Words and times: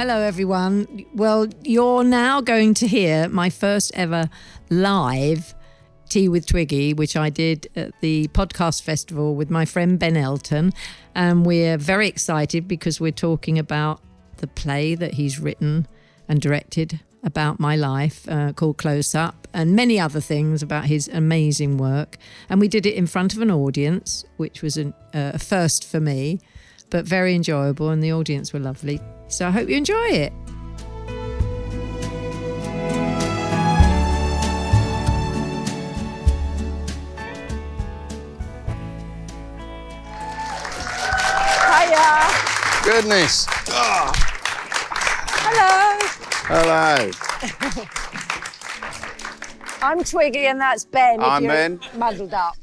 Hello, 0.00 0.22
everyone. 0.22 1.04
Well, 1.12 1.46
you're 1.62 2.04
now 2.04 2.40
going 2.40 2.72
to 2.72 2.86
hear 2.86 3.28
my 3.28 3.50
first 3.50 3.92
ever 3.92 4.30
live 4.70 5.54
Tea 6.08 6.26
with 6.26 6.46
Twiggy, 6.46 6.94
which 6.94 7.18
I 7.18 7.28
did 7.28 7.68
at 7.76 7.92
the 8.00 8.28
podcast 8.28 8.80
festival 8.80 9.34
with 9.34 9.50
my 9.50 9.66
friend 9.66 9.98
Ben 9.98 10.16
Elton. 10.16 10.72
And 11.14 11.44
we're 11.44 11.76
very 11.76 12.08
excited 12.08 12.66
because 12.66 12.98
we're 12.98 13.12
talking 13.12 13.58
about 13.58 14.00
the 14.38 14.46
play 14.46 14.94
that 14.94 15.12
he's 15.12 15.38
written 15.38 15.86
and 16.30 16.40
directed 16.40 17.00
about 17.22 17.60
my 17.60 17.76
life 17.76 18.26
uh, 18.26 18.54
called 18.54 18.78
Close 18.78 19.14
Up 19.14 19.46
and 19.52 19.76
many 19.76 20.00
other 20.00 20.22
things 20.22 20.62
about 20.62 20.86
his 20.86 21.08
amazing 21.08 21.76
work. 21.76 22.16
And 22.48 22.58
we 22.58 22.68
did 22.68 22.86
it 22.86 22.94
in 22.94 23.06
front 23.06 23.34
of 23.34 23.42
an 23.42 23.50
audience, 23.50 24.24
which 24.38 24.62
was 24.62 24.78
an, 24.78 24.94
uh, 25.12 25.32
a 25.34 25.38
first 25.38 25.84
for 25.84 26.00
me, 26.00 26.40
but 26.88 27.04
very 27.04 27.34
enjoyable. 27.34 27.90
And 27.90 28.02
the 28.02 28.14
audience 28.14 28.54
were 28.54 28.60
lovely. 28.60 28.98
So 29.30 29.46
I 29.46 29.50
hope 29.52 29.68
you 29.68 29.76
enjoy 29.76 30.08
it. 30.08 30.32
Hiya. 41.70 42.82
Goodness. 42.84 43.46
Oh, 43.68 44.12
Hello. 45.46 45.98
hello. 46.48 47.10
I'm 49.82 50.02
Twiggy 50.04 50.46
and 50.46 50.60
that's 50.60 50.84
Ben. 50.84 51.22
I'm 51.22 51.44
you're 51.44 51.52
Ben. 51.52 51.80
Muddled 51.96 52.34
up. 52.34 52.56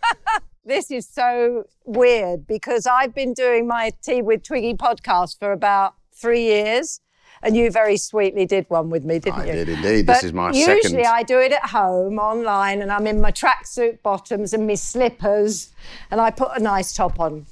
this 0.64 0.90
is 0.90 1.06
so 1.06 1.64
weird 1.84 2.46
because 2.46 2.86
I've 2.86 3.14
been 3.14 3.34
doing 3.34 3.68
my 3.68 3.92
Tea 4.02 4.22
with 4.22 4.42
Twiggy 4.42 4.74
podcast 4.74 5.38
for 5.38 5.52
about 5.52 5.94
three 6.16 6.42
years. 6.44 7.00
And 7.42 7.54
you 7.54 7.70
very 7.70 7.98
sweetly 7.98 8.46
did 8.46 8.64
one 8.70 8.88
with 8.88 9.04
me, 9.04 9.18
didn't 9.18 9.40
I 9.40 9.44
you? 9.44 9.52
I 9.52 9.54
did 9.56 9.68
indeed. 9.68 10.06
But 10.06 10.14
This 10.14 10.24
is 10.24 10.32
my 10.32 10.50
usually 10.52 10.80
second. 10.82 11.06
I 11.06 11.22
do 11.22 11.38
it 11.38 11.52
at 11.52 11.66
home 11.68 12.18
online 12.18 12.80
and 12.80 12.90
I'm 12.90 13.06
in 13.06 13.20
my 13.20 13.30
tracksuit 13.30 14.00
bottoms 14.02 14.54
and 14.54 14.66
my 14.66 14.74
slippers 14.74 15.70
and 16.10 16.18
I 16.20 16.30
put 16.30 16.48
a 16.56 16.60
nice 16.60 16.94
top 16.94 17.20
on 17.20 17.44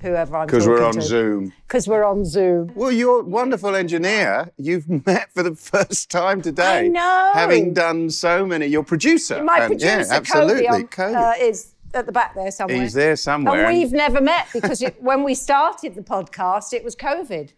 whoever 0.00 0.36
I'm 0.36 0.46
Because 0.46 0.66
we're 0.68 0.82
on 0.84 0.94
to. 0.94 1.02
Zoom. 1.02 1.52
Because 1.66 1.88
we're 1.88 2.04
on 2.04 2.24
Zoom. 2.24 2.70
Well, 2.76 2.92
you're 2.92 3.20
a 3.20 3.24
wonderful 3.24 3.74
engineer. 3.74 4.52
You've 4.58 4.88
met 5.06 5.32
for 5.34 5.42
the 5.42 5.56
first 5.56 6.08
time 6.08 6.40
today. 6.40 6.84
I 6.84 6.88
know. 6.88 7.30
Having 7.34 7.74
done 7.74 8.10
so 8.10 8.46
many. 8.46 8.66
Your 8.66 8.84
producer. 8.84 9.42
My 9.42 9.58
and- 9.58 9.66
producer, 9.66 9.96
yeah, 10.08 10.16
absolutely. 10.16 10.66
Kobi, 10.66 10.74
um, 10.82 10.86
Kobi. 10.86 11.16
uh, 11.16 11.44
is 11.44 11.72
at 11.94 12.06
the 12.06 12.12
back 12.12 12.34
there 12.36 12.52
somewhere. 12.52 12.80
He's 12.80 12.94
there 12.94 13.16
somewhere. 13.16 13.64
And 13.66 13.76
we've 13.76 13.92
never 13.92 14.20
met 14.20 14.46
because 14.52 14.82
it, 14.82 15.02
when 15.02 15.24
we 15.24 15.34
started 15.34 15.96
the 15.96 16.02
podcast, 16.02 16.72
it 16.72 16.84
was 16.84 16.94
COVID. 16.94 17.50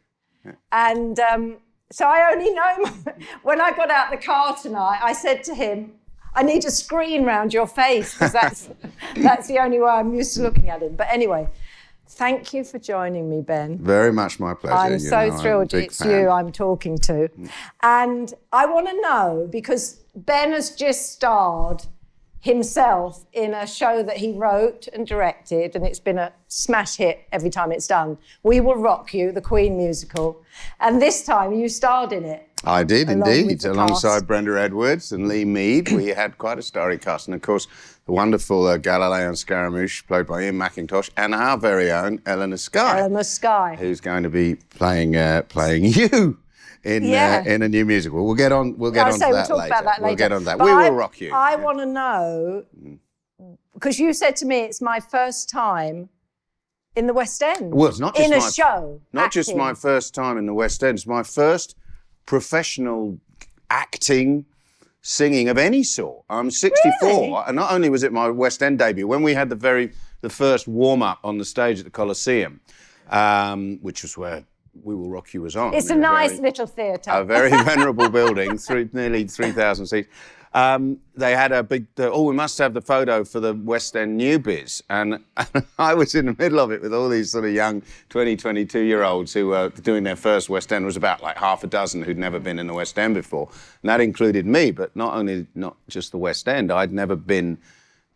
And 0.73 1.19
um, 1.21 1.57
so 1.91 2.07
I 2.07 2.31
only 2.33 2.53
know 2.53 2.85
him- 2.85 3.05
when 3.43 3.61
I 3.61 3.73
got 3.73 3.91
out 3.91 4.11
the 4.11 4.17
car 4.17 4.57
tonight, 4.57 5.01
I 5.03 5.13
said 5.13 5.43
to 5.45 5.55
him, 5.55 5.93
I 6.35 6.43
need 6.43 6.65
a 6.65 6.71
screen 6.71 7.25
round 7.25 7.53
your 7.53 7.67
face 7.67 8.15
because 8.15 8.33
that's, 8.33 8.69
that's 9.17 9.49
the 9.49 9.59
only 9.59 9.81
way 9.81 9.91
I'm 9.91 10.15
used 10.15 10.35
to 10.37 10.43
looking 10.43 10.69
at 10.69 10.83
him. 10.83 10.95
But 10.95 11.09
anyway, 11.11 11.49
thank 12.07 12.53
you 12.53 12.65
for 12.65 12.79
joining 12.79 13.29
me, 13.31 13.41
Ben. 13.41 13.79
Very 13.79 14.13
much 14.13 14.39
my 14.39 14.55
pleasure. 14.55 14.77
I'm 14.77 14.93
you 14.93 14.99
so 14.99 15.11
know, 15.27 15.35
I'm 15.35 15.41
thrilled 15.41 15.75
it's 15.75 15.99
fan. 15.99 16.11
you 16.11 16.29
I'm 16.29 16.53
talking 16.53 16.99
to. 16.99 17.31
And 17.83 18.33
I 18.53 18.67
want 18.67 18.89
to 18.89 19.01
know 19.01 19.49
because 19.51 20.01
Ben 20.15 20.53
has 20.53 20.71
just 20.71 21.12
starred 21.12 21.85
himself 22.41 23.25
in 23.33 23.55
a 23.55 23.67
show 23.67 24.03
that 24.03 24.17
he 24.17 24.33
wrote 24.33 24.89
and 24.92 25.06
directed, 25.06 25.75
and 25.75 25.86
it's 25.86 25.98
been 25.98 26.19
a 26.19 26.33
smash 26.48 26.97
hit 26.97 27.27
every 27.33 27.50
time 27.50 27.72
it's 27.72 27.86
done. 27.86 28.19
We 28.42 28.61
Will 28.61 28.77
Rock 28.77 29.12
You, 29.12 29.32
the 29.32 29.41
Queen 29.41 29.76
musical. 29.76 30.43
And 30.81 31.03
this 31.03 31.25
time 31.25 31.53
you 31.53 31.69
starred 31.69 32.12
in 32.12 32.25
it. 32.25 32.48
I 32.65 32.82
did 32.82 33.09
indeed, 33.09 33.65
alongside 33.65 34.10
cast. 34.10 34.27
Brenda 34.27 34.60
Edwards 34.60 35.12
and 35.12 35.28
Lee 35.28 35.44
Mead. 35.44 35.93
We 35.93 36.09
had 36.09 36.38
quite 36.38 36.59
a 36.59 36.62
starry 36.62 36.98
cast, 36.98 37.28
and 37.28 37.34
of 37.34 37.43
course, 37.43 37.69
the 38.06 38.12
wonderful 38.12 38.66
uh, 38.66 38.78
Galileo 38.78 39.28
and 39.28 39.38
Scaramouche, 39.38 40.04
played 40.06 40.27
by 40.27 40.43
Ian 40.43 40.59
McIntosh, 40.59 41.10
and 41.16 41.34
our 41.34 41.56
very 41.56 41.93
own 41.93 42.21
Elena 42.27 42.59
Skye. 42.59 43.00
Elena 43.00 43.22
Skye. 43.22 43.77
who's 43.78 44.00
going 44.00 44.25
to 44.25 44.31
be 44.31 44.56
playing 44.71 45.15
uh, 45.15 45.43
playing 45.43 45.84
you 45.93 46.38
in 46.88 47.04
Yeah. 47.04 47.43
uh, 47.47 47.50
in 47.50 47.62
a 47.62 47.69
new 47.69 47.84
musical. 47.84 48.25
We'll 48.25 48.34
get 48.34 48.53
on. 48.53 48.76
We'll 48.78 48.91
get 48.91 49.06
on 49.06 49.19
we'll 49.19 49.32
that 49.32 49.47
talk 49.49 49.59
later. 49.59 49.66
about 49.69 49.84
that 49.84 50.03
later. 50.03 50.06
We'll 50.06 50.16
get 50.16 50.32
on 50.32 50.44
that. 50.44 50.59
But 50.59 50.65
we 50.65 50.71
I, 50.72 50.88
will 50.88 50.97
rock 50.97 51.21
you. 51.21 51.32
I 51.32 51.50
Yeah. 51.53 51.56
want 51.56 51.78
to 51.78 51.87
know 51.87 52.65
because 53.75 53.99
you 54.00 54.12
said 54.12 54.34
to 54.37 54.47
me 54.47 54.60
it's 54.60 54.81
my 54.81 54.98
first 55.00 55.48
time 55.50 56.09
in 56.97 57.06
the 57.06 57.15
West 57.15 57.43
End. 57.43 57.72
Well, 57.75 57.88
it's 57.88 58.00
not 58.00 58.16
just 58.16 58.27
in 58.27 58.37
a 58.37 58.50
show. 58.50 59.00
Not 59.12 59.31
just 59.31 59.54
my 59.54 59.75
first 59.75 60.15
time 60.15 60.37
in 60.38 60.47
the 60.47 60.54
West 60.54 60.82
End, 60.82 60.98
it's 60.98 61.06
my 61.06 61.22
first 61.22 61.77
professional 62.27 63.19
acting, 63.71 64.44
singing 65.03 65.48
of 65.48 65.59
any 65.59 65.82
sort. 65.82 66.25
I'm 66.28 66.50
64, 66.50 67.09
Really? 67.09 67.34
and 67.47 67.56
not 67.56 67.72
only 67.72 67.88
was 67.91 68.03
it 68.03 68.12
my 68.12 68.28
West 68.31 68.62
End 68.62 68.78
debut, 68.78 69.06
when 69.06 69.22
we 69.22 69.34
had 69.34 69.48
the 69.50 69.56
very 69.56 69.93
the 70.21 70.31
first 70.31 70.66
warm 70.66 71.00
up 71.03 71.21
on 71.22 71.38
the 71.38 71.44
stage 71.44 71.78
at 71.78 71.84
the 71.84 71.91
Coliseum, 71.93 72.60
um, 73.10 73.78
which 73.82 74.03
was 74.03 74.16
where 74.19 74.44
We 74.84 74.94
Will 74.94 75.11
Rock 75.11 75.33
You 75.34 75.43
was 75.43 75.56
on. 75.56 75.75
It's 75.75 75.91
a 75.91 75.94
in 75.94 76.00
nice 76.00 76.31
very- 76.33 76.43
little 76.43 76.66
theatre. 76.66 77.11
a 77.11 77.25
very 77.25 77.50
venerable 77.50 78.09
building, 78.09 78.59
three, 78.66 78.89
nearly 78.93 79.25
3,000 79.27 79.87
seats. 79.87 80.09
Um, 80.55 80.97
they 81.15 81.33
had 81.37 81.53
a 81.53 81.62
big, 81.62 81.87
the, 81.97 82.11
oh, 82.11 82.22
we 82.22 82.34
must 82.34 82.56
have 82.59 82.72
the 82.72 82.81
photo 82.81 83.22
for 83.22 83.39
the 83.39 83.53
West 83.53 83.94
End 83.94 84.19
newbies. 84.19 84.81
And 84.89 85.22
I 85.78 85.93
was 85.93 86.15
in 86.15 86.25
the 86.25 86.34
middle 86.39 86.59
of 86.59 86.72
it 86.72 86.81
with 86.81 86.94
all 86.94 87.11
these 87.11 87.31
sort 87.33 87.44
of 87.44 87.53
young 87.53 87.83
20, 88.09 88.34
22 88.37 88.81
year 88.81 89.03
olds 89.03 89.34
who 89.34 89.49
were 89.49 89.69
doing 89.69 90.05
their 90.05 90.16
first 90.16 90.49
West 90.49 90.72
End. 90.72 90.84
There 90.84 90.87
was 90.87 90.97
about 90.97 91.22
like 91.22 91.37
half 91.37 91.65
a 91.65 91.66
dozen 91.66 92.03
who'd 92.03 92.16
never 92.16 92.41
been 92.41 92.59
in 92.59 92.66
the 92.66 92.72
West 92.72 92.99
End 92.99 93.15
before. 93.15 93.50
And 93.83 93.91
that 93.91 94.00
included 94.00 94.47
me, 94.47 94.71
but 94.71 94.97
not 94.97 95.15
only, 95.15 95.47
not 95.55 95.77
just 95.89 96.12
the 96.12 96.19
West 96.19 96.49
End, 96.49 96.72
I'd 96.72 96.93
never 96.93 97.15
been. 97.15 97.59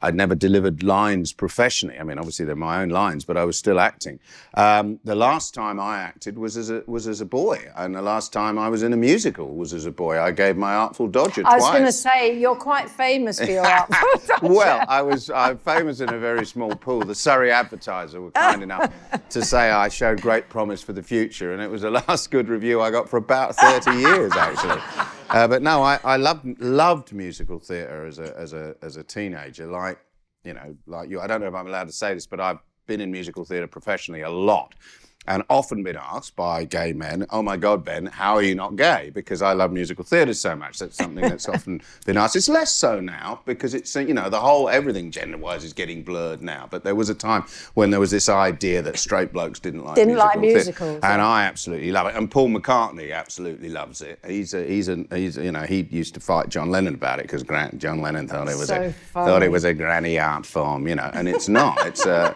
I'd 0.03 0.15
never 0.15 0.35
delivered 0.35 0.83
lines 0.83 1.33
professionally. 1.33 1.99
I 1.99 2.03
mean, 2.03 2.19
obviously 2.19 2.45
they're 2.45 2.57
my 2.57 2.83
own 2.83 2.89
lines, 2.89 3.25
but 3.25 3.37
I 3.37 3.45
was 3.45 3.57
still 3.57 3.79
acting. 3.79 4.19
Um, 4.55 4.99
the 5.05 5.15
last 5.15 5.55
time 5.55 5.79
I 5.79 5.99
acted 5.99 6.37
was 6.37 6.57
as 6.57 6.71
a 6.71 6.83
was 6.87 7.07
as 7.07 7.21
a 7.21 7.25
boy, 7.25 7.71
and 7.77 7.95
the 7.95 8.03
last 8.03 8.33
time 8.33 8.59
I 8.59 8.69
was 8.69 8.83
in 8.83 8.93
a 8.93 8.97
musical 8.97 9.55
was 9.55 9.73
as 9.73 9.87
a 9.87 9.93
boy. 9.93 10.21
I 10.21 10.33
gave 10.33 10.57
my 10.57 10.75
Artful 10.75 11.07
Dodger 11.07 11.43
I 11.47 11.57
was 11.57 11.71
going 11.71 11.85
to 11.85 11.93
say 11.93 12.39
you're 12.39 12.57
quite 12.57 12.91
famous 12.91 13.39
for 13.39 13.47
your 13.47 13.67
art. 13.67 13.91
well, 14.43 14.85
I 14.89 15.03
was 15.03 15.31
I'm 15.31 15.59
famous 15.59 16.01
in 16.01 16.12
a 16.12 16.19
very 16.19 16.45
small 16.45 16.75
pool. 16.75 17.01
The 17.01 17.15
Surrey 17.15 17.53
Advertiser 17.53 18.21
were 18.21 18.33
kind 18.33 18.62
enough 18.69 18.93
to 19.31 19.45
say 19.45 19.71
I 19.71 19.89
showed 19.89 20.21
great 20.21 20.49
promise 20.49 20.83
for 20.83 20.93
the 20.93 21.03
future, 21.03 21.53
and 21.53 21.62
it 21.62 21.71
was 21.71 21.83
the 21.83 21.91
last 22.09 22.31
good 22.31 22.49
review 22.49 22.81
I 22.81 22.91
got 22.91 23.09
for 23.09 23.19
about 23.19 23.55
30 23.57 23.99
years, 23.99 24.33
actually. 24.33 24.83
Uh, 25.31 25.49
but 25.49 25.62
no, 25.62 25.83
I, 25.83 25.99
I 26.05 26.17
loved 26.17 26.61
loved 26.61 27.12
musical 27.12 27.59
theatre 27.59 28.05
as 28.05 28.19
a 28.19 28.37
as 28.37 28.53
a 28.53 28.75
as 28.83 28.97
a 28.97 29.03
teenager. 29.03 29.67
Like 29.67 29.92
you 30.45 30.55
know, 30.55 30.77
like 30.87 31.11
you. 31.11 31.21
I 31.21 31.27
don't 31.27 31.41
know 31.41 31.49
if 31.49 31.55
I'm 31.55 31.67
allowed 31.67 31.87
to 31.87 31.93
say 31.93 32.15
this, 32.15 32.27
but 32.27 32.41
I've 32.41 32.59
been 32.87 33.01
in 33.01 33.11
musical 33.11 33.45
theatre 33.45 33.67
professionally 33.67 34.23
a 34.23 34.31
lot. 34.31 34.75
And 35.25 35.44
often 35.49 35.84
been 35.84 35.97
asked 35.97 36.34
by 36.34 36.65
gay 36.65 36.93
men, 36.93 37.27
"Oh 37.31 37.43
my 37.43 37.56
God, 37.56 37.84
Ben, 37.84 38.06
how 38.06 38.34
are 38.34 38.43
you 38.43 38.56
not 38.56 38.75
gay?" 38.75 39.10
Because 39.15 39.41
I 39.41 39.53
love 39.53 39.71
musical 39.71 40.05
theatre 40.05 40.34
so 40.34 40.56
much. 40.56 40.81
That's 40.81 40.97
something 40.97 41.22
that's 41.22 41.49
often 41.55 41.81
been 42.05 42.16
asked. 42.16 42.34
It's 42.34 42.49
less 42.49 42.75
so 42.75 42.99
now 42.99 43.41
because 43.44 43.72
it's 43.72 43.94
you 43.94 44.15
know 44.15 44.28
the 44.28 44.41
whole 44.41 44.69
everything 44.69 45.12
gender-wise 45.12 45.62
is 45.62 45.72
getting 45.72 46.03
blurred 46.03 46.43
now. 46.43 46.66
But 46.69 46.82
there 46.82 46.97
was 46.97 47.09
a 47.09 47.15
time 47.15 47.44
when 47.75 47.91
there 47.91 48.00
was 48.00 48.11
this 48.11 48.28
idea 48.28 48.82
that 48.82 48.99
straight 48.99 49.32
blokes 49.32 49.61
didn't 49.61 49.84
like 49.84 49.94
Didn't 49.94 50.16
like 50.16 50.41
musicals, 50.41 50.91
theatre. 50.94 51.06
and. 51.06 51.22
I 51.22 51.44
absolutely 51.44 51.93
love 51.93 52.09
it. 52.09 52.16
And 52.16 52.28
Paul 52.28 52.49
McCartney 52.49 53.15
absolutely 53.15 53.69
loves 53.69 54.00
it. 54.03 54.19
He's 54.27 54.55
a, 54.55 54.65
he's 54.66 54.88
a, 54.88 55.05
he's 55.12 55.38
a, 55.38 55.44
you 55.44 55.53
know 55.53 55.62
he 55.62 55.87
used 55.91 56.15
to 56.15 56.21
fight 56.21 56.49
John 56.49 56.69
Lennon 56.71 56.94
about 56.94 57.21
it 57.21 57.22
because 57.31 57.44
John 57.78 58.00
Lennon 58.00 58.27
thought 58.27 58.49
it 58.49 58.56
was 58.59 58.67
So 58.69 58.82
a 58.82 58.91
funny. 58.93 59.26
thought 59.31 59.43
it 59.44 59.52
was 59.52 59.62
a 59.62 59.73
granny 59.73 60.19
art 60.19 60.44
form, 60.47 60.88
you 60.88 60.97
know, 60.97 61.08
and 61.14 61.29
it's 61.29 61.49
not. 61.49 61.87
It's 61.87 62.05
a 62.06 62.35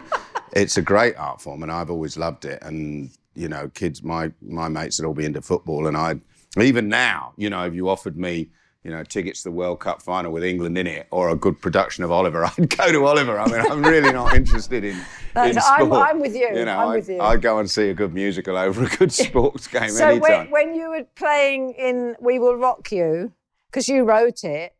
it's 0.61 0.77
a 0.77 0.81
great 0.81 1.15
art 1.17 1.41
form, 1.41 1.63
and 1.63 1.71
I've 1.71 1.89
always 1.89 2.17
loved 2.17 2.45
it. 2.45 2.59
And 2.61 3.11
you 3.35 3.47
know, 3.47 3.69
kids, 3.69 4.03
my 4.03 4.31
my 4.41 4.67
mates 4.67 4.99
would 4.99 5.07
all 5.07 5.13
be 5.13 5.25
into 5.25 5.41
football, 5.41 5.87
and 5.87 5.95
I 5.95 6.15
even 6.61 6.89
now, 6.89 7.33
you 7.37 7.49
know, 7.49 7.65
if 7.65 7.73
you 7.73 7.89
offered 7.89 8.17
me. 8.17 8.49
You 8.83 8.93
know, 8.93 9.03
tickets 9.03 9.41
to 9.43 9.49
the 9.49 9.55
World 9.55 9.81
Cup 9.81 10.01
final 10.01 10.31
with 10.31 10.45
England 10.45 10.77
in 10.77 10.87
it, 10.87 11.07
or 11.11 11.29
a 11.29 11.35
good 11.35 11.59
production 11.61 12.05
of 12.05 12.11
Oliver. 12.11 12.45
I'd 12.57 12.69
go 12.69 12.89
to 12.89 13.05
Oliver. 13.05 13.37
I 13.37 13.45
mean, 13.47 13.69
I'm 13.69 13.83
really 13.83 14.13
not 14.13 14.33
interested 14.33 14.85
in, 14.85 14.95
in 15.35 15.59
sport. 15.59 15.65
I'm- 15.65 15.91
I'm 15.93 16.19
with 16.21 16.33
you. 16.33 16.47
You 16.47 16.63
know, 16.63 16.77
I'm 16.79 16.87
I, 16.89 16.95
with 16.95 17.09
you. 17.09 17.19
I'd 17.19 17.41
go 17.41 17.59
and 17.59 17.69
see 17.69 17.89
a 17.89 17.93
good 17.93 18.13
musical 18.13 18.55
over 18.55 18.85
a 18.85 18.87
good 18.87 19.11
sports 19.25 19.67
game 19.67 19.89
so 19.89 20.07
anytime. 20.07 20.21
when, 20.21 20.51
when 20.51 20.75
you 20.75 20.89
were 20.91 21.03
playing 21.15 21.71
in 21.71 22.15
We 22.21 22.39
Will 22.39 22.55
Rock 22.55 22.89
You, 22.93 23.33
because 23.69 23.89
you 23.89 24.05
wrote 24.05 24.45
it, 24.45 24.73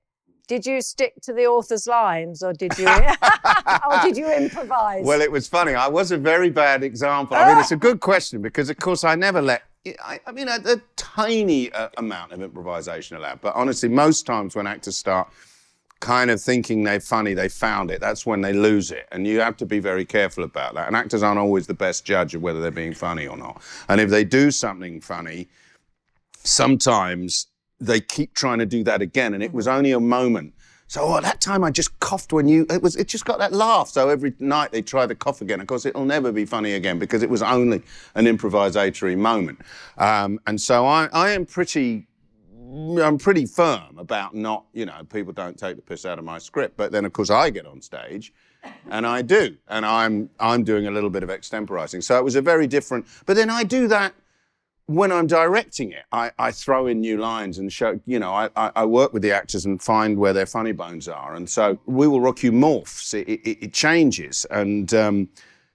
did 0.48 0.66
you 0.66 0.82
stick 0.82 1.14
to 1.22 1.34
the 1.34 1.46
author's 1.46 1.88
lines 1.88 2.42
or 2.42 2.54
did 2.54 2.78
you 2.78 2.88
or 3.90 4.00
did 4.02 4.18
you 4.18 4.32
improvise? 4.32 5.06
Well, 5.06 5.22
it 5.22 5.32
was 5.32 5.48
funny. 5.48 5.74
I 5.74 5.88
was 5.88 6.12
a 6.12 6.18
very 6.18 6.50
bad 6.50 6.84
example. 6.84 7.38
I 7.38 7.50
mean, 7.50 7.58
it's 7.60 7.72
a 7.72 7.78
good 7.78 8.00
question 8.00 8.42
because, 8.42 8.70
of 8.70 8.78
course, 8.78 9.04
I 9.04 9.16
never 9.16 9.42
let. 9.42 9.64
I, 10.04 10.20
I 10.26 10.32
mean, 10.32 10.48
a, 10.50 10.60
a 10.66 10.82
tiny 10.96 11.72
uh, 11.72 11.90
amount 11.98 12.32
of 12.32 12.42
improvisation 12.42 13.18
allowed. 13.18 13.42
But 13.42 13.56
honestly, 13.56 13.90
most 13.90 14.26
times 14.26 14.56
when 14.56 14.68
actors 14.68 14.98
start 14.98 15.30
kind 16.00 16.30
of 16.30 16.42
thinking 16.42 16.84
they're 16.84 17.00
funny, 17.00 17.34
they 17.34 17.50
found 17.50 17.90
it. 17.92 18.02
That's 18.02 18.26
when 18.26 18.42
they 18.42 18.54
lose 18.54 18.92
it, 18.92 19.08
and 19.12 19.26
you 19.26 19.40
have 19.40 19.58
to 19.58 19.66
be 19.66 19.80
very 19.80 20.06
careful 20.06 20.44
about 20.44 20.76
that. 20.76 20.88
And 20.88 20.96
actors 20.96 21.24
aren't 21.24 21.40
always 21.40 21.68
the 21.68 21.74
best 21.74 22.06
judge 22.06 22.36
of 22.36 22.42
whether 22.42 22.62
they're 22.62 22.72
being 22.72 22.94
funny 22.94 23.28
or 23.28 23.38
not. 23.38 23.62
And 23.90 24.02
if 24.02 24.10
they 24.10 24.24
do 24.24 24.52
something 24.52 25.02
funny. 25.02 25.48
sometimes 26.44 27.48
they 27.80 28.00
keep 28.00 28.34
trying 28.34 28.60
to 28.60 28.66
do 28.66 28.84
that 28.84 29.02
again, 29.02 29.34
and 29.34 29.44
it 29.44 29.54
was 29.54 29.68
only 29.68 29.92
a 29.92 30.00
moment. 30.00 30.54
So 30.90 31.02
oh, 31.04 31.18
at 31.18 31.24
that 31.24 31.42
time 31.42 31.66
I 31.66 31.72
just 31.72 32.00
coughed 32.00 32.32
when 32.32 32.48
you 32.48 32.66
it 32.70 32.82
was 32.82 32.96
it 32.96 33.08
just 33.08 33.26
got 33.26 33.40
that 33.40 33.52
laugh. 33.52 33.90
So 33.90 34.10
every 34.10 34.34
night 34.40 34.72
they 34.72 34.82
try 34.82 35.06
the 35.06 35.16
cough 35.16 35.42
again. 35.42 35.60
Of 35.60 35.68
course, 35.68 35.86
it'll 35.86 36.06
never 36.06 36.32
be 36.32 36.46
funny 36.46 36.74
again 36.74 36.98
because 36.98 37.24
it 37.24 37.30
was 37.30 37.42
only 37.42 37.82
an 38.16 38.26
improvisatory 38.26 39.18
moment. 39.18 39.60
Um, 39.98 40.40
and 40.48 40.60
so 40.60 40.86
I, 40.86 41.10
I 41.12 41.32
am 41.32 41.46
pretty 41.46 42.08
I'm 43.02 43.18
pretty 43.18 43.46
firm 43.46 43.98
about 43.98 44.36
not, 44.36 44.66
you 44.74 44.86
know, 44.86 45.02
people 45.12 45.32
don't 45.32 45.58
take 45.58 45.78
the 45.78 45.82
piss 45.82 46.06
out 46.06 46.20
of 46.20 46.26
my 46.26 46.38
script. 46.38 46.76
But 46.76 46.92
then, 46.92 47.06
of 47.06 47.14
course, 47.14 47.30
I 47.30 47.50
get 47.50 47.66
on 47.66 47.82
stage, 47.82 48.34
and 48.90 49.06
I 49.06 49.22
do, 49.22 49.58
and 49.70 49.86
I'm 49.86 50.30
I'm 50.40 50.64
doing 50.64 50.88
a 50.88 50.92
little 50.92 51.10
bit 51.10 51.24
of 51.24 51.30
extemporizing. 51.30 52.04
So 52.04 52.18
it 52.18 52.24
was 52.24 52.36
a 52.36 52.42
very 52.42 52.68
different. 52.68 53.08
But 53.26 53.36
then 53.36 53.50
I 53.50 53.64
do 53.64 53.88
that 53.88 54.14
when 54.88 55.12
I'm 55.12 55.28
directing 55.28 55.92
it. 55.92 56.06
I, 56.12 56.32
I 56.40 56.52
throw 56.52 56.88
in 56.88 57.02
new 57.02 57.18
lines 57.18 57.60
and 57.60 57.72
show, 57.72 58.00
you 58.06 58.20
know, 58.20 58.34
I, 58.34 58.50
I, 58.56 58.86
work 58.86 59.14
with 59.14 59.22
the 59.22 59.34
actors 59.34 59.66
and 59.66 59.82
find 59.82 60.18
where 60.18 60.32
their 60.32 60.46
funny 60.46 60.72
bones 60.72 61.10
are. 61.10 61.36
And 61.36 61.50
so 61.50 61.78
We 61.86 62.08
Will 62.08 62.22
Rock 62.22 62.42
You 62.42 62.54
morphs. 62.54 63.14
It, 63.14 63.28
it, 63.30 63.66
it 63.66 63.74
changes, 63.74 64.46
and 64.50 64.94
um, 64.94 65.30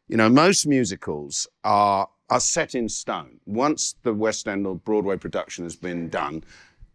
you 0.08 0.16
know, 0.16 0.28
most 0.28 0.66
musicals 0.66 1.46
are 1.62 2.08
are 2.30 2.40
set 2.40 2.74
in 2.74 2.88
stone. 2.88 3.38
Once 3.44 3.94
the 4.02 4.14
West 4.14 4.48
End 4.48 4.66
or 4.66 4.74
Broadway 4.74 5.18
production 5.18 5.64
has 5.64 5.76
been 5.76 6.08
done, 6.08 6.42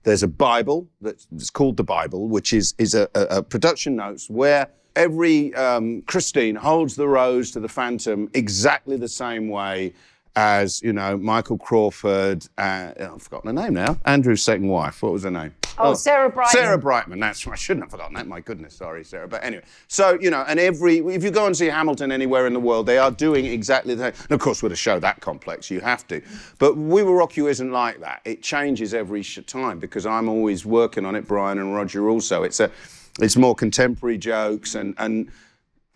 there's 0.01 0.23
a 0.23 0.27
Bible 0.27 0.87
that's 0.99 1.51
called 1.51 1.77
the 1.77 1.83
Bible, 1.83 2.27
which 2.27 2.53
is, 2.53 2.73
is 2.79 2.95
a, 2.95 3.07
a, 3.13 3.21
a 3.37 3.43
production 3.43 3.95
notes 3.95 4.31
where 4.31 4.67
every 4.95 5.53
um, 5.53 6.01
Christine 6.07 6.55
holds 6.55 6.95
the 6.95 7.07
rose 7.07 7.51
to 7.51 7.59
the 7.59 7.69
Phantom 7.69 8.27
exactly 8.33 8.97
the 8.97 9.07
same 9.07 9.47
way 9.47 9.93
as 10.37 10.83
you 10.83 10.93
know 10.93 11.17
Michael 11.17 11.57
Crawford. 11.57 12.45
Uh, 12.57 12.91
I've 12.99 13.21
forgotten 13.21 13.55
her 13.55 13.63
name 13.63 13.73
now. 13.73 13.99
Andrew's 14.05 14.43
second 14.43 14.67
wife. 14.67 15.01
What 15.01 15.11
was 15.11 15.23
her 15.23 15.31
name? 15.31 15.53
Oh, 15.79 15.93
Sarah 15.93 16.29
Brightman. 16.29 16.51
Sarah 16.51 16.77
Brightman. 16.77 17.19
That's 17.19 17.45
I 17.47 17.55
shouldn't 17.55 17.83
have 17.83 17.91
forgotten 17.91 18.15
that. 18.15 18.27
My 18.27 18.39
goodness, 18.39 18.75
sorry, 18.75 19.03
Sarah. 19.03 19.27
But 19.27 19.43
anyway, 19.43 19.63
so 19.87 20.17
you 20.21 20.29
know, 20.29 20.45
and 20.47 20.59
every 20.59 20.99
if 20.99 21.23
you 21.23 21.31
go 21.31 21.47
and 21.47 21.57
see 21.57 21.65
Hamilton 21.65 22.11
anywhere 22.11 22.45
in 22.45 22.53
the 22.53 22.59
world, 22.59 22.85
they 22.85 22.99
are 22.99 23.11
doing 23.11 23.45
exactly 23.45 23.95
the 23.95 24.11
same. 24.13 24.23
And 24.23 24.31
of 24.31 24.39
course, 24.39 24.61
with 24.61 24.71
a 24.71 24.77
show 24.77 24.99
that 24.99 25.19
complex, 25.21 25.69
you 25.71 25.79
have 25.81 26.07
to. 26.07 26.21
But 26.59 26.77
We 26.77 27.01
Will 27.03 27.15
Rock 27.15 27.35
You 27.35 27.47
isn't 27.47 27.71
like 27.71 27.99
that. 28.01 28.21
It 28.23 28.43
changes 28.43 28.93
every 28.93 29.23
time 29.23 29.79
because 29.79 30.05
I'm 30.05 30.29
always 30.29 30.65
working 30.65 31.05
on 31.05 31.15
it. 31.15 31.27
Brian 31.27 31.57
and 31.57 31.75
Roger 31.75 32.09
also. 32.09 32.43
It's 32.43 32.59
a 32.59 32.71
it's 33.19 33.35
more 33.35 33.55
contemporary 33.55 34.19
jokes 34.19 34.75
and 34.75 34.93
and 34.99 35.31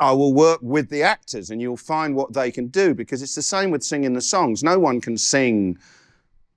I 0.02 0.12
will 0.14 0.34
work 0.34 0.60
with 0.64 0.90
the 0.90 1.04
actors 1.04 1.52
and 1.52 1.62
you'll 1.62 1.78
find 1.78 2.16
what 2.16 2.34
they 2.34 2.50
can 2.50 2.68
do 2.68 2.96
because 2.96 3.22
it's 3.22 3.36
the 3.36 3.44
same 3.44 3.70
with 3.70 3.84
singing 3.84 4.14
the 4.14 4.22
songs. 4.22 4.64
No 4.64 4.80
one 4.80 5.00
can 5.00 5.16
sing, 5.16 5.78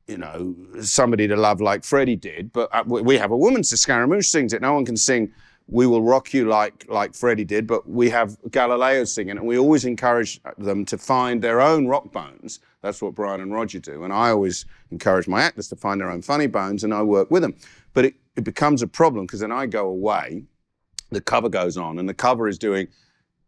you 0.09 0.17
know, 0.17 0.57
somebody 0.81 1.29
to 1.29 1.37
love 1.37 1.61
like 1.61 1.85
Freddie 1.85 2.17
did, 2.17 2.55
but 2.55 2.71
uh, 2.75 2.83
we 2.87 3.19
have 3.19 3.31
a 3.31 3.37
woman, 3.37 3.63
Scaramouche 3.63 4.29
sings 4.29 4.55
it. 4.55 4.63
No 4.63 4.73
one 4.73 4.87
can 4.87 4.97
sing 4.97 5.31
We 5.69 5.87
Will 5.87 6.03
Rock 6.03 6.33
You 6.33 6.49
like, 6.49 6.87
like 6.89 7.15
Freddie 7.15 7.45
did, 7.45 7.67
but 7.67 7.87
we 7.87 8.09
have 8.09 8.39
Galileo 8.51 9.05
singing 9.05 9.37
and 9.37 9.47
we 9.47 9.59
always 9.59 9.85
encourage 9.85 10.41
them 10.57 10.87
to 10.87 10.97
find 10.97 11.43
their 11.43 11.61
own 11.61 11.87
rock 11.87 12.13
bones. 12.13 12.61
That's 12.81 13.03
what 13.03 13.15
Brian 13.15 13.43
and 13.43 13.53
Roger 13.53 13.79
do. 13.79 14.05
And 14.05 14.13
I 14.13 14.31
always 14.31 14.65
encourage 14.91 15.29
my 15.29 15.43
actors 15.43 15.69
to 15.69 15.77
find 15.77 16.01
their 16.01 16.11
own 16.11 16.23
funny 16.23 16.47
bones 16.47 16.83
and 16.83 16.95
I 16.95 17.03
work 17.03 17.31
with 17.31 17.43
them. 17.43 17.57
But 17.93 18.07
it, 18.07 18.15
it 18.37 18.45
becomes 18.45 18.81
a 18.81 18.87
problem 18.87 19.27
because 19.27 19.41
then 19.41 19.53
I 19.53 19.67
go 19.67 19.87
away, 19.87 20.45
the 21.11 21.21
cover 21.21 21.51
goes 21.51 21.77
on, 21.77 21.99
and 21.99 22.09
the 22.09 22.15
cover 22.15 22.49
is 22.49 22.59
doing 22.59 22.89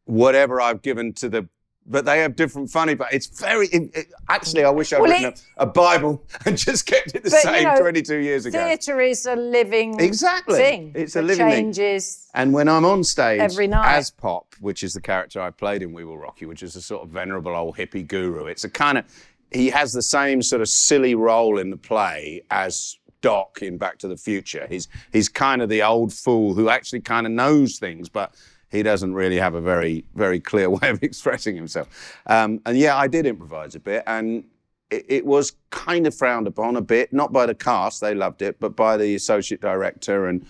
whatever 0.06 0.60
I've 0.60 0.82
given 0.82 1.12
to 1.14 1.28
the 1.28 1.48
but 1.88 2.04
they 2.04 2.18
have 2.20 2.36
different 2.36 2.70
funny. 2.70 2.94
But 2.94 3.12
it's 3.12 3.26
very 3.26 3.68
it, 3.68 3.94
it, 3.94 4.06
actually. 4.28 4.64
I 4.64 4.70
wish 4.70 4.92
I'd 4.92 5.00
well, 5.00 5.10
written 5.10 5.28
it, 5.28 5.42
a, 5.56 5.62
a, 5.62 5.66
Bible 5.66 6.24
and 6.44 6.56
just 6.56 6.86
kept 6.86 7.14
it 7.14 7.22
the 7.22 7.30
same 7.30 7.62
you 7.62 7.74
know, 7.74 7.78
22 7.78 8.16
years 8.16 8.46
ago. 8.46 8.58
Theatre 8.58 9.00
is 9.00 9.26
a 9.26 9.36
living 9.36 9.98
exactly 10.00 10.56
thing. 10.56 10.92
It's 10.94 11.16
a 11.16 11.22
living 11.22 11.48
changes. 11.48 12.28
Thing. 12.32 12.42
And 12.42 12.52
when 12.52 12.68
I'm 12.68 12.84
on 12.84 13.04
stage 13.04 13.40
every 13.40 13.66
night 13.66 13.96
as 13.96 14.10
Pop, 14.10 14.54
which 14.60 14.82
is 14.82 14.94
the 14.94 15.00
character 15.00 15.40
I 15.40 15.50
played 15.50 15.82
in 15.82 15.92
We 15.92 16.04
Will 16.04 16.18
Rock 16.18 16.40
You, 16.40 16.48
which 16.48 16.62
is 16.62 16.76
a 16.76 16.82
sort 16.82 17.02
of 17.04 17.10
venerable 17.10 17.54
old 17.54 17.76
hippie 17.76 18.06
guru. 18.06 18.46
It's 18.46 18.64
a 18.64 18.70
kind 18.70 18.98
of 18.98 19.04
he 19.52 19.70
has 19.70 19.92
the 19.92 20.02
same 20.02 20.42
sort 20.42 20.60
of 20.60 20.68
silly 20.68 21.14
role 21.14 21.58
in 21.58 21.70
the 21.70 21.76
play 21.76 22.42
as 22.50 22.98
Doc 23.20 23.60
in 23.62 23.78
Back 23.78 23.98
to 23.98 24.08
the 24.08 24.16
Future. 24.16 24.66
He's 24.68 24.88
he's 25.12 25.28
kind 25.28 25.62
of 25.62 25.68
the 25.68 25.82
old 25.82 26.12
fool 26.12 26.54
who 26.54 26.68
actually 26.68 27.00
kind 27.00 27.26
of 27.26 27.32
knows 27.32 27.78
things, 27.78 28.08
but 28.08 28.34
he 28.70 28.82
doesn't 28.82 29.14
really 29.14 29.36
have 29.36 29.54
a 29.54 29.60
very, 29.60 30.04
very 30.14 30.40
clear 30.40 30.68
way 30.78 30.88
of 30.88 31.02
expressing 31.02 31.56
himself. 31.56 32.18
Um, 32.26 32.60
and 32.66 32.76
yeah, 32.76 32.96
I 32.96 33.06
did 33.06 33.26
improvise 33.26 33.74
a 33.74 33.80
bit, 33.80 34.02
and 34.06 34.44
it, 34.90 35.04
it, 35.08 35.26
was 35.26 35.52
kind 35.70 36.06
of 36.06 36.14
frowned 36.14 36.46
upon 36.46 36.76
a 36.76 36.80
bit, 36.80 37.12
not 37.12 37.32
by 37.32 37.46
the 37.46 37.54
cast, 37.54 38.00
they 38.00 38.14
loved 38.14 38.42
it, 38.42 38.60
but 38.60 38.76
by 38.76 38.96
the 38.96 39.14
associate 39.14 39.60
director, 39.60 40.26
and 40.26 40.46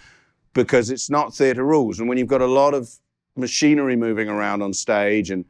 because 0.52 0.90
it's 0.90 1.10
not 1.10 1.34
theatre 1.34 1.64
rules. 1.64 1.98
And 1.98 2.08
when 2.08 2.18
you've 2.18 2.28
got 2.28 2.42
a 2.42 2.46
lot 2.46 2.74
of 2.74 2.90
machinery 3.36 3.96
moving 3.96 4.28
around 4.28 4.62
on 4.62 4.72
stage, 4.72 5.30
and 5.30 5.44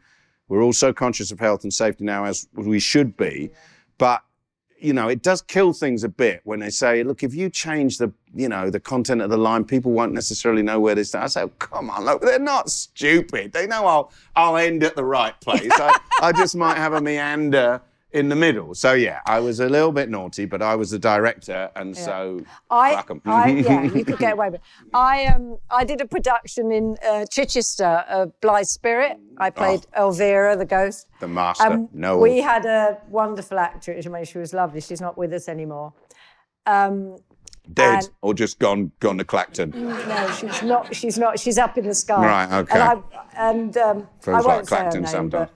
we're 0.48 0.62
all 0.62 0.72
so 0.72 0.92
conscious 0.92 1.30
of 1.30 1.40
health 1.40 1.62
and 1.64 1.72
safety 1.72 2.04
now, 2.04 2.24
as 2.24 2.48
we 2.54 2.78
should 2.78 3.16
be, 3.16 3.50
but 3.98 4.22
you 4.86 4.92
know, 4.92 5.08
it 5.08 5.20
does 5.20 5.42
kill 5.42 5.72
things 5.72 6.04
a 6.04 6.08
bit 6.08 6.42
when 6.44 6.60
they 6.60 6.70
say, 6.70 7.02
look, 7.02 7.24
if 7.24 7.34
you 7.34 7.50
change 7.50 7.98
the, 7.98 8.12
you 8.32 8.48
know, 8.48 8.70
the 8.70 8.78
content 8.78 9.20
of 9.20 9.30
the 9.30 9.36
line, 9.36 9.64
people 9.64 9.90
won't 9.90 10.12
necessarily 10.12 10.62
know 10.62 10.78
where 10.78 10.94
they 10.94 11.02
start. 11.02 11.24
I 11.24 11.26
say, 11.26 11.42
oh, 11.42 11.48
come 11.58 11.90
on, 11.90 12.04
look, 12.04 12.22
they're 12.22 12.38
not 12.38 12.70
stupid. 12.70 13.52
They 13.52 13.66
know 13.66 13.84
I'll, 13.84 14.12
I'll 14.36 14.56
end 14.56 14.84
at 14.84 14.94
the 14.94 15.04
right 15.04 15.38
place. 15.40 15.72
I, 15.72 15.98
I 16.22 16.30
just 16.30 16.54
might 16.54 16.76
have 16.76 16.92
a 16.92 17.00
meander 17.00 17.82
in 18.16 18.30
the 18.30 18.34
middle. 18.34 18.74
So 18.74 18.94
yeah, 18.94 19.20
I 19.26 19.40
was 19.40 19.60
a 19.60 19.68
little 19.68 19.92
bit 19.92 20.08
naughty, 20.08 20.46
but 20.46 20.62
I 20.62 20.74
was 20.74 20.90
the 20.90 20.98
director, 20.98 21.70
and 21.76 21.94
yeah. 21.94 22.04
so 22.04 22.40
I, 22.70 23.04
I, 23.26 23.48
yeah, 23.48 23.82
you 23.82 24.04
could 24.08 24.18
get 24.18 24.32
away 24.32 24.46
with 24.48 24.54
it. 24.56 24.62
I 24.94 25.26
um 25.26 25.58
I 25.70 25.84
did 25.84 26.00
a 26.00 26.06
production 26.06 26.72
in 26.72 26.96
uh, 27.06 27.26
Chichester, 27.30 28.04
uh, 28.08 28.26
Blithe 28.40 28.64
Spirit. 28.66 29.18
I 29.36 29.50
played 29.50 29.86
oh. 29.94 30.08
Elvira, 30.08 30.56
the 30.56 30.64
ghost. 30.64 31.08
The 31.20 31.28
master. 31.28 31.66
Um, 31.66 31.88
no. 31.92 32.16
We 32.16 32.38
had 32.38 32.64
a 32.64 32.98
wonderful 33.10 33.58
actress. 33.58 34.06
I 34.06 34.08
mean, 34.08 34.24
she 34.24 34.38
was 34.38 34.54
lovely. 34.54 34.80
She's 34.80 35.02
not 35.02 35.18
with 35.18 35.34
us 35.34 35.46
anymore. 35.46 35.92
Um, 36.64 37.18
Dead 37.72 38.04
and, 38.04 38.10
or 38.22 38.32
just 38.32 38.58
gone 38.58 38.92
gone 39.00 39.18
to 39.18 39.24
Clacton? 39.24 39.70
No, 39.70 40.30
she's 40.30 40.62
not. 40.62 40.94
She's 40.94 41.18
not. 41.18 41.38
She's 41.38 41.58
up 41.58 41.76
in 41.76 41.86
the 41.86 41.94
sky. 41.94 42.24
Right. 42.24 42.58
Okay. 42.60 42.78
And, 42.78 42.82
I, 42.82 43.50
and 43.50 43.76
um, 43.76 44.08
I 44.26 44.30
won't 44.30 44.46
like 44.46 44.64
say 44.64 44.68
Clacton 44.68 44.92
her 44.92 45.00
name, 45.00 45.10
sometimes. 45.10 45.50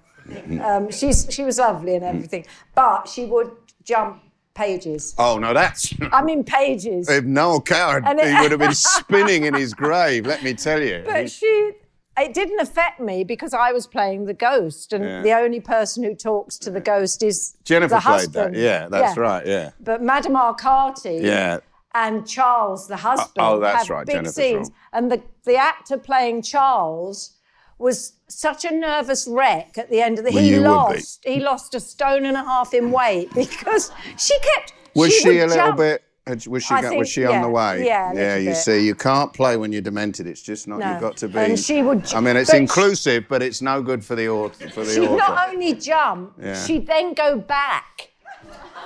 Um, 0.63 0.91
she's 0.91 1.27
she 1.31 1.43
was 1.43 1.59
lovely 1.59 1.95
and 1.95 2.05
everything, 2.05 2.47
but 2.75 3.09
she 3.09 3.25
would 3.27 3.51
jump 3.85 4.23
pages. 4.55 5.15
Oh 5.19 5.39
no, 5.39 5.55
that's. 5.55 5.95
I 6.13 6.23
mean 6.23 6.45
pages. 6.45 7.09
If 7.09 7.25
Noel 7.25 7.61
Coward, 7.61 8.05
it, 8.07 8.37
he 8.37 8.43
would 8.43 8.51
have 8.51 8.61
been 8.61 8.75
spinning 8.75 9.45
in 9.45 9.55
his 9.55 9.75
grave. 9.75 10.27
Let 10.27 10.43
me 10.43 10.55
tell 10.55 10.83
you. 10.83 11.03
But 11.05 11.23
he, 11.23 11.29
she. 11.29 11.73
It 12.19 12.35
didn't 12.35 12.61
affect 12.61 13.01
me 13.01 13.25
because 13.25 13.55
I 13.55 13.73
was 13.73 13.87
playing 13.87 14.27
the 14.27 14.35
ghost, 14.35 14.93
and 14.93 15.05
yeah. 15.05 15.23
the 15.23 15.33
only 15.33 15.61
person 15.61 16.03
who 16.05 16.15
talks 16.15 16.59
to 16.59 16.71
the 16.71 16.81
ghost 16.81 17.23
is 17.23 17.57
Jennifer 17.65 17.95
the 17.95 18.01
played 18.01 18.13
husband. 18.13 18.55
that. 18.55 18.61
Yeah, 18.61 18.89
that's 18.89 19.17
right. 19.17 19.47
Yeah. 19.47 19.71
But 19.81 20.03
Madame 20.03 20.35
Arcati. 20.35 21.23
Yeah. 21.23 21.61
And 21.93 22.25
Charles, 22.27 22.87
the 22.87 22.97
husband, 22.97 23.33
oh, 23.39 23.59
that's 23.59 23.89
have 23.89 23.91
right. 23.91 24.07
big 24.07 24.17
Jennifer's 24.17 24.35
scenes, 24.35 24.69
wrong. 24.69 24.75
and 24.93 25.11
the 25.11 25.23
the 25.45 25.57
actor 25.57 25.99
playing 25.99 26.43
Charles 26.43 27.37
was 27.81 28.13
such 28.29 28.65
a 28.65 28.71
nervous 28.71 29.27
wreck 29.27 29.79
at 29.79 29.91
the 29.91 30.01
end 30.01 30.19
of 30.19 30.25
the. 30.25 30.33
Well, 30.33 30.43
he 30.43 30.59
lost. 30.59 31.21
He 31.25 31.41
lost 31.41 31.75
a 31.75 31.81
stone 31.81 32.25
and 32.27 32.37
a 32.37 32.45
half 32.45 32.75
in 32.75 32.91
weight 32.91 33.29
because 33.35 33.91
she 34.19 34.39
kept. 34.41 34.75
Was 34.95 35.13
she, 35.13 35.21
she 35.21 35.39
a 35.39 35.47
little 35.47 35.57
jump. 35.57 35.79
bit? 35.79 36.03
Was 36.27 36.63
she, 36.63 36.75
think, 36.77 36.99
was 36.99 37.09
she 37.09 37.23
yeah, 37.23 37.31
on 37.31 37.43
the 37.43 37.49
way? 37.49 37.85
Yeah, 37.85 38.13
yeah. 38.13 38.37
You 38.37 38.51
bit. 38.51 38.57
see, 38.57 38.87
you 38.87 38.95
can't 38.95 39.33
play 39.33 39.57
when 39.57 39.73
you're 39.73 39.83
demented. 39.83 40.29
It's 40.29 40.43
just 40.43 40.69
not. 40.69 40.79
No. 40.79 40.93
You've 40.93 41.01
got 41.01 41.17
to 41.19 41.29
be. 41.29 41.39
And 41.39 41.59
she 41.59 41.83
would. 41.83 42.13
I 42.13 42.21
mean, 42.21 42.37
it's 42.37 42.53
inclusive, 42.53 43.25
but 43.29 43.43
it's 43.43 43.63
no 43.63 43.83
good 43.83 44.05
for 44.05 44.15
the 44.15 44.29
author. 44.29 44.69
For 44.69 44.85
the 44.85 44.93
she 44.93 45.01
author. 45.01 45.17
not 45.17 45.49
only 45.49 45.75
jump, 45.75 46.35
Yeah. 46.41 46.63
she'd 46.63 46.87
then 46.87 47.15
go 47.15 47.37
back. 47.39 48.10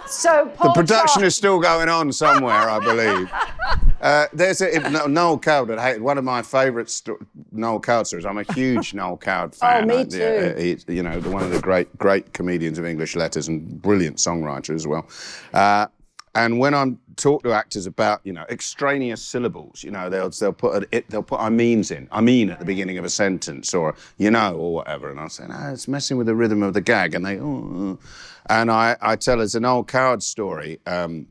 So 0.07 0.51
The 0.63 0.71
production 0.73 1.21
Charles- 1.21 1.23
is 1.29 1.35
still 1.37 1.61
going 1.61 1.89
on 1.89 2.13
somewhere, 2.13 2.53
I 2.71 2.79
believe. 2.79 3.31
Uh, 4.01 4.27
there's 4.35 4.61
a, 4.61 5.09
Noel 5.09 5.39
Coward. 5.39 5.79
Hate 5.81 5.99
one 6.03 6.19
of 6.19 6.25
my 6.25 6.43
favourite 6.43 6.91
sto- 6.91 7.17
Noel 7.53 7.81
Coward 7.81 8.07
stories. 8.07 8.27
I'm 8.27 8.37
a 8.37 8.43
huge 8.53 8.93
Noel 8.93 9.17
Coward 9.17 9.55
fan. 9.55 9.91
Oh, 9.91 9.97
me 9.97 10.05
too. 10.05 10.55
he's, 10.59 10.85
you 10.89 11.03
know, 11.03 11.19
one 11.21 11.43
of 11.43 11.51
the 11.51 11.59
great, 11.59 11.97
great 11.97 12.35
comedians 12.35 12.79
of 12.79 12.85
English 12.85 13.17
letters 13.17 13.49
and 13.49 13.81
brilliant 13.81 14.19
songwriter 14.19 14.75
as 14.75 14.87
well. 14.87 15.09
Uh, 15.55 15.87
and 16.35 16.59
when 16.59 16.75
I'm 16.75 16.99
talk 17.17 17.45
to 17.45 17.53
actors 17.53 17.87
about, 17.87 18.21
you 18.25 18.35
know, 18.35 18.45
extraneous 18.51 19.23
syllables, 19.23 19.83
you 19.83 19.91
know, 19.91 20.11
they'll 20.11 20.29
they'll 20.29 20.53
put 20.53 20.83
a, 20.83 20.89
it, 20.95 21.09
they'll 21.09 21.23
put 21.23 21.41
I 21.41 21.49
means 21.49 21.91
in, 21.91 22.07
I 22.13 22.21
mean 22.21 22.51
at 22.51 22.59
the 22.59 22.67
beginning 22.67 22.99
of 22.99 23.07
a 23.07 23.11
sentence, 23.11 23.73
or 23.73 23.95
you 24.19 24.31
know, 24.31 24.55
or 24.55 24.75
whatever, 24.75 25.09
and 25.11 25.19
I'll 25.19 25.31
say, 25.31 25.47
no, 25.47 25.71
it's 25.73 25.89
messing 25.89 26.19
with 26.19 26.27
the 26.27 26.35
rhythm 26.35 26.63
of 26.63 26.75
the 26.75 26.83
gag, 26.83 27.15
and 27.15 27.25
they, 27.25 27.39
oh, 27.39 27.45
oh. 27.75 27.99
And 28.49 28.71
I, 28.71 28.97
I 29.01 29.17
tell 29.17 29.41
it's 29.41 29.55
an 29.55 29.65
old 29.65 29.89
coward 29.89 30.23
story. 30.23 30.81
Um, 30.87 31.29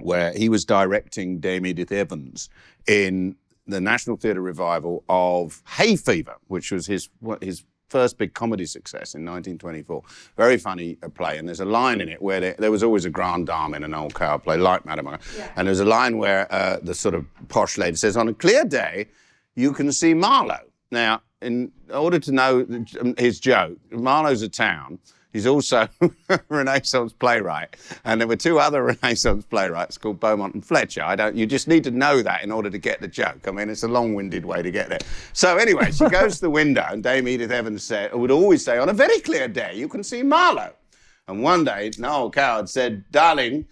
where 0.00 0.32
he 0.32 0.48
was 0.48 0.64
directing 0.64 1.40
Dame 1.40 1.66
Edith 1.66 1.92
Evans 1.92 2.48
in 2.86 3.36
the 3.66 3.80
National 3.80 4.16
Theatre 4.16 4.40
revival 4.40 5.04
of 5.08 5.62
Hay 5.76 5.96
Fever, 5.96 6.36
which 6.48 6.70
was 6.70 6.86
his 6.86 7.08
his 7.40 7.64
first 7.88 8.18
big 8.18 8.34
comedy 8.34 8.66
success 8.66 9.14
in 9.14 9.24
1924. 9.24 10.02
Very 10.36 10.58
funny 10.58 10.98
uh, 11.02 11.08
play, 11.08 11.38
and 11.38 11.48
there's 11.48 11.60
a 11.60 11.64
line 11.64 12.00
in 12.00 12.08
it 12.08 12.20
where 12.20 12.40
there, 12.40 12.56
there 12.58 12.70
was 12.70 12.82
always 12.82 13.04
a 13.04 13.10
grand 13.10 13.46
dame 13.46 13.74
in 13.74 13.84
an 13.84 13.94
old 13.94 14.14
cow 14.14 14.36
play, 14.38 14.56
like 14.56 14.84
Madame. 14.84 15.18
Yeah. 15.36 15.50
And 15.56 15.68
there's 15.68 15.80
a 15.80 15.84
line 15.84 16.18
where 16.18 16.52
uh, 16.52 16.78
the 16.82 16.94
sort 16.94 17.14
of 17.14 17.24
posh 17.48 17.78
lady 17.78 17.96
says, 17.96 18.16
"On 18.16 18.28
a 18.28 18.34
clear 18.34 18.64
day, 18.64 19.06
you 19.54 19.72
can 19.72 19.92
see 19.92 20.14
Marlow." 20.14 20.60
Now, 20.90 21.22
in 21.42 21.72
order 21.92 22.18
to 22.20 22.32
know 22.32 22.66
his 23.18 23.40
joke, 23.40 23.78
Marlow's 23.90 24.42
a 24.42 24.48
town. 24.48 24.98
He's 25.36 25.46
also 25.46 25.86
a 26.00 26.40
Renaissance 26.48 27.12
playwright, 27.12 27.76
and 28.06 28.18
there 28.18 28.26
were 28.26 28.36
two 28.36 28.58
other 28.58 28.82
Renaissance 29.02 29.44
playwrights 29.44 29.98
called 29.98 30.18
Beaumont 30.18 30.54
and 30.54 30.64
Fletcher. 30.64 31.02
I 31.02 31.14
don't. 31.14 31.36
You 31.36 31.44
just 31.44 31.68
need 31.68 31.84
to 31.84 31.90
know 31.90 32.22
that 32.22 32.42
in 32.42 32.50
order 32.50 32.70
to 32.70 32.78
get 32.78 33.02
the 33.02 33.08
joke. 33.08 33.46
I 33.46 33.50
mean, 33.50 33.68
it's 33.68 33.82
a 33.82 33.88
long-winded 33.88 34.46
way 34.46 34.62
to 34.62 34.70
get 34.70 34.88
there. 34.88 35.00
So 35.34 35.58
anyway, 35.58 35.92
she 35.92 36.08
goes 36.08 36.36
to 36.36 36.40
the 36.40 36.48
window, 36.48 36.86
and 36.88 37.02
Dame 37.02 37.28
Edith 37.28 37.50
Evans 37.50 37.82
said, 37.82 38.14
would 38.14 38.30
always 38.30 38.64
say, 38.64 38.78
"On 38.78 38.88
a 38.88 38.94
very 38.94 39.20
clear 39.20 39.46
day, 39.46 39.74
you 39.74 39.88
can 39.88 40.02
see 40.02 40.22
Marlow." 40.22 40.72
And 41.28 41.42
one 41.42 41.64
day, 41.64 41.90
Noel 41.98 42.30
Coward 42.30 42.70
said, 42.70 43.04
"Darling." 43.10 43.66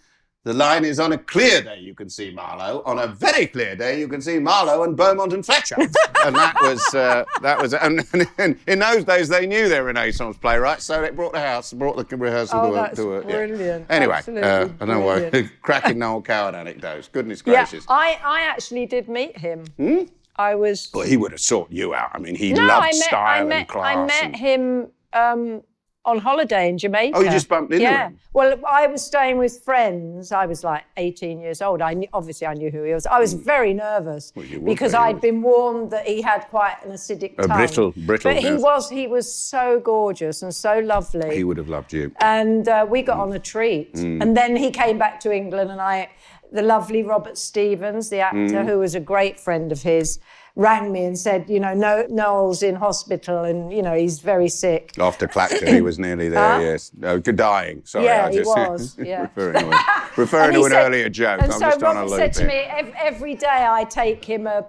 The 0.45 0.53
line 0.53 0.85
is 0.85 1.01
on 1.01 1.13
a 1.13 1.19
clear 1.19 1.63
day 1.63 1.79
you 1.81 1.95
can 1.95 2.11
see 2.11 2.31
Marlowe. 2.31 2.83
On 2.85 2.99
a 2.99 3.07
very 3.07 3.47
clear 3.47 3.75
day 3.75 3.99
you 3.99 4.07
can 4.07 4.21
see 4.21 4.39
Marlowe 4.39 4.83
and 4.83 4.95
Beaumont 4.95 5.33
and 5.33 5.45
Fletcher. 5.45 5.77
and 6.25 6.37
that 6.37 6.55
was 6.61 6.95
uh, 6.95 7.25
that 7.41 7.61
was 7.61 7.73
and, 7.73 8.07
and, 8.37 8.59
in 8.67 8.79
those 8.79 9.05
days 9.05 9.31
they 9.31 9.47
knew 9.47 9.71
they 9.71 9.81
were 9.81 9.87
Renaissance 9.87 10.37
playwrights, 10.37 10.85
so 10.85 11.01
they 11.01 11.09
brought 11.09 11.33
the 11.33 11.41
house, 11.41 11.73
brought 11.73 11.97
the 11.97 12.17
rehearsal 12.17 12.61
oh, 12.61 12.69
to 12.69 12.75
that's 12.75 12.97
to 12.97 13.15
a 13.15 13.23
brilliant. 13.23 13.87
Yeah. 13.89 13.97
Anyway, 13.97 14.21
uh, 14.43 14.69
I 14.81 14.85
know 14.85 15.01
what 15.01 15.33
cracking 15.63 15.99
Noel 15.99 16.21
Coward 16.21 16.55
anecdotes. 16.55 17.09
Goodness 17.09 17.41
gracious. 17.41 17.87
Yeah, 17.89 17.97
I, 17.97 18.19
I 18.23 18.41
actually 18.43 18.85
did 18.85 19.09
meet 19.09 19.39
him. 19.39 19.65
Hmm? 19.79 20.03
I 20.37 20.57
was. 20.57 20.91
Well, 20.93 21.07
he 21.07 21.17
would 21.17 21.33
have 21.33 21.41
sought 21.41 21.71
you 21.71 21.95
out. 21.95 22.11
I 22.13 22.19
mean, 22.19 22.35
he 22.35 22.53
no, 22.53 22.67
loved 22.67 22.85
met, 22.85 22.95
style 22.97 23.43
I 23.43 23.45
met, 23.45 23.59
and 23.61 23.69
class. 23.69 23.97
I 23.97 24.05
met 24.05 24.25
and... 24.25 24.37
him. 24.37 24.89
Um, 25.15 25.63
on 26.07 26.19
holiday 26.19 26.69
in 26.69 26.77
Jamaica. 26.77 27.17
Oh, 27.17 27.23
you 27.23 27.31
just 27.31 27.49
bumped 27.49 27.73
into 27.73 27.83
yeah. 27.83 28.09
him? 28.09 28.19
Well, 28.33 28.59
I 28.69 28.87
was 28.87 29.05
staying 29.05 29.39
with 29.39 29.63
friends. 29.65 30.33
I 30.33 30.45
was 30.45 30.63
like 30.63 30.85
18 30.97 31.41
years 31.41 31.63
old. 31.63 31.81
I 31.81 31.95
knew, 31.95 32.09
obviously 32.13 32.47
I 32.47 32.55
knew 32.55 32.71
who 32.71 32.83
he 32.83 32.93
was. 32.93 33.07
I 33.07 33.19
was 33.19 33.35
mm. 33.35 33.43
very 33.45 33.73
nervous 33.73 34.33
well, 34.35 34.47
because 34.65 34.93
be, 34.93 34.99
I'd 34.99 35.21
been 35.21 35.41
warned 35.41 35.91
that 35.93 36.07
he 36.07 36.21
had 36.21 36.47
quite 36.49 36.77
an 36.85 36.93
acidic 36.93 37.35
a 37.39 37.47
tongue. 37.47 37.57
brittle, 37.57 37.93
brittle. 37.97 38.33
But 38.33 38.43
he 38.43 38.49
yes. 38.49 38.61
was 38.61 38.91
he 38.91 39.07
was 39.07 39.33
so 39.33 39.81
gorgeous 39.81 40.43
and 40.43 40.55
so 40.55 40.79
lovely. 40.81 41.35
He 41.35 41.45
would 41.45 41.57
have 41.57 41.69
loved 41.69 41.93
you. 41.93 42.13
And 42.21 42.69
uh, 42.69 42.87
we 42.89 43.03
got 43.03 43.19
mm. 43.19 43.23
on 43.23 43.33
a 43.33 43.39
treat. 43.39 43.95
Mm. 43.95 44.23
And 44.23 44.37
then 44.37 44.57
he 44.57 44.71
came 44.71 44.99
back 44.99 45.21
to 45.21 45.33
England, 45.33 45.71
and 45.71 45.81
I, 45.81 46.11
the 46.53 46.63
lovely 46.63 47.03
Robert 47.03 47.39
Stephens, 47.39 48.11
the 48.11 48.21
actor, 48.21 48.35
Mm. 48.35 48.67
who 48.67 48.79
was 48.79 48.95
a 48.95 49.01
great 49.01 49.41
friend 49.41 49.73
of 49.73 49.83
his 49.83 50.19
rang 50.57 50.93
me 50.93 51.05
and 51.05 51.19
said, 51.19 51.51
you 51.51 51.59
know, 51.59 51.75
no, 51.75 52.07
Noel's 52.09 52.63
in 52.63 52.77
hospital 52.77 53.43
and, 53.43 53.73
you 53.73 53.83
know, 53.83 53.95
he's 53.95 54.21
very 54.21 54.49
sick. 54.49 54.93
After 54.99 55.27
Clacton, 55.27 55.67
he 55.67 55.81
was 55.81 55.99
nearly 55.99 56.29
there, 56.29 56.55
Huh? 56.55 56.61
yes. 56.61 56.93
No, 56.97 57.19
dying, 57.19 57.83
sorry. 57.85 58.05
Yeah, 58.05 58.27
I 58.27 58.31
he 58.31 58.37
just, 58.39 58.47
was, 58.57 58.97
yeah. 58.99 59.23
referring 59.23 59.71
to, 59.71 59.81
referring 60.17 60.53
to 60.53 60.59
he 60.61 60.65
an 60.65 60.71
said- 60.71 60.87
earlier 60.87 61.09
joke. 61.09 61.43
And 61.43 61.53
I'm 61.53 61.59
so 61.59 61.67
just 61.67 61.81
trying 61.81 61.95
to 61.97 62.01
Robert 62.13 62.17
said 62.17 62.33
to 62.35 62.47
me, 62.47 62.55
every 63.01 63.35
day 63.35 63.67
I 63.69 63.83
take 63.85 64.25
him 64.25 64.47
a, 64.47 64.65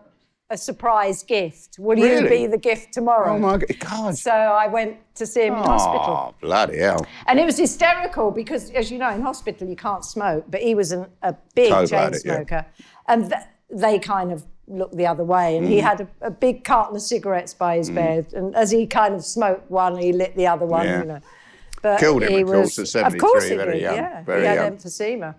a 0.49 0.57
surprise 0.57 1.21
gift. 1.23 1.77
Will 1.79 1.97
you 1.99 2.27
be 2.29 2.47
the 2.47 2.57
gift 2.57 2.91
tomorrow? 2.93 3.33
Oh 3.35 3.39
my 3.39 3.57
God. 3.57 4.17
So 4.17 4.31
I 4.31 4.67
went 4.67 4.97
to 5.15 5.25
see 5.27 5.45
him 5.45 5.53
in 5.53 5.59
hospital. 5.63 6.01
Oh, 6.29 6.35
bloody 6.41 6.77
hell. 6.79 7.05
And 7.27 7.39
it 7.39 7.45
was 7.45 7.57
hysterical 7.57 8.31
because, 8.31 8.69
as 8.71 8.89
you 8.91 8.97
know, 8.97 9.09
in 9.11 9.21
hospital 9.21 9.67
you 9.67 9.75
can't 9.75 10.03
smoke, 10.05 10.45
but 10.49 10.61
he 10.61 10.73
was 10.75 10.91
an, 10.91 11.05
a 11.21 11.35
big 11.55 11.71
Told 11.71 11.89
chain 11.89 12.13
it, 12.13 12.21
yeah. 12.25 12.35
smoker. 12.35 12.65
And 13.07 13.29
th- 13.29 13.41
they 13.71 13.97
kind 13.99 14.31
of 14.31 14.45
looked 14.67 14.95
the 14.97 15.05
other 15.07 15.23
way. 15.23 15.57
And 15.57 15.67
he 15.67 15.77
Mm. 15.79 15.83
had 15.83 16.01
a, 16.01 16.07
a 16.21 16.31
big 16.31 16.63
carton 16.63 16.95
of 16.95 17.01
cigarettes 17.01 17.53
by 17.53 17.77
his 17.77 17.89
bed. 17.89 18.33
And 18.33 18.55
as 18.55 18.71
he 18.71 18.87
kind 18.87 19.13
of 19.15 19.23
smoked 19.23 19.69
one, 19.69 19.97
he 19.97 20.11
lit 20.13 20.35
the 20.35 20.47
other 20.47 20.65
one, 20.65 20.85
Yeah. 20.85 20.99
you 20.99 21.05
know. 21.05 21.19
But 21.81 21.99
Killed 21.99 22.23
him, 22.23 22.31
he 22.31 22.41
of 22.41 22.47
course, 22.47 22.77
was, 22.77 22.95
at 22.95 23.13
Of 23.13 23.19
course 23.19 23.47
he 23.47 23.55
very 23.55 23.73
did, 23.73 23.81
young, 23.83 23.95
yeah. 23.95 24.23
very 24.23 24.41
he 24.41 24.47
had 24.47 24.55
young. 24.55 24.77
emphysema. 24.77 25.35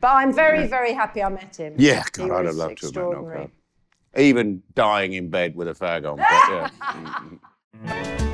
But 0.00 0.08
I'm 0.14 0.32
very, 0.32 0.66
very 0.66 0.92
happy 0.94 1.22
I 1.22 1.28
met 1.28 1.54
him. 1.56 1.74
Yeah, 1.76 2.02
He 2.02 2.10
God, 2.28 2.30
I'd 2.32 2.46
have 2.46 2.54
loved 2.54 2.78
to 2.78 2.86
have 2.86 2.94
met. 2.94 3.02
Coward. 3.12 3.50
Even 4.16 4.62
dying 4.74 5.12
in 5.12 5.28
bed 5.28 5.54
with 5.54 5.68
a 5.68 5.74
fag 5.74 6.10
on. 6.10 6.16
But 6.16 6.26
yeah. 6.30 6.70
Mm. 7.86 8.18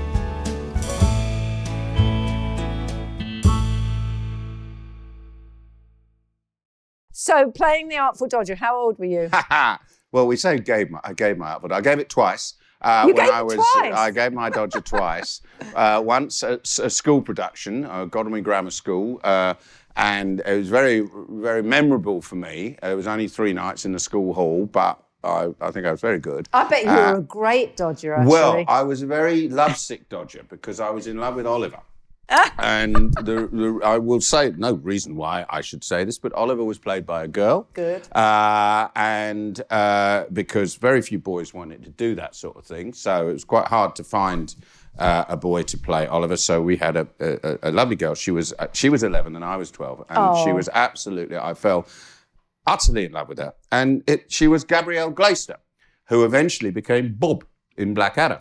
So 7.12 7.50
playing 7.50 7.88
the 7.88 7.96
Artful 7.96 8.28
Dodger, 8.28 8.54
how 8.54 8.76
old 8.76 8.98
were 8.98 9.04
you? 9.04 9.28
Well, 10.12 10.26
we 10.26 10.36
say 10.36 10.58
gave 10.58 10.90
my, 10.90 11.00
I 11.04 11.12
gave 11.12 11.38
my 11.38 11.50
outfit. 11.50 11.72
I 11.72 11.80
gave 11.80 11.98
it 11.98 12.08
twice. 12.08 12.54
Uh, 12.80 13.04
You 13.08 13.14
when 13.14 13.24
gave 13.26 13.34
I 13.34 13.42
was, 13.42 13.54
twice? 13.54 13.94
I 13.94 14.10
gave 14.10 14.32
my 14.32 14.50
Dodger 14.50 14.80
twice. 14.80 15.40
Uh, 15.74 16.00
once 16.04 16.44
at 16.44 16.60
s- 16.60 16.78
a 16.78 16.88
school 16.88 17.20
production, 17.20 17.84
uh, 17.84 18.04
Godalming 18.04 18.44
Grammar 18.44 18.70
School, 18.70 19.20
uh, 19.24 19.54
and 19.96 20.38
it 20.46 20.56
was 20.56 20.68
very, 20.68 21.08
very 21.30 21.64
memorable 21.64 22.22
for 22.22 22.36
me. 22.36 22.76
It 22.80 22.94
was 22.94 23.08
only 23.08 23.26
three 23.26 23.52
nights 23.52 23.84
in 23.84 23.90
the 23.90 23.98
school 23.98 24.32
hall, 24.34 24.66
but 24.66 25.02
I, 25.24 25.48
I 25.60 25.72
think 25.72 25.84
I 25.84 25.90
was 25.90 26.00
very 26.00 26.20
good. 26.20 26.48
I 26.52 26.68
bet 26.68 26.84
you 26.84 26.90
Uh, 26.90 27.12
were 27.12 27.18
a 27.18 27.22
great 27.22 27.76
Dodger, 27.76 28.14
actually. 28.14 28.30
Well, 28.30 28.64
I 28.68 28.82
was 28.84 29.02
a 29.02 29.06
very 29.06 29.48
lovesick 29.48 30.08
Dodger 30.08 30.44
because 30.48 30.78
I 30.78 30.90
was 30.90 31.08
in 31.08 31.16
love 31.18 31.34
with 31.34 31.46
Oliver. 31.46 31.80
And 32.58 33.12
the, 33.14 33.48
the, 33.52 33.80
I 33.84 33.98
will 33.98 34.20
say, 34.20 34.52
no 34.56 34.74
reason 34.74 35.16
why 35.16 35.46
I 35.48 35.60
should 35.60 35.82
say 35.84 36.04
this, 36.04 36.18
but 36.18 36.32
Oliver 36.32 36.64
was 36.64 36.78
played 36.78 37.06
by 37.06 37.24
a 37.24 37.28
girl. 37.28 37.68
Good. 37.74 38.06
Uh, 38.14 38.88
and 38.96 39.60
uh, 39.70 40.24
because 40.32 40.74
very 40.76 41.00
few 41.02 41.18
boys 41.18 41.54
wanted 41.54 41.84
to 41.84 41.90
do 41.90 42.14
that 42.16 42.34
sort 42.34 42.56
of 42.56 42.64
thing. 42.64 42.92
So 42.92 43.28
it 43.28 43.32
was 43.32 43.44
quite 43.44 43.68
hard 43.68 43.96
to 43.96 44.04
find 44.04 44.54
uh, 44.98 45.24
a 45.28 45.36
boy 45.36 45.62
to 45.62 45.78
play 45.78 46.06
Oliver. 46.06 46.36
So 46.36 46.60
we 46.60 46.76
had 46.76 46.96
a, 46.96 47.06
a, 47.20 47.58
a 47.62 47.70
lovely 47.70 47.96
girl. 47.96 48.14
She 48.14 48.30
was, 48.30 48.52
uh, 48.58 48.66
she 48.72 48.88
was 48.88 49.02
11 49.02 49.34
and 49.36 49.44
I 49.44 49.56
was 49.56 49.70
12. 49.70 50.04
And 50.10 50.36
she 50.38 50.50
Oh. 50.50 50.54
was 50.54 50.68
absolutely, 50.74 51.36
I 51.36 51.54
fell 51.54 51.86
utterly 52.66 53.04
in 53.06 53.12
love 53.12 53.28
with 53.28 53.38
her. 53.38 53.54
And 53.72 54.02
it, 54.06 54.30
she 54.30 54.48
was 54.48 54.64
Gabrielle 54.64 55.10
Glaister, 55.10 55.56
who 56.08 56.24
eventually 56.24 56.70
became 56.70 57.14
Bob 57.14 57.44
in 57.76 57.94
Blackadder. 57.94 58.40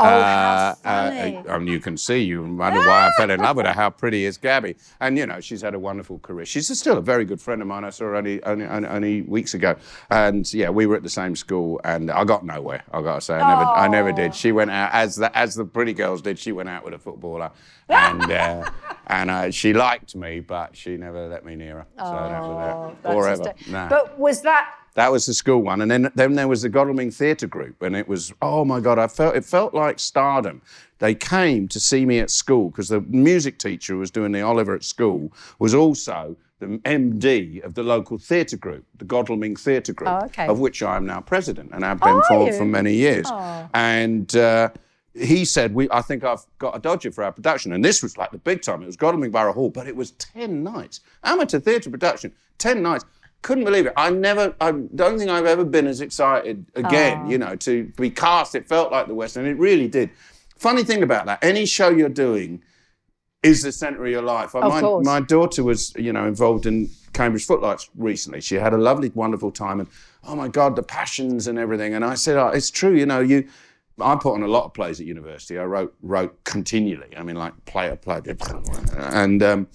Oh, 0.00 0.74
funny. 0.82 1.36
Uh, 1.36 1.56
and 1.56 1.68
you 1.68 1.80
can 1.80 1.96
see, 1.96 2.18
you 2.18 2.42
wonder 2.42 2.80
why 2.80 3.08
I 3.08 3.10
fell 3.16 3.30
in 3.30 3.40
love 3.40 3.56
with 3.56 3.66
her. 3.66 3.72
How 3.72 3.90
pretty 3.90 4.24
is 4.24 4.38
Gabby? 4.38 4.76
And 5.00 5.18
you 5.18 5.26
know, 5.26 5.40
she's 5.40 5.60
had 5.62 5.74
a 5.74 5.78
wonderful 5.78 6.18
career. 6.20 6.46
She's 6.46 6.76
still 6.78 6.98
a 6.98 7.02
very 7.02 7.24
good 7.24 7.40
friend 7.40 7.60
of 7.60 7.68
mine. 7.68 7.84
I 7.84 7.90
saw 7.90 8.04
her 8.04 8.16
only, 8.16 8.42
only, 8.44 8.66
only, 8.66 9.22
weeks 9.22 9.54
ago. 9.54 9.76
And 10.10 10.52
yeah, 10.54 10.70
we 10.70 10.86
were 10.86 10.96
at 10.96 11.02
the 11.02 11.08
same 11.10 11.34
school, 11.34 11.80
and 11.84 12.10
I 12.10 12.24
got 12.24 12.44
nowhere. 12.44 12.84
I 12.92 13.02
got 13.02 13.16
to 13.16 13.20
say, 13.20 13.34
I 13.34 13.48
never, 13.48 13.70
I 13.70 13.88
never 13.88 14.12
did. 14.12 14.34
She 14.34 14.52
went 14.52 14.70
out 14.70 14.90
as 14.92 15.16
the 15.16 15.36
as 15.36 15.54
the 15.54 15.64
pretty 15.64 15.92
girls 15.92 16.22
did. 16.22 16.38
She 16.38 16.52
went 16.52 16.68
out 16.68 16.84
with 16.84 16.94
a 16.94 16.98
footballer, 16.98 17.50
and 17.88 18.30
uh, 18.30 18.70
and 19.08 19.30
uh, 19.30 19.50
she 19.50 19.72
liked 19.72 20.14
me, 20.14 20.40
but 20.40 20.76
she 20.76 20.96
never 20.96 21.28
let 21.28 21.44
me 21.44 21.56
near 21.56 21.76
her. 21.78 21.86
So 21.98 22.04
that 22.04 22.40
Oh, 22.40 22.48
was 22.48 22.68
it. 22.68 23.02
that's 23.02 23.14
Forever. 23.14 23.30
hysterical. 23.30 23.72
Nah. 23.72 23.88
But 23.88 24.18
was 24.18 24.42
that 24.42 24.74
That 24.94 25.12
was 25.12 25.26
the 25.26 25.34
school 25.34 25.60
one, 25.62 25.80
and 25.80 25.90
then 25.90 26.10
then 26.14 26.34
there 26.34 26.48
was 26.48 26.62
the 26.62 26.68
Godalming 26.68 27.10
Theatre 27.12 27.46
Group, 27.46 27.82
and 27.82 27.94
it 27.96 28.08
was 28.08 28.32
oh 28.42 28.64
my 28.64 28.80
god, 28.80 28.98
I 28.98 29.06
felt 29.06 29.36
it 29.36 29.44
felt 29.44 29.74
like 29.74 29.98
stardom. 29.98 30.62
They 30.98 31.14
came 31.14 31.68
to 31.68 31.78
see 31.78 32.04
me 32.04 32.18
at 32.18 32.30
school 32.30 32.70
because 32.70 32.88
the 32.88 33.00
music 33.02 33.58
teacher 33.58 33.92
who 33.92 34.00
was 34.00 34.10
doing 34.10 34.32
the 34.32 34.42
Oliver 34.42 34.74
at 34.74 34.82
school 34.82 35.32
was 35.60 35.72
also 35.72 36.36
the 36.58 36.66
MD 36.84 37.62
of 37.62 37.74
the 37.74 37.84
local 37.84 38.18
theatre 38.18 38.56
group, 38.56 38.84
the 38.96 39.04
Godalming 39.04 39.54
Theatre 39.54 39.92
Group, 39.92 40.10
Oh, 40.10 40.24
okay. 40.24 40.48
of 40.48 40.58
which 40.58 40.82
I 40.82 40.96
am 40.96 41.06
now 41.06 41.20
president 41.20 41.70
and 41.72 41.84
have 41.84 42.00
been 42.00 42.20
for, 42.26 42.52
for 42.52 42.64
many 42.64 42.94
years. 42.94 43.26
Oh. 43.30 43.68
And 43.74 44.34
uh, 44.34 44.70
he 45.14 45.44
said, 45.44 45.72
"We, 45.72 45.88
I 45.92 46.02
think 46.02 46.24
I've 46.24 46.44
got 46.58 46.74
a 46.76 46.80
Dodger 46.80 47.12
for 47.12 47.22
our 47.22 47.30
production." 47.30 47.72
And 47.72 47.84
this 47.84 48.02
was 48.02 48.16
like 48.18 48.32
the 48.32 48.38
big 48.38 48.62
time. 48.62 48.82
It 48.82 48.86
was 48.86 48.96
Godalming 48.96 49.30
Borough 49.30 49.52
Hall, 49.52 49.70
but 49.70 49.86
it 49.86 49.94
was 49.94 50.10
ten 50.12 50.64
nights, 50.64 51.00
amateur 51.22 51.60
theatre 51.60 51.90
production, 51.90 52.32
ten 52.58 52.82
nights. 52.82 53.04
Couldn't 53.42 53.64
believe 53.64 53.86
it. 53.86 53.92
I 53.96 54.10
never, 54.10 54.54
I 54.60 54.72
don't 54.72 55.18
think 55.18 55.30
I've 55.30 55.46
ever 55.46 55.64
been 55.64 55.86
as 55.86 56.00
excited 56.00 56.66
again. 56.74 57.22
Oh. 57.24 57.30
You 57.30 57.38
know, 57.38 57.56
to 57.56 57.84
be 57.96 58.10
cast. 58.10 58.54
It 58.54 58.68
felt 58.68 58.90
like 58.90 59.06
the 59.06 59.14
West, 59.14 59.36
and 59.36 59.46
it 59.46 59.58
really 59.58 59.88
did. 59.88 60.10
Funny 60.56 60.82
thing 60.82 61.02
about 61.02 61.26
that, 61.26 61.42
any 61.42 61.64
show 61.66 61.88
you're 61.88 62.08
doing 62.08 62.62
is 63.44 63.62
the 63.62 63.70
centre 63.70 64.04
of 64.04 64.10
your 64.10 64.22
life. 64.22 64.54
Of 64.56 64.64
my, 64.64 64.80
course. 64.80 65.06
my 65.06 65.20
daughter 65.20 65.62
was, 65.62 65.94
you 65.96 66.12
know, 66.12 66.26
involved 66.26 66.66
in 66.66 66.90
Cambridge 67.12 67.46
Footlights 67.46 67.88
recently. 67.96 68.40
She 68.40 68.56
had 68.56 68.74
a 68.74 68.78
lovely, 68.78 69.10
wonderful 69.14 69.52
time, 69.52 69.78
and 69.80 69.88
oh 70.24 70.34
my 70.34 70.48
God, 70.48 70.74
the 70.74 70.82
passions 70.82 71.46
and 71.46 71.58
everything. 71.58 71.94
And 71.94 72.04
I 72.04 72.14
said, 72.14 72.36
oh, 72.36 72.48
it's 72.48 72.70
true, 72.70 72.94
you 72.94 73.06
know, 73.06 73.20
you. 73.20 73.48
I 74.00 74.14
put 74.14 74.34
on 74.34 74.44
a 74.44 74.48
lot 74.48 74.64
of 74.64 74.74
plays 74.74 75.00
at 75.00 75.06
university. 75.06 75.58
I 75.58 75.64
wrote 75.64 75.92
wrote 76.02 76.44
continually. 76.44 77.16
I 77.16 77.24
mean, 77.24 77.34
like 77.34 77.52
play 77.64 77.88
a 77.88 77.96
play, 77.96 78.20
and 78.96 79.42
um, 79.42 79.66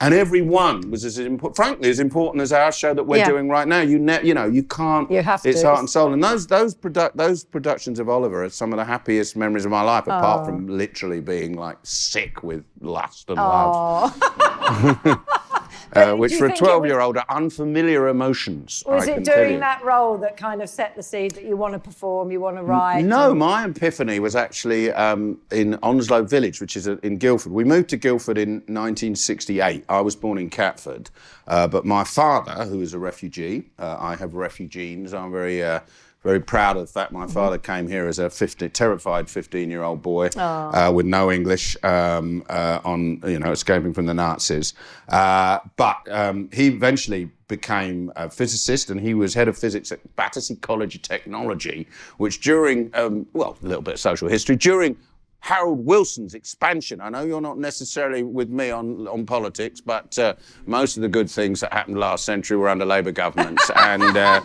and 0.00 0.14
every 0.14 0.42
one 0.42 0.90
was 0.90 1.04
as 1.04 1.18
important, 1.18 1.56
frankly, 1.56 1.90
as 1.90 1.98
important 1.98 2.40
as 2.42 2.52
our 2.52 2.70
show 2.70 2.94
that 2.94 3.02
we're 3.04 3.16
Yeah. 3.18 3.28
doing 3.28 3.48
right 3.48 3.66
now. 3.66 3.80
You 3.80 3.98
ne- 3.98 4.22
you 4.24 4.32
know, 4.34 4.46
you 4.46 4.62
can't. 4.62 5.10
You 5.10 5.22
have 5.22 5.42
to. 5.42 5.48
It's 5.48 5.62
heart 5.62 5.80
and 5.80 5.90
soul, 5.90 6.12
and 6.12 6.22
those 6.22 6.46
those 6.46 6.74
produ- 6.74 7.12
those 7.14 7.44
productions 7.44 7.98
of 7.98 8.08
Oliver 8.08 8.44
are 8.44 8.48
some 8.50 8.72
of 8.72 8.76
the 8.78 8.84
happiest 8.84 9.36
memories 9.36 9.64
of 9.64 9.70
my 9.70 9.82
life, 9.82 10.04
apart 10.06 10.46
from 10.46 10.66
literally 10.68 11.20
being 11.20 11.54
like 11.56 11.78
sick 11.82 12.42
with 12.42 12.64
lust 12.80 13.28
and 13.28 13.36
love. 13.38 14.14
Uh, 15.94 16.14
which 16.14 16.34
for 16.34 16.46
a 16.46 16.48
think 16.48 16.60
it 16.60 16.62
was- 16.62 16.68
12 16.70 16.86
year 16.86 17.00
old 17.00 17.16
are 17.16 17.24
unfamiliar 17.28 18.08
emotions. 18.08 18.84
Was 18.86 19.08
I 19.08 19.12
it 19.12 19.14
can 19.14 19.24
tell 19.24 19.36
doing 19.36 19.60
that 19.60 19.82
role 19.84 20.18
that 20.18 20.36
kind 20.36 20.62
of 20.62 20.68
set 20.68 20.94
the 20.96 21.02
seed 21.02 21.32
that 21.32 21.44
you 21.44 21.56
want 21.56 21.72
to 21.74 21.78
perform, 21.78 22.30
you 22.30 22.40
want 22.40 22.56
to 22.56 22.62
write? 22.62 23.04
No, 23.04 23.30
and- 23.30 23.38
my 23.38 23.64
epiphany 23.64 24.20
was 24.20 24.36
actually 24.36 24.92
um, 24.92 25.38
in 25.50 25.78
Onslow 25.82 26.24
Village, 26.24 26.60
which 26.60 26.76
is 26.76 26.86
in 26.86 27.16
Guildford. 27.16 27.52
We 27.52 27.64
moved 27.64 27.88
to 27.90 27.96
Guildford 27.96 28.38
in 28.38 28.62
1968. 28.66 29.84
I 29.88 30.00
was 30.00 30.14
born 30.14 30.38
in 30.38 30.50
Catford, 30.50 31.10
uh, 31.46 31.66
but 31.68 31.84
my 31.84 32.04
father, 32.04 32.64
who 32.64 32.80
is 32.80 32.94
a 32.94 32.98
refugee, 32.98 33.64
uh, 33.78 33.96
I 33.98 34.16
have 34.16 34.34
refugee 34.34 34.68
genes. 34.68 35.14
I'm 35.14 35.32
very, 35.32 35.62
uh, 35.62 35.80
very 36.22 36.40
proud 36.40 36.76
of 36.76 36.86
the 36.86 36.92
fact 36.92 37.12
my 37.12 37.26
father 37.26 37.58
came 37.58 37.88
here 37.88 38.08
as 38.08 38.18
a 38.18 38.28
50, 38.28 38.68
terrified 38.70 39.26
15-year-old 39.26 40.02
boy 40.02 40.28
uh, 40.36 40.90
with 40.94 41.06
no 41.06 41.30
English, 41.30 41.76
um, 41.84 42.44
uh, 42.48 42.80
on 42.84 43.20
you 43.26 43.38
know 43.38 43.52
escaping 43.52 43.94
from 43.94 44.06
the 44.06 44.14
Nazis. 44.14 44.74
Uh, 45.08 45.58
but 45.76 45.96
um, 46.10 46.48
he 46.52 46.66
eventually 46.68 47.30
became 47.46 48.12
a 48.16 48.28
physicist 48.28 48.90
and 48.90 49.00
he 49.00 49.14
was 49.14 49.34
head 49.34 49.48
of 49.48 49.56
physics 49.56 49.90
at 49.90 50.16
Battersea 50.16 50.56
College 50.56 50.96
of 50.96 51.02
Technology, 51.02 51.88
which 52.18 52.40
during, 52.40 52.90
um, 52.94 53.26
well, 53.32 53.56
a 53.62 53.66
little 53.66 53.82
bit 53.82 53.94
of 53.94 54.00
social 54.00 54.28
history, 54.28 54.56
during 54.56 54.96
Harold 55.40 55.84
Wilson's 55.84 56.34
expansion. 56.34 57.00
I 57.00 57.08
know 57.08 57.22
you're 57.22 57.40
not 57.40 57.58
necessarily 57.58 58.22
with 58.22 58.50
me 58.50 58.70
on, 58.70 59.06
on 59.08 59.24
politics, 59.24 59.80
but 59.80 60.18
uh, 60.18 60.34
most 60.66 60.96
of 60.96 61.02
the 61.02 61.08
good 61.08 61.30
things 61.30 61.60
that 61.60 61.72
happened 61.72 61.98
last 61.98 62.24
century 62.24 62.56
were 62.56 62.68
under 62.68 62.84
Labour 62.84 63.12
governments. 63.12 63.70
and 63.76 64.16
uh, 64.16 64.40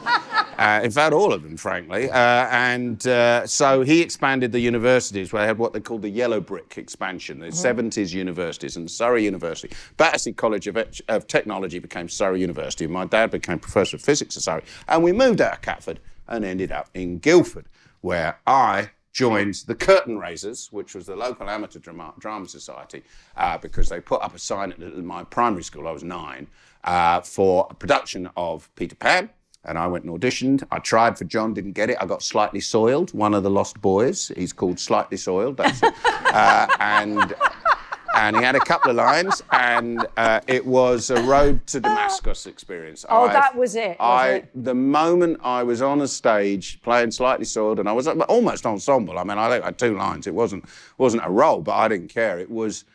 uh, 0.57 0.81
in 0.83 0.91
fact, 0.91 1.13
all 1.13 1.33
of 1.33 1.43
them, 1.43 1.57
frankly. 1.57 2.09
Uh, 2.09 2.47
and 2.51 3.07
uh, 3.07 3.45
so 3.45 3.81
he 3.81 4.01
expanded 4.01 4.51
the 4.51 4.59
universities 4.59 5.33
where 5.33 5.43
they 5.43 5.47
had 5.47 5.57
what 5.57 5.73
they 5.73 5.79
called 5.79 6.01
the 6.01 6.09
yellow 6.09 6.39
brick 6.39 6.77
expansion, 6.77 7.39
the 7.39 7.47
70s 7.47 8.13
universities, 8.13 8.77
and 8.77 8.89
Surrey 8.89 9.23
University. 9.23 9.73
Battersea 9.97 10.33
College 10.33 10.67
of, 10.67 10.77
of 11.09 11.27
Technology 11.27 11.79
became 11.79 12.07
Surrey 12.07 12.39
University. 12.39 12.87
My 12.87 13.05
dad 13.05 13.31
became 13.31 13.59
Professor 13.59 13.97
of 13.97 14.01
Physics 14.01 14.37
at 14.37 14.43
Surrey. 14.43 14.63
And 14.87 15.03
we 15.03 15.11
moved 15.11 15.41
out 15.41 15.53
of 15.53 15.61
Catford 15.61 15.99
and 16.27 16.45
ended 16.45 16.71
up 16.71 16.89
in 16.93 17.19
Guildford, 17.19 17.65
where 18.01 18.39
I 18.45 18.91
joined 19.13 19.53
the 19.67 19.75
Curtain 19.75 20.17
Raisers, 20.17 20.69
which 20.71 20.95
was 20.95 21.05
the 21.05 21.15
local 21.15 21.49
amateur 21.49 21.79
drama, 21.79 22.13
drama 22.19 22.47
society, 22.47 23.03
uh, 23.37 23.57
because 23.59 23.87
they 23.87 24.01
put 24.01 24.21
up 24.21 24.35
a 24.35 24.39
sign 24.39 24.71
at 24.71 24.79
my 24.97 25.23
primary 25.23 25.63
school, 25.63 25.87
I 25.87 25.91
was 25.91 26.03
nine, 26.03 26.47
uh, 26.83 27.21
for 27.21 27.67
a 27.69 27.75
production 27.75 28.29
of 28.35 28.73
Peter 28.75 28.95
Pan. 28.95 29.29
And 29.65 29.77
I 29.77 29.87
went 29.87 30.03
and 30.03 30.13
auditioned. 30.19 30.63
I 30.71 30.79
tried 30.79 31.17
for 31.17 31.23
John, 31.23 31.53
didn't 31.53 31.71
get 31.71 31.89
it. 31.89 31.95
I 32.01 32.05
got 32.05 32.21
slightly 32.21 32.59
soiled, 32.59 33.13
one 33.13 33.33
of 33.33 33.43
the 33.43 33.49
lost 33.49 33.79
boys. 33.79 34.29
He's 34.35 34.51
called 34.51 34.77
Slightly 34.77 35.15
Soiled. 35.15 35.55
That's 35.55 35.81
it. 35.81 35.93
uh, 36.05 36.67
and 36.81 37.33
and 38.13 38.35
he 38.35 38.43
had 38.43 38.55
a 38.55 38.59
couple 38.59 38.91
of 38.91 38.97
lines, 38.97 39.41
and 39.51 40.05
uh, 40.17 40.39
it 40.47 40.65
was 40.65 41.09
a 41.09 41.21
road 41.23 41.65
to 41.67 41.79
Damascus 41.79 42.45
experience. 42.45 43.05
Oh, 43.09 43.25
I- 43.25 43.33
that 43.33 43.55
was 43.55 43.75
it, 43.75 43.97
I 43.99 44.29
it? 44.29 44.49
the 44.55 44.75
moment 44.75 45.39
I 45.43 45.63
was 45.63 45.81
on 45.81 46.01
a 46.01 46.07
stage 46.07 46.81
playing 46.81 47.11
slightly 47.11 47.45
soiled, 47.45 47.79
and 47.79 47.89
I 47.89 47.93
was 47.93 48.07
almost 48.07 48.65
ensemble. 48.65 49.17
I 49.17 49.23
mean, 49.23 49.37
I 49.37 49.49
think 49.49 49.63
I 49.63 49.67
had 49.67 49.77
two 49.79 49.97
lines. 49.97 50.27
It 50.27 50.33
wasn't 50.33 50.65
wasn't 50.97 51.23
a 51.25 51.29
role, 51.29 51.61
but 51.61 51.73
I 51.73 51.87
didn't 51.87 52.09
care. 52.09 52.39
It 52.39 52.49
was 52.49 52.85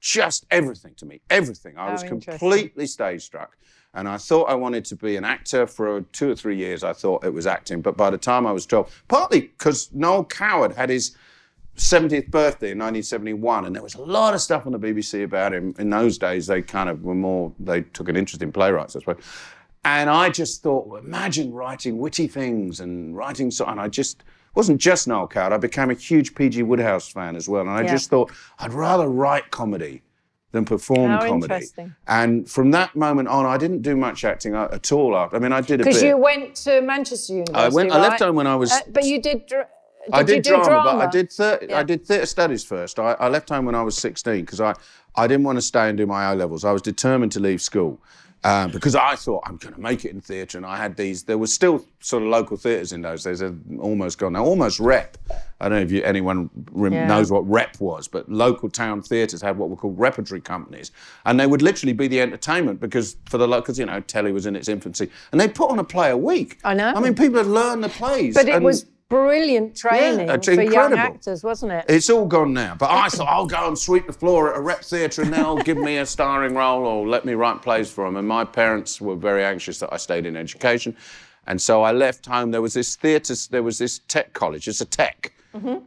just 0.00 0.46
everything 0.50 0.94
to 0.96 1.06
me. 1.06 1.20
Everything. 1.30 1.76
I 1.78 1.86
How 1.86 1.92
was 1.92 2.02
completely 2.02 2.86
stage 2.86 3.22
struck. 3.22 3.56
And 3.94 4.06
I 4.06 4.18
thought 4.18 4.50
I 4.50 4.54
wanted 4.54 4.84
to 4.86 4.96
be 4.96 5.16
an 5.16 5.24
actor 5.24 5.66
for 5.66 6.02
two 6.12 6.30
or 6.30 6.36
three 6.36 6.56
years. 6.56 6.84
I 6.84 6.92
thought 6.92 7.24
it 7.24 7.32
was 7.32 7.46
acting. 7.46 7.80
But 7.80 7.96
by 7.96 8.10
the 8.10 8.18
time 8.18 8.46
I 8.46 8.52
was 8.52 8.66
12, 8.66 9.04
partly 9.08 9.40
because 9.40 9.88
Noel 9.94 10.24
Coward 10.24 10.76
had 10.76 10.90
his 10.90 11.16
70th 11.76 12.30
birthday 12.30 12.72
in 12.72 12.78
1971, 12.78 13.66
and 13.66 13.74
there 13.74 13.82
was 13.82 13.94
a 13.94 14.00
lot 14.02 14.34
of 14.34 14.40
stuff 14.40 14.66
on 14.66 14.72
the 14.72 14.78
BBC 14.78 15.24
about 15.24 15.52
him. 15.54 15.74
In 15.78 15.90
those 15.90 16.18
days, 16.18 16.46
they 16.46 16.62
kind 16.62 16.88
of 16.88 17.02
were 17.04 17.14
more, 17.14 17.52
they 17.58 17.82
took 17.82 18.08
an 18.08 18.16
interest 18.16 18.42
in 18.42 18.50
playwrights, 18.52 18.96
I 18.96 19.00
suppose. 19.00 19.22
And 19.84 20.10
I 20.10 20.30
just 20.30 20.62
thought, 20.62 20.88
well, 20.88 21.00
imagine 21.00 21.52
writing 21.52 21.98
witty 21.98 22.26
things 22.26 22.80
and 22.80 23.16
writing 23.16 23.50
so, 23.50 23.66
and 23.66 23.78
I 23.78 23.88
just 23.88 24.24
wasn't 24.54 24.80
just 24.80 25.06
Noel 25.06 25.28
Coward. 25.28 25.52
I 25.52 25.58
became 25.58 25.90
a 25.90 25.94
huge 25.94 26.34
PG 26.34 26.62
Wodehouse 26.62 27.08
fan 27.08 27.36
as 27.36 27.48
well, 27.48 27.60
and 27.60 27.70
I 27.70 27.82
Yeah. 27.82 27.92
just 27.92 28.10
thought 28.10 28.32
I'd 28.58 28.72
rather 28.72 29.08
write 29.08 29.50
comedy 29.50 30.02
than 30.52 30.64
perform 30.64 31.10
How 31.10 31.26
comedy. 31.28 31.66
And 32.08 32.48
from 32.50 32.70
that 32.70 32.96
moment 32.96 33.28
on, 33.28 33.44
I 33.44 33.58
didn't 33.58 33.82
do 33.82 33.96
much 33.96 34.24
acting 34.24 34.54
uh, 34.54 34.68
at 34.72 34.90
all. 34.90 35.14
After 35.16 35.36
I 35.36 35.38
mean, 35.38 35.52
I 35.52 35.60
did 35.60 35.80
a 35.82 35.84
bit. 35.84 35.90
Because 35.90 36.02
you 36.02 36.16
went 36.16 36.54
to 36.56 36.80
Manchester 36.80 37.34
University. 37.34 37.58
I 37.64 37.68
went. 37.68 37.92
I 37.92 38.00
left 38.00 38.20
home 38.20 38.36
when 38.36 38.46
I 38.46 38.56
was. 38.56 38.72
Uh, 38.72 38.80
but 38.90 39.04
you 39.04 39.20
did. 39.20 39.46
Dr- 39.46 39.68
did 40.06 40.14
I 40.14 40.22
did 40.22 40.44
drama, 40.44 40.64
drama, 40.64 40.98
but 40.98 41.08
I 41.08 41.10
did. 41.10 41.32
Yeah. 41.38 41.78
I 41.78 41.82
did 41.82 42.06
theatre 42.06 42.26
studies 42.26 42.64
first. 42.64 42.98
I, 42.98 43.12
I 43.12 43.28
left 43.28 43.48
home 43.48 43.64
when 43.66 43.74
I 43.74 43.82
was 43.82 43.96
16 43.98 44.40
because 44.44 44.60
I, 44.60 44.74
I 45.16 45.26
didn't 45.26 45.44
want 45.44 45.56
to 45.58 45.62
stay 45.62 45.88
and 45.88 45.96
do 45.98 46.06
my 46.06 46.30
O 46.30 46.34
levels. 46.34 46.64
I 46.64 46.72
was 46.72 46.82
determined 46.82 47.32
to 47.32 47.40
leave 47.40 47.60
school 47.60 48.00
um, 48.44 48.70
because 48.70 48.94
I 48.94 49.16
thought 49.16 49.42
I'm 49.46 49.56
going 49.56 49.74
to 49.74 49.80
make 49.80 50.04
it 50.04 50.10
in 50.12 50.20
theatre. 50.20 50.58
And 50.58 50.66
I 50.66 50.76
had 50.76 50.96
these. 50.96 51.24
There 51.24 51.38
was 51.38 51.52
still 51.52 51.84
sort 52.00 52.22
of 52.22 52.28
local 52.28 52.56
theatres 52.56 52.92
in 52.92 53.02
those 53.02 53.24
days. 53.24 53.40
They'd 53.40 53.58
almost 53.80 54.18
gone 54.18 54.34
now. 54.34 54.44
Almost 54.44 54.78
rep. 54.78 55.16
I 55.60 55.68
don't 55.68 55.78
know 55.78 55.82
if 55.82 55.90
you, 55.90 56.02
anyone 56.02 56.50
rem- 56.70 56.92
Yeah. 56.92 57.06
knows 57.06 57.32
what 57.32 57.48
rep 57.48 57.80
was, 57.80 58.06
but 58.08 58.28
local 58.30 58.68
town 58.68 59.02
theatres 59.02 59.40
had 59.40 59.56
what 59.58 59.70
were 59.70 59.76
called 59.76 59.98
repertory 59.98 60.40
companies, 60.42 60.92
and 61.24 61.40
they 61.40 61.46
would 61.46 61.62
literally 61.62 61.94
be 61.94 62.08
the 62.08 62.20
entertainment 62.20 62.78
because 62.78 63.16
for 63.24 63.38
the 63.38 63.48
locals, 63.48 63.78
you 63.78 63.86
know, 63.86 64.00
telly 64.00 64.32
was 64.32 64.44
in 64.46 64.54
its 64.54 64.68
infancy, 64.68 65.10
and 65.32 65.40
they 65.40 65.48
put 65.48 65.70
on 65.70 65.78
a 65.78 65.84
play 65.84 66.10
a 66.10 66.16
week. 66.16 66.58
I 66.62 66.74
know. 66.74 66.92
I 66.94 67.00
mean, 67.00 67.14
people 67.14 67.38
had 67.38 67.46
learned 67.46 67.82
the 67.82 67.88
plays. 67.88 68.34
But 68.34 68.48
it 68.48 68.62
was 68.62 68.84
brilliant 69.08 69.76
training 69.76 70.28
it's 70.28 70.46
for 70.46 70.62
young 70.62 70.94
actors, 70.94 71.44
wasn't 71.44 71.72
it? 71.72 71.84
It's 71.88 72.10
all 72.10 72.26
gone 72.26 72.52
now. 72.52 72.74
But 72.78 72.90
I 72.90 73.08
thought 73.08 73.28
I'll 73.28 73.46
go 73.46 73.68
and 73.68 73.78
sweep 73.78 74.06
the 74.06 74.12
floor 74.12 74.52
at 74.52 74.58
a 74.58 74.60
rep 74.60 74.82
theatre 74.82 75.22
and 75.22 75.32
they'll 75.32 75.58
give 75.58 75.78
me 75.78 75.98
a 75.98 76.06
starring 76.06 76.54
role 76.54 76.84
or 76.84 77.06
let 77.06 77.24
me 77.24 77.34
write 77.34 77.62
plays 77.62 77.90
for 77.90 78.04
them. 78.04 78.16
And 78.16 78.26
my 78.26 78.44
parents 78.44 79.00
were 79.00 79.16
very 79.16 79.44
anxious 79.44 79.78
that 79.80 79.92
I 79.92 79.96
stayed 79.96 80.26
in 80.26 80.36
education. 80.36 80.96
And 81.46 81.60
so 81.60 81.82
I 81.82 81.92
left 81.92 82.26
home. 82.26 82.50
There 82.50 82.62
was 82.62 82.74
this 82.74 82.96
theatre, 82.96 83.34
there 83.50 83.62
was 83.62 83.78
this 83.78 84.00
tech 84.08 84.32
college. 84.32 84.66
It's 84.66 84.80
a 84.80 84.86
tech. 84.86 85.32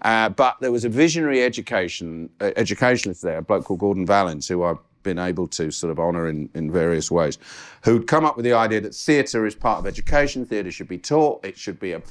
Uh, 0.01 0.29
but 0.29 0.57
there 0.61 0.71
was 0.71 0.83
a 0.83 0.89
visionary 0.89 1.43
education 1.43 2.27
uh, 2.41 2.51
educationalist 2.55 3.21
there, 3.21 3.37
a 3.37 3.41
bloke 3.41 3.65
called 3.65 3.79
Gordon 3.79 4.07
Vallins, 4.07 4.47
who 4.47 4.63
I've 4.63 4.79
been 5.03 5.19
able 5.19 5.47
to 5.47 5.69
sort 5.69 5.91
of 5.91 5.99
honour 5.99 6.27
in, 6.27 6.49
in 6.55 6.71
various 6.71 7.11
ways, 7.11 7.37
who'd 7.83 8.07
come 8.07 8.25
up 8.25 8.35
with 8.35 8.45
the 8.45 8.53
idea 8.53 8.81
that 8.81 8.95
theatre 8.95 9.45
is 9.45 9.53
part 9.53 9.77
of 9.77 9.85
education. 9.85 10.43
Theatre 10.43 10.71
should 10.71 10.87
be 10.87 10.97
taught. 10.97 11.45
It 11.45 11.55
should 11.55 11.79
be 11.79 11.91
a 11.93 12.01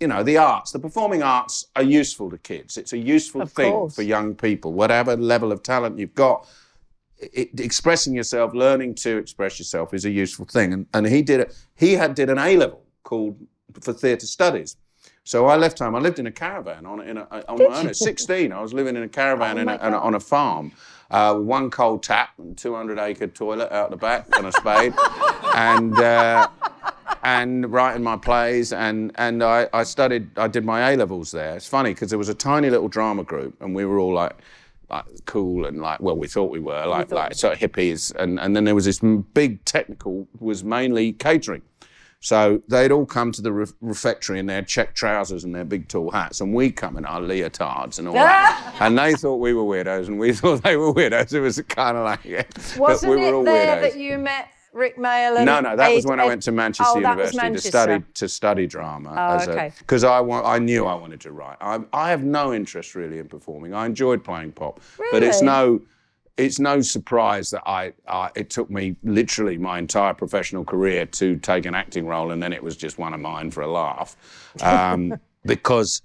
you 0.00 0.06
know, 0.06 0.22
the 0.22 0.36
arts, 0.36 0.72
the 0.72 0.78
performing 0.78 1.22
arts 1.22 1.66
are 1.74 1.82
useful 1.82 2.30
to 2.30 2.38
kids. 2.38 2.76
It's 2.76 2.92
a 2.92 2.98
useful 2.98 3.42
Of 3.42 3.52
thing 3.52 3.72
course. 3.72 3.94
for 3.94 4.02
young 4.02 4.34
people, 4.34 4.72
whatever 4.72 5.16
level 5.16 5.52
of 5.52 5.62
talent 5.62 5.98
you've 5.98 6.14
got. 6.14 6.46
It, 7.18 7.58
expressing 7.58 8.14
yourself, 8.14 8.52
learning 8.52 8.96
to 8.96 9.16
express 9.16 9.58
yourself 9.58 9.94
is 9.94 10.04
a 10.04 10.10
useful 10.10 10.44
thing. 10.44 10.74
And, 10.74 10.86
and 10.92 11.06
he 11.06 11.22
did 11.22 11.40
it. 11.40 11.56
He 11.74 11.94
had 11.94 12.14
did 12.14 12.28
an 12.28 12.38
A 12.38 12.56
level 12.56 12.82
called 13.04 13.38
for 13.80 13.94
theatre 13.94 14.26
studies. 14.26 14.76
So 15.24 15.46
I 15.46 15.56
left 15.56 15.78
home. 15.78 15.94
I 15.94 15.98
lived 15.98 16.18
in 16.18 16.26
a 16.26 16.32
caravan 16.32 16.86
on, 16.86 17.00
in 17.00 17.16
a, 17.16 17.26
on 17.48 17.58
my 17.58 17.64
own. 17.64 17.88
At 17.88 17.96
16, 17.96 18.52
I 18.52 18.60
was 18.60 18.72
living 18.74 18.96
in 18.96 19.02
a 19.02 19.08
caravan 19.08 19.58
Oh 19.58 19.72
a, 19.72 19.76
a, 19.76 19.98
on 19.98 20.14
a 20.14 20.20
farm 20.20 20.72
uh, 21.10 21.34
with 21.36 21.46
one 21.46 21.70
cold 21.70 22.02
tap 22.02 22.30
and 22.38 22.56
200 22.56 22.98
acre 22.98 23.26
toilet 23.26 23.72
out 23.72 23.90
the 23.90 23.96
back 23.96 24.26
and 24.36 24.46
a 24.46 24.52
spade. 24.52 24.94
and 25.54 25.98
uh, 25.98 26.48
and 27.26 27.72
writing 27.72 28.04
my 28.04 28.16
plays 28.16 28.72
and 28.72 29.10
and 29.16 29.42
I, 29.42 29.68
I 29.72 29.82
studied 29.82 30.30
I 30.38 30.46
did 30.46 30.64
my 30.64 30.92
A 30.92 30.96
levels 30.96 31.32
there. 31.32 31.56
It's 31.56 31.66
funny 31.66 31.90
because 31.92 32.10
there 32.10 32.20
was 32.20 32.28
a 32.28 32.34
tiny 32.34 32.70
little 32.70 32.86
drama 32.86 33.24
group 33.24 33.60
and 33.60 33.74
we 33.74 33.84
were 33.84 33.98
all 33.98 34.14
like 34.14 34.36
like 34.88 35.04
cool 35.24 35.66
and 35.66 35.80
like 35.80 36.00
well 36.00 36.16
we 36.16 36.28
thought 36.28 36.52
we 36.52 36.60
were 36.60 36.86
like 36.86 37.10
like 37.10 37.34
sort 37.34 37.52
of 37.52 37.58
hippies 37.58 38.14
and 38.14 38.38
and 38.38 38.54
then 38.54 38.62
there 38.62 38.76
was 38.76 38.84
this 38.84 39.00
big 39.34 39.64
technical 39.64 40.28
was 40.38 40.62
mainly 40.62 41.12
catering. 41.12 41.62
So 42.20 42.62
they'd 42.68 42.90
all 42.92 43.06
come 43.06 43.30
to 43.32 43.42
the 43.42 43.52
ref- 43.52 43.74
refectory 43.80 44.38
in 44.38 44.46
their 44.46 44.62
check 44.62 44.94
trousers 44.94 45.44
and 45.44 45.54
their 45.54 45.64
big 45.64 45.86
tall 45.86 46.10
hats, 46.10 46.40
and 46.40 46.54
we 46.54 46.72
come 46.72 46.96
in 46.96 47.04
our 47.04 47.20
leotards 47.20 47.98
and 47.98 48.08
all 48.08 48.14
that. 48.14 48.74
and 48.80 48.98
they 48.98 49.14
thought 49.14 49.36
we 49.36 49.52
were 49.52 49.62
weirdos, 49.62 50.08
and 50.08 50.18
we 50.18 50.32
thought 50.40 50.62
they 50.62 50.76
were 50.76 50.92
weirdos. 50.94 51.34
It 51.34 51.40
was 51.40 51.60
kind 51.68 51.96
of 51.96 52.04
like, 52.04 52.24
yeah. 52.24 52.42
Wasn't 52.78 53.12
but 53.12 53.16
we 53.16 53.22
were 53.22 53.28
it 53.28 53.34
all 53.34 53.44
there 53.44 53.76
weirdos. 53.76 53.92
that 53.92 54.00
you 54.00 54.18
met 54.18 54.48
Rik 54.76 54.96
Mayall? 54.98 55.36
And 55.36 55.46
No, 55.46 55.60
no, 55.60 55.74
that 55.74 55.92
was 55.92 56.04
when 56.04 56.20
I 56.20 56.26
went 56.26 56.42
to 56.42 56.52
Manchester 56.52 56.92
oh, 56.96 57.00
University 57.00 57.52
to 57.52 57.60
study 57.60 58.04
to 58.14 58.28
study 58.28 58.66
drama. 58.66 59.14
Oh, 59.16 59.50
okay. 59.50 59.72
Because 59.78 60.04
I 60.04 60.20
wa- 60.20 60.42
I 60.44 60.58
knew 60.58 60.86
I 60.86 60.94
wanted 60.94 61.20
to 61.22 61.32
write. 61.32 61.56
I, 61.60 61.80
I 61.92 62.10
have 62.10 62.24
no 62.24 62.52
interest 62.52 62.94
really 62.94 63.18
in 63.18 63.28
performing. 63.28 63.72
I 63.72 63.86
enjoyed 63.86 64.22
playing 64.22 64.52
pop, 64.52 64.80
but 65.10 65.22
it's 65.22 65.40
no 65.40 65.80
it's 66.36 66.58
no 66.58 66.82
surprise 66.82 67.50
that 67.50 67.62
I, 67.66 67.94
I 68.06 68.30
it 68.36 68.50
took 68.50 68.70
me 68.70 68.96
literally 69.02 69.56
my 69.56 69.78
entire 69.78 70.12
professional 70.12 70.64
career 70.64 71.06
to 71.06 71.36
take 71.36 71.64
an 71.64 71.74
acting 71.74 72.06
role, 72.06 72.30
and 72.30 72.42
then 72.42 72.52
it 72.52 72.62
was 72.62 72.76
just 72.76 72.98
one 72.98 73.14
of 73.14 73.20
mine 73.20 73.50
for 73.50 73.62
a 73.62 73.70
laugh, 73.70 74.16
um, 74.62 75.18
because. 75.44 76.02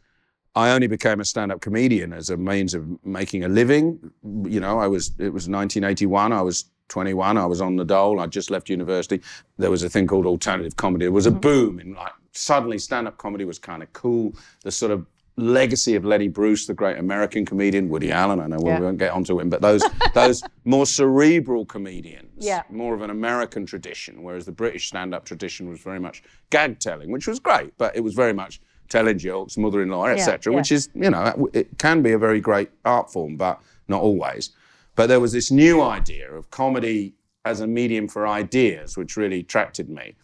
I 0.53 0.71
only 0.71 0.87
became 0.87 1.21
a 1.21 1.23
stand-up 1.23 1.61
comedian 1.61 2.11
as 2.11 2.29
a 2.29 2.35
means 2.35 2.73
of 2.73 2.83
making 3.05 3.45
a 3.45 3.47
living. 3.47 4.11
You 4.21 4.59
know, 4.59 4.79
I 4.79 4.87
was 4.87 5.13
it 5.17 5.31
was 5.31 5.47
1981. 5.47 6.33
I 6.33 6.41
was 6.41 6.65
21. 6.91 7.37
I 7.37 7.45
was 7.45 7.61
on 7.61 7.77
the 7.77 7.85
dole. 7.85 8.19
I'd 8.19 8.31
just 8.31 8.51
left 8.51 8.69
university. 8.69 9.21
There 9.57 9.71
was 9.71 9.81
a 9.81 9.89
thing 9.89 10.07
called 10.07 10.25
alternative 10.25 10.75
comedy. 10.75 11.05
There 11.05 11.11
was 11.11 11.25
a 11.25 11.31
mm. 11.31 11.41
boom 11.41 11.79
in 11.79 11.93
like 11.95 12.11
suddenly 12.33 12.77
stand-up 12.77 13.17
comedy 13.17 13.45
was 13.45 13.57
kind 13.57 13.81
of 13.81 13.91
cool. 13.93 14.35
The 14.63 14.71
sort 14.71 14.91
of 14.91 15.05
legacy 15.37 15.95
of 15.95 16.03
Lenny 16.03 16.27
Bruce, 16.27 16.65
the 16.65 16.73
great 16.73 16.97
American 16.97 17.45
comedian, 17.45 17.87
Woody 17.89 18.11
Allen. 18.11 18.39
I 18.39 18.47
know 18.47 18.59
Yeah. 18.63 18.79
we 18.79 18.85
won't 18.85 18.97
get 18.97 19.11
onto 19.11 19.39
him, 19.39 19.49
but 19.49 19.61
those 19.61 19.83
those 20.13 20.43
more 20.65 20.85
cerebral 20.85 21.65
comedians, 21.65 22.45
Yeah. 22.45 22.63
more 22.69 22.93
of 22.93 23.01
an 23.01 23.09
American 23.09 23.65
tradition, 23.65 24.21
whereas 24.21 24.45
the 24.45 24.51
British 24.51 24.87
stand-up 24.87 25.25
tradition 25.25 25.69
was 25.69 25.79
very 25.79 25.99
much 25.99 26.21
gag 26.49 26.79
telling, 26.79 27.09
which 27.11 27.27
was 27.27 27.39
great, 27.39 27.73
but 27.77 27.95
it 27.95 28.01
was 28.01 28.13
very 28.13 28.33
much 28.33 28.59
telling 28.89 29.17
jokes, 29.17 29.57
mother-in-law, 29.57 30.07
etc., 30.07 30.51
yeah. 30.51 30.57
which 30.57 30.71
is 30.73 30.89
you 30.93 31.09
know 31.09 31.49
it 31.53 31.67
can 31.77 32.01
be 32.01 32.11
a 32.11 32.17
very 32.17 32.41
great 32.41 32.69
art 32.83 33.11
form, 33.11 33.37
but 33.37 33.61
not 33.87 34.01
always. 34.01 34.51
But 34.95 35.07
there 35.07 35.19
was 35.19 35.31
this 35.31 35.51
new 35.51 35.81
idea 35.81 36.31
of 36.31 36.49
comedy 36.51 37.15
as 37.45 37.59
a 37.61 37.67
medium 37.67 38.07
for 38.07 38.27
ideas, 38.27 38.97
which 38.97 39.17
really 39.17 39.39
attracted 39.39 39.89
me. 39.89 40.15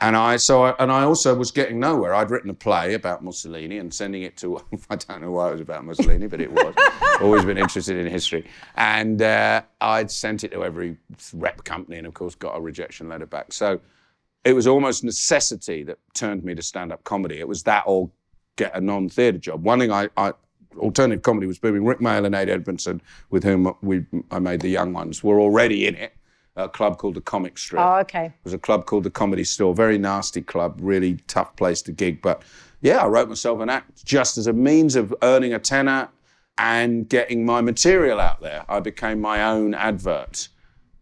And 0.00 0.14
I 0.14 0.36
so 0.36 0.64
I, 0.64 0.74
and 0.78 0.92
I 0.92 1.04
also 1.04 1.34
was 1.34 1.50
getting 1.50 1.80
nowhere. 1.80 2.14
I'd 2.14 2.30
written 2.30 2.50
a 2.50 2.54
play 2.54 2.92
about 2.92 3.24
Mussolini 3.24 3.78
and 3.78 3.92
sending 3.92 4.24
it 4.24 4.36
to 4.38 4.58
I 4.90 4.96
don't 4.96 5.22
know 5.22 5.30
why 5.30 5.48
it 5.48 5.52
was 5.52 5.60
about 5.62 5.84
Mussolini, 5.86 6.26
but 6.26 6.40
it 6.40 6.52
was. 6.52 6.74
Always 7.20 7.46
been 7.46 7.56
interested 7.56 7.96
in 7.96 8.06
history, 8.06 8.46
and 8.74 9.22
uh, 9.22 9.62
I'd 9.80 10.10
sent 10.10 10.44
it 10.44 10.52
to 10.52 10.62
every 10.62 10.98
rep 11.32 11.64
company, 11.64 11.96
and 11.96 12.06
of 12.06 12.12
course 12.12 12.34
got 12.34 12.58
a 12.58 12.60
rejection 12.60 13.08
letter 13.08 13.24
back. 13.24 13.54
So 13.54 13.80
it 14.44 14.52
was 14.52 14.66
almost 14.66 15.02
necessity 15.02 15.82
that 15.84 15.98
turned 16.12 16.44
me 16.44 16.54
to 16.54 16.62
stand-up 16.62 17.02
comedy. 17.04 17.40
It 17.40 17.48
was 17.48 17.62
that 17.62 17.84
or 17.86 18.10
get 18.56 18.76
a 18.76 18.80
non-theatre 18.82 19.38
job. 19.38 19.64
One 19.64 19.78
thing 19.78 19.90
I, 19.90 20.10
I 20.16 20.34
alternative 20.78 21.22
comedy 21.22 21.46
was 21.46 21.58
booming. 21.58 21.84
Rik 21.84 21.98
Mayall 21.98 22.26
and 22.26 22.34
Ade 22.34 22.50
Edmondson, 22.50 23.00
with 23.30 23.44
whom 23.44 23.74
we 23.82 24.04
I 24.30 24.38
made 24.38 24.60
the 24.60 24.68
Young 24.68 24.92
Ones, 24.92 25.22
were 25.22 25.40
already 25.40 25.86
in 25.86 25.94
it. 25.94 26.12
A 26.58 26.68
club 26.68 26.96
called 26.96 27.14
the 27.14 27.20
Comic 27.20 27.58
Strip. 27.58 27.82
Oh, 27.82 27.96
okay. 27.96 28.26
It 28.26 28.32
was 28.44 28.54
a 28.54 28.58
club 28.58 28.86
called 28.86 29.04
the 29.04 29.10
Comedy 29.10 29.44
Store, 29.44 29.74
very 29.74 29.98
nasty 29.98 30.40
club, 30.40 30.78
really 30.80 31.18
tough 31.26 31.54
place 31.56 31.82
to 31.82 31.92
gig. 31.92 32.22
But 32.22 32.42
yeah, 32.80 32.98
I 32.98 33.06
wrote 33.08 33.28
myself 33.28 33.60
an 33.60 33.68
act 33.68 34.04
just 34.06 34.38
as 34.38 34.46
a 34.46 34.54
means 34.54 34.96
of 34.96 35.14
earning 35.22 35.52
a 35.52 35.58
tenner 35.58 36.08
and 36.56 37.06
getting 37.08 37.44
my 37.44 37.60
material 37.60 38.20
out 38.20 38.40
there. 38.40 38.64
I 38.68 38.80
became 38.80 39.20
my 39.20 39.44
own 39.44 39.74
advert, 39.74 40.48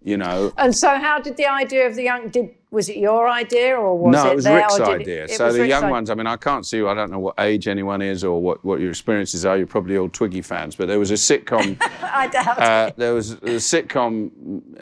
you 0.04 0.16
know. 0.16 0.52
And 0.58 0.74
so, 0.76 0.98
how 0.98 1.18
did 1.20 1.36
the 1.36 1.46
idea 1.46 1.86
of 1.88 1.96
the 1.96 2.04
young? 2.04 2.28
Did 2.28 2.50
was 2.70 2.88
it 2.88 2.96
your 2.96 3.28
idea 3.28 3.76
or 3.76 3.96
was 3.96 4.12
no, 4.12 4.26
it 4.26 4.32
it 4.32 4.34
was 4.34 4.44
there, 4.44 4.56
Rik's 4.56 4.74
did 4.76 4.82
it- 4.88 5.00
idea. 5.00 5.24
it 5.24 5.30
so 5.30 5.52
the 5.52 5.60
Rik's 5.60 5.68
young 5.70 5.84
idea? 5.84 5.92
ones, 5.92 6.10
I 6.10 6.14
mean, 6.14 6.26
I 6.26 6.36
can't 6.36 6.66
see. 6.66 6.82
I 6.82 6.92
don't 6.92 7.10
know 7.12 7.20
what 7.20 7.34
age 7.38 7.68
anyone 7.68 8.02
is 8.02 8.24
or 8.24 8.42
what, 8.42 8.64
what 8.64 8.80
your 8.80 8.90
experiences 8.90 9.46
are. 9.46 9.56
You're 9.56 9.68
probably 9.68 9.96
all 9.96 10.08
Twiggy 10.08 10.42
fans, 10.42 10.74
but 10.74 10.88
there 10.88 10.98
was 10.98 11.12
a 11.12 11.14
sitcom. 11.14 11.76
I 12.02 12.26
doubt 12.26 12.58
Uh, 12.58 12.86
it. 12.88 12.96
there 12.96 13.14
was 13.14 13.32
a 13.32 13.60
sitcom 13.60 14.32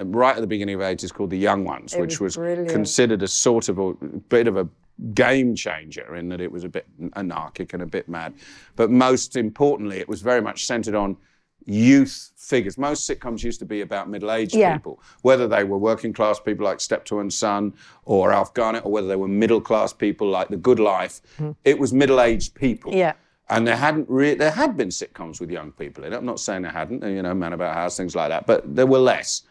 right 0.07 0.35
at 0.35 0.41
the 0.41 0.47
beginning 0.47 0.75
of 0.75 0.81
the 0.81 0.87
80s 0.87 1.13
called 1.13 1.29
The 1.31 1.39
Young 1.39 1.65
Ones, 1.65 1.95
which 1.95 2.19
was 2.19 2.39
was, 2.39 2.73
considered 2.73 3.23
a 3.23 3.29
sort 3.29 3.69
of 3.69 3.79
a 3.79 3.93
bit 4.31 4.49
of 4.49 4.57
a 4.57 4.67
game 5.15 5.55
changer 5.55 6.17
in 6.17 6.29
that 6.31 6.41
it 6.41 6.51
was 6.51 6.65
a 6.65 6.69
bit 6.71 6.87
anarchic 7.17 7.75
and 7.75 7.83
a 7.83 7.87
bit 7.87 8.09
mad. 8.09 8.33
But 8.77 8.91
most 8.91 9.37
importantly, 9.37 9.99
it 9.99 10.09
was 10.09 10.23
very 10.23 10.41
much 10.41 10.65
centered 10.67 10.95
on 10.95 11.17
youth 11.67 12.33
figures. 12.37 12.77
Most 12.77 13.09
sitcoms 13.09 13.43
used 13.43 13.61
to 13.61 13.65
be 13.65 13.81
about 13.81 14.09
middle-aged 14.09 14.55
Yeah. 14.55 14.77
people, 14.77 15.01
whether 15.23 15.47
they 15.47 15.65
were 15.65 15.79
working 15.79 16.13
class 16.13 16.41
people 16.41 16.65
like 16.65 16.81
Steptoe 16.81 17.21
and 17.21 17.33
Son 17.33 17.73
or 18.05 18.33
Alf 18.33 18.53
Garnett, 18.55 18.85
or 18.85 18.93
whether 18.93 19.07
they 19.07 19.17
were 19.17 19.29
middle 19.29 19.61
class 19.61 19.93
people 19.93 20.29
like 20.29 20.49
The 20.49 20.57
Good 20.57 20.81
Life. 20.81 21.21
Hmm. 21.39 21.53
It 21.65 21.79
was 21.79 21.93
middle-aged 21.93 22.55
people. 22.55 22.93
Yeah. 22.95 23.15
And 23.49 23.67
there 23.67 23.77
hadn't 23.77 24.09
re- 24.09 24.35
there 24.35 24.51
had 24.51 24.77
been 24.77 24.89
sitcoms 24.89 25.41
with 25.41 25.51
young 25.51 25.73
people 25.73 26.05
in 26.05 26.13
it. 26.13 26.17
I'm 26.17 26.25
not 26.25 26.41
saying 26.41 26.63
there 26.63 26.73
hadn't, 26.73 27.03
you 27.03 27.23
know, 27.23 27.35
Man 27.35 27.53
About 27.53 27.75
House, 27.75 27.97
things 27.97 28.15
like 28.15 28.31
that, 28.31 28.47
but 28.47 28.75
there 28.75 28.87
were 28.87 28.99
less. 28.99 29.43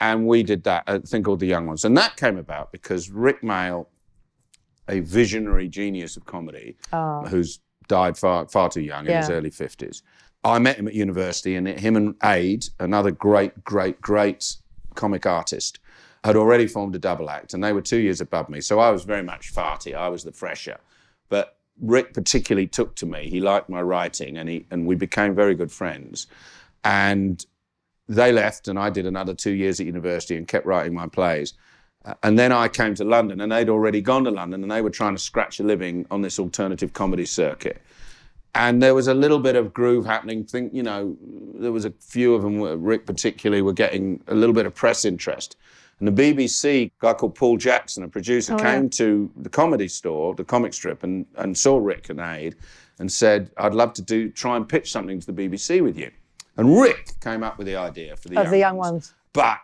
And 0.00 0.26
we 0.26 0.42
did 0.42 0.64
that, 0.64 0.84
a 0.86 1.00
thing 1.00 1.22
called 1.22 1.40
The 1.40 1.46
Young 1.46 1.66
Ones. 1.66 1.84
And 1.84 1.96
that 1.96 2.16
came 2.16 2.36
about 2.38 2.70
because 2.72 3.10
Rik 3.10 3.42
Mayall, 3.42 3.86
a 4.88 5.00
visionary 5.00 5.68
genius 5.68 6.16
of 6.16 6.26
comedy, 6.26 6.76
ah. 6.92 7.22
who's 7.22 7.60
died 7.88 8.18
far, 8.18 8.46
far 8.48 8.68
too 8.68 8.82
young 8.82 9.06
in 9.06 9.16
his. 9.16 9.30
Early 9.30 9.50
50s, 9.50 10.02
I 10.46 10.60
met 10.60 10.76
him 10.76 10.86
at 10.86 10.94
university, 10.94 11.56
and 11.56 11.66
him 11.66 11.96
and 11.96 12.14
Ade, 12.22 12.68
another 12.78 13.10
great, 13.10 13.64
great, 13.64 14.00
great 14.00 14.56
comic 14.94 15.26
artist, 15.26 15.80
had 16.22 16.36
already 16.36 16.68
formed 16.68 16.94
a 16.94 17.00
double 17.00 17.30
act, 17.30 17.52
and 17.52 17.64
they 17.64 17.72
were 17.72 17.80
two 17.80 17.98
years 17.98 18.20
above 18.20 18.48
me. 18.48 18.60
So 18.60 18.78
I 18.78 18.90
was 18.90 19.02
very 19.02 19.24
much 19.24 19.52
farty. 19.52 19.92
I 19.92 20.08
was 20.08 20.22
the 20.22 20.30
fresher. 20.30 20.78
But 21.28 21.56
Rik 21.80 22.14
particularly 22.14 22.68
took 22.68 22.94
to 22.96 23.06
me. 23.06 23.28
He 23.28 23.40
liked 23.40 23.68
my 23.68 23.82
writing, 23.82 24.38
and 24.38 24.48
he 24.48 24.66
and 24.70 24.86
we 24.86 24.94
became 24.94 25.34
very 25.34 25.56
good 25.56 25.72
friends. 25.72 26.28
And 26.84 27.44
they 28.08 28.30
left, 28.30 28.68
and 28.68 28.78
I 28.78 28.88
did 28.90 29.04
another 29.04 29.34
two 29.34 29.50
years 29.50 29.80
at 29.80 29.86
university 29.86 30.36
and 30.36 30.46
kept 30.46 30.64
writing 30.64 30.94
my 30.94 31.08
plays. 31.08 31.54
And 32.22 32.38
then 32.38 32.52
I 32.52 32.68
came 32.68 32.94
to 32.94 33.04
London, 33.04 33.40
and 33.40 33.50
they'd 33.50 33.68
already 33.68 34.00
gone 34.00 34.22
to 34.24 34.30
London, 34.30 34.62
and 34.62 34.70
they 34.70 34.80
were 34.80 34.90
trying 34.90 35.16
to 35.16 35.20
scratch 35.20 35.58
a 35.58 35.64
living 35.64 36.06
on 36.08 36.22
this 36.22 36.38
alternative 36.38 36.92
comedy 36.92 37.26
circuit. 37.26 37.82
And 38.56 38.82
there 38.82 38.94
was 38.94 39.06
a 39.06 39.12
little 39.12 39.38
bit 39.38 39.54
of 39.54 39.74
groove 39.74 40.06
happening. 40.06 40.42
Think, 40.42 40.72
you 40.72 40.82
know, 40.82 41.14
there 41.54 41.72
was 41.72 41.84
a 41.84 41.90
few 42.00 42.34
of 42.34 42.42
them. 42.42 42.58
Rik 42.82 43.04
particularly 43.04 43.60
were 43.60 43.74
getting 43.74 44.22
a 44.28 44.34
little 44.34 44.54
bit 44.54 44.64
of 44.64 44.74
press 44.74 45.04
interest. 45.04 45.56
And 46.00 46.08
the 46.08 46.12
BBC, 46.34 46.90
guy 46.98 47.12
called 47.12 47.34
Paul 47.34 47.58
Jackson, 47.58 48.02
a 48.02 48.08
producer, 48.08 48.54
oh, 48.54 48.58
came 48.58 48.88
to 48.90 49.30
the 49.36 49.50
comedy 49.50 49.88
store, 49.88 50.34
the 50.34 50.44
comic 50.44 50.72
strip, 50.72 51.02
and, 51.02 51.26
and 51.36 51.56
saw 51.56 51.76
Rik 51.76 52.08
and 52.08 52.18
Ade, 52.18 52.56
and 52.98 53.12
said, 53.12 53.50
"I'd 53.58 53.74
love 53.74 53.92
to 53.94 54.02
do 54.02 54.30
try 54.30 54.56
and 54.56 54.66
pitch 54.66 54.90
something 54.90 55.20
to 55.20 55.32
the 55.32 55.48
BBC 55.48 55.82
with 55.82 55.98
you." 55.98 56.10
And 56.56 56.78
Rik 56.78 57.20
came 57.20 57.42
up 57.42 57.58
with 57.58 57.66
the 57.66 57.76
idea 57.76 58.16
for 58.16 58.28
the 58.28 58.38
Of 58.38 58.44
young 58.44 58.52
the 58.52 58.58
young 58.58 58.76
ones. 58.76 58.92
ones. 58.92 59.14
But 59.34 59.58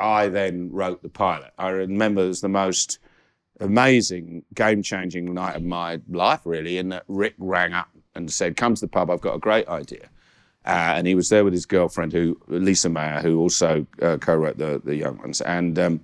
I 0.00 0.28
then 0.28 0.70
wrote 0.72 1.02
the 1.02 1.08
pilot. 1.08 1.52
I 1.58 1.68
remember 1.70 2.22
it 2.22 2.28
was 2.28 2.40
the 2.40 2.48
most 2.48 2.98
amazing, 3.60 4.42
game 4.54 4.82
changing 4.82 5.32
night 5.32 5.54
of 5.54 5.62
my 5.62 6.00
life, 6.08 6.40
really, 6.44 6.78
in 6.78 6.88
that 6.88 7.04
Rik 7.06 7.34
rang 7.38 7.72
up 7.72 7.88
and 8.14 8.30
said, 8.30 8.56
Come 8.56 8.74
to 8.74 8.80
the 8.80 8.88
pub, 8.88 9.10
I've 9.10 9.20
got 9.20 9.34
a 9.34 9.38
great 9.38 9.68
idea. 9.68 10.08
Uh, 10.64 10.94
and 10.96 11.06
he 11.06 11.14
was 11.14 11.28
there 11.28 11.44
with 11.44 11.52
his 11.52 11.66
girlfriend, 11.66 12.12
who 12.12 12.40
Lise 12.46 12.86
Mayer, 12.86 13.20
who 13.20 13.40
also 13.40 13.84
uh, 14.00 14.16
co-wrote 14.18 14.58
the 14.58 14.80
the 14.84 14.94
Young 14.94 15.18
Ones. 15.18 15.40
And 15.40 15.76
um, 15.78 16.00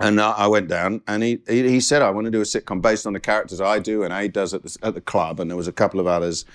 and 0.00 0.20
I 0.20 0.46
went 0.46 0.68
down, 0.68 1.02
and 1.06 1.22
he, 1.22 1.40
he 1.46 1.68
he 1.68 1.80
said, 1.80 2.00
"I 2.00 2.10
want 2.10 2.24
to 2.24 2.30
do 2.30 2.40
a 2.40 2.44
sitcom 2.44 2.80
based 2.80 3.06
on 3.06 3.12
the 3.12 3.20
characters 3.20 3.60
I 3.60 3.78
do 3.78 4.02
and 4.02 4.12
Ade 4.12 4.32
does 4.32 4.54
at 4.54 4.62
the, 4.62 4.76
at 4.82 4.94
the 4.94 5.00
club." 5.00 5.40
And 5.40 5.50
there 5.50 5.56
was 5.56 5.68
a 5.68 5.72
couple 5.72 6.00
of 6.00 6.06
others, 6.06 6.46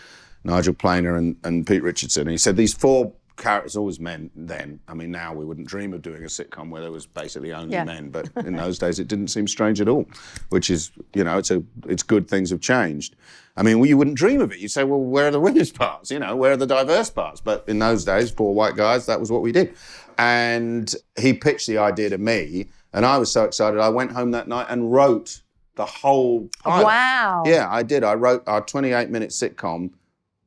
Nigel 0.44 0.74
Planer 0.74 1.16
and, 1.16 1.36
and 1.44 1.66
Pete 1.66 1.84
Richardson. 1.84 2.22
And 2.22 2.32
he 2.32 2.38
said 2.38 2.56
these 2.56 2.74
four 2.74 3.14
characters 3.42 3.76
always 3.76 4.00
men. 4.00 4.30
Then, 4.36 4.80
I 4.88 4.94
mean, 4.94 5.12
now 5.12 5.34
we 5.34 5.44
wouldn't 5.44 5.68
dream 5.68 5.94
of 5.94 6.02
doing 6.02 6.24
a 6.24 6.28
sitcom 6.28 6.70
where 6.70 6.82
there 6.82 6.92
was 6.92 7.06
basically 7.06 7.52
only 7.52 7.74
Yeah. 7.74 7.84
men. 7.84 8.10
But 8.10 8.30
in 8.46 8.56
those 8.56 8.80
days, 8.80 9.00
it 9.00 9.08
didn't 9.10 9.28
seem 9.28 9.48
strange 9.48 9.82
at 9.82 9.90
all. 9.90 10.06
Which 10.50 10.70
is, 10.70 10.92
you 11.14 11.24
know, 11.26 11.38
it's 11.38 11.52
a 11.52 11.62
it's 11.88 12.04
good 12.04 12.30
things 12.30 12.50
have 12.52 12.62
changed. 12.62 13.16
I 13.58 13.64
mean, 13.64 13.80
well, 13.80 13.88
you 13.90 13.98
wouldn't 13.98 14.16
dream 14.16 14.40
of 14.40 14.52
it. 14.54 14.60
You'd 14.60 14.72
say, 14.72 14.86
well, 14.86 15.00
where 15.02 15.28
are 15.28 15.32
the 15.32 15.40
women's 15.40 15.72
parts? 15.72 16.10
You 16.10 16.20
know, 16.20 16.36
where 16.38 16.54
are 16.54 16.58
the 16.58 16.66
diverse 16.68 17.10
parts? 17.10 17.42
But 17.42 17.66
in 17.68 17.80
those 17.80 18.06
days, 18.06 18.32
four 18.32 18.54
white 18.54 18.78
guys, 18.78 19.08
that 19.08 19.20
was 19.20 19.30
what 19.30 19.42
we 19.42 19.52
did. 19.52 19.74
And 20.18 20.94
he 21.20 21.34
pitched 21.34 21.68
the 21.68 21.78
idea 21.80 22.10
to 22.12 22.18
me, 22.18 22.68
and 22.94 23.06
I 23.06 23.18
was 23.18 23.32
so 23.32 23.44
excited. 23.44 23.80
I 23.80 23.90
went 23.90 24.12
home 24.12 24.32
that 24.32 24.48
night 24.48 24.68
and 24.70 24.92
wrote 24.92 25.42
the 25.76 25.86
whole 25.86 26.50
pilot. 26.64 26.86
Wow. 26.86 27.44
Yeah, 27.46 27.68
I 27.70 27.84
did. 27.84 28.04
I 28.04 28.14
wrote 28.14 28.44
our 28.48 28.62
28 28.62 29.10
minute 29.10 29.32
sitcom 29.32 29.92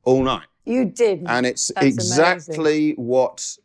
all 0.03 0.23
night. 0.23 0.47
You 0.65 0.85
did. 0.85 1.23
And 1.27 1.45
it's 1.45 1.71
That's 1.75 1.85
exactly 1.87 2.93
what 2.93 3.57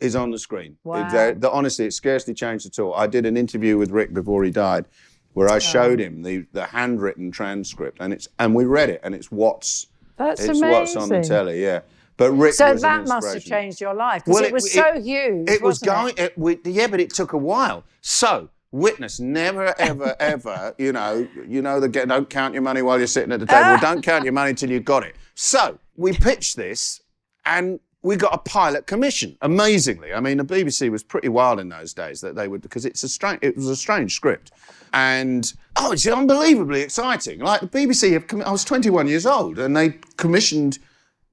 is 0.00 0.14
on 0.14 0.30
the 0.30 0.38
screen. 0.38 0.76
Wow. 0.84 1.06
Uh, 1.06 1.34
the- 1.36 1.50
honestly, 1.50 1.86
it 1.86 1.92
scarcely 1.92 2.34
changed 2.34 2.66
at 2.66 2.78
all. 2.78 2.94
I 2.94 3.06
did 3.06 3.26
an 3.26 3.36
interview 3.36 3.76
with 3.78 3.90
Rik 3.90 4.12
before 4.14 4.44
he 4.44 4.50
died 4.50 4.86
where 5.34 5.48
I 5.48 5.58
showed 5.60 6.00
him 6.00 6.22
the, 6.22 6.46
the 6.52 6.66
handwritten 6.66 7.30
transcript 7.30 7.98
and 8.00 8.12
it's 8.12 8.26
and 8.40 8.54
we 8.56 8.64
read 8.64 8.90
it 8.90 9.00
and 9.04 9.14
it's 9.14 9.30
what's 9.30 9.86
That's 10.16 10.42
it's 10.42 10.60
what's 10.60 10.96
on 10.96 11.08
the 11.08 11.22
telly, 11.22 11.62
yeah. 11.62 11.80
But 12.16 12.32
Rik 12.32 12.54
So 12.54 12.74
that 12.74 13.06
must 13.06 13.34
have 13.34 13.44
changed 13.44 13.80
your 13.80 13.94
life 13.94 14.24
because 14.24 14.34
Well, 14.34 14.44
it, 14.44 14.48
it- 14.48 14.52
was 14.52 14.66
it- 14.66 14.72
so 14.72 15.00
huge. 15.00 15.48
It 15.48 15.62
was 15.62 15.78
going, 15.78 16.14
it, 16.16 16.36
we, 16.36 16.58
yeah, 16.64 16.88
but 16.88 16.98
it 16.98 17.10
took 17.10 17.32
a 17.34 17.38
while. 17.38 17.84
So, 18.00 18.48
witness, 18.72 19.20
never, 19.20 19.74
ever, 19.78 20.14
ever, 20.20 20.74
you 20.78 20.92
know, 20.92 21.26
you 21.46 21.62
know, 21.62 21.80
the 21.80 21.88
get, 21.88 22.08
don't 22.08 22.28
count 22.28 22.54
your 22.54 22.62
money 22.62 22.82
while 22.82 22.98
you're 22.98 23.06
sitting 23.06 23.32
at 23.32 23.40
the 23.40 23.46
table. 23.46 23.62
Ah. 23.64 23.78
don't 23.80 24.02
count 24.02 24.24
your 24.24 24.32
money 24.32 24.50
until 24.50 24.70
you've 24.70 24.84
got 24.84 25.04
it. 25.04 25.16
So, 25.34 25.78
we 25.96 26.12
pitched 26.12 26.56
this, 26.56 27.00
and 27.44 27.80
we 28.02 28.16
got 28.16 28.34
a 28.34 28.38
pilot 28.38 28.86
commission. 28.86 29.36
Amazingly, 29.42 30.12
I 30.12 30.20
mean, 30.20 30.38
the 30.38 30.44
BBC 30.44 30.90
was 30.90 31.02
pretty 31.02 31.28
wild 31.28 31.58
in 31.60 31.68
those 31.68 31.92
days 31.92 32.20
that 32.20 32.36
they 32.36 32.46
would 32.46 32.62
because 32.62 32.84
it's 32.84 33.02
a 33.02 33.08
strange, 33.08 33.40
it 33.42 33.56
was 33.56 33.68
a 33.68 33.76
strange 33.76 34.14
script, 34.14 34.52
and 34.92 35.52
oh, 35.76 35.92
it's 35.92 36.06
unbelievably 36.06 36.82
exciting. 36.82 37.40
Like 37.40 37.60
the 37.60 37.66
BBC 37.66 38.12
have, 38.12 38.46
I 38.46 38.50
was 38.52 38.64
21 38.64 39.08
years 39.08 39.26
old, 39.26 39.58
and 39.58 39.76
they 39.76 39.98
commissioned 40.16 40.78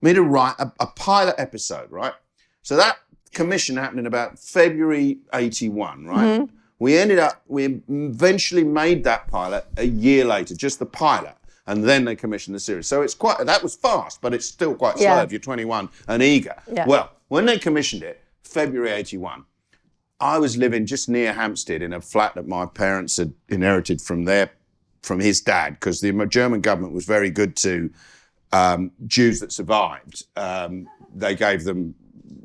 me 0.01 0.13
to 0.13 0.23
write 0.23 0.55
a, 0.59 0.71
a 0.79 0.87
pilot 0.87 1.35
episode, 1.37 1.91
right? 1.91 2.13
So 2.63 2.75
that 2.77 2.97
commission 3.33 3.77
happened 3.77 3.99
in 3.99 4.05
about 4.07 4.39
February 4.39 5.19
81, 5.33 6.05
right? 6.05 6.49
We 6.79 6.97
ended 6.97 7.19
up, 7.19 7.41
we 7.47 7.81
eventually 7.89 8.63
made 8.63 9.03
that 9.05 9.27
pilot 9.27 9.65
a 9.77 9.85
year 9.85 10.25
later, 10.25 10.55
just 10.55 10.79
the 10.79 10.85
pilot. 10.85 11.35
And 11.67 11.83
then 11.83 12.05
they 12.05 12.15
commissioned 12.15 12.55
the 12.55 12.59
series. 12.59 12.85
So 12.85 13.01
it's 13.01 13.15
quite, 13.15 13.43
that 13.45 13.63
was 13.63 13.75
fast, 13.75 14.21
but 14.21 14.33
it's 14.33 14.45
still 14.45 14.75
quite 14.75 14.97
slow 14.97 15.05
Yeah. 15.05 15.23
if 15.23 15.31
you're 15.31 15.39
21 15.39 15.89
and 16.07 16.21
eager. 16.21 16.55
Yeah. 16.71 16.85
Well, 16.85 17.11
when 17.29 17.45
they 17.45 17.57
commissioned 17.57 18.03
it, 18.03 18.21
February 18.43 18.91
81, 18.91 19.45
I 20.19 20.37
was 20.37 20.57
living 20.57 20.85
just 20.85 21.09
near 21.09 21.33
Hampstead 21.33 21.81
in 21.81 21.93
a 21.93 22.01
flat 22.01 22.35
that 22.35 22.47
my 22.47 22.65
parents 22.65 23.17
had 23.17 23.33
inherited 23.49 23.99
from 24.01 24.25
their, 24.25 24.51
from 25.01 25.19
his 25.19 25.41
dad, 25.41 25.71
because 25.73 26.01
the 26.01 26.11
German 26.27 26.61
government 26.61 26.93
was 26.93 27.05
very 27.05 27.29
good 27.31 27.55
to 27.57 27.89
um, 28.53 28.91
Jews 29.07 29.39
that 29.39 29.51
survived, 29.51 30.23
um, 30.35 30.87
they 31.13 31.35
gave 31.35 31.63
them. 31.63 31.95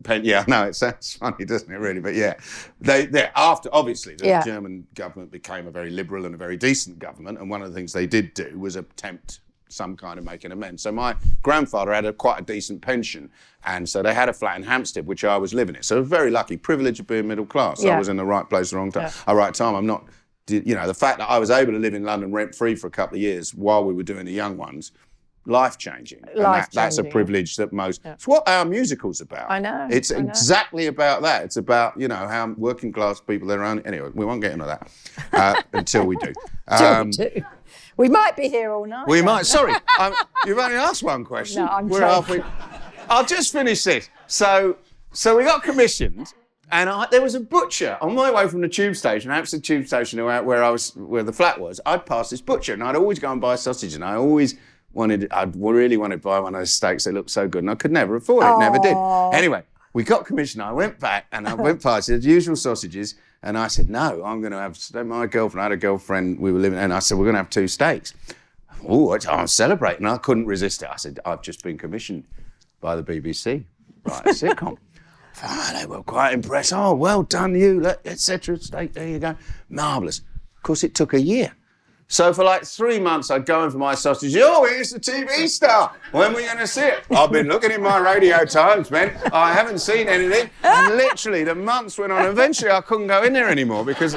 Pen- 0.03 0.25
yeah, 0.25 0.45
no, 0.49 0.65
it 0.65 0.75
sounds 0.77 1.15
funny, 1.21 1.45
doesn't 1.45 1.71
it? 1.71 1.79
Really, 1.79 2.01
but 2.01 2.15
yeah, 2.15 2.35
they, 2.81 3.07
they 3.07 3.29
after 3.37 3.69
obviously 3.73 4.15
the 4.15 4.27
Yeah. 4.27 4.43
German 4.43 4.87
government 4.95 5.31
became 5.31 5.67
a 5.67 5.71
very 5.71 5.91
liberal 5.91 6.25
and 6.27 6.35
a 6.35 6.39
very 6.39 6.57
decent 6.57 6.99
government, 6.99 7.39
and 7.39 7.51
one 7.51 7.63
of 7.63 7.69
the 7.69 7.75
things 7.75 7.93
they 7.93 8.07
did 8.07 8.35
do 8.35 8.59
was 8.59 8.77
attempt 8.77 9.41
some 9.69 9.97
kind 9.97 10.19
of 10.19 10.25
making 10.25 10.51
amends. 10.51 10.83
So 10.83 10.91
my 10.91 11.15
grandfather 11.43 11.93
had 11.93 12.05
a 12.05 12.13
quite 12.13 12.41
a 12.41 12.45
decent 12.45 12.83
pension, 12.83 13.31
and 13.65 13.89
so 13.89 14.03
they 14.03 14.15
had 14.15 14.29
a 14.29 14.33
flat 14.33 14.57
in 14.57 14.63
Hampstead, 14.65 15.07
which 15.07 15.23
I 15.25 15.37
was 15.37 15.55
living 15.55 15.77
in. 15.77 15.83
So 15.83 15.97
I 15.97 16.01
was 16.01 16.09
very 16.09 16.31
lucky, 16.31 16.57
privilege 16.57 16.99
of 16.99 17.07
being 17.07 17.29
middle 17.29 17.47
class. 17.47 17.83
Yeah. 17.85 17.95
I 17.95 17.99
was 17.99 18.09
in 18.09 18.17
the 18.17 18.25
right 18.25 18.49
place 18.49 18.69
at 18.69 18.71
the 18.71 18.77
wrong 18.79 18.91
time, 18.93 19.05
at 19.05 19.27
the 19.27 19.35
right 19.35 19.55
time. 19.55 19.75
I'm 19.75 19.87
not, 19.87 20.07
you 20.49 20.75
know, 20.75 20.87
the 20.87 20.95
fact 20.95 21.19
that 21.19 21.31
I 21.31 21.39
was 21.39 21.51
able 21.51 21.73
to 21.73 21.79
live 21.79 21.95
in 21.95 22.03
London 22.05 22.33
rent 22.33 22.55
free 22.55 22.75
for 22.75 22.89
a 22.89 22.91
couple 22.91 23.17
of 23.17 23.23
years 23.23 23.55
while 23.55 23.85
we 23.85 23.95
were 23.95 24.03
doing 24.03 24.27
the 24.27 24.33
young 24.33 24.57
ones. 24.57 24.91
Life 25.47 25.79
changing. 25.79 26.21
That's 26.73 26.99
a 26.99 27.05
privilege 27.05 27.57
that 27.57 27.73
most. 27.73 28.03
It's 28.05 28.27
what 28.27 28.47
our 28.49 28.65
musical's 28.65 29.21
about. 29.23 29.51
I 29.51 29.59
know, 29.59 29.89
It's 29.91 30.13
I 30.13 30.19
know. 30.21 30.29
exactly 30.29 30.87
about 30.87 31.23
that. 31.23 31.45
It's 31.45 31.57
about 31.57 31.99
you 31.99 32.09
know 32.09 32.29
how 32.29 32.55
working 32.59 32.93
class 32.93 33.21
people 33.21 33.49
they're 33.49 33.65
only 33.65 33.85
anyway. 33.87 34.11
We 34.15 34.25
won't 34.27 34.43
get 34.43 34.53
into 34.53 34.67
that 34.67 34.91
uh, 35.33 35.63
until 35.73 36.05
we 36.07 36.17
do. 36.17 36.33
Um, 36.69 37.11
Two. 37.11 37.43
We 37.97 38.09
might 38.09 38.37
be 38.37 38.49
here 38.49 38.71
all 38.71 38.87
night. 38.87 39.09
we 39.09 39.23
might. 39.23 39.45
Sorry, 39.45 39.73
um, 39.99 40.15
you've 40.47 40.59
only 40.59 40.77
asked 40.77 41.03
one 41.03 41.25
question. 41.25 41.65
No, 41.65 41.69
I'm 41.69 41.89
We're 41.89 41.99
joking. 42.01 42.43
halfway. 42.43 43.05
I'll 43.09 43.25
just 43.25 43.51
finish 43.53 43.83
this. 43.83 44.09
So, 44.29 44.77
so 45.13 45.37
we 45.37 45.43
got 45.43 45.65
commissioned, 45.65 46.33
and 46.71 46.89
I, 46.89 47.07
there 47.11 47.23
was 47.23 47.35
a 47.35 47.41
butcher 47.41 47.99
on 48.01 48.15
my 48.15 48.31
way 48.31 48.47
from 48.47 48.61
the 48.61 48.69
tube 48.69 48.95
station, 48.95 49.33
Hampstead 49.33 49.65
Tube 49.65 49.89
Station, 49.89 50.23
where, 50.25 50.41
where 50.45 50.63
I 50.63 50.71
was, 50.71 50.95
where 50.95 51.25
the 51.25 51.33
flat 51.33 51.61
was. 51.61 51.81
I'd 51.85 52.07
pass 52.07 52.31
this 52.31 52.41
butcher, 52.41 52.75
and 52.75 52.85
I'd 52.85 52.95
always 52.95 53.19
go 53.19 53.33
and 53.33 53.41
buy 53.41 53.57
sausage, 53.57 53.95
and 53.95 54.05
I 54.05 54.15
always 54.15 54.55
wanted, 54.93 55.31
I'd 55.31 55.55
really 55.57 55.97
wanted 55.97 56.17
to 56.17 56.23
buy 56.23 56.41
one 56.41 56.55
of 56.55 56.61
those 56.61 56.73
steaks. 56.73 57.05
They 57.05 57.13
looked 57.13 57.31
so 57.31 57.49
good, 57.49 57.63
and 57.63 57.71
I 57.71 57.75
could 57.75 57.93
never 57.93 58.17
afford 58.17 58.45
it. 58.45 58.59
Never 58.59 58.79
did. 58.79 58.97
Anyway, 59.37 59.63
we 59.93 60.05
got 60.05 60.27
commissioned. 60.27 60.63
I 60.63 60.73
went 60.73 60.99
back, 60.99 61.27
and 61.33 61.47
I 61.49 61.55
went 61.55 61.83
past 61.83 62.09
the 62.09 62.19
usual 62.19 62.57
sausages. 62.57 63.15
And 63.43 63.57
I 63.57 63.69
said, 63.69 63.89
no, 63.89 64.23
I'm 64.23 64.43
going 64.43 64.53
to 64.53 64.59
have 64.59 64.79
my 65.07 65.27
girlfriend. 65.27 65.63
I 65.63 65.65
had 65.65 65.73
a 65.73 65.77
girlfriend. 65.79 66.39
We 66.39 66.53
were 66.53 66.59
living, 66.59 66.79
and 66.79 66.93
I 66.93 66.99
said, 66.99 67.17
we're 67.17 67.25
going 67.25 67.37
to 67.37 67.39
have 67.39 67.49
two 67.49 67.69
steaks. 67.69 68.13
Oh, 68.87 69.17
I'm 69.29 69.47
celebrating. 69.47 70.07
I 70.07 70.19
couldn't 70.19 70.47
resist 70.47 70.83
it. 70.83 70.91
I 70.93 70.97
said, 70.97 71.21
I've 71.25 71.41
just 71.41 71.63
been 71.63 71.79
commissioned 71.79 72.25
by 72.81 72.97
the 72.97 73.03
BBC, 73.03 73.65
right? 74.05 74.27
A 74.27 74.31
sitcom. 74.31 74.77
Ah, 75.43 75.75
they 75.79 75.87
were 75.87 76.03
quite 76.03 76.35
impressed. 76.35 76.73
Oh, 76.75 76.95
well 76.95 77.23
done, 77.23 77.55
you, 77.55 77.87
etc. 78.05 78.59
Steak, 78.59 78.93
there 78.93 79.09
you 79.09 79.19
go. 79.19 79.37
Marvellous. 79.71 80.19
Of 80.57 80.63
course, 80.63 80.85
it 80.85 80.95
took 80.95 81.15
a 81.15 81.21
year. 81.21 81.55
So 82.13 82.33
for 82.35 82.43
like 82.43 82.65
three 82.65 82.99
months, 82.99 83.31
I'd 83.31 83.47
go 83.47 83.63
in 83.65 83.71
for 83.71 83.79
my 83.79 83.95
sausage. 83.95 84.35
Oh, 84.37 84.67
here's 84.67 84.91
the 84.91 84.99
TV 84.99 85.47
star. 85.49 85.95
When 86.11 86.33
are 86.33 86.37
we 86.37 86.45
going 86.45 86.59
to 86.59 86.67
see 86.67 86.81
it? 86.83 87.05
I've 87.13 87.31
been 87.31 87.47
looking 87.47 87.71
in 87.71 87.81
my 87.83 87.99
radio 87.99 88.45
times, 88.45 88.91
man. 88.91 89.17
I 89.33 89.53
haven't 89.53 89.79
seen 89.79 90.09
anything. 90.09 90.51
And 90.65 90.97
literally, 90.97 91.45
the 91.45 91.55
months 91.55 91.99
went 91.99 92.11
on. 92.11 92.27
Eventually, 92.27 92.73
I 92.73 92.81
couldn't 92.81 93.07
go 93.07 93.23
in 93.23 93.33
there 93.33 93.49
anymore 93.49 93.85
because 93.85 94.17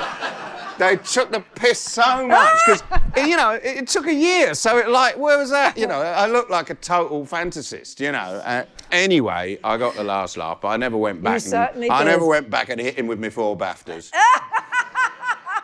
they 0.79 0.95
took 0.97 1.31
the 1.31 1.43
piss 1.53 1.79
so 1.79 2.27
much 2.27 2.51
because 2.65 2.83
you 3.27 3.37
know 3.37 3.51
it, 3.51 3.61
it 3.63 3.87
took 3.87 4.07
a 4.07 4.13
year. 4.13 4.55
So 4.55 4.79
it 4.79 4.89
like 4.89 5.15
where 5.15 5.37
was 5.37 5.51
that? 5.51 5.77
You 5.77 5.85
know, 5.85 6.01
I 6.01 6.25
looked 6.25 6.49
like 6.49 6.71
a 6.71 6.75
total 6.75 7.27
fantasist. 7.27 7.99
You 7.99 8.11
know. 8.11 8.17
Uh, 8.43 8.65
anyway, 8.91 9.59
I 9.63 9.77
got 9.77 9.93
the 9.93 10.03
last 10.03 10.35
laugh, 10.35 10.61
but 10.61 10.69
I 10.69 10.77
never 10.77 10.97
went 10.97 11.21
back. 11.21 11.33
and- 11.33 11.43
certainly 11.43 11.91
I 11.91 12.03
did. 12.03 12.09
never 12.09 12.25
went 12.25 12.49
back 12.49 12.69
and 12.69 12.81
hit 12.81 12.95
him 12.95 13.05
with 13.05 13.19
my 13.19 13.29
four 13.29 13.55
Baftas. 13.55 14.11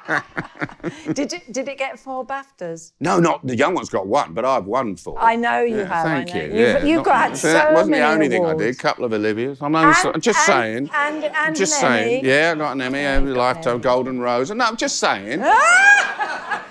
Did 1.14 1.34
it? 1.34 1.52
Did 1.54 1.68
it 1.68 1.78
get 1.78 2.00
four 2.00 2.26
Baftas? 2.26 2.94
No, 3.00 3.20
not 3.20 3.46
the 3.46 3.56
young 3.56 3.74
one's 3.76 3.90
got 3.90 4.08
one, 4.08 4.34
but 4.34 4.46
I've 4.46 4.66
won 4.66 4.96
four. 4.96 5.18
I 5.20 5.36
know 5.36 5.62
you 5.62 5.78
Yeah, 5.80 5.84
have. 5.86 6.04
Thank 6.06 6.34
you. 6.34 6.42
You've, 6.44 6.54
yeah, 6.54 6.84
you've 6.84 7.04
got 7.06 7.38
so 7.38 7.52
that 7.54 7.74
wasn't 7.74 7.92
many 7.92 8.02
the 8.02 8.08
only 8.10 8.30
thing 8.30 8.46
I 8.46 8.56
did. 8.56 8.76
A 8.76 8.78
couple 8.78 9.06
of 9.06 9.12
Oliviers. 9.12 9.62
I'm 9.62 9.76
only 9.76 9.94
so- 9.96 10.14
just 10.14 10.40
and- 10.50 10.88
saying. 10.88 10.90
and- 10.94 11.24
and 11.26 11.56
just 11.56 11.74
an 11.76 11.80
saying. 11.90 12.20
Emmy. 12.20 12.28
Yeah, 12.30 12.52
I 12.56 12.58
got 12.58 12.72
an 12.74 12.82
Emmy, 12.82 13.04
a 13.04 13.20
lifetime 13.36 13.80
Golden 13.82 14.20
Rose. 14.20 14.50
No, 14.52 14.66
I'm 14.66 14.78
just 14.78 14.98
saying. 15.00 15.44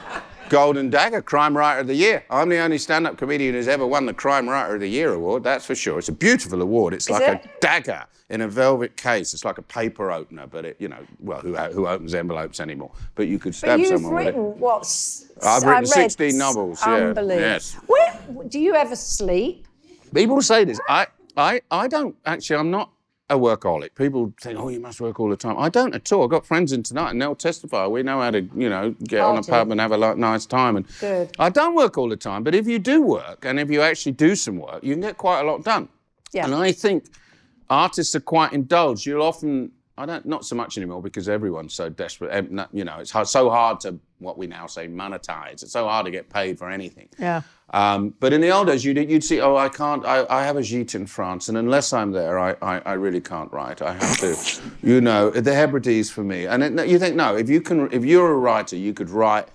Golden 0.48 0.90
Dagger, 0.90 1.22
Crime 1.22 1.56
Writer 1.56 1.80
of 1.80 1.86
the 1.86 1.94
Year. 1.94 2.24
I'm 2.30 2.48
the 2.48 2.58
only 2.58 2.78
stand-up 2.78 3.16
comedian 3.18 3.54
who's 3.54 3.68
ever 3.68 3.86
won 3.86 4.06
the 4.06 4.14
Crime 4.14 4.48
Writer 4.48 4.74
of 4.76 4.80
the 4.80 4.88
Year 4.88 5.12
award. 5.12 5.44
That's 5.44 5.66
for 5.66 5.74
sure. 5.74 5.98
It's 5.98 6.08
a 6.08 6.12
beautiful 6.12 6.62
award. 6.62 6.94
It's 6.94 7.10
like 7.10 7.22
a 7.22 7.40
dagger 7.60 8.04
in 8.30 8.40
a 8.42 8.48
velvet 8.48 8.96
case. 8.96 9.34
It's 9.34 9.44
like 9.44 9.58
a 9.58 9.62
paper 9.62 10.10
opener, 10.10 10.46
but 10.46 10.64
it, 10.64 10.76
you 10.78 10.88
know, 10.88 10.98
well, 11.20 11.40
who 11.40 11.54
who 11.56 11.86
opens 11.86 12.14
envelopes 12.14 12.60
anymore? 12.60 12.90
But 13.14 13.28
you 13.28 13.38
could 13.38 13.52
But 13.52 13.56
stab 13.56 13.78
you've 13.80 13.88
someone 13.88 14.14
with 14.14 14.22
it. 14.22 14.26
written 14.28 14.58
what's? 14.58 15.30
I've 15.42 15.62
written 15.62 15.82
read 15.84 15.88
16 15.88 16.36
novels, 16.38 16.80
yeah, 16.84 16.94
Unbelievable. 16.94 17.40
yes. 17.40 17.74
Where, 17.86 18.20
do 18.48 18.58
you 18.58 18.74
ever 18.74 18.96
sleep? 18.96 19.66
People 20.14 20.40
say 20.42 20.64
this. 20.64 20.80
I, 20.88 21.06
I, 21.36 21.60
I 21.70 21.88
don't 21.88 22.16
actually. 22.26 22.56
I'm 22.56 22.70
not 22.70 22.90
a 23.30 23.36
workaholic. 23.36 23.94
People 23.94 24.32
think, 24.40 24.58
oh, 24.58 24.68
you 24.68 24.80
must 24.80 25.00
work 25.00 25.20
all 25.20 25.28
the 25.28 25.36
time. 25.36 25.56
I 25.58 25.68
don't 25.68 25.94
at 25.94 26.10
all. 26.12 26.24
I've 26.24 26.30
got 26.30 26.46
friends 26.46 26.72
in 26.72 26.82
tonight, 26.82 27.10
and 27.10 27.20
they'll 27.20 27.34
testify. 27.34 27.86
We 27.86 28.02
know 28.02 28.20
how 28.20 28.30
to, 28.30 28.40
you 28.56 28.70
know, 28.70 28.94
get 29.04 29.20
on 29.20 29.38
a 29.38 29.42
pub 29.42 29.70
and 29.70 29.80
have 29.80 29.92
a 29.92 30.14
nice 30.14 30.46
time. 30.46 30.76
And 30.76 30.86
Good. 30.98 31.36
I 31.38 31.50
don't 31.50 31.74
work 31.74 31.98
all 31.98 32.08
the 32.08 32.16
time, 32.16 32.42
but 32.42 32.54
if 32.54 32.66
you 32.66 32.78
do 32.78 33.02
work, 33.02 33.44
and 33.44 33.60
if 33.60 33.70
you 33.70 33.82
actually 33.82 34.12
do 34.12 34.34
some 34.34 34.56
work, 34.56 34.82
you 34.82 34.94
can 34.94 35.02
get 35.02 35.18
quite 35.18 35.40
a 35.40 35.44
lot 35.44 35.62
done. 35.62 35.88
Yeah. 36.32 36.46
And 36.46 36.54
I 36.54 36.72
think 36.72 37.04
artists 37.68 38.14
are 38.14 38.20
quite 38.20 38.52
indulged. 38.52 39.04
You'll 39.04 39.22
often, 39.22 39.72
I 39.98 40.06
don't, 40.06 40.24
not 40.24 40.44
so 40.44 40.54
much 40.54 40.76
anymore 40.78 41.02
because 41.02 41.28
everyone's 41.28 41.74
so 41.74 41.88
desperate. 41.88 42.50
You 42.72 42.84
know, 42.84 42.98
it's 42.98 43.10
hard, 43.10 43.26
so 43.26 43.50
hard 43.50 43.80
to 43.80 43.98
what 44.18 44.38
we 44.38 44.46
now 44.46 44.66
say 44.66 44.88
monetize. 44.88 45.62
It's 45.62 45.72
so 45.72 45.86
hard 45.86 46.06
to 46.06 46.12
get 46.12 46.30
paid 46.30 46.58
for 46.58 46.70
anything. 46.70 47.08
Yeah. 47.18 47.42
Um, 47.70 48.14
but 48.20 48.32
in 48.32 48.40
the 48.40 48.50
old 48.50 48.68
days, 48.68 48.84
you'd, 48.84 48.96
you'd 48.96 49.24
see, 49.24 49.40
oh, 49.40 49.56
I 49.56 49.68
can't, 49.68 50.04
I, 50.06 50.24
I 50.30 50.42
have 50.44 50.56
a 50.56 50.60
gîte 50.60 50.94
in 50.94 51.06
France, 51.06 51.50
and 51.50 51.58
unless 51.58 51.92
I'm 51.92 52.12
there, 52.12 52.38
I, 52.38 52.56
I, 52.62 52.78
I 52.86 52.92
really 52.94 53.20
can't 53.20 53.52
write. 53.52 53.82
I 53.82 53.92
have 53.92 54.16
to, 54.18 54.36
you 54.82 55.00
know, 55.02 55.30
the 55.30 55.54
Hebrides 55.54 56.10
for 56.10 56.24
me. 56.24 56.46
And 56.46 56.62
it, 56.62 56.88
you 56.88 56.98
think, 56.98 57.14
no, 57.14 57.36
if 57.36 57.50
you 57.50 57.60
can, 57.60 57.92
if 57.92 58.04
you're 58.04 58.30
a 58.30 58.38
writer, 58.38 58.76
you 58.76 58.94
could 58.94 59.10
write, 59.10 59.48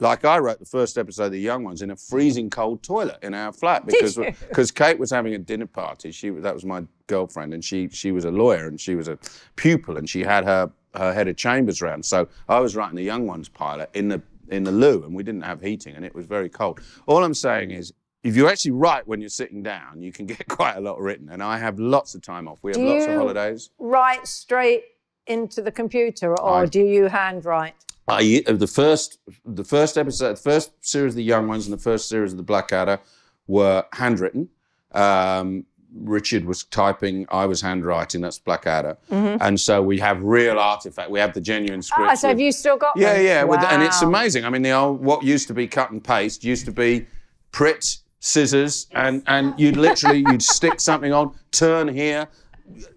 like 0.00 0.24
I 0.24 0.38
wrote 0.38 0.58
the 0.60 0.64
first 0.66 0.96
episode 0.96 1.24
of 1.26 1.32
The 1.32 1.40
Young 1.40 1.64
Ones 1.64 1.82
in 1.82 1.90
a 1.90 1.96
freezing 1.96 2.50
cold 2.50 2.82
toilet 2.82 3.18
in 3.22 3.34
our 3.34 3.52
flat 3.52 3.84
because 3.86 4.16
because 4.16 4.70
Kate 4.70 4.98
was 4.98 5.10
having 5.10 5.34
a 5.34 5.38
dinner 5.38 5.66
party. 5.66 6.10
She 6.12 6.30
that 6.30 6.54
was 6.54 6.64
my 6.64 6.84
girlfriend, 7.06 7.54
and 7.54 7.64
she 7.64 7.88
she 7.88 8.12
was 8.12 8.24
a 8.24 8.30
lawyer 8.30 8.68
and 8.68 8.80
she 8.80 8.94
was 8.94 9.08
a 9.08 9.18
pupil, 9.56 9.96
and 9.96 10.08
she 10.08 10.22
had 10.22 10.44
her 10.44 10.70
her 10.94 11.12
head 11.12 11.28
of 11.28 11.36
chambers 11.36 11.82
round. 11.82 12.04
So 12.04 12.28
I 12.48 12.60
was 12.60 12.76
writing 12.76 12.96
the 12.96 13.02
Young 13.04 13.26
Ones 13.26 13.48
pilot 13.48 13.90
in 13.94 14.08
the 14.08 14.22
in 14.48 14.64
the 14.64 14.72
loo, 14.72 15.02
and 15.04 15.14
we 15.14 15.22
didn't 15.22 15.42
have 15.42 15.60
heating, 15.60 15.96
and 15.96 16.04
it 16.04 16.14
was 16.14 16.26
very 16.26 16.48
cold. 16.48 16.80
All 17.06 17.24
I'm 17.24 17.34
saying 17.34 17.70
is. 17.70 17.92
If 18.24 18.36
you 18.36 18.48
actually 18.48 18.72
write 18.72 19.06
when 19.06 19.20
you're 19.20 19.28
sitting 19.30 19.62
down, 19.62 20.02
you 20.02 20.10
can 20.10 20.26
get 20.34 20.48
quite 20.48 20.74
a 20.74 20.80
lot 20.80 20.98
written. 21.00 21.28
And 21.30 21.40
I 21.40 21.56
have 21.56 21.78
lots 21.78 22.16
of 22.16 22.20
time 22.20 22.48
off. 22.48 22.58
We 22.62 22.72
have 22.72 22.76
Do 22.76 22.84
lots 22.88 23.06
of 23.06 23.14
holidays. 23.14 23.70
Write 23.78 24.26
straight 24.26 24.82
into 25.28 25.62
the 25.62 25.70
computer, 25.70 26.38
or 26.38 26.62
I- 26.62 26.66
do 26.66 26.82
you 26.84 27.04
handwrite? 27.04 27.74
I, 28.08 28.42
uh, 28.46 28.54
the 28.54 28.66
first, 28.66 29.18
the 29.44 29.64
first 29.64 29.98
episode, 29.98 30.32
the 30.32 30.42
first 30.42 30.72
series 30.80 31.12
of 31.12 31.16
the 31.16 31.24
Young 31.24 31.46
Ones 31.46 31.66
and 31.66 31.72
the 31.72 31.82
first 31.82 32.08
series 32.08 32.32
of 32.32 32.38
the 32.38 32.42
Blackadder 32.42 32.98
were 33.46 33.84
handwritten. 33.92 34.48
Um, 34.92 35.66
Richard 35.94 36.44
was 36.44 36.64
typing, 36.64 37.26
I 37.30 37.46
was 37.46 37.60
handwriting. 37.60 38.20
That's 38.20 38.38
Blackadder, 38.38 38.98
and 39.10 39.58
so 39.58 39.82
we 39.82 39.98
have 39.98 40.22
real 40.22 40.58
artifact. 40.58 41.10
We 41.10 41.18
have 41.18 41.32
the 41.32 41.40
genuine 41.40 41.82
scripts. 41.82 42.02
Mm-hmm. 42.02 42.10
Ah, 42.10 42.14
so 42.14 42.28
have 42.28 42.40
you 42.40 42.52
still 42.52 42.76
got 42.76 42.96
yeah, 42.96 43.14
them? 43.14 43.24
yeah, 43.24 43.44
with 43.44 43.60
and 43.60 43.82
it's 43.82 44.02
amazing. 44.02 44.44
I 44.44 44.50
mean, 44.50 44.62
the 44.62 44.72
old 44.72 45.02
what 45.02 45.22
used 45.22 45.48
to 45.48 45.54
be 45.54 45.66
cut 45.66 45.90
and 45.90 46.04
paste 46.04 46.44
used 46.44 46.66
to 46.66 46.72
be 46.72 47.06
print, 47.52 47.98
scissors, 48.20 48.86
and 48.92 49.22
and 49.26 49.58
you'd 49.58 49.78
literally 49.78 50.24
you'd 50.28 50.42
stick 50.42 50.78
something 50.78 51.12
on, 51.12 51.34
turn 51.52 51.88
here, 51.88 52.28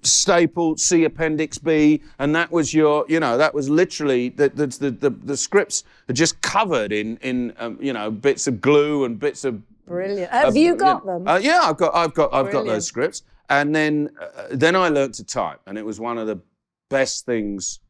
staple, 0.01 0.77
see 0.77 1.03
Appendix 1.05 1.57
B, 1.57 2.01
and 2.19 2.35
that 2.35 2.51
was 2.51 2.73
your, 2.73 3.05
you 3.07 3.19
know, 3.19 3.37
that 3.37 3.53
was 3.53 3.69
literally 3.69 4.29
the 4.29 4.49
the 4.49 4.67
the, 4.67 4.91
the, 4.91 5.09
the 5.09 5.37
scripts 5.37 5.83
are 6.09 6.13
just 6.13 6.41
covered 6.41 6.91
in 6.91 7.17
in 7.17 7.53
um, 7.57 7.77
you 7.81 7.93
know 7.93 8.11
bits 8.11 8.47
of 8.47 8.61
glue 8.61 9.05
and 9.05 9.19
bits 9.19 9.43
of 9.43 9.61
Brilliant. 9.91 10.31
Have 10.31 10.55
you 10.55 10.77
got 10.77 11.05
them? 11.05 11.27
Uh, 11.27 11.37
yeah, 11.37 11.59
I've 11.63 11.75
got, 11.75 11.93
I've 11.93 12.13
got, 12.13 12.33
I've 12.33 12.49
got 12.49 12.65
those 12.65 12.85
scripts, 12.85 13.23
and 13.49 13.75
then, 13.75 14.09
uh, 14.21 14.47
then 14.51 14.73
I 14.73 14.87
learned 14.87 15.15
to 15.15 15.25
type, 15.25 15.59
and 15.67 15.77
it 15.77 15.85
was 15.85 15.99
one 15.99 16.17
of 16.17 16.27
the 16.27 16.39
best 16.89 17.25
things 17.25 17.81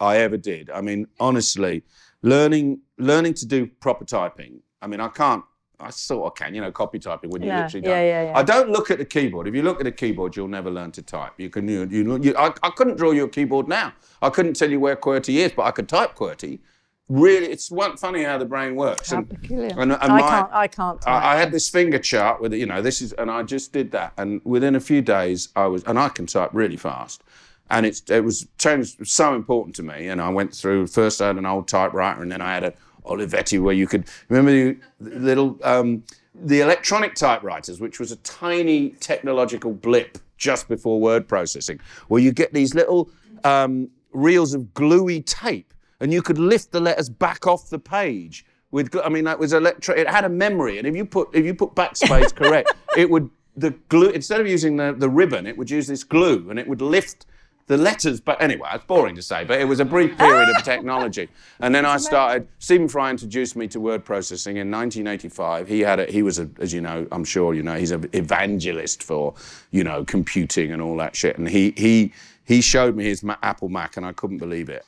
I 0.00 0.16
ever 0.16 0.36
did. 0.36 0.68
I 0.68 0.80
mean, 0.80 1.06
honestly, 1.20 1.84
learning, 2.22 2.80
learning 2.98 3.34
to 3.34 3.46
do 3.46 3.68
proper 3.68 4.04
typing. 4.04 4.62
I 4.82 4.88
mean, 4.88 4.98
I 4.98 5.06
can't. 5.06 5.44
I 5.80 5.90
sort 5.90 6.26
of 6.32 6.34
can, 6.36 6.54
you 6.54 6.60
know, 6.60 6.70
copy 6.70 6.98
typing 6.98 7.30
when 7.30 7.42
you 7.42 7.48
No, 7.48 7.62
literally 7.62 7.86
yeah, 7.86 7.94
don't. 7.94 8.06
yeah, 8.06 8.22
yeah. 8.30 8.38
I 8.38 8.42
don't 8.42 8.70
look 8.70 8.90
at 8.90 8.98
the 8.98 9.04
keyboard. 9.04 9.48
If 9.48 9.54
you 9.54 9.62
look 9.62 9.80
at 9.80 9.84
the 9.84 9.92
keyboard, 9.92 10.36
you'll 10.36 10.48
never 10.48 10.70
learn 10.70 10.92
to 10.92 11.02
type. 11.02 11.32
You 11.36 11.50
can, 11.50 11.66
you, 11.68 11.84
you, 11.90 12.18
you 12.22 12.34
I, 12.36 12.52
I 12.62 12.70
couldn't 12.70 12.96
draw 12.96 13.10
you 13.10 13.24
a 13.24 13.28
keyboard 13.28 13.68
now. 13.68 13.92
I 14.22 14.30
couldn't 14.30 14.54
tell 14.54 14.70
you 14.70 14.78
where 14.80 14.96
QWERTY 14.96 15.34
is, 15.36 15.52
but 15.52 15.62
I 15.62 15.70
could 15.72 15.88
type 15.88 16.14
QWERTY. 16.14 16.60
Really, 17.08 17.48
it's 17.48 17.68
funny 17.98 18.22
how 18.22 18.38
the 18.38 18.46
brain 18.46 18.76
works. 18.76 19.10
How 19.10 19.18
And- 19.18 19.28
peculiar. 19.28 19.68
and- 19.78 19.92
and 19.92 19.94
I 19.94 20.06
my- 20.08 20.20
can't. 20.20 20.48
I 20.52 20.66
can't. 20.68 21.00
Type. 21.02 21.12
I, 21.12 21.34
I 21.34 21.36
had 21.36 21.52
this 21.52 21.68
finger 21.68 21.98
chart 21.98 22.40
with 22.40 22.54
it, 22.54 22.58
you 22.58 22.66
know, 22.66 22.80
this 22.80 23.02
is, 23.02 23.12
and 23.14 23.30
I 23.30 23.42
just 23.42 23.72
did 23.72 23.90
that, 23.92 24.14
and 24.16 24.40
within 24.44 24.74
a 24.74 24.80
few 24.80 25.02
days, 25.02 25.48
I 25.54 25.66
was, 25.66 25.82
and 25.84 25.98
I 25.98 26.08
can 26.08 26.24
type 26.26 26.50
really 26.54 26.76
fast, 26.78 27.22
and 27.68 27.84
it's, 27.84 28.00
it 28.10 28.24
was 28.24 28.46
changed 28.58 28.98
was 29.00 29.10
so 29.12 29.34
important 29.34 29.76
to 29.76 29.82
me, 29.82 30.08
and 30.08 30.18
I 30.20 30.30
went 30.30 30.54
through. 30.54 30.86
First, 30.86 31.20
I 31.20 31.26
had 31.26 31.36
an 31.36 31.44
old 31.44 31.68
typewriter, 31.68 32.22
and 32.22 32.32
then 32.32 32.40
I 32.40 32.54
had 32.54 32.64
a 32.64 32.72
Olivetti 33.04 33.60
where 33.60 33.74
you 33.74 33.86
could 33.86 34.06
remember 34.28 34.80
the 35.00 35.18
little 35.18 35.58
um, 35.62 36.04
the 36.34 36.60
electronic 36.60 37.14
typewriters, 37.14 37.80
which 37.80 38.00
was 38.00 38.10
a 38.10 38.16
tiny 38.16 38.90
technological 38.90 39.72
blip 39.72 40.18
just 40.36 40.68
before 40.68 41.00
word 41.00 41.28
processing, 41.28 41.78
where 42.08 42.20
you 42.20 42.32
get 42.32 42.52
these 42.52 42.74
little 42.74 43.08
um, 43.44 43.88
reels 44.12 44.54
of 44.54 44.74
gluey 44.74 45.20
tape, 45.20 45.72
and 46.00 46.12
you 46.12 46.22
could 46.22 46.38
lift 46.38 46.72
the 46.72 46.80
letters 46.80 47.08
back 47.08 47.46
off 47.46 47.70
the 47.70 47.78
page 47.78 48.44
with. 48.70 48.94
I 49.04 49.08
mean, 49.08 49.24
that 49.24 49.38
was 49.38 49.52
electro. 49.52 49.94
It 49.94 50.08
had 50.08 50.24
a 50.24 50.28
memory, 50.28 50.78
and 50.78 50.86
if 50.86 50.96
you 50.96 51.04
put 51.04 51.28
if 51.32 51.44
you 51.44 51.54
put 51.54 51.74
backspace 51.74 52.34
correct, 52.36 52.72
it 52.96 53.08
would 53.08 53.30
the 53.56 53.70
glue 53.88 54.10
instead 54.10 54.40
of 54.40 54.48
using 54.48 54.76
the, 54.76 54.94
the 54.96 55.08
ribbon, 55.08 55.46
it 55.46 55.56
would 55.56 55.70
use 55.70 55.86
this 55.86 56.02
glue, 56.02 56.50
and 56.50 56.58
it 56.58 56.66
would 56.66 56.80
lift 56.80 57.26
the 57.66 57.76
letters 57.76 58.20
but 58.20 58.40
anyway 58.42 58.68
it's 58.74 58.84
boring 58.84 59.14
to 59.14 59.22
say 59.22 59.44
but 59.44 59.60
it 59.60 59.64
was 59.64 59.80
a 59.80 59.84
brief 59.84 60.16
period 60.18 60.48
of 60.48 60.62
technology 60.62 61.28
and 61.60 61.74
then 61.74 61.86
i 61.86 61.96
started 61.96 62.46
stephen 62.58 62.88
fry 62.88 63.10
introduced 63.10 63.56
me 63.56 63.66
to 63.66 63.80
word 63.80 64.04
processing 64.04 64.56
in 64.56 64.70
1985 64.70 65.66
he 65.66 65.80
had 65.80 66.00
a, 66.00 66.06
he 66.06 66.22
was 66.22 66.38
a, 66.38 66.48
as 66.58 66.72
you 66.72 66.80
know 66.80 67.06
i'm 67.10 67.24
sure 67.24 67.54
you 67.54 67.62
know 67.62 67.76
he's 67.76 67.90
an 67.90 68.08
evangelist 68.12 69.02
for 69.02 69.34
you 69.70 69.82
know 69.82 70.04
computing 70.04 70.72
and 70.72 70.82
all 70.82 70.96
that 70.96 71.16
shit 71.16 71.38
and 71.38 71.48
he 71.48 71.72
he 71.76 72.12
he 72.44 72.60
showed 72.60 72.94
me 72.96 73.04
his 73.04 73.24
apple 73.42 73.68
mac 73.68 73.96
and 73.96 74.04
i 74.04 74.12
couldn't 74.12 74.38
believe 74.38 74.68
it 74.68 74.84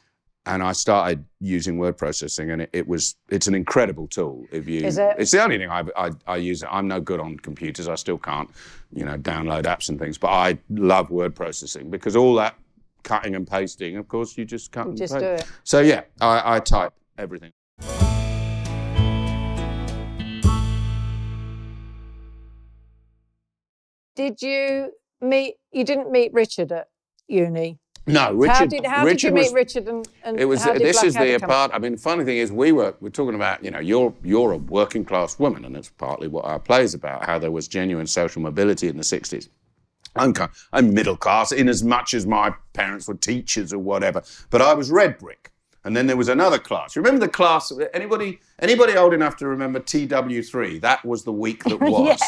and 0.46 0.62
I 0.62 0.72
started 0.72 1.24
using 1.40 1.76
word 1.76 1.98
processing, 1.98 2.52
and 2.52 2.62
it, 2.62 2.70
it 2.72 2.86
was 2.86 3.16
it's 3.28 3.48
an 3.48 3.54
incredible 3.54 4.06
tool. 4.06 4.46
If 4.52 4.68
you, 4.68 4.86
Is 4.86 4.96
it? 4.96 5.16
it's 5.18 5.32
the 5.32 5.42
only 5.42 5.58
thing 5.58 5.68
I, 5.68 5.82
I, 5.96 6.10
I 6.26 6.36
use. 6.36 6.62
It. 6.62 6.68
I'm 6.70 6.86
no 6.86 7.00
good 7.00 7.18
on 7.18 7.36
computers. 7.38 7.88
I 7.88 7.96
still 7.96 8.16
can't, 8.16 8.48
you 8.92 9.04
know, 9.04 9.18
download 9.18 9.64
apps 9.64 9.88
and 9.88 9.98
things. 9.98 10.18
But 10.18 10.28
I 10.28 10.58
love 10.70 11.10
word 11.10 11.34
processing 11.34 11.90
because 11.90 12.14
all 12.14 12.36
that 12.36 12.54
cutting 13.06 13.34
and 13.36 13.46
pasting, 13.46 13.96
of 13.96 14.08
course, 14.08 14.36
you 14.36 14.44
just 14.44 14.72
cut 14.72 14.88
and 14.88 14.96
just 14.96 15.14
paste. 15.14 15.24
do 15.24 15.30
it. 15.30 15.46
So 15.64 15.80
yeah, 15.80 16.02
I, 16.20 16.56
I 16.56 16.60
type 16.60 16.92
everything. 17.16 17.52
Did 24.16 24.42
you 24.42 24.92
meet? 25.20 25.54
You 25.72 25.84
didn't 25.84 26.10
meet 26.10 26.32
Richard 26.34 26.72
at 26.72 26.88
uni. 27.28 27.78
No, 28.08 28.32
Richard. 28.32 28.52
how 28.52 28.66
did 28.66 28.86
how 28.86 29.04
Richard 29.04 29.16
did 29.16 29.22
you 29.22 29.32
meet 29.34 29.42
was, 29.44 29.52
Richard? 29.52 29.88
And, 29.88 30.08
and 30.22 30.40
It 30.40 30.46
was. 30.46 30.64
This 30.64 31.02
is 31.02 31.14
Blackadder 31.14 31.38
the 31.38 31.46
part. 31.46 31.70
I 31.74 31.78
mean, 31.78 31.92
the 31.92 31.98
funny 31.98 32.24
thing 32.24 32.38
is, 32.38 32.50
we 32.50 32.72
were 32.72 32.94
we're 33.00 33.10
talking 33.10 33.34
about. 33.34 33.64
You 33.64 33.70
know, 33.70 33.80
you're 33.80 34.14
you're 34.24 34.52
a 34.52 34.56
working 34.56 35.04
class 35.04 35.38
woman, 35.38 35.64
and 35.64 35.76
that's 35.76 35.90
partly 35.90 36.28
what 36.28 36.44
our 36.44 36.58
play 36.58 36.82
is 36.82 36.94
about. 36.94 37.24
How 37.24 37.38
there 37.38 37.50
was 37.50 37.68
genuine 37.68 38.06
social 38.06 38.42
mobility 38.42 38.88
in 38.88 38.96
the 38.96 39.02
'60s. 39.02 39.48
I'm, 40.16 40.34
I'm 40.72 40.92
middle 40.94 41.16
class 41.16 41.52
in 41.52 41.68
as 41.68 41.82
much 41.84 42.14
as 42.14 42.26
my 42.26 42.54
parents 42.72 43.08
were 43.08 43.14
teachers 43.14 43.72
or 43.72 43.78
whatever, 43.78 44.22
but 44.50 44.60
I 44.62 44.74
was 44.74 44.90
red 44.90 45.18
brick. 45.18 45.50
And 45.84 45.96
then 45.96 46.08
there 46.08 46.16
was 46.16 46.28
another 46.28 46.58
class. 46.58 46.96
Remember 46.96 47.20
the 47.20 47.28
class? 47.28 47.70
Anybody 47.94 48.40
anybody 48.58 48.96
old 48.96 49.14
enough 49.14 49.36
to 49.36 49.46
remember 49.46 49.78
TW3? 49.78 50.80
That 50.80 51.04
was 51.04 51.22
the 51.22 51.30
week 51.32 51.62
that 51.62 51.80
was. 51.80 52.20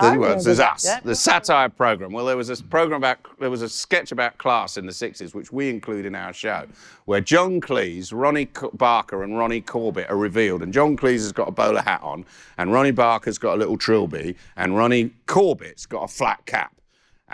There 0.00 0.18
was. 0.18 0.44
There's 0.44 0.60
us, 0.60 0.84
Yeah. 0.84 1.00
the 1.04 1.14
satire 1.14 1.68
program. 1.68 2.12
Well, 2.12 2.24
there 2.26 2.36
was 2.36 2.50
a 2.50 2.62
program 2.62 2.98
about, 2.98 3.18
there 3.40 3.50
was 3.50 3.62
a 3.62 3.68
sketch 3.68 4.10
about 4.12 4.38
class 4.38 4.76
in 4.76 4.86
the 4.86 4.92
60s, 4.92 5.34
which 5.34 5.52
we 5.52 5.70
include 5.70 6.04
in 6.06 6.14
our 6.16 6.32
show, 6.32 6.66
where 7.04 7.20
John 7.20 7.60
Cleese, 7.60 8.12
Ronnie 8.12 8.48
Barker, 8.74 9.22
and 9.24 9.38
Ronnie 9.38 9.60
Corbett 9.60 10.08
are 10.10 10.16
revealed. 10.16 10.62
And 10.62 10.72
John 10.72 10.96
Cleese 10.96 11.22
has 11.22 11.32
got 11.32 11.48
a 11.48 11.52
bowler 11.52 11.82
hat 11.82 12.00
on, 12.02 12.24
and 12.58 12.72
Ronnie 12.72 12.90
Barker's 12.92 13.38
got 13.38 13.54
a 13.54 13.58
little 13.58 13.76
trilby, 13.78 14.36
and 14.56 14.76
Ronnie 14.76 15.10
Corbett's 15.26 15.86
got 15.86 16.02
a 16.02 16.08
flat 16.08 16.44
cap. 16.46 16.73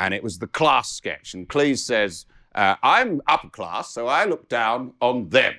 And 0.01 0.15
it 0.15 0.23
was 0.23 0.39
the 0.39 0.47
class 0.47 0.91
sketch. 0.91 1.35
And 1.35 1.47
Cleese 1.47 1.81
says, 1.81 2.25
uh, 2.55 2.77
I'm 2.83 3.21
upper 3.27 3.51
class, 3.51 3.93
so 3.93 4.07
I 4.07 4.25
look 4.25 4.49
down 4.49 4.95
on 5.03 5.29
them. 5.29 5.53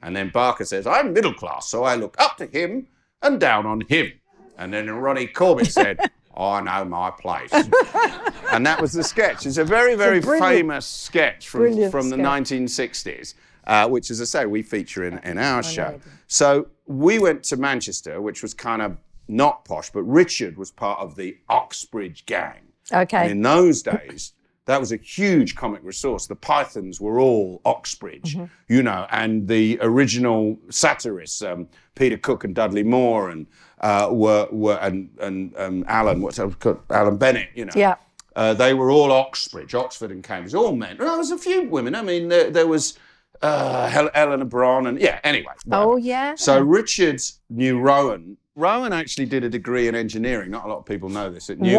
And 0.00 0.14
then 0.14 0.30
Barker 0.30 0.64
says, 0.64 0.86
I'm 0.86 1.12
middle 1.12 1.34
class, 1.34 1.68
so 1.68 1.82
I 1.82 1.96
look 1.96 2.14
up 2.20 2.36
to 2.36 2.46
him 2.46 2.86
and 3.20 3.40
down 3.40 3.66
on 3.66 3.80
him. 3.82 4.12
And 4.56 4.72
then 4.72 4.88
Ronnie 4.88 5.26
Corbett 5.26 5.66
said, 5.72 5.98
I 6.36 6.60
know 6.60 6.84
my 6.84 7.10
place. 7.10 7.52
and 7.52 8.64
that 8.64 8.78
was 8.80 8.92
the 8.92 9.02
sketch. 9.02 9.44
It's 9.44 9.56
a 9.58 9.64
very, 9.64 9.96
very 9.96 10.20
brilliant- 10.20 10.46
famous 10.46 10.86
sketch 10.86 11.48
from, 11.48 11.62
brilliant 11.62 11.90
from 11.90 12.10
the 12.10 12.16
sketch. 12.16 12.50
1960s, 12.50 13.34
uh, 13.66 13.88
which, 13.88 14.12
as 14.12 14.20
I 14.20 14.24
say, 14.24 14.46
we 14.46 14.62
feature 14.62 15.04
in, 15.04 15.18
in 15.18 15.36
our 15.36 15.62
know 15.62 15.68
show. 15.68 16.00
So 16.28 16.68
we 16.86 17.18
went 17.18 17.42
to 17.44 17.56
Manchester, 17.56 18.20
which 18.20 18.40
was 18.40 18.54
kind 18.54 18.82
of 18.82 18.98
not 19.26 19.64
posh, 19.64 19.90
but 19.90 20.02
Richard 20.04 20.56
was 20.56 20.70
part 20.70 21.00
of 21.00 21.16
the 21.16 21.38
Oxbridge 21.48 22.24
gang. 22.26 22.69
Okay. 22.92 23.22
And 23.22 23.30
in 23.32 23.42
those 23.42 23.82
days, 23.82 24.32
that 24.66 24.78
was 24.78 24.92
a 24.92 24.96
huge 24.96 25.56
comic 25.56 25.80
resource. 25.82 26.26
The 26.26 26.36
Pythons 26.36 27.00
were 27.00 27.18
all 27.18 27.60
Oxbridge, 27.64 28.36
Mm-hmm. 28.36 28.44
you 28.68 28.82
know, 28.82 29.06
and 29.10 29.48
the 29.48 29.78
original 29.80 30.58
satirists, 30.68 31.42
um, 31.42 31.66
Peter 31.94 32.16
Cook 32.16 32.44
and 32.44 32.54
Dudley 32.54 32.82
Moore, 32.84 33.30
and 33.30 33.46
uh, 33.80 34.08
were 34.12 34.46
were 34.52 34.76
and 34.80 35.10
and 35.20 35.56
um, 35.56 35.84
Alan, 35.88 36.20
what's 36.22 36.36
that 36.36 36.58
called? 36.60 36.80
Alan 36.90 37.16
Bennett, 37.16 37.48
you 37.54 37.64
know. 37.64 37.72
Yeah. 37.74 37.96
Uh, 38.36 38.54
they 38.54 38.74
were 38.74 38.90
all 38.92 39.10
Oxbridge, 39.10 39.74
Oxford 39.74 40.12
and 40.12 40.22
Cambridge, 40.22 40.54
all 40.54 40.76
men. 40.76 40.96
There 40.98 41.16
was 41.16 41.32
a 41.32 41.38
few 41.38 41.62
women. 41.68 41.96
I 41.96 42.02
mean, 42.02 42.28
there, 42.28 42.48
there 42.50 42.66
was 42.66 42.96
uh, 43.42 43.88
Hel- 43.88 44.10
Eleanor 44.14 44.44
Bron, 44.44 44.86
and 44.86 45.00
yeah. 45.00 45.18
Anyway. 45.24 45.52
Oh 45.72 45.96
yeah. 45.96 46.36
So 46.36 46.60
Richard 46.60 47.20
knew 47.48 47.80
Rowan. 47.80 48.36
Rowan 48.54 48.92
actually 48.92 49.26
did 49.26 49.42
a 49.42 49.48
degree 49.48 49.88
in 49.88 49.94
engineering. 49.96 50.50
Not 50.50 50.64
a 50.64 50.68
lot 50.68 50.78
of 50.78 50.86
people 50.86 51.08
know 51.08 51.30
this 51.30 51.50
at 51.50 51.58
Newcastle. 51.58 51.78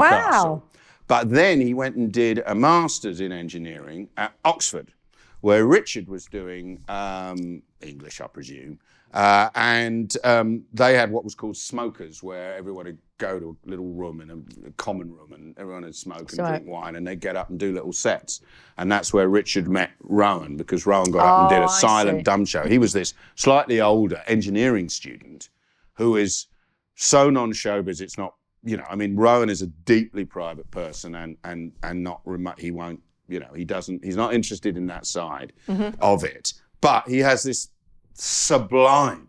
Wow. 0.55 0.63
But 1.11 1.29
then 1.29 1.59
he 1.59 1.73
went 1.73 1.97
and 1.97 2.09
did 2.09 2.41
a 2.45 2.55
master's 2.55 3.19
in 3.19 3.33
engineering 3.33 4.07
at 4.15 4.31
Oxford, 4.45 4.93
where 5.41 5.65
Richard 5.65 6.07
was 6.07 6.25
doing 6.25 6.81
um, 6.87 7.61
English, 7.81 8.21
I 8.21 8.27
presume. 8.27 8.79
Uh, 9.13 9.49
and 9.55 10.15
um, 10.23 10.63
they 10.71 10.95
had 10.95 11.11
what 11.11 11.25
was 11.25 11.35
called 11.35 11.57
smokers, 11.57 12.23
where 12.23 12.55
everyone 12.55 12.85
would 12.85 12.97
go 13.17 13.41
to 13.41 13.57
a 13.67 13.69
little 13.69 13.89
room 13.89 14.21
in 14.21 14.29
a, 14.31 14.67
a 14.69 14.71
common 14.77 15.11
room, 15.11 15.33
and 15.33 15.53
everyone 15.59 15.83
would 15.83 15.93
smoke 15.97 16.31
and 16.31 16.47
drink 16.47 16.65
wine, 16.65 16.95
and 16.95 17.05
they'd 17.05 17.19
get 17.19 17.35
up 17.35 17.49
and 17.49 17.59
do 17.59 17.73
little 17.73 17.91
sets. 17.91 18.39
And 18.77 18.89
that's 18.89 19.11
where 19.11 19.27
Richard 19.27 19.67
met 19.67 19.91
Rowan, 19.99 20.55
because 20.55 20.85
Rowan 20.85 21.11
got 21.11 21.25
up 21.25 21.39
and 21.41 21.49
did 21.49 21.59
Oh, 21.61 21.65
a 21.65 21.69
silent 21.69 22.19
see. 22.19 22.23
dumb 22.23 22.45
show. 22.45 22.65
He 22.65 22.77
was 22.77 22.93
this 22.93 23.15
slightly 23.35 23.81
older 23.81 24.23
engineering 24.27 24.87
student 24.87 25.49
who 25.95 26.15
is 26.15 26.47
so 26.95 27.29
non-showbiz. 27.29 27.99
It's 27.99 28.17
not, 28.17 28.35
you 28.63 28.77
know. 28.77 28.85
I 28.89 28.95
mean, 28.95 29.15
Rowan 29.15 29.49
is 29.49 29.61
a 29.61 29.67
deeply 29.67 30.25
private 30.25 30.69
person, 30.71 31.15
and 31.15 31.37
and 31.43 31.71
and 31.83 32.03
not 32.03 32.21
remote. 32.25 32.59
He 32.59 32.71
won't, 32.71 33.01
you 33.27 33.39
know. 33.39 33.51
He 33.55 33.65
doesn't. 33.65 34.03
He's 34.03 34.15
not 34.15 34.33
interested 34.33 34.77
in 34.77 34.87
that 34.87 35.05
side 35.05 35.53
mm-hmm. 35.67 36.01
of 36.01 36.23
it. 36.23 36.53
But 36.81 37.07
he 37.07 37.19
has 37.19 37.43
this 37.43 37.69
sublime 38.13 39.27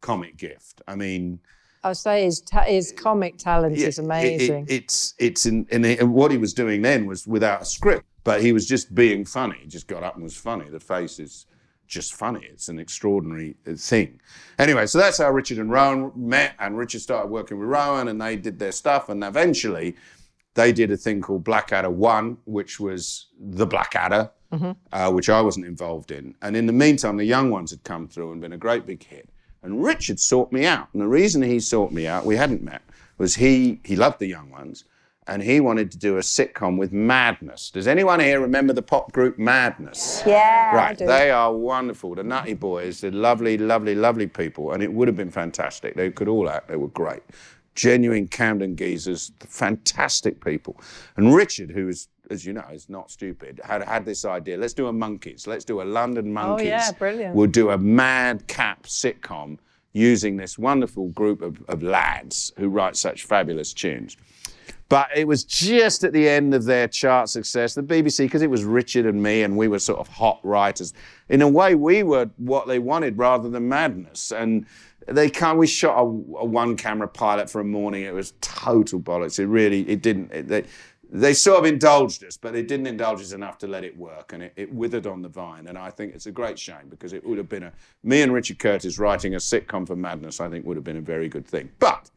comic 0.00 0.36
gift. 0.36 0.82
I 0.86 0.94
mean, 0.94 1.40
I 1.82 1.92
say 1.92 2.24
his 2.24 2.40
ta- 2.40 2.64
his 2.64 2.92
uh, 2.92 3.02
comic 3.02 3.38
talent 3.38 3.76
yeah, 3.76 3.88
is 3.88 3.98
it- 3.98 4.02
it- 4.02 4.04
amazing. 4.04 4.66
it's 4.68 5.14
it's 5.18 5.46
in, 5.46 5.66
in 5.70 5.84
and 5.84 6.12
what 6.12 6.30
he 6.30 6.38
was 6.38 6.54
doing 6.54 6.82
then 6.82 7.06
was 7.06 7.26
without 7.26 7.62
a 7.62 7.64
script, 7.64 8.06
but 8.24 8.40
he 8.40 8.52
was 8.52 8.66
just 8.66 8.94
being 8.94 9.24
funny. 9.24 9.58
He 9.62 9.68
just 9.68 9.86
got 9.86 10.02
up 10.02 10.14
and 10.14 10.22
was 10.24 10.36
funny. 10.36 10.68
The 10.68 10.80
face 10.80 11.18
is 11.18 11.46
just 11.86 12.14
funny. 12.14 12.46
It's 12.50 12.68
an 12.68 12.78
extraordinary 12.78 13.56
uh, 13.66 13.74
thing. 13.76 14.20
Anyway, 14.58 14.86
so 14.86 14.98
that's 14.98 15.18
how 15.18 15.30
Richard 15.30 15.58
and 15.58 15.70
Rowan 15.70 16.12
met, 16.16 16.54
and 16.58 16.76
Richard 16.76 17.00
started 17.00 17.30
working 17.30 17.58
with 17.58 17.68
Rowan, 17.68 18.08
and 18.08 18.20
they 18.20 18.36
did 18.36 18.58
their 18.58 18.72
stuff, 18.72 19.08
and 19.08 19.22
eventually 19.24 19.96
they 20.54 20.72
did 20.72 20.90
a 20.90 20.96
thing 20.96 21.20
called 21.20 21.44
Blackadder 21.44 21.90
One, 21.90 22.38
which 22.46 22.78
was 22.78 23.26
the 23.38 23.66
Blackadder, 23.66 24.30
uh, 24.92 25.10
which 25.10 25.28
I 25.28 25.40
wasn't 25.40 25.66
involved 25.66 26.12
in. 26.12 26.34
And 26.40 26.56
in 26.56 26.66
the 26.66 26.72
meantime, 26.72 27.16
the 27.16 27.24
young 27.24 27.50
ones 27.50 27.70
had 27.72 27.82
come 27.82 28.06
through 28.06 28.32
and 28.32 28.40
been 28.40 28.52
a 28.52 28.56
great 28.56 28.86
big 28.86 29.02
hit. 29.02 29.28
And 29.62 29.82
Richard 29.82 30.20
sought 30.20 30.52
me 30.52 30.64
out. 30.66 30.88
And 30.92 31.02
the 31.02 31.08
reason 31.08 31.42
he 31.42 31.58
sought 31.58 31.90
me 31.90 32.06
out, 32.06 32.24
we 32.24 32.36
hadn't 32.36 32.62
met, 32.62 32.82
was 33.18 33.34
he 33.34 33.80
he 33.84 33.96
loved 33.96 34.20
the 34.20 34.26
young 34.26 34.50
ones, 34.50 34.84
and 35.26 35.42
he 35.42 35.60
wanted 35.60 35.90
to 35.90 35.98
do 35.98 36.16
a 36.16 36.20
sitcom 36.20 36.76
with 36.78 36.92
Madness. 36.92 37.70
Does 37.70 37.86
anyone 37.86 38.20
here 38.20 38.40
remember 38.40 38.72
the 38.72 38.82
pop 38.82 39.12
group 39.12 39.38
Madness? 39.38 40.22
yeah. 40.26 40.74
Right, 40.74 40.98
they 40.98 41.30
are 41.30 41.52
wonderful. 41.52 42.14
The 42.14 42.22
Nutty 42.22 42.54
Boys, 42.54 43.00
they're 43.00 43.10
lovely, 43.10 43.56
lovely, 43.56 43.94
lovely 43.94 44.26
people, 44.26 44.72
and 44.72 44.82
it 44.82 44.92
would 44.92 45.08
have 45.08 45.16
been 45.16 45.30
fantastic. 45.30 45.94
They 45.94 46.10
could 46.10 46.28
all 46.28 46.48
act. 46.48 46.68
They 46.68 46.76
were 46.76 46.88
great, 46.88 47.22
genuine 47.74 48.28
Camden 48.28 48.76
geezers, 48.76 49.32
fantastic 49.40 50.44
people. 50.44 50.78
And 51.16 51.34
Richard, 51.34 51.70
who 51.70 51.88
is, 51.88 52.08
as 52.30 52.44
you 52.44 52.52
know, 52.52 52.64
is 52.70 52.90
not 52.90 53.10
stupid, 53.10 53.60
had 53.64 53.82
had 53.82 54.04
this 54.04 54.24
idea. 54.26 54.58
Let's 54.58 54.74
do 54.74 54.88
a 54.88 54.92
Monkees. 54.92 55.46
Let's 55.46 55.64
do 55.64 55.80
a 55.80 55.84
London 55.84 56.26
Monkees. 56.34 56.60
Oh, 56.60 56.62
yeah, 56.62 56.92
brilliant. 56.92 57.34
We'll 57.34 57.46
do 57.46 57.70
a 57.70 57.78
madcap 57.78 58.82
sitcom 58.82 59.58
using 59.94 60.36
this 60.36 60.58
wonderful 60.58 61.08
group 61.10 61.40
of, 61.40 61.62
of 61.68 61.82
lads 61.82 62.52
who 62.58 62.68
write 62.68 62.96
such 62.96 63.24
fabulous 63.24 63.72
tunes. 63.72 64.16
But 64.88 65.08
it 65.16 65.26
was 65.26 65.44
just 65.44 66.04
at 66.04 66.12
the 66.12 66.28
end 66.28 66.54
of 66.54 66.64
their 66.64 66.86
chart 66.86 67.28
success, 67.28 67.74
the 67.74 67.82
BBC, 67.82 68.26
because 68.26 68.42
it 68.42 68.50
was 68.50 68.64
Richard 68.64 69.06
and 69.06 69.22
me, 69.22 69.42
and 69.42 69.56
we 69.56 69.66
were 69.66 69.78
sort 69.78 69.98
of 69.98 70.08
hot 70.08 70.40
writers. 70.42 70.92
In 71.28 71.40
a 71.42 71.48
way, 71.48 71.74
we 71.74 72.02
were 72.02 72.28
what 72.36 72.66
they 72.66 72.78
wanted 72.78 73.16
rather 73.16 73.48
than 73.48 73.68
madness. 73.68 74.30
And 74.30 74.66
they 75.08 75.30
kind 75.30 75.58
we 75.58 75.66
shot 75.66 75.96
a, 75.96 76.02
a 76.02 76.44
one-camera 76.44 77.08
pilot 77.08 77.48
for 77.48 77.60
a 77.60 77.64
morning. 77.64 78.04
It 78.04 78.14
was 78.14 78.34
total 78.40 79.00
bollocks. 79.00 79.38
It 79.38 79.46
really, 79.46 79.88
it 79.88 80.02
didn't. 80.02 80.32
It, 80.32 80.48
they, 80.48 80.64
they 81.10 81.32
sort 81.32 81.60
of 81.60 81.64
indulged 81.64 82.24
us, 82.24 82.36
but 82.36 82.52
they 82.52 82.62
didn't 82.62 82.86
indulge 82.86 83.20
us 83.20 83.32
enough 83.32 83.58
to 83.58 83.68
let 83.68 83.84
it 83.84 83.96
work, 83.96 84.32
and 84.32 84.42
it, 84.42 84.52
it 84.56 84.72
withered 84.72 85.06
on 85.06 85.22
the 85.22 85.28
vine. 85.28 85.66
And 85.68 85.78
I 85.78 85.90
think 85.90 86.14
it's 86.14 86.26
a 86.26 86.32
great 86.32 86.58
shame 86.58 86.88
because 86.90 87.12
it 87.12 87.24
would 87.24 87.38
have 87.38 87.48
been 87.48 87.62
a 87.62 87.72
me 88.02 88.22
and 88.22 88.32
Richard 88.32 88.58
Curtis 88.58 88.98
writing 88.98 89.34
a 89.34 89.38
sitcom 89.38 89.86
for 89.86 89.96
Madness. 89.96 90.40
I 90.40 90.48
think 90.48 90.66
would 90.66 90.76
have 90.76 90.84
been 90.84 90.96
a 90.96 91.02
very 91.02 91.28
good 91.28 91.46
thing. 91.46 91.70
But 91.78 92.10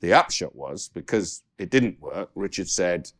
the 0.00 0.12
upshot 0.12 0.54
was 0.54 0.90
because 0.94 1.42
it 1.58 1.70
didn't 1.70 2.00
work, 2.00 2.30
Richard 2.34 2.68
said, 2.68 3.10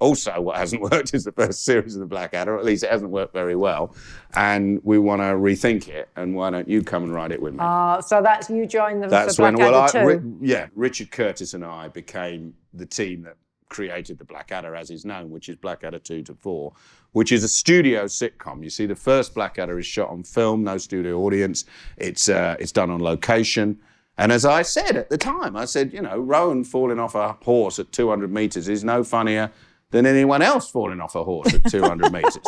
also, 0.00 0.40
what 0.40 0.56
hasn't 0.56 0.80
worked 0.90 1.14
is 1.14 1.24
the 1.24 1.32
first 1.32 1.64
series 1.64 1.94
of 1.94 2.00
the 2.00 2.06
Blackadder, 2.06 2.54
or 2.54 2.58
at 2.58 2.64
least 2.64 2.82
it 2.82 2.90
hasn't 2.90 3.10
worked 3.10 3.34
very 3.34 3.54
well. 3.54 3.94
And 4.34 4.80
we 4.82 4.98
want 4.98 5.20
to 5.20 5.26
rethink 5.26 5.88
it. 5.88 6.08
And 6.16 6.34
why 6.34 6.50
don't 6.50 6.68
you 6.68 6.82
come 6.82 7.04
and 7.04 7.14
write 7.14 7.32
it 7.32 7.40
with 7.40 7.52
me? 7.52 7.60
Uh, 7.60 8.00
so 8.00 8.22
that's 8.22 8.48
you 8.50 8.66
joined 8.66 9.02
them 9.02 9.10
That's 9.10 9.38
when, 9.38 9.54
well, 9.56 9.74
I, 9.74 9.90
Blackadder 9.90 10.06
Ri- 10.06 10.16
2. 10.16 10.38
yeah, 10.40 10.66
Richard 10.74 11.10
Curtis 11.10 11.54
and 11.54 11.64
I 11.64 11.88
became 11.88 12.54
the 12.72 12.86
team 12.86 13.22
that 13.22 13.36
created 13.68 14.18
the 14.18 14.24
Blackadder 14.24 14.74
as 14.74 14.90
is 14.90 15.04
known, 15.04 15.30
which 15.30 15.48
is 15.48 15.56
Blackadder 15.56 15.98
2 15.98 16.22
to 16.24 16.34
4, 16.34 16.72
which 17.12 17.30
is 17.30 17.44
a 17.44 17.48
studio 17.48 18.06
sitcom. 18.06 18.64
You 18.64 18.70
see, 18.70 18.86
the 18.86 18.96
first 18.96 19.34
Blackadder 19.34 19.78
is 19.78 19.86
shot 19.86 20.08
on 20.08 20.22
film, 20.24 20.64
no 20.64 20.78
studio 20.78 21.20
audience. 21.20 21.66
It's, 21.98 22.28
uh, 22.28 22.56
it's 22.58 22.72
done 22.72 22.90
on 22.90 23.00
location. 23.00 23.78
And 24.20 24.32
as 24.32 24.44
I 24.44 24.60
said 24.60 24.96
at 24.96 25.08
the 25.08 25.16
time, 25.16 25.56
I 25.56 25.64
said, 25.64 25.94
you 25.94 26.02
know, 26.02 26.18
Rowan 26.18 26.62
falling 26.62 26.98
off 27.00 27.14
a 27.14 27.38
horse 27.42 27.78
at 27.78 27.90
200 27.90 28.30
meters 28.30 28.68
is 28.68 28.84
no 28.84 29.02
funnier 29.02 29.50
than 29.92 30.04
anyone 30.04 30.42
else 30.42 30.70
falling 30.70 31.00
off 31.00 31.14
a 31.14 31.24
horse 31.24 31.54
at 31.54 31.64
200 31.70 32.12
meters. 32.12 32.38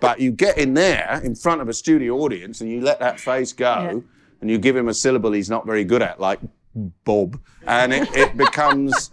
But 0.00 0.18
you 0.18 0.32
get 0.32 0.58
in 0.58 0.74
there 0.74 1.20
in 1.22 1.36
front 1.36 1.60
of 1.60 1.68
a 1.68 1.72
studio 1.72 2.16
audience 2.16 2.60
and 2.60 2.68
you 2.68 2.80
let 2.80 2.98
that 2.98 3.20
face 3.20 3.52
go 3.52 4.02
and 4.40 4.50
you 4.50 4.58
give 4.58 4.74
him 4.74 4.88
a 4.88 4.94
syllable 4.94 5.30
he's 5.30 5.48
not 5.48 5.64
very 5.64 5.84
good 5.84 6.02
at, 6.02 6.18
like 6.18 6.40
Bob, 7.04 7.40
and 7.64 7.92
it, 7.92 8.08
it 8.16 8.36
becomes 8.36 9.12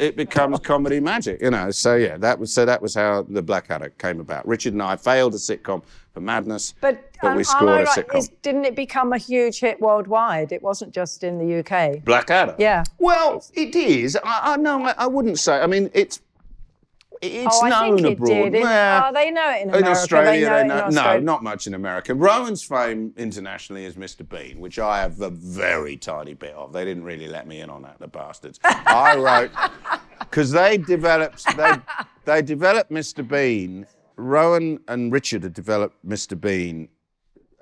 it 0.00 0.16
becomes 0.16 0.58
comedy 0.60 0.98
magic, 0.98 1.42
you 1.42 1.50
know. 1.50 1.70
So 1.70 1.94
yeah, 1.96 2.16
that 2.18 2.38
was 2.38 2.52
so 2.52 2.64
that 2.64 2.80
was 2.80 2.94
how 2.94 3.22
the 3.28 3.42
Blackadder 3.42 3.90
came 3.98 4.18
about. 4.20 4.46
Richard 4.48 4.72
and 4.72 4.82
I 4.82 4.96
failed 4.96 5.34
a 5.34 5.36
sitcom 5.36 5.82
for 6.14 6.20
madness, 6.20 6.74
But, 6.80 7.04
um, 7.22 7.36
we 7.36 7.44
scored 7.44 7.82
a 7.82 7.84
right? 7.84 7.88
sitcom. 7.88 8.18
Is- 8.18 8.30
didn't 8.42 8.64
it 8.64 8.74
become 8.74 9.12
a 9.12 9.18
huge 9.18 9.60
hit 9.60 9.80
worldwide? 9.80 10.50
It 10.50 10.62
wasn't 10.62 10.92
just 10.92 11.22
in 11.22 11.38
the 11.38 11.58
UK. 11.60 12.04
Blackadder. 12.04 12.56
Yeah. 12.58 12.82
Well, 12.98 13.44
it 13.54 13.76
is. 13.76 14.16
I, 14.24 14.54
I 14.54 14.56
no, 14.56 14.84
I, 14.84 14.94
I 14.98 15.06
wouldn't 15.06 15.38
say. 15.38 15.60
I 15.60 15.66
mean, 15.66 15.90
it's 15.94 16.20
it's 17.22 17.58
oh, 17.60 17.66
I 17.66 17.68
known 17.68 17.96
think 17.96 18.06
it 18.08 18.12
abroad. 18.14 18.52
did. 18.52 18.62
Well, 18.62 19.04
oh, 19.08 19.12
they 19.12 19.30
know 19.30 19.50
it 19.50 19.62
in 19.62 19.74
in 19.74 19.84
Australia, 19.84 20.48
they 20.48 20.66
know 20.66 20.84
it 20.84 20.88
in 20.88 20.94
no, 20.94 21.20
not 21.20 21.42
much 21.42 21.66
in 21.66 21.74
America. 21.74 22.14
Rowan's 22.14 22.62
fame 22.62 23.12
internationally 23.16 23.84
is 23.84 23.96
Mr. 23.96 24.26
Bean, 24.26 24.58
which 24.58 24.78
I 24.78 25.00
have 25.00 25.20
a 25.20 25.30
very 25.30 25.96
tiny 25.96 26.34
bit 26.34 26.54
of. 26.54 26.72
They 26.72 26.84
didn't 26.84 27.04
really 27.04 27.28
let 27.28 27.46
me 27.46 27.60
in 27.60 27.68
on 27.68 27.82
that, 27.82 27.98
the 27.98 28.08
bastards. 28.08 28.58
I 28.64 29.16
wrote 29.16 29.50
because 30.20 30.50
they 30.50 30.78
developed 30.78 31.44
they 31.56 31.72
they 32.24 32.42
developed 32.42 32.90
Mr. 32.90 33.26
Bean. 33.26 33.86
Rowan 34.16 34.80
and 34.86 35.12
Richard 35.12 35.42
had 35.42 35.54
developed 35.54 35.96
Mr. 36.06 36.38
Bean 36.38 36.88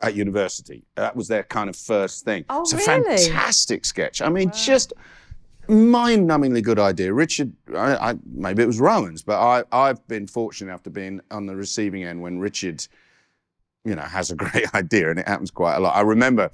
at 0.02 0.14
university. 0.14 0.84
That 0.94 1.16
was 1.16 1.28
their 1.28 1.42
kind 1.42 1.68
of 1.68 1.76
first 1.76 2.24
thing. 2.24 2.44
Oh, 2.48 2.62
it's 2.62 2.72
a 2.72 2.78
fantastic 2.78 3.84
sketch. 3.84 4.22
I 4.22 4.28
mean, 4.28 4.50
just 4.52 4.92
mind-numbingly 5.68 6.62
good 6.62 6.78
idea. 6.78 7.12
Richard, 7.12 7.52
I, 7.74 8.10
I, 8.10 8.14
maybe 8.24 8.62
it 8.62 8.66
was 8.66 8.80
Rowan's, 8.80 9.22
but 9.22 9.38
I, 9.38 9.64
I've 9.70 10.06
been 10.08 10.26
fortunate 10.26 10.70
enough 10.70 10.82
to 10.84 10.90
be 10.90 11.18
on 11.30 11.46
the 11.46 11.56
receiving 11.56 12.04
end 12.04 12.22
when 12.22 12.38
Richard, 12.38 12.86
you 13.84 13.94
know, 13.94 14.02
has 14.02 14.30
a 14.30 14.36
great 14.44 14.74
idea, 14.74 15.10
and 15.10 15.18
it 15.18 15.28
happens 15.28 15.50
quite 15.50 15.76
a 15.76 15.80
lot. 15.80 15.96
I 15.96 16.00
remember 16.00 16.50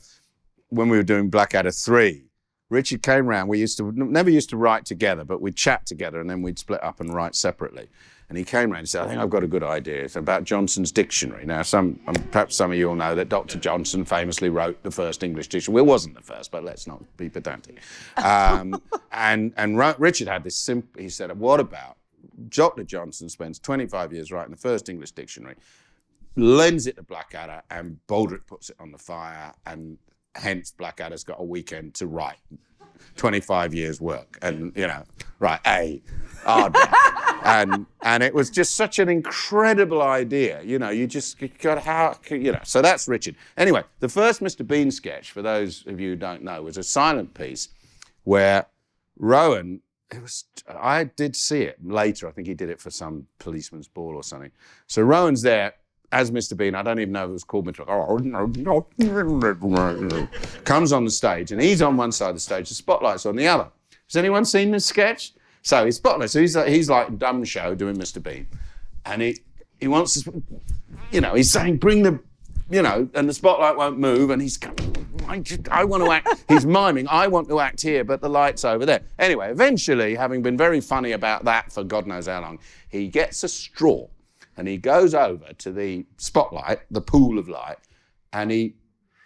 when 0.69 0.89
we 0.89 0.97
were 0.97 1.03
doing 1.03 1.31
Blackadder 1.31 1.71
three. 1.71 2.25
Richard 2.71 3.03
came 3.03 3.27
round. 3.27 3.49
We 3.49 3.61
used 3.61 3.77
to 3.79 3.93
never 3.93 4.31
used 4.31 4.51
to 4.51 4.57
write 4.57 4.85
together, 4.85 5.25
but 5.25 5.41
we'd 5.41 5.57
chat 5.57 5.87
together 5.87 6.21
and 6.21 6.29
then 6.29 6.43
we'd 6.43 6.59
split 6.59 6.83
up 6.83 7.01
and 7.01 7.13
write 7.13 7.37
separately. 7.37 7.89
And 8.29 8.39
he 8.39 8.45
came 8.45 8.71
round 8.71 8.81
and 8.81 8.89
said, 8.89 9.03
"I 9.05 9.09
think 9.09 9.21
I've 9.21 9.31
got 9.31 9.45
a 9.45 9.47
good 9.47 9.63
idea. 9.63 10.03
It's 10.03 10.17
about 10.17 10.45
Johnson's 10.45 10.91
dictionary." 10.91 11.45
Now, 11.45 11.63
some 11.63 12.01
um, 12.07 12.15
perhaps 12.33 12.57
some 12.57 12.73
of 12.73 12.79
you 12.79 12.89
will 12.89 12.95
know 12.95 13.15
that 13.15 13.29
Dr. 13.29 13.59
Johnson 13.59 14.05
famously 14.05 14.49
wrote 14.49 14.83
the 14.83 14.91
first 14.91 15.23
English 15.23 15.49
dictionary. 15.49 15.75
Well, 15.75 15.85
it 15.85 15.89
wasn't 15.89 16.15
the 16.15 16.23
first, 16.23 16.51
but 16.51 16.65
let's 16.65 16.87
not 16.87 17.03
be 17.17 17.29
pedantic. 17.29 17.81
Um, 18.17 18.81
and 19.13 19.53
and 19.57 19.77
Ro- 19.77 19.95
Richard 19.99 20.29
had 20.29 20.43
this 20.43 20.57
simple. 20.57 21.01
He 21.01 21.09
said, 21.09 21.39
"What 21.39 21.61
about 21.61 21.99
Dr. 22.49 22.85
Johnson 22.85 23.29
spends 23.29 23.59
25 23.59 24.13
years 24.13 24.33
writing 24.33 24.51
the 24.51 24.57
first 24.57 24.89
English 24.89 25.13
dictionary, 25.13 25.57
lends 26.37 26.87
it 26.87 26.97
to 26.97 27.03
Blackadder, 27.03 27.63
and 27.71 27.99
Baldrick 28.09 28.47
puts 28.47 28.71
it 28.71 28.77
on 28.81 28.91
the 28.91 28.99
fire, 28.99 29.53
and 29.67 29.99
hence 30.35 30.73
Blackadder's 30.73 31.25
got 31.25 31.41
a 31.41 31.45
weekend 31.45 31.95
to 31.95 32.07
write 32.07 32.39
25 33.17 33.75
years 33.75 34.01
work, 34.01 34.39
and 34.43 34.73
you 34.77 34.87
know, 34.87 35.03
right, 35.39 35.61
a 35.67 36.03
hard 36.45 36.77
and 37.45 37.87
and 38.03 38.23
it 38.23 38.35
was 38.35 38.51
just 38.51 38.75
such 38.75 38.99
an 38.99 39.09
incredible 39.09 40.03
idea, 40.03 40.63
you 40.63 40.79
know. 40.79 40.91
You 40.91 41.07
just 41.07 41.37
got 41.61 41.79
how 41.79 42.19
you 42.31 42.53
know. 42.53 42.61
So 42.65 42.83
that's 42.83 43.07
Richard. 43.07 43.37
Anyway, 43.57 43.85
the 44.01 44.09
first 44.09 44.41
Mr. 44.41 44.67
Bean 44.67 44.91
sketch, 44.91 45.31
for 45.31 45.43
those 45.43 45.87
of 45.87 46.01
you 46.01 46.11
who 46.11 46.17
don't 46.17 46.43
know, 46.43 46.63
was 46.63 46.77
a 46.79 46.83
silent 46.83 47.35
piece 47.35 47.69
where 48.25 48.67
Rowan. 49.17 49.81
It 50.11 50.23
was. 50.23 50.45
I 50.69 51.05
did 51.05 51.35
see 51.35 51.63
it 51.63 51.79
later. 51.85 52.29
I 52.29 52.31
think 52.31 52.47
he 52.47 52.55
did 52.55 52.69
it 52.69 52.81
for 52.81 52.91
some 52.91 53.27
policeman's 53.39 53.89
ball 53.89 54.15
or 54.15 54.23
something. 54.23 54.53
So 54.87 55.03
Rowan's 55.03 55.43
there 55.43 55.75
as 56.15 56.31
Mr. 56.31 56.57
Bean. 56.57 56.77
I 56.77 56.83
don't 56.83 57.01
even 57.01 57.13
know 57.13 57.25
if 57.25 57.31
it 57.31 57.33
was 57.33 57.45
called 57.45 57.67
Mr. 57.67 57.85
Oh. 57.89 58.19
Comes 60.65 60.93
on 60.93 61.05
the 61.05 61.11
stage 61.11 61.51
and 61.51 61.61
he's 61.61 61.83
on 61.83 61.97
one 61.97 62.13
side 62.13 62.29
of 62.31 62.37
the 62.37 62.41
stage. 62.41 62.69
The 62.69 62.75
spotlight's 62.75 63.27
on 63.27 63.35
the 63.35 63.49
other. 63.49 63.69
Has 64.07 64.17
anyone 64.17 64.45
seen 64.45 64.71
this 64.71 64.87
sketch? 64.87 65.33
So 65.63 65.85
he's 65.85 65.97
spotlight. 65.97 66.31
So 66.31 66.41
he's 66.41 66.55
like, 66.55 66.69
he's 66.69 66.89
like 66.89 67.19
dumb 67.19 67.43
show 67.43 67.75
doing 67.75 67.97
Mr. 67.97 68.23
Bean, 68.23 68.47
and 69.07 69.23
he 69.23 69.39
he 69.81 69.89
wants 69.89 70.23
to, 70.23 70.43
you 71.11 71.21
know, 71.21 71.35
he's 71.35 71.51
saying 71.51 71.79
bring 71.79 72.03
the, 72.03 72.21
you 72.71 72.83
know, 72.83 73.09
and 73.15 73.29
the 73.29 73.33
spotlight 73.35 73.77
won't 73.77 73.99
move, 73.99 74.29
and 74.31 74.41
he's 74.43 74.59
I, 75.27 75.39
just- 75.39 75.69
I 75.71 75.85
want 75.85 76.05
to 76.05 76.11
act. 76.13 76.45
He's 76.49 76.67
miming. 76.67 77.09
I 77.09 77.29
want 77.29 77.49
to 77.49 77.59
act 77.61 77.81
here, 77.81 78.05
but 78.05 78.21
the 78.21 78.29
light's 78.29 78.63
over 78.63 78.85
there. 78.85 79.01
Anyway, 79.19 79.51
eventually, 79.51 80.15
having 80.15 80.43
been 80.43 80.57
very 80.57 80.83
funny 80.83 81.13
about 81.13 81.45
that 81.47 81.73
for 81.73 81.83
God 81.83 82.07
knows 82.07 82.27
how 82.27 82.43
long, 82.43 82.59
he 82.91 83.09
gets 83.09 83.43
a 83.43 83.49
straw, 83.49 84.07
and 84.57 84.69
he 84.69 84.77
goes 84.77 85.15
over 85.15 85.53
to 85.59 85.73
the 85.73 86.07
spotlight, 86.17 86.81
the 86.91 87.01
pool 87.01 87.39
of 87.39 87.49
light, 87.49 87.77
and 88.33 88.51
he 88.51 88.75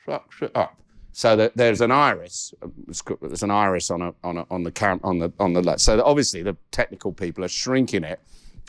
sucks 0.07 0.43
it 0.43 0.53
up. 0.55 0.75
So 1.13 1.35
that 1.37 1.57
there's 1.57 1.81
an 1.81 1.91
iris, 1.91 2.55
um, 2.63 2.73
there's 3.21 3.43
an 3.43 3.51
iris 3.51 3.91
on 3.91 4.03
a, 4.03 4.15
on 4.23 4.37
a, 4.37 4.47
on 4.51 4.63
the 4.63 4.71
cam, 4.71 5.01
on 5.03 5.19
the 5.19 5.33
on 5.41 5.53
the 5.53 5.63
light. 5.63 5.81
So 5.81 5.97
that 5.97 6.05
obviously 6.05 6.43
the 6.43 6.57
technical 6.71 7.13
people 7.13 7.45
are 7.45 7.49
shrinking 7.49 8.05
it, 8.05 8.21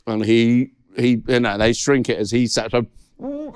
and 0.07 0.25
he 0.25 0.71
he 0.95 1.21
you 1.27 1.39
know 1.39 1.57
they 1.57 1.73
shrink 1.73 2.09
it 2.09 2.17
as 2.17 2.31
he 2.31 2.47
sat 2.47 2.73
up, 2.73 2.85
oh, 3.21 3.53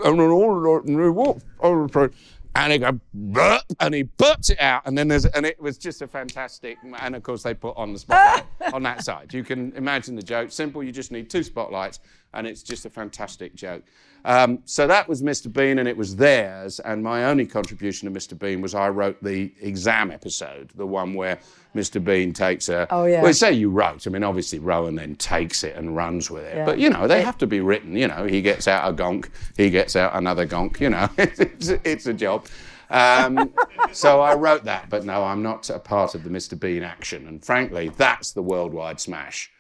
and 2.56 2.72
he 2.72 2.78
go 2.78 3.00
burp, 3.14 3.64
and 3.80 3.96
he 3.96 4.04
burps 4.04 4.52
it 4.52 4.60
out, 4.60 4.84
and 4.86 4.98
then 4.98 5.08
there's 5.08 5.26
and 5.26 5.46
it 5.46 5.60
was 5.60 5.78
just 5.78 6.02
a 6.02 6.08
fantastic. 6.08 6.78
And 7.00 7.16
of 7.16 7.24
course 7.24 7.44
they 7.44 7.54
put 7.54 7.76
on 7.76 7.94
the 7.94 8.00
spotlight 8.00 8.46
on 8.74 8.84
that 8.84 9.04
side. 9.04 9.34
You 9.34 9.44
can 9.44 9.74
imagine 9.74 10.16
the 10.16 10.22
joke. 10.22 10.52
Simple. 10.52 10.84
You 10.84 10.92
just 10.92 11.12
need 11.12 11.30
two 11.30 11.44
spotlights, 11.44 12.00
and 12.34 12.48
it's 12.48 12.64
just 12.64 12.86
a 12.86 12.90
fantastic 12.90 13.56
joke. 13.56 13.84
Um, 14.26 14.60
so 14.66 14.88
that 14.88 15.08
was 15.10 15.22
Mr. 15.22 15.52
Bean, 15.52 15.80
and 15.80 15.88
it 15.88 15.98
was 15.98 16.16
theirs. 16.16 16.80
And 16.80 17.04
my 17.04 17.26
only 17.26 17.46
contribution 17.46 18.12
to 18.12 18.20
Mr. 18.20 18.38
Bean 18.38 18.62
was 18.62 18.74
I 18.74 18.90
wrote 18.90 19.22
the 19.22 19.52
exam 19.62 20.12
episode, 20.12 20.72
the 20.76 20.88
one 20.88 21.14
where 21.14 21.40
Mr. 21.76 22.04
Bean 22.04 22.32
takes 22.32 22.70
a. 22.70 22.88
Oh, 22.90 23.06
yeah. 23.06 23.22
Well, 23.22 23.34
say 23.34 23.52
you 23.52 23.70
wrote. 23.70 24.08
I 24.08 24.10
mean, 24.10 24.24
obviously 24.24 24.60
Rowan 24.60 24.96
then 24.96 25.16
takes 25.16 25.64
it 25.64 25.76
and 25.76 25.96
runs 25.96 26.32
with 26.32 26.44
it. 26.44 26.56
Yeah. 26.58 26.66
But 26.66 26.80
you 26.80 26.90
know, 26.90 27.08
they 27.08 27.22
have 27.22 27.38
to 27.40 27.48
be 27.48 27.60
written. 27.60 27.96
You 27.98 28.08
know, 28.08 28.26
he 28.26 28.42
gets 28.42 28.68
out 28.68 28.90
a 28.90 28.96
gonk, 28.96 29.30
he 29.58 29.70
gets 29.70 29.96
out 29.96 30.16
another 30.16 30.48
gonk. 30.48 30.80
You 30.80 30.92
know, 30.92 31.10
it's, 31.18 31.68
it's 31.84 32.06
a 32.06 32.14
job. 32.14 32.48
Um, 32.90 33.54
so 33.92 34.22
I 34.22 34.36
wrote 34.36 34.64
that, 34.66 34.90
but 34.90 35.04
no, 35.04 35.24
I'm 35.24 35.44
not 35.44 35.70
a 35.70 35.80
part 35.80 36.16
of 36.16 36.24
the 36.24 36.30
Mr. 36.30 36.58
Bean 36.58 36.84
action. 36.84 37.28
And 37.28 37.44
frankly, 37.44 37.90
that's 37.98 38.32
the 38.32 38.42
worldwide 38.42 39.02
smash. 39.02 39.52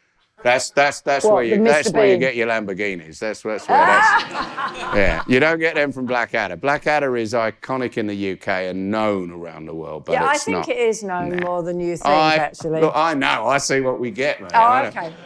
That's 0.43 0.71
that's 0.71 1.01
that's 1.01 1.23
What, 1.23 1.35
where 1.35 1.43
you 1.43 1.63
that's 1.63 1.89
Mr. 1.89 1.93
where 1.93 2.07
you 2.07 2.17
get 2.17 2.35
your 2.35 2.47
Lamborghinis. 2.47 3.19
That's 3.19 3.41
that's 3.41 3.67
where 3.67 3.77
that's 3.77 4.31
yeah. 4.95 5.23
You 5.27 5.39
don't 5.39 5.59
get 5.59 5.75
them 5.75 5.91
from 5.91 6.05
Blackadder. 6.05 6.57
Blackadder 6.57 7.15
is 7.15 7.33
iconic 7.33 7.97
in 7.97 8.07
the 8.07 8.33
UK 8.33 8.47
and 8.47 8.91
known 8.91 9.31
around 9.31 9.65
the 9.65 9.73
world, 9.73 10.05
but 10.05 10.13
yeah, 10.13 10.25
I 10.25 10.37
think 10.37 10.57
not. 10.57 10.69
it 10.69 10.77
is 10.77 11.01
known 11.01 11.37
more 11.37 11.63
than 11.63 11.79
you 11.79 11.95
think, 11.95 12.05
I, 12.05 12.35
actually. 12.35 12.81
Look, 12.81 12.93
I 12.93 13.13
know. 13.13 13.47
I 13.47 13.57
see 13.57 13.79
what 13.79 13.99
we 13.99 14.11
get, 14.11 14.41
man. 14.41 14.51
oh, 14.53 14.87
okay. 14.87 15.13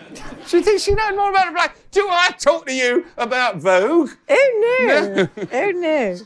She 0.47 0.61
thinks 0.61 0.83
she 0.83 0.93
knows 0.93 1.15
more 1.15 1.29
about 1.29 1.53
Black. 1.53 1.77
Do 1.91 2.07
I 2.09 2.31
talk 2.39 2.65
to 2.67 2.73
you 2.73 3.05
about 3.17 3.57
Vogue? 3.57 4.09
Who 4.27 4.35
knew? 4.35 5.29
Who 5.51 5.73
knew? 5.73 6.19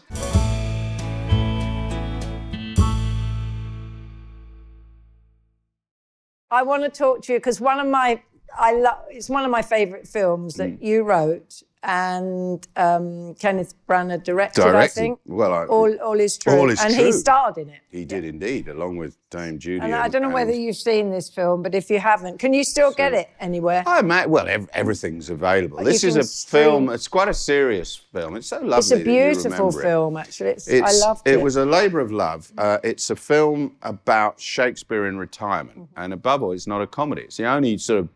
I 6.51 6.63
want 6.63 6.83
to 6.83 6.89
talk 6.89 7.21
to 7.23 7.33
you 7.33 7.39
because 7.39 7.61
one 7.61 7.79
of 7.79 7.87
my 7.87 8.21
I 8.59 8.73
love 8.73 8.99
it's 9.09 9.29
one 9.29 9.43
of 9.45 9.51
my 9.51 9.61
favourite 9.61 10.07
films 10.07 10.55
that 10.55 10.69
Mm. 10.79 10.83
you 10.83 11.03
wrote 11.03 11.63
and 11.83 12.67
um, 12.75 13.33
Kenneth 13.35 13.73
Branagh 13.89 14.23
directed, 14.23 14.63
I 14.63 14.85
think. 14.87 15.19
Well, 15.25 15.51
I- 15.51 15.65
all, 15.65 15.91
all 15.99 16.19
is 16.19 16.37
true. 16.37 16.53
All 16.53 16.69
Is 16.69 16.79
and 16.79 16.93
True. 16.93 17.05
he 17.05 17.11
starred 17.11 17.57
in 17.57 17.69
it. 17.69 17.79
He 17.89 18.05
did 18.05 18.23
indeed, 18.23 18.67
along 18.67 18.97
with 18.97 19.17
Dame 19.31 19.57
Judi. 19.57 19.81
And 19.81 19.95
I 19.95 20.07
don't 20.07 20.21
know 20.21 20.29
whether 20.29 20.51
you've 20.51 20.75
seen 20.75 21.09
this 21.09 21.27
film, 21.27 21.63
but 21.63 21.73
if 21.73 21.89
you 21.89 21.97
haven't, 21.99 22.37
can 22.37 22.53
you 22.53 22.63
still 22.63 22.91
get 22.91 23.13
it 23.13 23.29
anywhere? 23.39 23.83
I 23.87 24.03
ma- 24.03 24.27
well, 24.27 24.47
ev- 24.47 24.69
everything's 24.73 25.31
available. 25.31 25.79
you 25.79 25.85
This 25.85 26.03
is 26.03 26.17
a 26.17 26.23
film. 26.23 26.89
It's 26.89 27.07
quite 27.07 27.29
a 27.29 27.33
serious 27.33 27.95
film. 27.95 28.35
It's 28.35 28.47
so 28.47 28.57
lovely. 28.59 28.77
It's 28.77 28.91
a 28.91 28.97
beautiful 29.03 29.51
remember 29.51 29.79
it. 29.79 29.83
film, 29.83 30.17
actually. 30.17 30.49
It's, 30.51 30.69
I 30.69 30.91
loved 31.07 31.27
it. 31.27 31.33
it 31.33 31.41
was 31.41 31.55
a 31.55 31.65
labour 31.65 31.99
of 31.99 32.11
love. 32.11 32.51
Uh, 32.59 32.77
it's 32.83 33.09
a 33.09 33.15
film 33.15 33.75
about 33.81 34.39
Shakespeare 34.39 35.07
in 35.07 35.17
retirement, 35.17 35.79
Mm-hmm. 35.79 35.99
and 36.03 36.13
above 36.13 36.43
all, 36.43 36.51
it's 36.51 36.67
not 36.67 36.83
a 36.83 36.87
comedy. 36.87 37.23
It's 37.23 37.37
the 37.37 37.45
only 37.45 37.79
sort 37.79 37.99
of, 38.01 38.09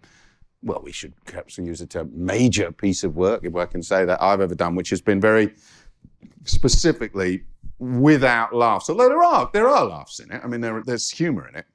well, 0.64 0.82
we 0.84 0.92
should 0.92 1.14
perhaps 1.26 1.58
use 1.58 1.80
the 1.80 1.86
term 1.86 2.12
major 2.14 2.72
piece 2.72 3.04
of 3.04 3.16
work, 3.16 3.44
if 3.44 3.56
I 3.56 3.66
can 3.66 3.84
say 3.84 4.06
that, 4.06 4.22
I've 4.22 4.42
ever 4.42 4.56
done, 4.56 4.76
which 4.76 4.90
has 4.90 5.02
been 5.02 5.22
very 5.22 5.54
specifically 6.46 7.44
without 7.80 8.54
laughs. 8.54 8.90
Although 8.90 9.10
there 9.10 9.24
are 9.24 9.50
there 9.54 9.68
are 9.68 9.86
laughs 9.86 10.20
in 10.20 10.32
it. 10.32 10.42
I 10.44 10.48
mean, 10.48 10.62
there, 10.62 10.82
there's 10.84 11.10
humour 11.10 11.48
in 11.48 11.56
it. 11.56 11.66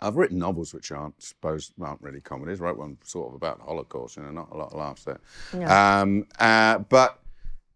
I've 0.00 0.16
written 0.16 0.38
novels 0.38 0.74
which 0.74 0.92
aren't 0.92 1.20
supposed 1.22 1.72
aren't 1.80 2.02
really 2.02 2.20
comedies. 2.20 2.60
I 2.60 2.64
Wrote 2.64 2.78
one 2.78 2.98
sort 3.02 3.28
of 3.28 3.34
about 3.34 3.58
the 3.58 3.64
Holocaust, 3.64 4.18
and 4.18 4.34
not 4.34 4.50
a 4.52 4.56
lot 4.56 4.72
of 4.72 4.78
laughs 4.78 5.04
there. 5.04 5.20
Um, 6.00 6.26
uh, 6.38 6.78
but 6.78 7.20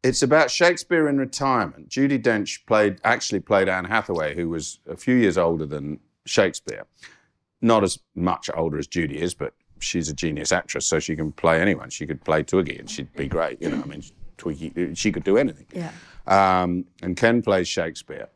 it's 0.02 0.22
about 0.22 0.50
Shakespeare 0.50 1.08
in 1.08 1.18
retirement. 1.18 1.88
Judi 1.88 2.22
Dench 2.22 2.64
played 2.66 3.00
actually 3.04 3.40
played 3.40 3.68
Anne 3.68 3.86
Hathaway, 3.86 4.34
who 4.34 4.48
was 4.48 4.80
a 4.86 4.96
few 4.96 5.14
years 5.14 5.38
older 5.38 5.66
than 5.66 5.98
Shakespeare. 6.26 6.84
Not 7.62 7.84
as 7.84 7.98
much 8.14 8.48
older 8.54 8.78
as 8.78 8.86
Judi 8.86 9.16
is, 9.16 9.34
but 9.34 9.54
she's 9.80 10.08
a 10.08 10.14
genius 10.14 10.52
actress, 10.52 10.86
so 10.86 10.98
she 10.98 11.16
can 11.16 11.32
play 11.32 11.60
anyone. 11.60 11.90
She 11.90 12.06
could 12.06 12.22
play 12.24 12.42
Twiggy, 12.42 12.78
and 12.78 12.88
she'd 12.90 13.12
be 13.14 13.26
great. 13.28 13.60
You 13.60 13.70
know, 13.70 13.82
I 13.82 13.86
mean, 13.86 14.02
Twiggy, 14.38 14.94
she 14.94 15.10
could 15.12 15.24
do 15.24 15.36
anything. 15.36 15.66
Yeah. 15.74 15.90
Um, 16.26 16.84
and 17.02 17.16
Ken 17.16 17.42
plays 17.42 17.66
Shakespeare, 17.68 18.28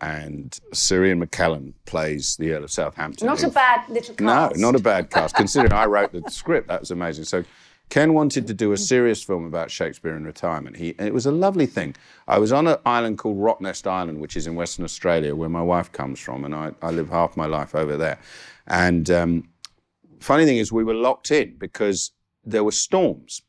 and 0.00 0.58
Sir 0.72 1.04
Ian 1.04 1.24
McKellen 1.24 1.72
plays 1.86 2.36
the 2.36 2.52
Earl 2.52 2.64
of 2.64 2.70
Southampton. 2.70 3.26
Not 3.26 3.40
who- 3.40 3.48
a 3.48 3.50
bad 3.50 3.88
little 3.88 4.14
cast. 4.14 4.56
no, 4.56 4.68
not 4.68 4.74
a 4.74 4.82
bad 4.82 5.10
cast. 5.10 5.36
Considering 5.36 5.72
I 5.72 5.86
wrote 5.86 6.12
the 6.12 6.22
script, 6.30 6.68
that 6.68 6.80
was 6.80 6.90
amazing. 6.90 7.24
So 7.24 7.44
Ken 7.88 8.12
wanted 8.14 8.46
to 8.48 8.54
do 8.54 8.72
a 8.72 8.76
serious 8.76 9.22
film 9.22 9.46
about 9.46 9.70
Shakespeare 9.70 10.16
in 10.16 10.24
retirement. 10.24 10.76
He, 10.76 10.90
it 10.98 11.14
was 11.14 11.24
a 11.24 11.30
lovely 11.32 11.66
thing. 11.66 11.94
I 12.26 12.38
was 12.38 12.52
on 12.52 12.66
an 12.66 12.78
island 12.84 13.18
called 13.18 13.38
Rottnest 13.38 13.86
Island, 13.86 14.20
which 14.20 14.36
is 14.36 14.46
in 14.46 14.54
Western 14.56 14.84
Australia, 14.84 15.34
where 15.36 15.48
my 15.48 15.62
wife 15.62 15.92
comes 15.92 16.18
from, 16.18 16.44
and 16.44 16.54
I, 16.54 16.72
I 16.82 16.90
live 16.90 17.08
half 17.08 17.36
my 17.36 17.46
life 17.46 17.74
over 17.74 17.96
there. 17.96 18.18
And 18.66 19.08
um, 19.10 19.48
funny 20.20 20.44
thing 20.44 20.58
is, 20.58 20.72
we 20.72 20.84
were 20.84 20.94
locked 20.94 21.30
in 21.30 21.56
because 21.56 22.12
there 22.44 22.64
were 22.64 22.72
storms. 22.72 23.42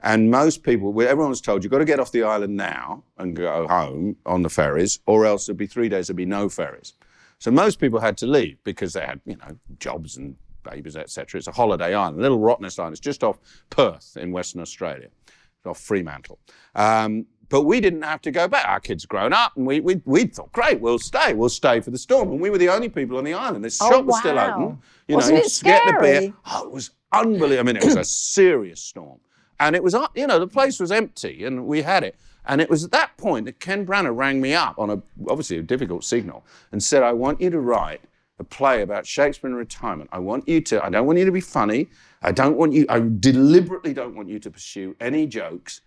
And 0.00 0.30
most 0.30 0.62
people, 0.62 0.90
everyone 1.02 1.30
was 1.30 1.40
told, 1.40 1.64
you've 1.64 1.72
got 1.72 1.78
to 1.78 1.84
get 1.84 1.98
off 1.98 2.12
the 2.12 2.22
island 2.22 2.56
now 2.56 3.02
and 3.18 3.34
go 3.34 3.66
home 3.66 4.16
on 4.26 4.42
the 4.42 4.48
ferries, 4.48 5.00
or 5.06 5.26
else 5.26 5.46
there'd 5.46 5.56
be 5.56 5.66
three 5.66 5.88
days, 5.88 6.06
there'd 6.06 6.16
be 6.16 6.24
no 6.24 6.48
ferries. 6.48 6.94
So 7.40 7.50
most 7.50 7.80
people 7.80 7.98
had 7.98 8.16
to 8.18 8.26
leave 8.26 8.58
because 8.64 8.92
they 8.92 9.04
had, 9.04 9.20
you 9.24 9.36
know, 9.36 9.56
jobs 9.78 10.16
and 10.16 10.36
babies, 10.62 10.96
etc. 10.96 11.38
It's 11.38 11.48
a 11.48 11.52
holiday 11.52 11.94
island, 11.94 12.18
a 12.18 12.22
little 12.22 12.38
Rottnest 12.38 12.78
Island. 12.78 12.94
It's 12.94 13.00
just 13.00 13.24
off 13.24 13.38
Perth 13.70 14.16
in 14.16 14.32
Western 14.32 14.60
Australia, 14.60 15.08
It's 15.26 15.66
off 15.66 15.80
Fremantle. 15.80 16.38
Um, 16.74 17.26
but 17.48 17.62
we 17.62 17.80
didn't 17.80 18.02
have 18.02 18.20
to 18.22 18.30
go 18.30 18.46
back. 18.46 18.66
Our 18.66 18.80
kids 18.80 19.06
grown 19.06 19.32
up, 19.32 19.56
and 19.56 19.66
we, 19.66 19.80
we, 19.80 20.00
we 20.04 20.24
thought, 20.26 20.52
great, 20.52 20.80
we'll 20.80 20.98
stay. 20.98 21.32
We'll 21.34 21.48
stay 21.48 21.80
for 21.80 21.90
the 21.90 21.98
storm. 21.98 22.30
And 22.30 22.40
we 22.40 22.50
were 22.50 22.58
the 22.58 22.68
only 22.68 22.88
people 22.88 23.16
on 23.16 23.24
the 23.24 23.34
island. 23.34 23.64
The 23.64 23.70
shop 23.70 24.04
was 24.04 24.18
still 24.18 24.38
open. 24.38 24.78
You 25.06 25.16
Wasn't 25.16 25.34
know, 25.34 25.40
it 25.40 25.44
just 25.44 25.64
get 25.64 25.86
the 25.86 25.98
beer. 26.00 26.34
Oh, 26.46 26.66
it 26.66 26.72
was 26.72 26.90
unbelievable. 27.12 27.60
I 27.60 27.62
mean, 27.62 27.76
it 27.76 27.84
was 27.84 27.96
a 27.96 28.04
serious 28.04 28.80
storm. 28.80 29.20
And 29.60 29.74
it 29.74 29.82
was, 29.82 29.94
uh, 29.94 30.06
you 30.14 30.26
know, 30.26 30.38
the 30.38 30.46
place 30.46 30.78
was 30.78 30.92
empty 30.92 31.44
and 31.44 31.66
we 31.66 31.82
had 31.82 32.04
it. 32.04 32.14
And 32.46 32.60
it 32.60 32.70
was 32.70 32.84
at 32.84 32.92
that 32.92 33.16
point 33.16 33.46
that 33.46 33.60
Ken 33.60 33.84
Branagh 33.84 34.16
rang 34.16 34.40
me 34.40 34.54
up 34.54 34.78
on 34.78 34.90
a, 34.90 35.02
obviously 35.28 35.58
a 35.58 35.62
difficult 35.62 36.04
signal 36.04 36.44
and 36.72 36.82
said, 36.82 37.02
I 37.02 37.12
want 37.12 37.40
you 37.40 37.50
to 37.50 37.60
write 37.60 38.00
a 38.38 38.44
play 38.44 38.82
about 38.82 39.06
Shakespeare 39.06 39.50
in 39.50 39.56
retirement. 39.56 40.08
I 40.12 40.20
want 40.20 40.48
you 40.48 40.60
to, 40.60 40.84
I 40.84 40.90
don't 40.90 41.06
want 41.06 41.18
you 41.18 41.24
to 41.24 41.32
be 41.32 41.40
funny. 41.40 41.88
I 42.22 42.32
don't 42.32 42.56
want 42.56 42.72
you, 42.72 42.86
I 42.88 43.00
deliberately 43.00 43.92
don't 43.92 44.14
want 44.14 44.28
you 44.28 44.38
to 44.38 44.50
pursue 44.50 44.94
any 45.00 45.26
jokes. 45.26 45.80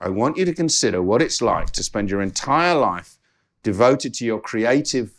I 0.00 0.08
want 0.08 0.36
you 0.36 0.44
to 0.44 0.54
consider 0.54 1.02
what 1.02 1.22
it's 1.22 1.42
like 1.42 1.70
to 1.72 1.82
spend 1.82 2.10
your 2.10 2.22
entire 2.22 2.74
life 2.74 3.18
devoted 3.62 4.14
to 4.14 4.24
your 4.24 4.40
creative 4.40 5.12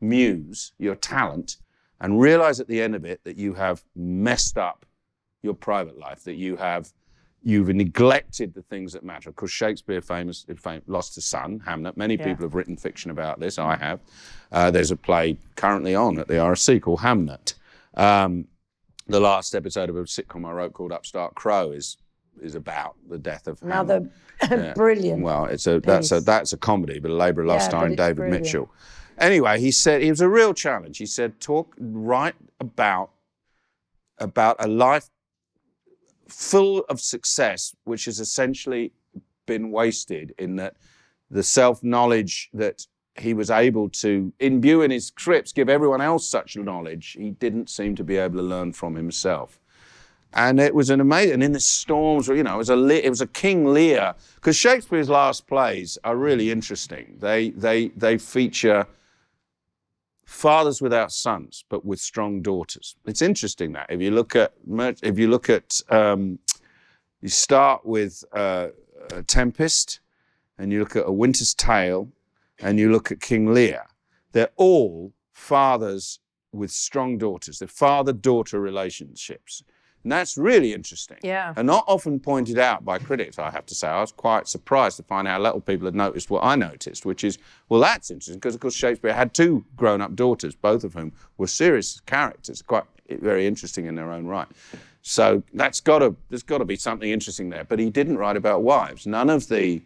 muse, 0.00 0.72
your 0.78 0.94
talent, 0.94 1.56
and 2.00 2.20
realize 2.20 2.60
at 2.60 2.68
the 2.68 2.80
end 2.80 2.94
of 2.94 3.04
it 3.04 3.24
that 3.24 3.36
you 3.36 3.54
have 3.54 3.82
messed 3.96 4.56
up 4.56 4.86
your 5.42 5.54
private 5.54 5.98
life, 5.98 6.22
that 6.24 6.36
you 6.36 6.56
have 6.56 6.92
you've 7.42 7.68
neglected 7.68 8.52
the 8.54 8.62
things 8.62 8.92
that 8.92 9.04
matter. 9.04 9.30
Of 9.30 9.36
course, 9.36 9.52
Shakespeare 9.52 10.00
famous, 10.00 10.44
fam- 10.56 10.82
lost 10.86 11.14
his 11.14 11.24
son, 11.24 11.62
Hamnet. 11.66 11.96
Many 11.96 12.16
people 12.16 12.44
have 12.44 12.54
written 12.54 12.76
fiction 12.76 13.10
about 13.10 13.38
this. 13.40 13.58
I 13.58 13.76
have. 13.76 14.00
Uh, 14.50 14.70
there's 14.70 14.90
a 14.90 14.96
play 14.96 15.38
currently 15.54 15.94
on 15.94 16.18
at 16.18 16.28
the 16.28 16.34
RSC 16.34 16.82
called 16.82 17.00
Hamnet. 17.00 17.54
Um, 17.94 18.46
the 19.06 19.20
last 19.20 19.54
episode 19.54 19.88
of 19.88 19.96
a 19.96 20.02
sitcom 20.02 20.46
I 20.46 20.52
wrote 20.52 20.72
called 20.74 20.92
Upstart 20.92 21.34
Crow 21.34 21.70
is 21.70 21.96
is 22.42 22.54
about 22.54 22.96
the 23.08 23.18
death 23.18 23.46
of. 23.46 23.62
Another 23.62 24.10
brilliant. 24.74 25.22
Well, 25.22 25.46
it's 25.46 25.66
a 25.66 25.80
that's 25.80 26.12
a 26.12 26.20
that's 26.20 26.52
a 26.52 26.56
comedy, 26.56 26.98
but 26.98 27.10
a 27.10 27.14
labour 27.14 27.42
of 27.42 27.48
love 27.48 27.60
Yeah, 27.60 27.68
starring 27.68 27.96
David 27.96 28.16
brilliant. 28.16 28.44
Mitchell. 28.44 28.70
Anyway, 29.18 29.60
he 29.60 29.70
said 29.70 30.02
it 30.02 30.10
was 30.10 30.20
a 30.20 30.28
real 30.28 30.54
challenge. 30.54 30.98
He 30.98 31.06
said, 31.06 31.40
talk 31.40 31.74
write 31.78 32.36
about 32.60 33.10
about 34.18 34.56
a 34.58 34.68
life 34.68 35.10
full 36.28 36.84
of 36.88 37.00
success, 37.00 37.74
which 37.84 38.04
has 38.04 38.20
essentially 38.20 38.92
been 39.46 39.70
wasted 39.70 40.34
in 40.38 40.56
that 40.56 40.76
the 41.30 41.42
self-knowledge 41.42 42.50
that 42.52 42.86
he 43.16 43.34
was 43.34 43.50
able 43.50 43.88
to 43.88 44.32
imbue 44.38 44.82
in 44.82 44.90
his 44.90 45.06
scripts, 45.06 45.52
give 45.52 45.68
everyone 45.68 46.00
else 46.00 46.28
such 46.28 46.56
knowledge, 46.56 47.16
he 47.18 47.30
didn't 47.30 47.68
seem 47.68 47.96
to 47.96 48.04
be 48.04 48.16
able 48.16 48.36
to 48.36 48.42
learn 48.42 48.72
from 48.72 48.94
himself 48.94 49.58
and 50.34 50.60
it 50.60 50.74
was 50.74 50.90
an 50.90 51.00
amazing. 51.00 51.34
And 51.34 51.42
in 51.42 51.52
the 51.52 51.60
storms, 51.60 52.28
you 52.28 52.42
know, 52.42 52.54
it 52.54 52.58
was 52.58 52.70
a 52.70 53.06
it 53.06 53.08
was 53.08 53.20
a 53.20 53.26
King 53.26 53.64
Lear 53.64 54.14
because 54.34 54.56
Shakespeare's 54.56 55.08
last 55.08 55.46
plays 55.46 55.98
are 56.04 56.16
really 56.16 56.50
interesting. 56.50 57.16
They 57.18 57.50
they 57.50 57.88
they 57.88 58.18
feature 58.18 58.86
fathers 60.24 60.82
without 60.82 61.10
sons, 61.10 61.64
but 61.68 61.84
with 61.84 61.98
strong 61.98 62.42
daughters. 62.42 62.96
It's 63.06 63.22
interesting 63.22 63.72
that 63.72 63.86
if 63.88 64.00
you 64.00 64.10
look 64.10 64.36
at 64.36 64.52
if 65.02 65.18
you 65.18 65.28
look 65.28 65.48
at 65.48 65.80
um, 65.88 66.38
you 67.20 67.28
start 67.28 67.84
with 67.86 68.24
uh, 68.32 68.68
a 69.12 69.22
Tempest, 69.22 70.00
and 70.58 70.72
you 70.72 70.80
look 70.80 70.96
at 70.96 71.04
A 71.06 71.12
Winter's 71.12 71.54
Tale, 71.54 72.10
and 72.60 72.78
you 72.78 72.92
look 72.92 73.10
at 73.10 73.20
King 73.20 73.52
Lear. 73.52 73.86
They're 74.32 74.50
all 74.56 75.12
fathers 75.32 76.20
with 76.52 76.70
strong 76.70 77.18
daughters. 77.18 77.58
They're 77.58 77.68
father-daughter 77.68 78.60
relationships. 78.60 79.62
And 80.04 80.12
that's 80.12 80.38
really 80.38 80.72
interesting. 80.72 81.18
Yeah. 81.22 81.52
And 81.56 81.66
not 81.66 81.84
often 81.86 82.20
pointed 82.20 82.58
out 82.58 82.84
by 82.84 82.98
critics, 82.98 83.38
I 83.38 83.50
have 83.50 83.66
to 83.66 83.74
say. 83.74 83.88
I 83.88 84.00
was 84.00 84.12
quite 84.12 84.46
surprised 84.46 84.96
to 84.98 85.02
find 85.02 85.26
how 85.26 85.40
little 85.40 85.60
people 85.60 85.86
had 85.86 85.94
noticed 85.94 86.30
what 86.30 86.44
I 86.44 86.54
noticed, 86.54 87.04
which 87.04 87.24
is, 87.24 87.38
well, 87.68 87.80
that's 87.80 88.10
interesting, 88.10 88.36
because 88.36 88.54
of 88.54 88.60
course 88.60 88.74
Shakespeare 88.74 89.12
had 89.12 89.34
two 89.34 89.64
grown 89.76 90.00
up 90.00 90.14
daughters, 90.14 90.54
both 90.54 90.84
of 90.84 90.94
whom 90.94 91.12
were 91.36 91.46
serious 91.46 92.00
characters, 92.06 92.62
quite 92.62 92.84
very 93.10 93.46
interesting 93.46 93.86
in 93.86 93.96
their 93.96 94.12
own 94.12 94.26
right. 94.26 94.48
So 95.02 95.42
that's 95.52 95.80
got 95.80 95.98
to, 96.00 96.14
there's 96.28 96.42
got 96.42 96.58
to 96.58 96.64
be 96.64 96.76
something 96.76 97.10
interesting 97.10 97.50
there. 97.50 97.64
But 97.64 97.78
he 97.78 97.90
didn't 97.90 98.18
write 98.18 98.36
about 98.36 98.62
wives. 98.62 99.06
None 99.06 99.30
of 99.30 99.48
the, 99.48 99.82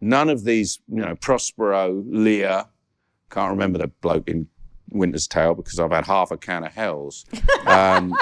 none 0.00 0.28
of 0.28 0.44
these, 0.44 0.80
you 0.88 1.02
know, 1.02 1.16
Prospero, 1.16 2.04
Lear, 2.06 2.66
can't 3.30 3.50
remember 3.50 3.78
the 3.78 3.88
bloke 3.88 4.28
in 4.28 4.48
Winter's 4.90 5.26
Tale 5.26 5.54
because 5.54 5.78
I've 5.78 5.90
had 5.90 6.06
half 6.06 6.30
a 6.30 6.36
can 6.36 6.64
of 6.64 6.72
Hells. 6.72 7.24
Um, 7.66 8.14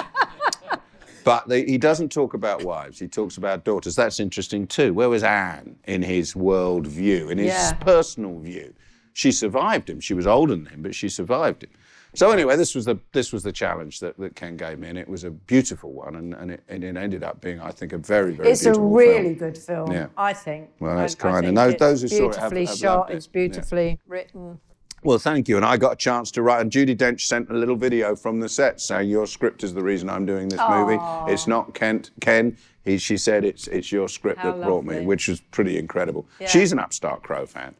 but 1.25 1.49
the, 1.49 1.61
he 1.65 1.79
doesn't 1.79 2.11
talk 2.11 2.35
about 2.35 2.65
wives. 2.65 2.99
He 2.99 3.09
talks 3.09 3.37
about 3.37 3.65
daughters. 3.65 3.97
That's 3.97 4.21
interesting 4.21 4.67
too. 4.67 4.93
Where 4.95 5.09
was 5.09 5.23
Anne 5.23 5.77
in 5.85 6.03
his 6.03 6.35
world 6.37 6.87
view, 6.87 7.31
in 7.31 7.39
his 7.39 7.49
Yeah. 7.49 7.73
personal 7.75 8.39
view? 8.39 8.75
She 9.15 9.31
survived 9.33 9.91
him. 9.91 10.01
She 10.01 10.15
was 10.15 10.27
older 10.27 10.55
than 10.55 10.67
him, 10.67 10.83
but 10.83 10.95
she 10.95 11.09
survived 11.09 11.65
him. 11.65 11.71
So 12.15 12.31
anyway, 12.31 12.57
this 12.57 12.75
was 12.75 12.85
the 12.85 12.99
this 13.13 13.33
was 13.33 13.43
the 13.43 13.53
challenge 13.53 14.01
that, 14.01 14.19
that 14.19 14.37
Ken 14.37 14.57
gave 14.59 14.79
me, 14.79 14.89
and 14.89 14.99
it 14.99 15.09
was 15.09 15.25
a 15.25 15.31
beautiful 15.31 15.93
one, 15.93 16.17
and, 16.17 16.35
and, 16.35 16.51
it, 16.51 16.63
and 16.69 16.85
it 16.85 16.95
ended 16.97 17.23
up 17.25 17.41
being, 17.41 17.59
I 17.59 17.71
think, 17.71 17.95
a 17.95 17.99
very 17.99 18.33
very 18.35 18.51
It's 18.51 18.67
a 18.67 18.79
really 18.79 19.35
film. 19.35 19.35
good 19.39 19.57
film, 19.59 19.93
Yeah. 19.93 20.07
I 20.17 20.35
think. 20.35 20.69
Well, 20.79 20.97
that's 20.97 21.15
I- 21.15 21.29
I 21.29 21.33
kind. 21.33 21.47
And 21.47 21.57
those- 21.57 21.77
those 21.77 22.03
who 22.03 22.09
saw 22.09 22.29
it 22.29 22.35
have- 22.37 22.51
beautifully 22.51 22.65
have 22.67 22.77
shot. 22.77 23.11
It's 23.11 23.27
Yeah. 23.27 23.33
beautifully 23.33 23.99
written. 24.07 24.61
Well, 25.05 25.19
thank 25.19 25.49
you. 25.49 25.57
And 25.57 25.65
I 25.65 25.77
got 25.77 25.93
a 25.95 25.97
chance 25.97 26.31
to 26.33 26.43
write, 26.43 26.61
and 26.61 26.71
Judi 26.71 26.97
Dench 26.97 27.23
sent 27.23 27.51
a 27.51 27.55
little 27.55 27.75
video 27.75 28.15
from 28.15 28.39
the 28.39 28.49
set 28.49 28.81
saying, 28.81 29.09
Your 29.09 29.27
script 29.27 29.65
is 29.65 29.75
the 29.75 29.83
reason 29.83 30.09
I'm 30.09 30.25
doing 30.25 30.49
this 30.49 30.61
movie. 30.69 30.99
It's 31.33 31.47
not 31.47 31.75
Kent, 31.75 32.11
Ken. 32.21 32.57
He, 32.85 32.99
she 32.99 33.17
said, 33.17 33.45
it's, 33.45 33.69
it's 33.69 33.93
your 33.93 34.09
script 34.09 34.41
How 34.41 34.53
that 34.53 34.65
brought 34.65 34.85
me, 34.85 35.05
which 35.05 35.29
was 35.29 35.41
pretty 35.41 35.79
incredible. 35.79 36.27
She's 36.47 36.73
an 36.73 36.79
Upstart 36.79 37.23
Crow 37.23 37.47
fan. 37.47 37.75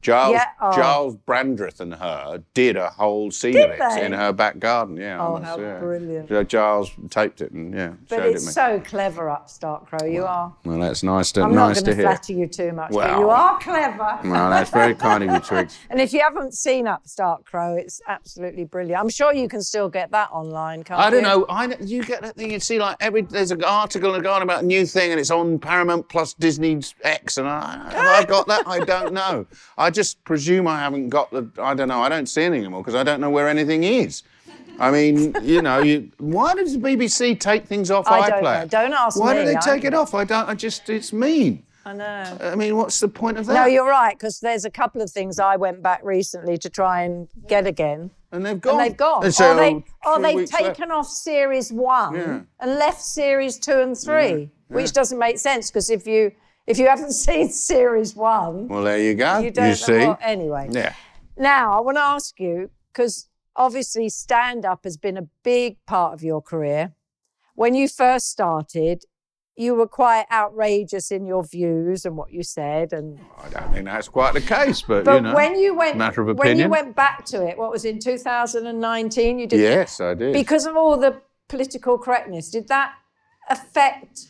Giles, 0.00 0.32
Yeah, 0.32 0.44
oh. 0.60 0.74
Giles 0.74 1.16
Brandreth 1.26 1.80
and 1.80 1.94
her 1.94 2.42
did 2.54 2.76
a 2.76 2.88
whole 2.90 3.30
scene 3.30 3.52
Did 3.52 3.64
of 3.64 3.70
it 3.72 3.78
they? 3.78 4.04
in 4.06 4.12
her 4.12 4.32
back 4.32 4.58
garden. 4.58 4.96
Yeah. 4.96 5.18
Oh, 5.20 5.36
how 5.36 5.58
yeah. 5.58 5.78
brilliant. 5.78 6.48
Giles 6.48 6.90
taped 7.10 7.40
it 7.42 7.52
and 7.52 7.74
yeah, 7.74 7.92
But 8.08 8.16
showed 8.20 8.34
it's 8.34 8.42
it 8.42 8.46
me. 8.46 8.52
so 8.52 8.80
clever, 8.80 9.28
Upstart 9.28 9.86
Crow. 9.86 10.06
You 10.06 10.24
are. 10.24 10.54
well, 10.64 10.78
that's 10.80 11.02
nice 11.02 11.32
to 11.32 11.42
I'm 11.42 11.54
not 11.54 11.74
going 11.74 11.84
to 11.84 11.94
to 11.94 12.02
flatter 12.02 12.32
you 12.32 12.46
too 12.46 12.72
much, 12.72 12.92
but 12.92 13.18
you 13.18 13.28
are 13.28 13.58
clever. 13.60 14.18
Well, 14.24 14.50
that's 14.50 14.70
very 14.70 14.94
kind 14.94 15.22
of 15.24 15.30
you, 15.30 15.40
Twigs. 15.40 15.78
And 15.90 16.00
if 16.00 16.12
you 16.12 16.20
haven't 16.20 16.54
seen 16.54 16.86
Upstart 16.86 17.44
Crow, 17.44 17.74
it's 17.76 18.00
absolutely 18.08 18.64
brilliant. 18.64 19.00
I'm 19.00 19.08
sure 19.08 19.34
you 19.34 19.48
can 19.48 19.62
still 19.62 19.88
get 19.88 20.10
that 20.12 20.30
online, 20.30 20.82
can't 20.84 20.98
you? 21.00 21.06
I 21.06 21.10
don't 21.10 21.22
know. 21.22 21.46
I 21.48 21.76
you 21.80 22.02
get 22.04 22.22
that 22.22 22.36
thing. 22.36 22.50
You 22.52 22.60
see, 22.60 22.78
like 22.78 22.96
every 23.00 23.22
there's 23.22 23.50
an 23.50 23.64
article 23.64 24.18
going 24.20 24.42
about 24.42 24.62
a 24.62 24.66
new 24.66 24.86
thing, 24.86 25.10
and 25.10 25.20
it's 25.20 25.30
on 25.30 25.58
Paramount 25.58 26.08
Plus 26.08 26.32
Disney's 26.34 26.94
X, 27.02 27.36
and 27.36 27.48
I, 27.48 27.90
have 27.92 28.24
I 28.24 28.24
got 28.24 28.46
that? 28.48 28.66
I 28.66 28.80
don't 28.80 29.12
know. 29.12 29.46
I 29.76 29.89
just 29.90 30.22
presume 30.24 30.66
I 30.66 30.78
haven't 30.78 31.08
got 31.10 31.30
the. 31.30 31.48
I 31.60 31.74
don't 31.74 31.88
know. 31.88 32.00
I 32.00 32.08
don't 32.08 32.26
see 32.28 32.42
anything 32.42 32.64
anymore 32.64 32.82
because 32.82 32.94
I 32.94 33.02
don't 33.02 33.20
know 33.20 33.30
where 33.30 33.48
anything 33.48 33.84
is. 33.84 34.22
I 34.78 34.90
mean, 34.90 35.34
you 35.42 35.60
know, 35.60 35.80
you, 35.82 36.10
why 36.18 36.54
does 36.54 36.72
the 36.72 36.78
BBC 36.78 37.38
take 37.38 37.66
things 37.66 37.90
off 37.90 38.08
I 38.08 38.30
don't 38.30 38.42
iPlayer? 38.42 38.60
know. 38.62 38.66
Don't 38.68 38.92
ask 38.94 39.16
me. 39.16 39.20
Why 39.22 39.34
do 39.34 39.44
they 39.44 39.56
I 39.56 39.60
take 39.60 39.84
it 39.84 39.92
off? 39.92 40.14
I 40.14 40.24
don't. 40.24 40.48
I 40.48 40.54
just. 40.54 40.88
It's 40.88 41.12
mean. 41.12 41.64
I 41.84 41.92
know. 41.94 42.38
I 42.42 42.54
mean, 42.56 42.76
what's 42.76 43.00
the 43.00 43.08
point 43.08 43.38
of 43.38 43.46
that? 43.46 43.54
No, 43.54 43.64
you're 43.66 43.88
right, 43.88 44.14
because 44.16 44.40
there's 44.40 44.64
a 44.66 44.70
couple 44.70 45.00
of 45.00 45.10
things 45.10 45.38
I 45.38 45.56
went 45.56 45.82
back 45.82 46.00
recently 46.04 46.58
to 46.58 46.68
try 46.68 47.02
and 47.02 47.26
get 47.48 47.66
again. 47.66 48.10
and 48.32 48.44
they've 48.44 48.60
gone. 48.60 48.74
And 48.80 48.80
they've 48.90 48.96
gone. 48.96 49.24
And 49.24 49.34
so, 49.34 49.52
or 49.52 49.56
they, 49.56 49.84
or 50.06 50.20
they've 50.20 50.36
weeks 50.36 50.52
left. 50.52 50.76
taken 50.76 50.90
off 50.90 51.08
series 51.08 51.72
one 51.72 52.14
Yeah. 52.14 52.40
and 52.60 52.78
left 52.78 53.00
series 53.00 53.58
two 53.58 53.80
and 53.80 53.96
three, 53.98 54.50
which 54.68 54.92
doesn't 54.92 55.18
make 55.18 55.38
sense 55.38 55.70
because 55.70 55.88
if 55.88 56.06
you 56.06 56.32
if 56.66 56.78
you 56.78 56.88
haven't 56.88 57.12
seen 57.26 57.50
series 57.50 58.14
one, 58.14 58.68
Well, 58.68 58.82
there 58.84 58.98
you 58.98 59.14
go. 59.14 59.38
you 59.38 59.50
don't 59.50 59.68
know 59.68 59.74
see. 59.74 60.06
what. 60.06 60.18
Anyway, 60.22 60.68
Yeah. 60.70 60.94
now 61.36 61.72
I 61.76 61.80
want 61.80 61.96
to 61.96 62.02
ask 62.02 62.38
you 62.40 62.70
because 62.92 63.28
obviously 63.56 64.08
stand 64.08 64.64
up 64.64 64.80
has 64.84 64.96
been 64.96 65.16
a 65.16 65.26
big 65.42 65.76
part 65.86 66.14
of 66.14 66.22
your 66.22 66.40
career. 66.40 66.92
When 67.54 67.74
you 67.74 67.88
first 67.88 68.30
started, 68.30 69.04
you 69.56 69.74
were 69.74 69.88
quite 69.88 70.24
outrageous 70.32 71.10
in 71.10 71.26
your 71.26 71.44
views 71.44 72.06
and 72.06 72.16
what 72.16 72.32
you 72.32 72.42
said, 72.42 72.94
and 72.94 73.20
I 73.36 73.48
don't 73.50 73.72
think 73.74 73.84
that's 73.84 74.08
quite 74.08 74.32
the 74.32 74.40
case, 74.40 74.80
but, 74.80 75.04
but 75.04 75.16
you 75.16 75.20
know. 75.20 75.34
when 75.34 75.58
you 75.58 75.74
went 75.74 75.98
matter 75.98 76.22
of 76.22 76.28
opinion. 76.28 76.56
when 76.56 76.58
you 76.64 76.70
went 76.70 76.96
back 76.96 77.26
to 77.26 77.46
it, 77.46 77.58
what 77.58 77.70
was 77.70 77.84
in 77.84 77.98
2019? 77.98 79.38
You 79.38 79.46
did 79.46 79.60
yes, 79.60 80.00
I 80.00 80.14
did. 80.14 80.32
because 80.32 80.64
of 80.64 80.76
all 80.76 80.96
the 80.96 81.20
political 81.48 81.98
correctness. 81.98 82.48
Did 82.50 82.68
that 82.68 82.94
affect 83.50 84.28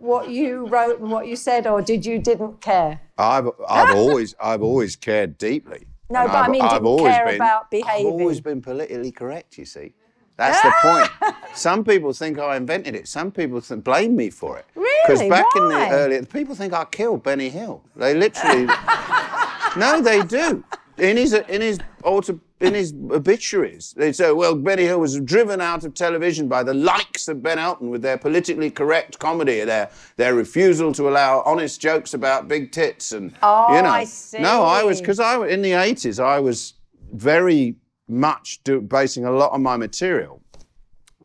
what 0.00 0.30
you 0.30 0.66
wrote 0.66 1.00
and 1.00 1.10
what 1.10 1.26
you 1.26 1.36
said, 1.36 1.66
or 1.66 1.82
did 1.82 2.04
you 2.06 2.18
didn't 2.18 2.60
care? 2.60 3.00
I've 3.18 3.48
I've 3.68 3.94
always 3.96 4.34
I've 4.40 4.62
always 4.62 4.96
cared 4.96 5.38
deeply. 5.38 5.86
No, 6.10 6.20
And 6.20 6.28
but 6.28 6.36
I 6.36 6.42
I've- 6.42 6.52
mean, 6.52 6.62
I've 6.62 6.70
didn't 6.72 6.86
always 6.86 7.14
care 7.14 7.26
been, 7.26 7.34
about 7.36 7.66
I've 7.72 8.06
always 8.06 8.40
been 8.40 8.62
politically 8.62 9.10
correct. 9.10 9.58
You 9.58 9.64
see, 9.64 9.92
that's 10.36 10.60
the 10.62 10.72
point. 10.82 11.34
Some 11.54 11.84
people 11.84 12.12
think 12.12 12.38
I 12.38 12.56
invented 12.56 12.94
it. 12.94 13.08
Some 13.08 13.30
people 13.32 13.60
th- 13.60 13.82
blame 13.82 14.14
me 14.14 14.30
for 14.30 14.58
it. 14.58 14.66
Really? 14.74 14.90
Because 15.06 15.20
Really? 15.20 15.30
back 15.30 15.46
in 15.56 15.68
the 15.68 15.88
early, 15.90 16.24
people 16.26 16.54
think 16.54 16.72
I 16.72 16.84
killed 16.84 17.22
Benny 17.22 17.48
Hill. 17.48 17.82
They 17.96 18.14
literally. 18.14 18.66
no, 19.76 20.00
they 20.00 20.22
do. 20.22 20.64
In 20.98 21.16
his 21.16 21.32
in 21.32 21.60
his 21.60 21.78
auto, 22.02 22.38
in 22.58 22.74
his 22.74 22.94
obituaries, 23.10 23.94
they 23.96 24.12
say, 24.12 24.32
"Well, 24.32 24.54
Benny 24.54 24.84
Hill 24.84 24.98
was 24.98 25.20
driven 25.20 25.60
out 25.60 25.84
of 25.84 25.94
television 25.94 26.48
by 26.48 26.62
the 26.62 26.72
likes 26.72 27.28
of 27.28 27.42
Ben 27.42 27.58
Elton 27.58 27.90
with 27.90 28.02
their 28.02 28.16
politically 28.16 28.70
correct 28.70 29.18
comedy, 29.18 29.62
their 29.64 29.90
their 30.16 30.34
refusal 30.34 30.92
to 30.92 31.08
allow 31.08 31.42
honest 31.44 31.80
jokes 31.80 32.14
about 32.14 32.48
big 32.48 32.72
tits 32.72 33.12
and 33.12 33.34
Oh, 33.42 33.76
you 33.76 33.82
know." 33.82 33.90
I 33.90 34.06
No, 34.38 34.62
I 34.62 34.84
was 34.84 35.00
because 35.00 35.20
I 35.20 35.46
in 35.46 35.62
the 35.62 35.72
eighties 35.72 36.18
I 36.18 36.40
was 36.40 36.74
very 37.12 37.76
much 38.08 38.62
do, 38.64 38.80
basing 38.80 39.24
a 39.24 39.30
lot 39.30 39.52
of 39.52 39.60
my 39.60 39.76
material 39.76 40.40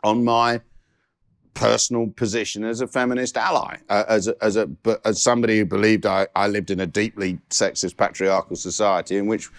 on 0.04 0.24
my 0.24 0.62
personal 1.54 2.08
position 2.08 2.64
as 2.64 2.82
a 2.82 2.88
feminist 2.88 3.38
ally, 3.38 3.78
uh, 3.90 4.04
as 4.08 4.28
a, 4.28 4.36
as 4.42 4.56
a 4.58 4.70
as 5.06 5.22
somebody 5.22 5.60
who 5.60 5.66
believed 5.66 6.06
I, 6.06 6.28
I 6.36 6.48
lived 6.48 6.72
in 6.72 6.80
a 6.80 6.88
deeply 6.88 7.40
sexist 7.50 7.98
patriarchal 7.98 8.56
society 8.56 9.18
in 9.18 9.28
which 9.28 9.50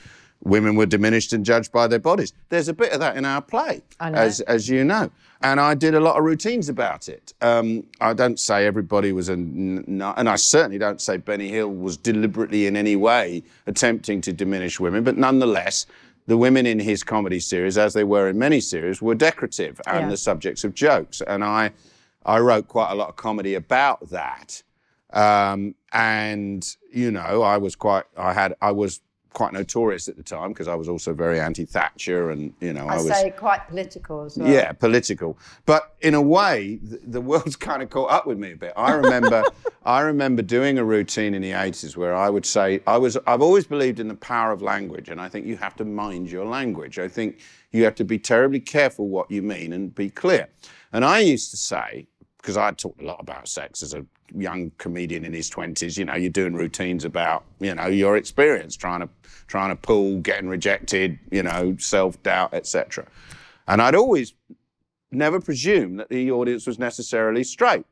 women 0.44 0.74
were 0.76 0.86
diminished 0.86 1.32
and 1.32 1.44
judged 1.44 1.72
by 1.72 1.86
their 1.86 1.98
bodies. 1.98 2.32
There's 2.48 2.68
a 2.68 2.72
bit 2.74 2.92
of 2.92 3.00
that 3.00 3.16
in 3.16 3.24
our 3.24 3.40
play, 3.42 3.82
as 4.00 4.40
as 4.42 4.68
you 4.68 4.84
know, 4.84 5.10
and 5.42 5.60
I 5.60 5.74
did 5.74 5.94
a 5.94 6.00
lot 6.00 6.16
of 6.18 6.24
routines 6.24 6.68
about 6.68 7.08
it. 7.08 7.32
Um, 7.40 7.84
I 8.00 8.12
don't 8.12 8.38
say 8.40 8.66
everybody 8.66 9.12
was 9.12 9.28
a, 9.28 9.32
n- 9.34 9.84
and 10.16 10.28
I 10.28 10.36
certainly 10.36 10.78
don't 10.78 11.00
say 11.00 11.16
Benny 11.16 11.48
Hill 11.48 11.68
was 11.68 11.96
deliberately 11.96 12.66
in 12.66 12.76
any 12.76 12.96
way 12.96 13.42
attempting 13.66 14.20
to 14.22 14.32
diminish 14.32 14.78
women, 14.80 15.04
but 15.04 15.16
nonetheless. 15.16 15.86
The 16.28 16.36
women 16.36 16.66
in 16.66 16.78
his 16.78 17.02
comedy 17.02 17.40
series, 17.40 17.76
as 17.76 17.94
they 17.94 18.04
were 18.04 18.28
in 18.28 18.38
many 18.38 18.60
series, 18.60 19.02
were 19.02 19.16
decorative 19.16 19.80
and 19.88 20.02
Yeah. 20.02 20.08
the 20.10 20.16
subjects 20.16 20.62
of 20.62 20.72
jokes. 20.72 21.20
And 21.20 21.42
I, 21.42 21.72
I 22.24 22.38
wrote 22.38 22.68
quite 22.68 22.92
a 22.92 22.94
lot 22.94 23.08
of 23.08 23.16
comedy 23.16 23.54
about 23.56 24.08
that. 24.10 24.62
Um, 25.12 25.74
and 25.92 26.64
you 26.92 27.10
know, 27.10 27.42
I 27.42 27.56
was 27.56 27.74
quite, 27.74 28.04
I 28.16 28.32
had, 28.34 28.54
I 28.62 28.70
was 28.70 29.00
quite 29.32 29.52
notorious 29.52 30.08
at 30.08 30.16
the 30.16 30.22
time 30.22 30.50
because 30.50 30.68
I 30.68 30.74
was 30.74 30.88
also 30.88 31.12
very 31.12 31.40
anti-Thatcher, 31.40 32.30
and 32.30 32.52
you 32.60 32.72
know, 32.72 32.86
I, 32.86 32.94
I, 32.94 32.96
was. 32.96 33.06
say 33.08 33.30
quite 33.30 33.66
political 33.68 34.24
as 34.24 34.36
well. 34.36 34.48
Yeah, 34.48 34.72
political. 34.72 35.38
But 35.66 35.94
in 36.00 36.14
a 36.14 36.22
way, 36.22 36.76
the, 36.82 37.00
the 37.04 37.20
world's 37.20 37.56
kind 37.68 37.82
of 37.82 37.90
caught 37.90 38.10
up 38.10 38.26
with 38.26 38.38
me 38.38 38.52
a 38.52 38.56
bit. 38.56 38.72
I 38.76 38.92
remember, 38.92 39.44
I 39.84 40.00
remember 40.00 40.42
doing 40.42 40.78
a 40.78 40.84
routine 40.84 41.34
in 41.34 41.42
the 41.42 41.52
'80s 41.52 41.96
where 41.96 42.14
I 42.14 42.30
would 42.30 42.46
say, 42.46 42.80
I 42.86 42.98
was, 42.98 43.16
I've 43.26 43.42
always 43.42 43.66
believed 43.66 44.00
in 44.00 44.08
the 44.08 44.14
power 44.14 44.52
of 44.52 44.62
language, 44.62 45.08
and 45.08 45.20
I 45.20 45.28
think 45.28 45.46
you 45.46 45.56
have 45.56 45.76
to 45.76 45.84
mind 45.84 46.30
your 46.30 46.44
language. 46.44 46.98
I 46.98 47.08
think 47.08 47.40
you 47.72 47.84
have 47.84 47.94
to 47.96 48.04
be 48.04 48.18
terribly 48.18 48.60
careful 48.60 49.08
what 49.08 49.30
you 49.30 49.42
mean 49.42 49.72
and 49.72 49.94
be 49.94 50.10
clear. 50.10 50.48
And 50.92 51.04
I 51.04 51.20
used 51.20 51.50
to 51.50 51.56
say, 51.56 52.06
because 52.38 52.56
I 52.56 52.70
talked 52.72 53.00
a 53.00 53.06
lot 53.06 53.20
about 53.20 53.48
sex 53.48 53.82
as 53.82 53.94
a 53.94 54.04
young 54.36 54.70
comedian 54.78 55.24
in 55.24 55.32
his 55.32 55.48
twenties. 55.48 55.96
You 55.96 56.04
know, 56.04 56.14
you're 56.14 56.30
doing 56.30 56.54
routines 56.54 57.04
about 57.04 57.44
you 57.60 57.74
know 57.74 57.86
your 57.86 58.16
experience, 58.16 58.76
trying 58.76 59.00
to 59.00 59.08
trying 59.46 59.70
to 59.70 59.76
pull, 59.76 60.18
getting 60.20 60.48
rejected, 60.48 61.18
you 61.30 61.42
know, 61.42 61.76
self 61.78 62.22
doubt, 62.22 62.54
etc. 62.54 63.06
And 63.68 63.82
I'd 63.82 63.94
always 63.94 64.34
never 65.10 65.40
presume 65.40 65.96
that 65.96 66.08
the 66.08 66.30
audience 66.30 66.66
was 66.66 66.78
necessarily 66.78 67.44
straight. 67.44 67.84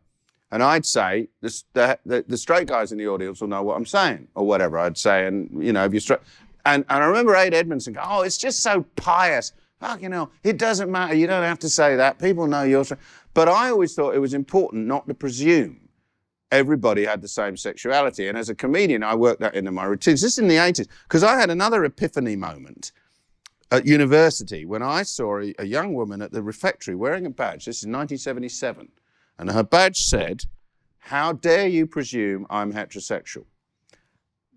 And 0.51 0.63
I'd 0.63 0.85
say 0.85 1.29
the, 1.43 1.63
the, 1.75 1.99
the, 2.05 2.25
the 2.27 2.37
straight 2.37 2.67
guys 2.67 2.91
in 2.91 2.99
the 2.99 3.07
audience 3.07 3.41
will 3.41 3.49
know 3.49 3.63
what 3.63 3.77
I'm 3.77 3.87
saying, 3.87 4.29
or 4.35 4.47
whatever 4.47 4.79
I'd 4.79 4.99
say. 4.99 5.27
And 5.27 5.63
you 5.63 5.73
know, 5.73 5.85
if 5.85 5.93
you're 5.93 6.01
straight, 6.01 6.21
and, 6.65 6.85
and 6.89 7.05
I 7.05 7.07
remember 7.07 7.37
Ade 7.37 7.55
Edmondson 7.55 7.93
go, 7.93 8.01
"Oh, 8.05 8.23
it's 8.23 8.39
just 8.39 8.63
so 8.63 8.85
pious." 8.97 9.53
Fuck, 9.79 10.03
you 10.03 10.11
know, 10.11 10.29
it 10.45 10.59
doesn't 10.59 10.91
matter. 10.91 11.15
You 11.15 11.27
don't 11.27 11.43
have 11.43 11.59
to 11.61 11.71
say 11.71 11.97
that. 11.97 12.19
People 12.19 12.47
know 12.47 12.65
you're 12.65 12.85
straight. 12.85 13.01
But 13.33 13.49
I 13.49 13.71
always 13.71 13.95
thought 13.95 14.15
it 14.15 14.19
was 14.19 14.35
important 14.35 14.87
not 14.87 15.07
to 15.09 15.15
presume 15.15 15.81
everybody 16.51 17.05
had 17.05 17.23
the 17.23 17.29
same 17.29 17.57
sexuality. 17.57 18.29
And 18.29 18.37
as 18.37 18.49
a 18.49 18.55
comedian, 18.55 19.03
I 19.03 19.15
worked 19.15 19.41
that 19.41 19.55
into 19.55 19.71
my 19.71 19.85
routines. 19.85 20.23
This 20.23 20.33
is 20.33 20.39
in 20.39 20.49
the 20.49 20.57
80s, 20.57 20.89
because 21.05 21.23
I 21.23 21.39
had 21.39 21.51
another 21.51 21.85
epiphany 21.85 22.37
moment 22.37 22.93
at 23.71 23.87
university 23.87 24.65
when 24.65 24.83
I 24.83 25.03
saw 25.03 25.41
a, 25.41 25.55
a 25.59 25.65
young 25.65 25.95
woman 25.95 26.23
at 26.23 26.33
the 26.33 26.43
refectory 26.43 26.95
wearing 26.95 27.27
a 27.27 27.31
badge. 27.31 27.67
This 27.67 27.79
is 27.79 27.87
1977. 27.87 28.89
And 29.39 29.51
her 29.51 29.63
badge 29.63 30.03
said, 30.03 30.45
How 30.99 31.33
dare 31.33 31.69
you 31.69 31.87
presume 31.87 32.47
I'm 32.51 32.73
heterosexual? 32.73 33.45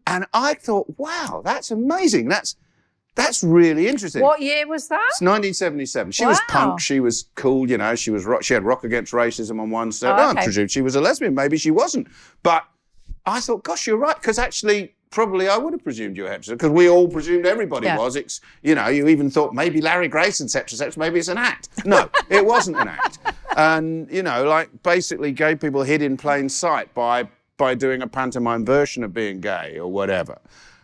And 0.06 0.26
I 0.34 0.56
thought, 0.56 0.94
wow, 0.98 1.41
that's 1.44 1.72
amazing. 1.72 2.28
That's 2.28 2.56
that's 3.16 3.43
really 3.43 3.88
interesting. 3.88 4.22
What 4.22 4.41
year 4.41 4.68
was 4.68 4.88
that? 4.88 5.05
It's 5.11 5.22
1977. 5.22 6.11
She 6.11 6.26
was 6.26 6.39
punk. 6.47 6.80
She 6.80 6.99
was 6.99 7.26
cool. 7.36 7.70
You 7.70 7.78
know, 7.78 7.95
she 7.95 8.09
was 8.11 8.26
rock, 8.26 8.43
she 8.43 8.53
had 8.53 8.64
rock 8.64 8.84
against 8.84 9.14
racism 9.14 9.59
on 9.61 9.70
one 9.70 9.91
side. 9.91 10.20
Oh, 10.20 10.24
I 10.24 10.32
okay. 10.32 10.43
presume 10.43 10.68
she 10.68 10.82
was 10.82 10.95
a 10.95 11.01
lesbian. 11.01 11.36
Maybe 11.36 11.57
she 11.57 11.72
wasn't. 11.72 12.07
But 12.41 12.64
I 13.26 13.39
thought, 13.39 13.64
gosh, 13.64 13.86
you're 13.86 13.97
right. 13.97 14.16
Because 14.16 14.39
actually, 14.39 14.95
probably 15.11 15.47
I 15.47 15.57
would 15.57 15.74
have 15.74 15.84
presumed 15.84 16.18
you 16.18 16.24
were 16.24 16.30
heterosexual. 16.30 16.49
Because 16.51 16.72
we 16.72 16.89
all 16.89 17.07
presumed 17.07 17.45
everybody 17.45 17.86
Yeah. 17.86 17.97
was. 17.97 18.16
It's, 18.16 18.41
you 18.64 18.74
know, 18.74 18.88
you 18.88 19.07
even 19.07 19.30
thought 19.30 19.53
maybe 19.53 19.80
Larry 19.80 20.07
Grayson's 20.07 20.55
heterosexual. 20.55 20.97
Maybe 20.97 21.20
it's 21.20 21.28
an 21.28 21.38
act. 21.38 21.70
No, 21.86 22.09
it 22.30 22.43
wasn't 22.43 22.78
an 22.78 22.88
act. 22.88 23.20
And 23.55 24.09
you 24.11 24.24
know, 24.24 24.43
like 24.45 24.70
basically, 24.82 25.32
gay 25.32 25.55
people 25.55 25.84
hid 25.84 26.01
in 26.01 26.18
plain 26.18 26.49
sight 26.49 26.91
by 26.95 27.28
by 27.57 27.76
doing 27.76 28.01
a 28.01 28.07
pantomime 28.07 28.66
version 28.66 29.03
of 29.03 29.14
being 29.14 29.39
gay 29.39 29.78
or 29.78 29.91
whatever. 29.91 30.39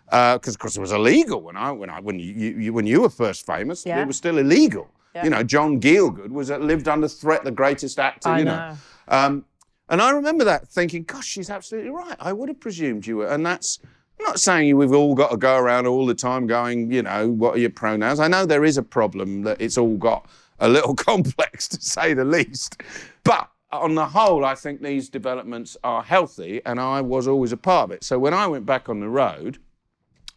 Because, 0.10 0.55
of 0.55 0.60
course, 0.60 0.78
it 0.78 0.82
was 0.82 0.91
illegal 0.91 1.41
when 1.41 1.55
I 1.55 1.72
when 1.72 1.89
I 1.89 1.99
when 1.99 2.20
you, 2.20 2.34
you 2.34 2.74
when 2.74 2.88
you 2.88 3.01
were 3.01 3.10
first 3.10 3.45
famous. 3.45 3.86
Yeah. 3.86 4.01
It 4.01 4.07
was 4.07 4.18
still 4.18 4.38
illegal. 4.38 4.89
Yeah. 5.16 5.24
You 5.24 5.30
know, 5.32 5.43
John 5.43 5.80
Gielgud 5.80 6.30
was 6.30 6.51
uh, 6.51 6.57
lived 6.57 6.88
under 6.88 7.07
threat, 7.07 7.43
the 7.43 7.51
greatest 7.51 7.99
actor. 7.99 8.30
I 8.30 8.39
you 8.39 8.45
know. 8.45 8.78
Um, 9.07 9.45
and 9.89 10.01
I 10.01 10.12
remember 10.12 10.43
that 10.43 10.68
thinking, 10.68 11.03
gosh, 11.03 11.26
she's 11.26 11.49
absolutely 11.49 11.89
right. 11.89 12.16
I 12.20 12.32
would 12.32 12.47
have 12.47 12.60
presumed 12.60 13.07
you 13.07 13.18
were. 13.18 13.28
And 13.28 13.43
that's 13.43 13.80
I'm 14.20 14.26
not 14.26 14.39
saying 14.39 14.76
we've 14.76 14.93
all 14.93 15.16
got 15.16 15.32
to 15.32 15.38
go 15.38 15.57
around 15.57 15.88
all 15.88 16.05
the 16.05 16.14
time 16.14 16.45
going, 16.45 16.91
you 16.91 17.01
know, 17.01 17.30
what 17.30 17.55
are 17.55 17.60
your 17.60 17.70
pronouns? 17.70 18.20
I 18.20 18.28
know 18.28 18.45
there 18.45 18.66
is 18.66 18.78
a 18.78 18.84
problem 18.84 19.43
that 19.43 19.62
it's 19.62 19.78
all 19.78 19.95
got 19.95 20.30
a 20.60 20.68
little 20.68 20.93
complex 21.10 21.68
to 21.70 21.82
say 21.82 22.14
the 22.14 22.26
least. 22.26 22.82
But 23.24 23.49
on 23.72 23.95
the 23.95 24.05
whole, 24.05 24.43
I 24.43 24.55
think 24.55 24.82
these 24.82 25.10
developments 25.10 25.78
are 25.84 26.03
healthy, 26.03 26.62
and 26.66 26.80
I 26.80 26.99
was 27.01 27.28
always 27.28 27.53
a 27.53 27.57
part 27.57 27.86
of 27.86 27.91
it. 27.91 28.03
So 28.03 28.20
when 28.20 28.34
I 28.34 28.45
went 28.47 28.66
back 28.66 28.89
on 28.89 28.99
the 28.99 29.07
road, 29.07 29.57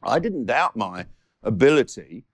I 0.02 0.18
didn't 0.18 0.46
doubt 0.46 0.76
my 0.76 1.06
ability 1.42 2.24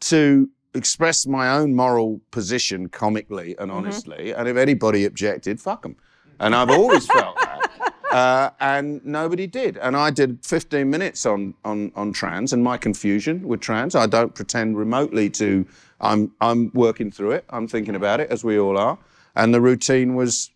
to 0.00 0.48
express 0.74 1.26
my 1.26 1.48
own 1.50 1.74
moral 1.74 2.20
position 2.30 2.88
comically 2.88 3.56
and 3.58 3.70
honestly. 3.70 4.34
And 4.34 4.48
if 4.48 4.56
anybody 4.56 5.04
objected, 5.04 5.60
fuck 5.60 5.82
them. 5.82 5.96
And 6.40 6.54
I've 6.54 6.70
always 6.70 7.06
felt 7.06 7.36
that. 7.36 7.70
Uh, 8.14 8.50
and 8.60 9.04
nobody 9.04 9.44
did. 9.44 9.76
And 9.78 9.96
I 9.96 10.10
did 10.10 10.46
15 10.46 10.88
minutes 10.88 11.26
on, 11.26 11.52
on, 11.64 11.90
on 11.96 12.12
trans 12.12 12.52
and 12.52 12.62
my 12.62 12.76
confusion 12.76 13.42
with 13.42 13.60
trans. 13.60 13.96
I 13.96 14.06
don't 14.06 14.32
pretend 14.32 14.78
remotely 14.78 15.28
to, 15.30 15.66
I'm, 16.00 16.30
I'm 16.40 16.70
working 16.74 17.10
through 17.10 17.32
it. 17.32 17.44
I'm 17.50 17.66
thinking 17.66 17.96
about 17.96 18.20
it, 18.20 18.30
as 18.30 18.44
we 18.44 18.56
all 18.56 18.78
are. 18.78 18.98
And 19.34 19.52
the 19.52 19.60
routine 19.60 20.14
was 20.14 20.52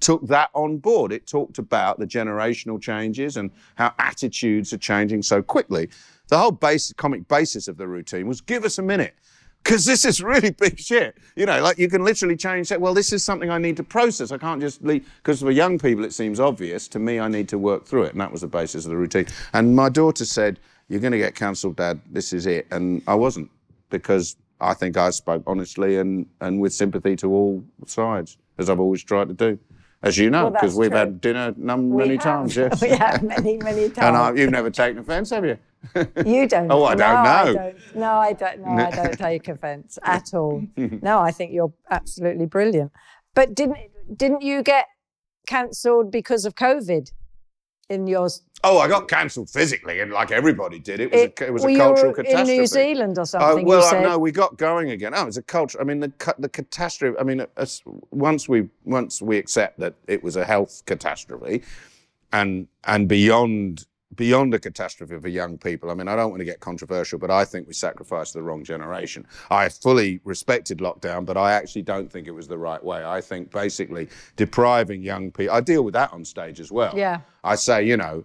took 0.00 0.26
that 0.26 0.50
on 0.54 0.78
board. 0.78 1.12
It 1.12 1.26
talked 1.26 1.58
about 1.58 1.98
the 1.98 2.06
generational 2.06 2.80
changes 2.80 3.36
and 3.36 3.50
how 3.76 3.92
attitudes 3.98 4.72
are 4.72 4.78
changing 4.78 5.22
so 5.22 5.42
quickly. 5.42 5.88
The 6.28 6.38
whole 6.38 6.52
basic 6.52 6.96
comic 6.96 7.28
basis 7.28 7.68
of 7.68 7.76
the 7.76 7.86
routine 7.86 8.26
was 8.26 8.40
give 8.40 8.64
us 8.64 8.78
a 8.78 8.82
minute. 8.82 9.14
Because 9.62 9.84
this 9.84 10.04
is 10.04 10.22
really 10.22 10.50
big 10.58 10.78
shit. 10.78 11.18
You 11.34 11.44
know, 11.46 11.60
like 11.60 11.76
you 11.78 11.88
can 11.88 12.04
literally 12.04 12.36
change 12.36 12.68
that. 12.68 12.80
Well, 12.80 12.94
this 12.94 13.12
is 13.12 13.24
something 13.24 13.50
I 13.50 13.58
need 13.58 13.76
to 13.78 13.84
process. 13.84 14.30
I 14.30 14.38
can't 14.38 14.60
just 14.60 14.82
leave. 14.84 15.10
Because 15.16 15.40
for 15.40 15.50
young 15.50 15.78
people, 15.78 16.04
it 16.04 16.12
seems 16.12 16.38
obvious. 16.38 16.86
To 16.88 17.00
me, 17.00 17.18
I 17.18 17.26
need 17.26 17.48
to 17.48 17.58
work 17.58 17.84
through 17.84 18.04
it. 18.04 18.12
And 18.12 18.20
that 18.20 18.30
was 18.30 18.42
the 18.42 18.46
basis 18.46 18.84
of 18.84 18.90
the 18.90 18.96
routine. 18.96 19.26
And 19.54 19.74
my 19.74 19.88
daughter 19.88 20.24
said, 20.24 20.60
You're 20.88 21.00
going 21.00 21.12
to 21.12 21.18
get 21.18 21.34
cancelled, 21.34 21.76
Dad. 21.76 22.00
This 22.10 22.32
is 22.32 22.46
it. 22.46 22.68
And 22.70 23.02
I 23.08 23.14
wasn't. 23.14 23.50
Because 23.90 24.36
I 24.60 24.74
think 24.74 24.96
I 24.96 25.10
spoke 25.10 25.42
honestly 25.46 25.98
and, 25.98 26.26
and 26.40 26.60
with 26.60 26.72
sympathy 26.72 27.16
to 27.16 27.32
all 27.32 27.64
sides, 27.86 28.38
as 28.58 28.70
I've 28.70 28.80
always 28.80 29.02
tried 29.02 29.28
to 29.28 29.34
do. 29.34 29.58
As 30.02 30.18
you 30.18 30.28
know, 30.30 30.50
because 30.50 30.72
that's 30.72 30.78
we've 30.78 30.90
true. 30.90 30.98
had 30.98 31.20
dinner 31.20 31.54
num- 31.56 31.88
We 31.90 32.02
many 32.02 32.14
have. 32.16 32.22
times, 32.22 32.56
yes. 32.62 32.82
we 32.82 32.90
have 32.90 33.22
many, 33.22 33.56
many 33.56 33.88
times. 33.88 33.98
and 33.98 34.16
I, 34.16 34.32
you've 34.34 34.50
never 34.50 34.70
taken 34.70 34.98
offence, 34.98 35.30
have 35.30 35.44
you? 35.44 35.58
You 36.24 36.46
don't. 36.48 36.70
Oh, 36.70 36.84
I 36.84 36.94
no, 36.94 36.98
don't 36.98 37.16
I 37.16 37.44
know. 37.44 37.52
don't. 37.54 37.96
No, 37.96 38.12
I 38.12 38.32
don't. 38.32 38.60
No, 38.60 38.84
I 38.86 38.90
don't 38.90 39.18
take 39.18 39.48
offence 39.48 39.98
at 40.04 40.34
all. 40.34 40.62
No, 40.76 41.20
I 41.20 41.30
think 41.30 41.52
you're 41.52 41.72
absolutely 41.90 42.46
brilliant. 42.46 42.92
But 43.34 43.54
didn't 43.54 43.78
didn't 44.14 44.42
you 44.42 44.62
get 44.62 44.86
cancelled 45.46 46.10
because 46.10 46.44
of 46.44 46.54
COVID 46.56 47.10
in 47.88 48.06
yours? 48.06 48.42
Oh, 48.64 48.78
I 48.78 48.88
got 48.88 49.06
cancelled 49.08 49.48
physically, 49.50 50.00
and 50.00 50.12
like 50.12 50.30
everybody 50.30 50.78
did. 50.78 50.98
It 51.00 51.12
was 51.12 51.20
a, 51.22 51.44
it 51.46 51.52
was 51.52 51.62
were 51.62 51.68
a 51.68 51.72
you 51.72 51.78
cultural 51.78 52.12
catastrophe. 52.12 52.52
in 52.52 52.58
New 52.58 52.66
Zealand 52.66 53.18
or 53.18 53.22
Oh, 53.22 53.24
something. 53.24 53.66
well, 53.66 53.80
you 53.82 53.88
said. 53.90 54.02
no, 54.02 54.18
we 54.18 54.32
got 54.32 54.56
going 54.56 54.90
again. 54.90 55.12
Oh, 55.14 55.26
it's 55.26 55.36
a 55.36 55.42
culture. 55.42 55.80
I 55.80 55.84
mean, 55.84 56.00
the 56.00 56.12
the 56.38 56.48
catastrophe. 56.48 57.16
I 57.18 57.22
mean, 57.22 57.44
once 58.10 58.48
we 58.48 58.68
once 58.84 59.22
we 59.22 59.36
accept 59.36 59.78
that 59.80 59.94
it 60.08 60.22
was 60.24 60.36
a 60.36 60.44
health 60.44 60.82
catastrophe, 60.86 61.62
and 62.32 62.66
and 62.84 63.08
beyond 63.08 63.86
beyond 64.14 64.54
a 64.54 64.58
catastrophe 64.58 65.18
for 65.18 65.28
young 65.28 65.58
people. 65.58 65.90
I 65.90 65.94
mean, 65.94 66.08
I 66.08 66.16
don't 66.16 66.30
want 66.30 66.40
to 66.40 66.44
get 66.44 66.60
controversial, 66.60 67.18
but 67.18 67.30
I 67.30 67.44
think 67.44 67.66
we 67.66 67.74
sacrificed 67.74 68.34
the 68.34 68.42
wrong 68.42 68.62
generation. 68.62 69.26
I 69.50 69.68
fully 69.68 70.20
respected 70.24 70.78
lockdown, 70.78 71.26
but 71.26 71.36
I 71.36 71.52
actually 71.52 71.82
don't 71.82 72.10
think 72.10 72.28
it 72.28 72.30
was 72.30 72.46
the 72.46 72.56
right 72.56 72.82
way. 72.82 73.04
I 73.04 73.20
think 73.20 73.50
basically 73.50 74.08
depriving 74.36 75.02
young 75.02 75.32
people. 75.32 75.54
I 75.54 75.60
deal 75.60 75.82
with 75.82 75.94
that 75.94 76.12
on 76.12 76.24
stage 76.24 76.60
as 76.60 76.70
well. 76.70 76.92
Yeah. 76.96 77.20
I 77.42 77.56
say, 77.56 77.84
you 77.84 77.96
know, 77.96 78.24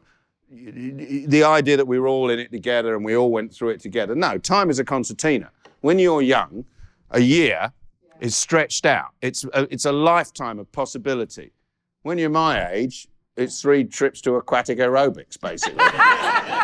the 0.52 1.44
idea 1.44 1.78
that 1.78 1.88
we 1.88 2.00
were 2.00 2.08
all 2.08 2.30
in 2.30 2.38
it 2.38 2.52
together 2.52 2.96
and 2.96 3.04
we 3.04 3.16
all 3.16 3.32
went 3.32 3.54
through 3.54 3.70
it 3.70 3.80
together. 3.80 4.16
No, 4.16 4.38
time 4.38 4.70
is 4.70 4.80
a 4.80 4.84
concertina. 4.84 5.50
When 5.80 5.98
you're 5.98 6.22
young, 6.22 6.66
a 7.10 7.22
year 7.22 7.74
is 8.20 8.36
stretched 8.36 8.86
out. 8.86 9.12
It's 9.22 9.46
a, 9.46 9.68
it's 9.74 9.86
a 9.86 9.92
lifetime 9.92 10.60
of 10.60 10.72
possibility. 10.72 11.54
When 12.04 12.18
you're 12.18 12.30
my 12.30 12.70
age, 12.72 13.08
it's 13.42 13.62
three 13.62 13.84
trips 13.84 14.22
to 14.22 14.36
aquatic 14.36 14.78
aerobics, 14.78 15.40
basically. 15.40 15.78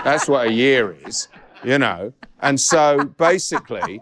That's 0.04 0.28
what 0.28 0.48
a 0.48 0.52
year 0.52 0.96
is, 1.06 1.28
you 1.64 1.78
know. 1.78 2.14
And 2.40 2.60
so 2.60 3.04
basically, 3.18 4.00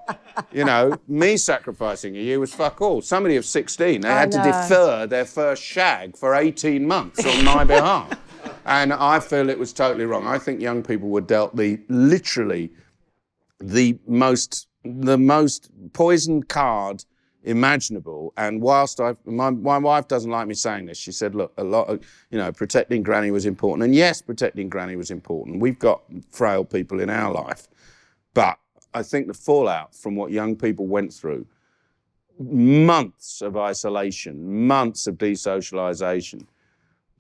you 0.52 0.66
know, 0.66 0.98
me 1.08 1.38
sacrificing 1.38 2.16
a 2.18 2.20
year 2.20 2.40
was 2.40 2.54
fuck 2.54 2.82
all. 2.82 3.02
Somebody 3.02 3.38
of 3.38 3.46
16, 3.46 4.02
they 4.02 4.08
I 4.08 4.20
had 4.20 4.32
to 4.34 4.44
defer 4.44 5.08
their 5.08 5.26
first 5.26 5.64
shag 5.64 6.18
for 6.18 6.36
18 6.36 6.86
months 6.86 7.26
on 7.26 7.46
my 7.46 7.64
behalf. 7.76 8.20
And 8.66 8.94
I 8.94 9.20
feel 9.20 9.50
it 9.50 9.58
was 9.58 9.74
totally 9.74 10.06
wrong. 10.06 10.28
I 10.28 10.38
think 10.38 10.60
young 10.60 10.84
people 10.84 11.10
were 11.10 11.22
dealt 11.22 11.56
the 11.56 11.80
literally 11.88 12.72
the 13.60 13.98
most 14.08 14.68
the 14.84 15.18
most 15.18 15.72
poisoned 15.94 16.48
card 16.48 17.06
imaginable. 17.46 18.34
And 18.38 18.62
whilst 18.62 19.00
I 19.00 19.16
my, 19.26 19.50
my 19.50 19.78
wife 19.78 20.08
doesn't 20.08 20.30
like 20.30 20.48
me 20.48 20.56
saying 20.56 20.86
this, 20.86 20.98
she 20.98 21.12
said, 21.12 21.36
look, 21.36 21.54
a 21.58 21.64
lot 21.64 21.88
of 21.88 22.04
you 22.32 22.38
know, 22.38 22.52
protecting 22.52 23.04
granny 23.04 23.32
was 23.32 23.46
important. 23.46 23.84
And 23.84 23.96
yes, 23.96 24.22
protecting 24.22 24.70
granny 24.70 24.96
was 24.96 25.12
important. 25.12 25.62
We've 25.62 25.80
got 25.80 26.02
frail 26.32 26.66
people 26.66 27.00
in 27.00 27.10
our 27.10 27.34
life. 27.34 27.68
But 28.34 28.58
I 28.94 29.04
think 29.04 29.28
the 29.28 29.34
fallout 29.34 29.96
from 29.96 30.16
what 30.16 30.32
young 30.32 30.56
people 30.56 30.88
went 30.88 31.14
through, 31.14 31.46
months 32.40 33.42
of 33.42 33.58
isolation, 33.58 34.68
months 34.68 35.08
of 35.08 35.16
desocialization, 35.16 36.48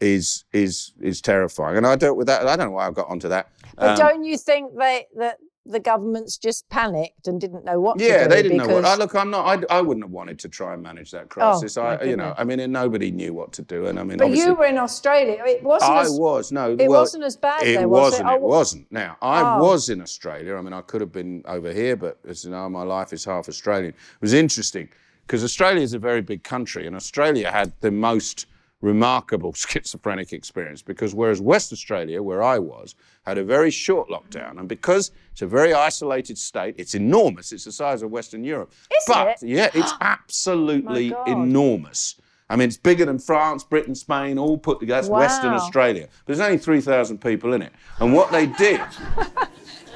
is 0.02 0.44
is 0.52 0.94
is 1.00 1.22
terrifying. 1.22 1.78
And 1.78 1.88
I 1.88 1.96
dealt 1.96 2.18
with 2.18 2.28
that. 2.28 2.48
I 2.48 2.56
don't 2.56 2.68
know 2.68 2.76
why 2.76 2.88
I 2.88 2.92
got 2.92 3.10
onto 3.10 3.30
that. 3.30 3.50
But 3.78 3.92
Um, 3.92 3.98
don't 3.98 4.24
you 4.24 4.38
think 4.38 4.78
they 4.78 5.08
that 5.18 5.38
the 5.66 5.80
governments 5.80 6.38
just 6.38 6.68
panicked 6.70 7.28
and 7.28 7.42
didn't 7.42 7.66
know 7.66 7.80
what 7.80 7.98
to 7.98 8.04
do? 8.04 8.10
yeah, 8.10 8.28
they 8.28 8.44
didn't 8.44 8.58
know 8.58 8.68
what. 8.68 8.76
because- 8.82 8.86
I, 8.86 8.96
look, 8.96 9.16
I'm 9.16 9.32
not. 9.32 9.66
I, 9.72 9.78
I 9.78 9.82
wouldn't 9.82 10.04
have 10.04 10.12
wanted 10.12 10.38
to 10.40 10.50
try 10.50 10.74
and 10.74 10.84
manage 10.84 11.12
that 11.12 11.24
oh, 11.24 11.28
crisis. 11.28 11.78
Oh, 11.78 11.84
I, 11.84 12.04
you 12.04 12.16
know. 12.16 12.36
I 12.38 12.44
mean, 12.44 12.60
and 12.60 12.72
nobody 12.72 13.12
knew 13.12 13.34
what 13.34 13.52
to 13.54 13.62
do. 13.62 13.88
And 13.88 14.00
I 14.00 14.04
mean, 14.04 14.18
But 14.18 14.32
you 14.32 14.54
were 14.54 14.66
in 14.66 14.78
Australia. 14.78 15.42
It 15.46 15.64
wasn't. 15.64 15.92
I 15.92 16.02
as, 16.02 16.12
was 16.20 16.52
no. 16.52 16.74
It 16.74 16.88
well, 16.88 17.02
wasn't 17.02 17.24
as 17.24 17.36
bad 17.36 17.64
It 17.64 17.78
there, 17.78 17.88
was 17.88 18.20
it? 18.20 18.24
wasn't. 18.24 18.30
Oh, 18.30 18.36
It 18.36 18.42
wasn't. 18.42 18.92
Now 18.92 19.18
I 19.22 19.42
Oh. 19.42 19.64
was 19.64 19.90
in 19.90 20.02
Australia. 20.02 20.56
I 20.56 20.62
mean, 20.62 20.74
I 20.74 20.82
could 20.82 21.02
have 21.02 21.12
been 21.12 21.44
over 21.46 21.72
here, 21.74 21.96
but 21.96 22.20
as 22.28 22.46
you 22.46 22.52
know, 22.52 22.70
my 22.70 22.84
life 22.84 23.14
is 23.14 23.26
half 23.26 23.50
Australian. 23.50 23.90
It 23.90 24.22
was 24.22 24.34
interesting 24.34 24.90
because 25.26 25.44
Australia 25.44 25.82
is 25.82 25.94
a 25.94 26.00
very 26.00 26.22
big 26.22 26.44
country, 26.44 26.86
and 26.86 26.96
Australia 26.96 27.52
had 27.52 27.74
the 27.82 27.92
most 27.92 28.46
remarkable 28.86 29.52
schizophrenic 29.64 30.32
experience 30.32 30.82
because 30.82 31.14
whereas 31.14 31.42
West 31.42 31.74
Australia, 31.74 32.22
where 32.22 32.42
I 32.42 32.60
was, 32.60 32.96
had 33.26 33.38
a 33.38 33.44
very 33.44 33.72
short 33.72 34.08
lockdown, 34.10 34.60
and 34.60 34.70
because 34.70 35.12
it's 35.32 35.42
a 35.42 35.48
very 35.48 35.74
isolated 35.74 36.38
state, 36.38 36.76
it's 36.78 36.96
enormous. 36.96 37.52
It's 37.52 37.66
the 37.66 37.72
size 37.72 38.04
of 38.04 38.12
Western 38.12 38.44
Europe. 38.44 38.72
Is 38.92 39.04
but 39.08 39.28
it? 39.28 39.48
yeah, 39.48 39.70
it's 39.74 39.94
absolutely 40.02 41.14
enormous. 41.28 42.16
I 42.48 42.56
mean, 42.56 42.68
it's 42.68 42.78
bigger 42.78 43.06
than 43.06 43.18
France, 43.18 43.64
Britain, 43.64 43.96
Spain, 43.96 44.38
all 44.38 44.58
put 44.58 44.80
together. 44.80 45.02
That's 45.02 45.10
Western 45.10 45.54
Australia. 45.54 46.08
But 46.26 46.38
there's 46.38 46.40
only 46.40 46.60
3,000 46.60 47.20
people 47.20 47.54
in 47.54 47.64
it. 47.64 47.74
And 48.00 48.14
what 48.14 48.32
they 48.32 48.46
did, 48.46 48.82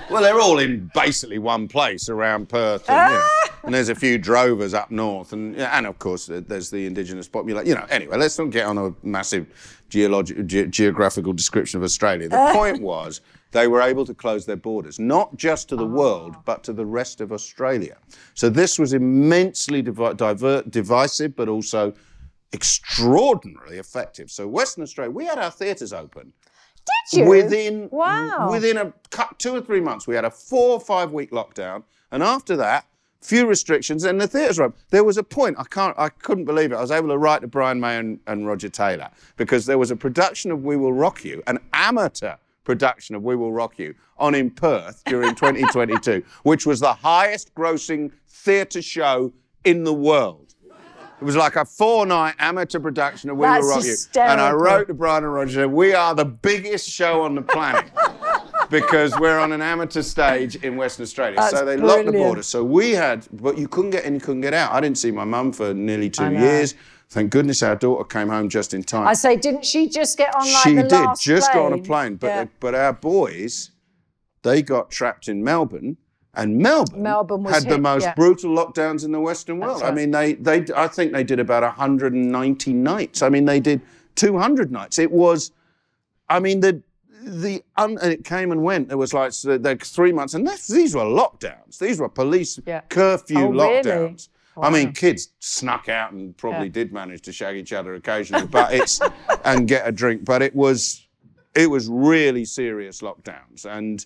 well, 0.10 0.22
they're 0.22 0.40
all 0.40 0.60
in 0.60 0.90
basically 0.94 1.40
one 1.40 1.68
place 1.68 2.10
around 2.10 2.50
Perth. 2.50 2.90
And, 2.90 3.14
know, 3.14 3.20
ah! 3.22 3.60
and 3.64 3.74
there's 3.74 3.90
a 3.90 3.96
few 3.96 4.18
drovers 4.18 4.74
up 4.74 4.92
north. 4.92 5.34
And, 5.34 5.56
and 5.58 5.86
of 5.86 6.00
course, 6.00 6.28
there's 6.32 6.70
the 6.70 6.86
indigenous 6.86 7.28
population. 7.28 7.68
You 7.68 7.76
know, 7.76 7.86
anyway, 7.90 8.18
let's 8.18 8.38
not 8.38 8.50
get 8.50 8.66
on 8.66 8.78
a 8.78 8.94
massive 9.04 9.48
geologic, 9.90 10.46
ge- 10.46 10.70
geographical 10.70 11.34
description 11.34 11.80
of 11.80 11.84
Australia. 11.84 12.30
The 12.30 12.38
ah. 12.38 12.54
point 12.54 12.82
was, 12.82 13.22
they 13.52 13.68
were 13.68 13.82
able 13.82 14.06
to 14.06 14.14
close 14.14 14.46
their 14.46 14.56
borders, 14.56 15.00
not 15.00 15.36
just 15.36 15.70
to 15.70 15.76
the 15.76 15.86
ah. 15.86 15.90
world, 15.90 16.36
but 16.46 16.64
to 16.66 16.74
the 16.74 16.86
rest 16.86 17.22
of 17.22 17.32
Australia. 17.32 17.98
So 18.34 18.50
this 18.50 18.80
was 18.80 18.94
immensely 18.94 19.82
divi- 19.82 20.14
divert, 20.16 20.70
divisive, 20.72 21.36
but 21.36 21.50
also 21.50 21.94
extraordinarily 22.54 23.78
effective. 23.78 24.32
So 24.32 24.48
Western 24.48 24.84
Australia, 24.84 25.12
we 25.12 25.26
had 25.26 25.38
our 25.38 25.52
theatres 25.52 25.94
open 25.94 26.34
Did 27.12 27.20
you? 27.22 27.26
within 27.30 27.90
Wow. 27.92 28.50
within 28.52 28.78
a 28.78 28.94
two 29.38 29.56
or 29.56 29.62
three 29.62 29.82
months. 29.82 30.08
We 30.08 30.16
had 30.16 30.26
a 30.26 30.32
four 30.32 30.72
or 30.72 30.80
five 30.80 31.12
week 31.12 31.32
lockdown, 31.32 31.84
and 32.12 32.22
after 32.24 32.56
that, 32.58 32.86
few 33.22 33.46
restrictions, 33.46 34.04
and 34.06 34.20
the 34.22 34.28
theatres 34.28 34.60
were. 34.60 34.74
There 34.92 35.04
was 35.04 35.18
a 35.18 35.24
point 35.24 35.58
I 35.60 35.64
can't, 35.66 35.96
I 35.98 36.10
couldn't 36.10 36.46
believe 36.46 36.72
it. 36.72 36.76
I 36.76 36.82
was 36.82 36.92
able 36.92 37.10
to 37.10 37.18
write 37.18 37.42
to 37.42 37.48
Brian 37.48 37.80
May 37.80 37.98
and, 37.98 38.20
and 38.28 38.48
Roger 38.48 38.70
Taylor 38.70 39.10
because 39.38 39.66
there 39.66 39.78
was 39.78 39.92
a 39.92 39.96
production 39.96 40.52
of 40.52 40.64
We 40.64 40.78
Will 40.78 40.94
Rock 40.94 41.26
You, 41.26 41.44
an 41.48 41.60
amateur 41.74 42.36
production 42.64 43.16
of 43.16 43.24
We 43.24 43.36
Will 43.36 43.52
Rock 43.52 43.78
You 43.80 43.96
on 44.18 44.36
in 44.36 44.52
Perth 44.52 45.02
during 45.06 45.36
2022, 45.36 46.24
which 46.44 46.66
was 46.66 46.80
the 46.80 46.94
highest 46.94 47.54
grossing 47.56 48.12
theatre 48.28 48.82
show 48.82 49.34
in 49.66 49.84
the 49.84 49.94
world. 49.94 50.49
It 51.22 51.26
was 51.26 51.36
like 51.36 51.58
a 51.58 51.66
four-night 51.66 52.36
amateur 52.40 52.80
production 52.80 53.30
of 53.30 53.36
We 53.38 53.42
That's 53.46 53.66
Will 53.66 53.76
Rock 53.76 53.84
You, 53.84 53.96
and 54.22 54.40
I 54.40 54.54
wrote 54.54 54.88
to 54.88 54.94
Brian 54.94 55.26
and 55.26 55.34
Roger. 55.34 55.68
We 55.68 55.94
are 55.94 56.16
the 56.16 56.24
biggest 56.24 56.90
show 56.90 57.24
on 57.24 57.36
the 57.36 57.42
planet 57.42 57.92
because 58.70 59.18
we're 59.20 59.38
on 59.38 59.52
an 59.52 59.62
amateur 59.62 60.02
stage 60.02 60.56
in 60.64 60.78
Western 60.78 61.04
Australia. 61.04 61.36
That's 61.36 61.52
so 61.52 61.66
they 61.66 61.76
locked 61.76 62.06
the 62.06 62.14
border. 62.14 62.42
So 62.42 62.64
we 62.64 62.92
had, 62.92 63.28
but 63.34 63.58
you 63.58 63.68
couldn't 63.68 63.92
get 63.92 64.06
in, 64.06 64.14
you 64.14 64.22
couldn't 64.22 64.42
get 64.42 64.54
out. 64.54 64.72
I 64.72 64.80
didn't 64.80 64.98
see 64.98 65.12
my 65.12 65.26
mum 65.26 65.52
for 65.52 65.74
nearly 65.74 66.10
two 66.10 66.32
years. 66.32 66.76
Thank 67.10 67.32
goodness 67.32 67.64
our 67.64 67.76
daughter 67.76 68.06
came 68.06 68.30
home 68.30 68.48
just 68.48 68.74
in 68.74 68.84
time. 68.84 69.06
I 69.08 69.14
say, 69.14 69.36
didn't 69.36 69.66
she 69.66 69.90
just 69.90 70.18
get 70.18 70.34
on 70.36 70.42
like 70.44 70.64
she 70.64 70.76
the 70.76 70.84
did 70.84 70.92
last 70.92 71.24
just 71.24 71.52
plane? 71.52 71.64
got 71.64 71.74
on 71.74 71.80
a 71.80 71.82
plane, 71.82 72.16
but 72.16 72.28
Yeah. 72.28 72.46
but 72.62 72.76
our 72.76 72.94
boys, 72.94 73.72
they 74.44 74.62
got 74.62 74.90
trapped 74.90 75.28
in 75.28 75.44
Melbourne. 75.44 75.98
And 76.36 76.58
Melbourne, 76.58 77.02
Melbourne 77.02 77.46
had 77.46 77.64
the 77.68 77.80
most 77.80 78.04
yeah. 78.04 78.14
brutal 78.14 78.56
lockdowns 78.56 79.04
in 79.04 79.12
the 79.12 79.20
Western 79.20 79.60
world. 79.60 79.82
I 79.82 79.92
mean, 79.92 80.12
they, 80.12 80.34
they, 80.34 80.64
I 80.76 80.88
think 80.88 81.12
they 81.12 81.24
did 81.24 81.40
about 81.40 81.64
190 81.64 82.74
nights. 82.74 83.22
I 83.24 83.30
mean, 83.30 83.46
they 83.46 83.60
did 83.60 83.82
200 84.16 84.72
nights. 84.72 85.00
It 85.00 85.12
was, 85.12 85.52
I 86.30 86.40
mean, 86.40 86.60
the 86.60 86.82
the 87.22 87.62
un, 87.78 87.98
and 88.02 88.14
it 88.14 88.24
came 88.24 88.52
and 88.52 88.64
went. 88.64 88.88
There 88.88 88.98
was 88.98 89.14
like 89.14 89.34
so 89.34 89.58
three 89.84 90.12
months, 90.12 90.34
and 90.34 90.48
this, 90.48 90.68
these 90.68 90.96
were 90.96 91.04
lockdowns. 91.04 91.78
These 91.78 92.00
were 92.00 92.10
police 92.10 92.60
Yeah. 92.66 92.82
curfew 92.90 93.38
Oh, 93.40 93.50
really? 93.50 93.82
lockdowns. 93.82 94.30
I 94.62 94.70
mean, 94.70 94.92
kids 94.92 95.30
snuck 95.40 95.88
out 95.88 96.12
and 96.12 96.36
probably 96.36 96.68
did 96.70 96.92
manage 96.92 97.22
to 97.24 97.32
shag 97.32 97.56
each 97.56 97.72
other 97.72 97.94
occasionally, 97.96 98.48
but 98.52 98.74
it's 98.74 99.00
and 99.46 99.68
get 99.68 99.88
a 99.88 99.92
drink. 99.92 100.26
But 100.26 100.42
it 100.42 100.56
was 100.56 101.08
it 101.56 101.70
was 101.70 101.88
really 101.88 102.46
serious 102.46 103.02
lockdowns, 103.02 103.66
and 103.66 104.06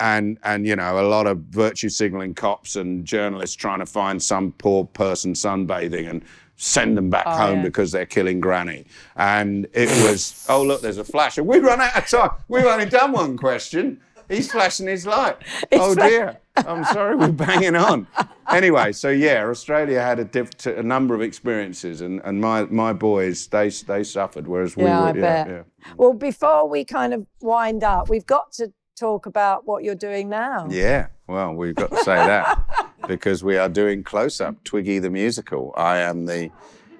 and 0.00 0.38
and 0.42 0.66
you 0.66 0.74
know 0.74 1.00
a 1.00 1.06
lot 1.06 1.26
of 1.26 1.38
virtue 1.50 1.88
signaling 1.88 2.34
cops 2.34 2.76
and 2.76 3.04
journalists 3.04 3.54
trying 3.54 3.78
to 3.78 3.86
find 3.86 4.22
some 4.22 4.52
poor 4.52 4.84
person 4.84 5.34
sunbathing 5.34 6.08
and 6.08 6.24
send 6.56 6.96
them 6.96 7.08
back 7.08 7.24
oh, 7.26 7.36
home 7.36 7.58
yeah. 7.58 7.62
because 7.64 7.90
they're 7.90 8.04
killing 8.06 8.38
granny. 8.40 8.84
And 9.16 9.66
it 9.72 9.88
was 10.04 10.44
oh 10.48 10.62
look 10.62 10.82
there's 10.82 10.98
a 10.98 11.04
flash. 11.04 11.38
And 11.38 11.46
we 11.46 11.58
run 11.58 11.80
out 11.80 11.96
of 11.96 12.06
time. 12.08 12.30
We've 12.48 12.66
only 12.66 12.86
done 12.86 13.12
one 13.12 13.36
question. 13.36 14.00
He's 14.28 14.52
flashing 14.52 14.86
his 14.86 15.06
light. 15.06 15.38
Oh 15.72 15.94
dear. 15.94 16.38
I'm 16.56 16.84
sorry 16.84 17.16
we're 17.16 17.32
banging 17.32 17.76
on. 17.76 18.06
Anyway 18.50 18.92
so 18.92 19.08
yeah 19.08 19.44
australia 19.46 20.00
had 20.00 20.18
a, 20.18 20.24
diff- 20.24 20.56
t- 20.56 20.72
a 20.72 20.82
number 20.82 21.14
of 21.14 21.22
experiences 21.22 22.00
and, 22.00 22.20
and 22.24 22.40
my, 22.40 22.64
my 22.64 22.92
boys 22.92 23.46
they 23.46 23.68
they 23.70 24.02
suffered 24.02 24.46
whereas 24.48 24.76
we 24.76 24.84
Yeah, 24.84 25.00
were 25.00 25.06
I 25.08 25.12
bet. 25.12 25.48
yeah. 25.48 25.62
Well, 25.96 26.12
before 26.12 26.68
we 26.68 26.84
kind 26.84 27.14
of 27.14 27.26
wind 27.40 27.82
up, 27.84 28.08
we've 28.10 28.26
got 28.26 28.52
to 28.54 28.72
talk 28.96 29.26
about 29.26 29.66
what 29.66 29.84
you're 29.84 29.94
doing 29.94 30.28
now. 30.28 30.66
Yeah, 30.70 31.08
well, 31.26 31.54
we've 31.54 31.74
got 31.74 31.90
to 31.90 31.96
say 31.98 32.16
that 32.16 32.90
because 33.08 33.42
we 33.42 33.56
are 33.56 33.68
doing 33.68 34.02
close 34.02 34.40
up 34.40 34.62
Twiggy 34.64 34.98
the 34.98 35.10
musical. 35.10 35.72
I 35.76 35.98
am 35.98 36.26
the, 36.26 36.50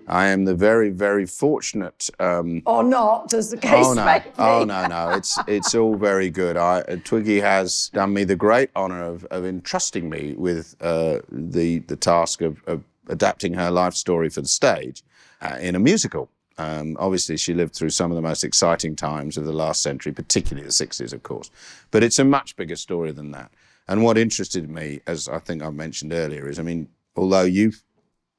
I 0.09 0.26
am 0.28 0.45
the 0.45 0.55
very 0.55 0.91
very 0.91 1.26
fortunate. 1.26 2.09
Um, 2.18 2.62
Or 2.66 2.82
not, 2.82 3.32
as 3.34 3.51
the 3.51 3.57
case 3.57 3.86
oh 3.86 3.95
no, 3.95 4.05
may 4.05 4.20
be. 4.20 4.30
oh 4.38 4.64
no, 4.64 4.86
no, 4.86 5.11
it's 5.11 5.38
it's 5.47 5.74
all 5.74 5.97
very 5.97 6.30
good. 6.30 6.57
I 6.57 6.80
uh, 6.82 6.97
Twiggy 7.05 7.41
has 7.41 7.91
done 7.93 8.12
me 8.14 8.24
the 8.24 8.36
great 8.36 8.70
honour 8.74 9.03
of, 9.03 9.24
of 9.26 9.45
entrusting 9.45 10.09
me 10.09 10.34
with 10.36 10.76
uh, 10.80 11.20
the 11.30 11.80
the 11.80 11.97
task 11.97 12.41
of, 12.43 12.62
of 12.66 12.82
adapting 13.09 13.55
her 13.55 13.70
life 13.70 13.95
story 13.95 14.30
for 14.30 14.41
the 14.41 14.49
stage 14.49 15.03
uh, 15.43 15.57
in 15.61 15.74
a 15.74 15.78
musical. 15.78 16.28
Um, 16.61 16.95
obviously, 17.01 17.39
she 17.39 17.55
lived 17.55 17.75
through 17.75 17.89
some 17.89 18.11
of 18.11 18.17
the 18.17 18.23
most 18.23 18.45
exciting 18.45 18.95
times 18.95 19.39
of 19.39 19.47
the 19.47 19.53
last 19.53 19.81
century, 19.81 20.13
particularly 20.13 20.67
the 20.67 20.73
60s, 20.73 21.15
of 21.15 21.23
course. 21.23 21.51
But 21.91 22.03
it's 22.03 22.19
a 22.19 22.25
much 22.25 22.55
bigger 22.55 22.77
story 22.77 23.13
than 23.13 23.31
that. 23.31 23.51
And 23.89 24.03
what 24.03 24.19
interested 24.19 24.69
me, 24.69 25.01
as 25.07 25.27
I 25.27 25.39
think 25.39 25.63
I 25.63 25.71
mentioned 25.71 26.13
earlier, 26.13 26.47
is 26.51 26.59
I 26.59 26.63
mean, 26.63 26.89
although 27.17 27.45
you've, 27.45 27.83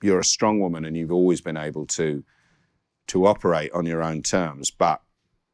you're 0.03 0.19
a 0.19 0.23
strong 0.23 0.59
woman 0.59 0.85
and 0.85 0.95
you've 0.95 1.11
always 1.11 1.41
been 1.41 1.57
able 1.57 1.87
to, 1.87 2.23
to 3.07 3.25
operate 3.25 3.71
on 3.73 3.87
your 3.87 4.03
own 4.03 4.21
terms, 4.21 4.69
but 4.69 5.01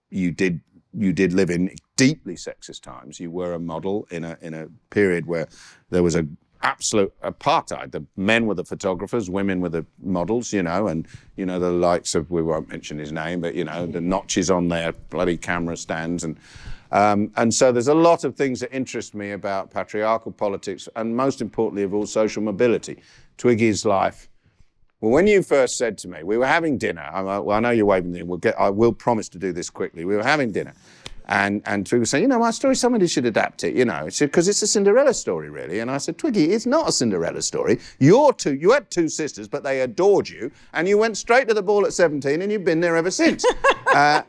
you 0.10 0.32
did 0.32 0.60
you 0.94 1.14
did 1.14 1.32
live 1.32 1.50
in 1.50 1.70
deeply 1.96 2.36
sexist 2.36 2.82
times. 2.82 3.20
You 3.20 3.30
were 3.30 3.54
a 3.54 3.60
model 3.60 4.08
in 4.10 4.24
a 4.24 4.38
in 4.42 4.54
a 4.54 4.68
period 4.90 5.26
where 5.26 5.48
there 5.90 6.04
was 6.04 6.16
a 6.16 6.28
absolute 6.62 7.14
apartheid. 7.22 7.92
The 7.92 8.06
men 8.16 8.46
were 8.46 8.56
the 8.56 8.66
photographers, 8.66 9.30
women 9.30 9.62
were 9.62 9.70
the 9.70 9.86
models, 10.02 10.54
you 10.54 10.64
know, 10.64 10.88
and 10.88 11.08
you 11.36 11.46
know 11.46 11.60
the 11.60 11.72
likes 11.72 12.16
of 12.16 12.30
we 12.32 12.42
won't 12.42 12.70
mention 12.70 12.98
his 12.98 13.12
name, 13.12 13.42
but 13.42 13.56
you 13.56 13.64
know 13.64 13.86
the 13.86 14.02
notches 14.02 14.50
on 14.50 14.68
their 14.68 14.94
bloody 15.10 15.38
camera 15.38 15.78
stands 15.78 16.24
and. 16.24 16.38
Um, 16.90 17.34
and 17.36 17.54
so 17.54 17.74
there's 17.74 17.90
a 17.90 17.94
lot 17.94 18.24
of 18.24 18.38
things 18.38 18.62
that 18.62 18.74
interest 18.74 19.14
me 19.14 19.32
about 19.32 19.72
patriarchal 19.72 20.32
politics 20.32 20.88
and 20.96 21.14
most 21.18 21.42
importantly 21.42 21.84
of 21.84 21.94
all 21.94 22.06
social 22.06 22.42
mobility. 22.42 23.02
Twiggy's 23.38 23.84
life 23.84 24.30
well, 25.00 25.12
when 25.12 25.28
you 25.28 25.44
first 25.44 25.78
said 25.78 25.98
to 26.00 26.08
me, 26.08 26.24
we 26.24 26.38
were 26.38 26.48
having 26.48 26.80
dinner. 26.80 27.04
I, 27.04 27.22
well, 27.22 27.52
I 27.52 27.60
know 27.60 27.70
you're 27.70 27.86
waving. 27.86 28.26
We'll 28.28 28.40
get. 28.40 28.60
I 28.60 28.72
will 28.72 28.92
promise 28.92 29.30
to 29.30 29.38
do 29.38 29.54
this 29.54 29.70
quickly. 29.70 30.06
We 30.06 30.16
were 30.16 30.24
having 30.24 30.52
dinner, 30.52 30.74
and 31.28 31.62
and 31.66 31.86
Twiggy 31.86 32.00
was 32.02 32.10
saying, 32.10 32.24
you 32.24 32.28
know, 32.28 32.40
my 32.40 32.52
story, 32.52 32.76
somebody 32.76 33.08
should 33.08 33.26
adapt 33.26 33.64
it. 33.64 33.76
You 33.76 33.86
know, 33.86 34.08
because 34.20 34.48
it's 34.48 34.62
a 34.62 34.68
Cinderella 34.68 35.14
story, 35.14 35.50
really. 35.50 35.80
And 35.80 35.92
I 35.92 35.98
said, 35.98 36.18
Twiggy, 36.18 36.52
it's 36.52 36.66
not 36.66 36.88
a 36.88 36.92
Cinderella 36.92 37.42
story. 37.42 37.80
You're 38.00 38.34
two. 38.34 38.56
You 38.56 38.72
had 38.72 38.90
two 38.90 39.10
sisters, 39.10 39.48
but 39.48 39.64
they 39.64 39.82
adored 39.82 40.30
you, 40.30 40.52
and 40.74 40.88
you 40.88 40.98
went 40.98 41.18
straight 41.18 41.48
to 41.50 41.54
the 41.54 41.62
ball 41.62 41.86
at 41.86 41.94
17, 41.94 42.42
and 42.42 42.52
you've 42.52 42.64
been 42.64 42.80
there 42.80 42.96
ever 42.96 43.12
since. 43.12 43.46
uh, 43.94 44.22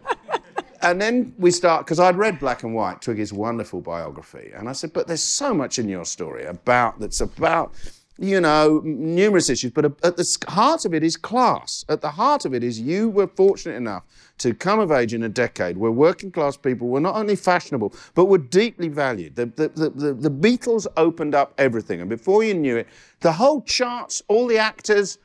and 0.82 1.00
then 1.00 1.34
we 1.38 1.50
start 1.50 1.84
because 1.84 1.98
I'd 1.98 2.16
read 2.16 2.38
Black 2.38 2.62
and 2.62 2.74
White, 2.74 3.00
Twiggy's 3.00 3.32
wonderful 3.32 3.80
biography, 3.80 4.52
and 4.54 4.68
I 4.68 4.72
said, 4.72 4.92
but 4.92 5.06
there's 5.06 5.22
so 5.22 5.54
much 5.54 5.78
in 5.78 5.88
your 5.88 6.04
story 6.04 6.44
about 6.44 6.98
that's 7.00 7.20
about 7.20 7.74
you 8.18 8.40
know 8.40 8.80
numerous 8.84 9.48
issues, 9.48 9.70
but 9.70 9.84
uh, 9.84 9.90
at 10.02 10.16
the 10.16 10.38
heart 10.48 10.84
of 10.84 10.92
it 10.92 11.04
is 11.04 11.16
class. 11.16 11.84
At 11.88 12.00
the 12.00 12.10
heart 12.10 12.44
of 12.44 12.52
it 12.52 12.64
is 12.64 12.80
you 12.80 13.08
were 13.08 13.28
fortunate 13.28 13.76
enough 13.76 14.04
to 14.38 14.54
come 14.54 14.80
of 14.80 14.90
age 14.90 15.14
in 15.14 15.22
a 15.22 15.28
decade 15.28 15.76
where 15.76 15.90
working 15.90 16.30
class 16.30 16.56
people 16.56 16.88
were 16.88 17.00
not 17.00 17.14
only 17.14 17.36
fashionable 17.36 17.94
but 18.14 18.26
were 18.26 18.38
deeply 18.38 18.88
valued. 18.88 19.36
The, 19.36 19.46
the, 19.46 19.68
the, 19.68 19.90
the, 19.90 20.14
the 20.14 20.30
Beatles 20.30 20.86
opened 20.96 21.34
up 21.34 21.54
everything, 21.58 22.00
and 22.00 22.10
before 22.10 22.42
you 22.42 22.54
knew 22.54 22.76
it, 22.76 22.88
the 23.20 23.32
whole 23.32 23.62
charts, 23.62 24.22
all 24.28 24.46
the 24.46 24.58
actors. 24.58 25.18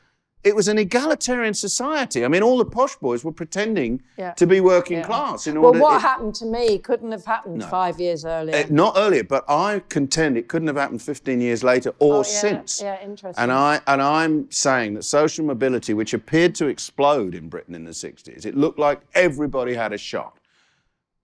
It 0.43 0.55
was 0.55 0.67
an 0.67 0.77
egalitarian 0.77 1.53
society. 1.53 2.25
I 2.25 2.27
mean, 2.27 2.43
all 2.43 2.57
the 2.57 2.65
posh 2.65 2.97
boys 2.97 3.23
were 3.23 3.31
pretending 3.31 4.01
Yeah. 4.17 4.31
to 4.33 4.45
be 4.45 4.59
working 4.59 5.01
class 5.01 5.47
in 5.47 5.55
well, 5.61 5.67
order. 5.67 5.79
what 5.79 5.95
it- 5.97 6.01
happened 6.01 6.35
to 6.35 6.45
me 6.45 6.79
couldn't 6.79 7.11
have 7.13 7.23
happened 7.25 7.63
five 7.63 7.99
years 8.01 8.25
earlier. 8.25 8.55
uh, 8.57 8.63
not 8.69 8.95
earlier, 8.97 9.23
but 9.23 9.45
I 9.47 9.81
contend 9.87 10.37
it 10.37 10.49
couldn't 10.49 10.67
have 10.67 10.75
happened 10.75 11.01
15 11.01 11.39
years 11.39 11.63
later 11.63 11.93
or 11.99 12.15
Oh, 12.15 12.17
yeah, 12.17 12.23
since. 12.23 12.81
yeah, 12.81 13.01
interesting. 13.01 13.41
And 13.41 13.51
I 13.53 13.79
and 13.87 14.01
I'm 14.01 14.51
saying 14.51 14.95
that 14.95 15.03
social 15.03 15.45
mobility, 15.45 15.93
which 15.93 16.13
appeared 16.13 16.55
to 16.55 16.67
explode 16.67 17.35
in 17.35 17.47
Britain 17.47 17.73
in 17.73 17.85
the 17.85 17.93
60s, 17.93 18.45
it 18.45 18.55
looked 18.57 18.79
like 18.79 18.99
everybody 19.15 19.73
had 19.75 19.93
a 19.93 19.97
shot. 19.97 20.33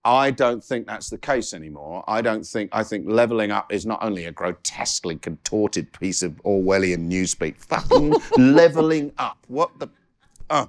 I 0.09 0.31
don't 0.31 0.63
think 0.63 0.87
that's 0.87 1.11
the 1.11 1.19
case 1.19 1.53
anymore. 1.53 2.03
I 2.07 2.23
don't 2.23 2.43
think 2.43 2.71
I 2.73 2.83
think 2.83 3.05
leveling 3.07 3.51
up 3.51 3.71
is 3.71 3.85
not 3.85 4.03
only 4.03 4.25
a 4.25 4.31
grotesquely 4.31 5.17
contorted 5.17 5.93
piece 5.93 6.23
of 6.23 6.31
Orwellian 6.43 7.07
newspeak. 7.07 7.57
Fucking 7.57 8.15
leveling 8.37 9.11
up. 9.19 9.37
What 9.49 9.77
the 9.77 9.87
uh, 10.49 10.65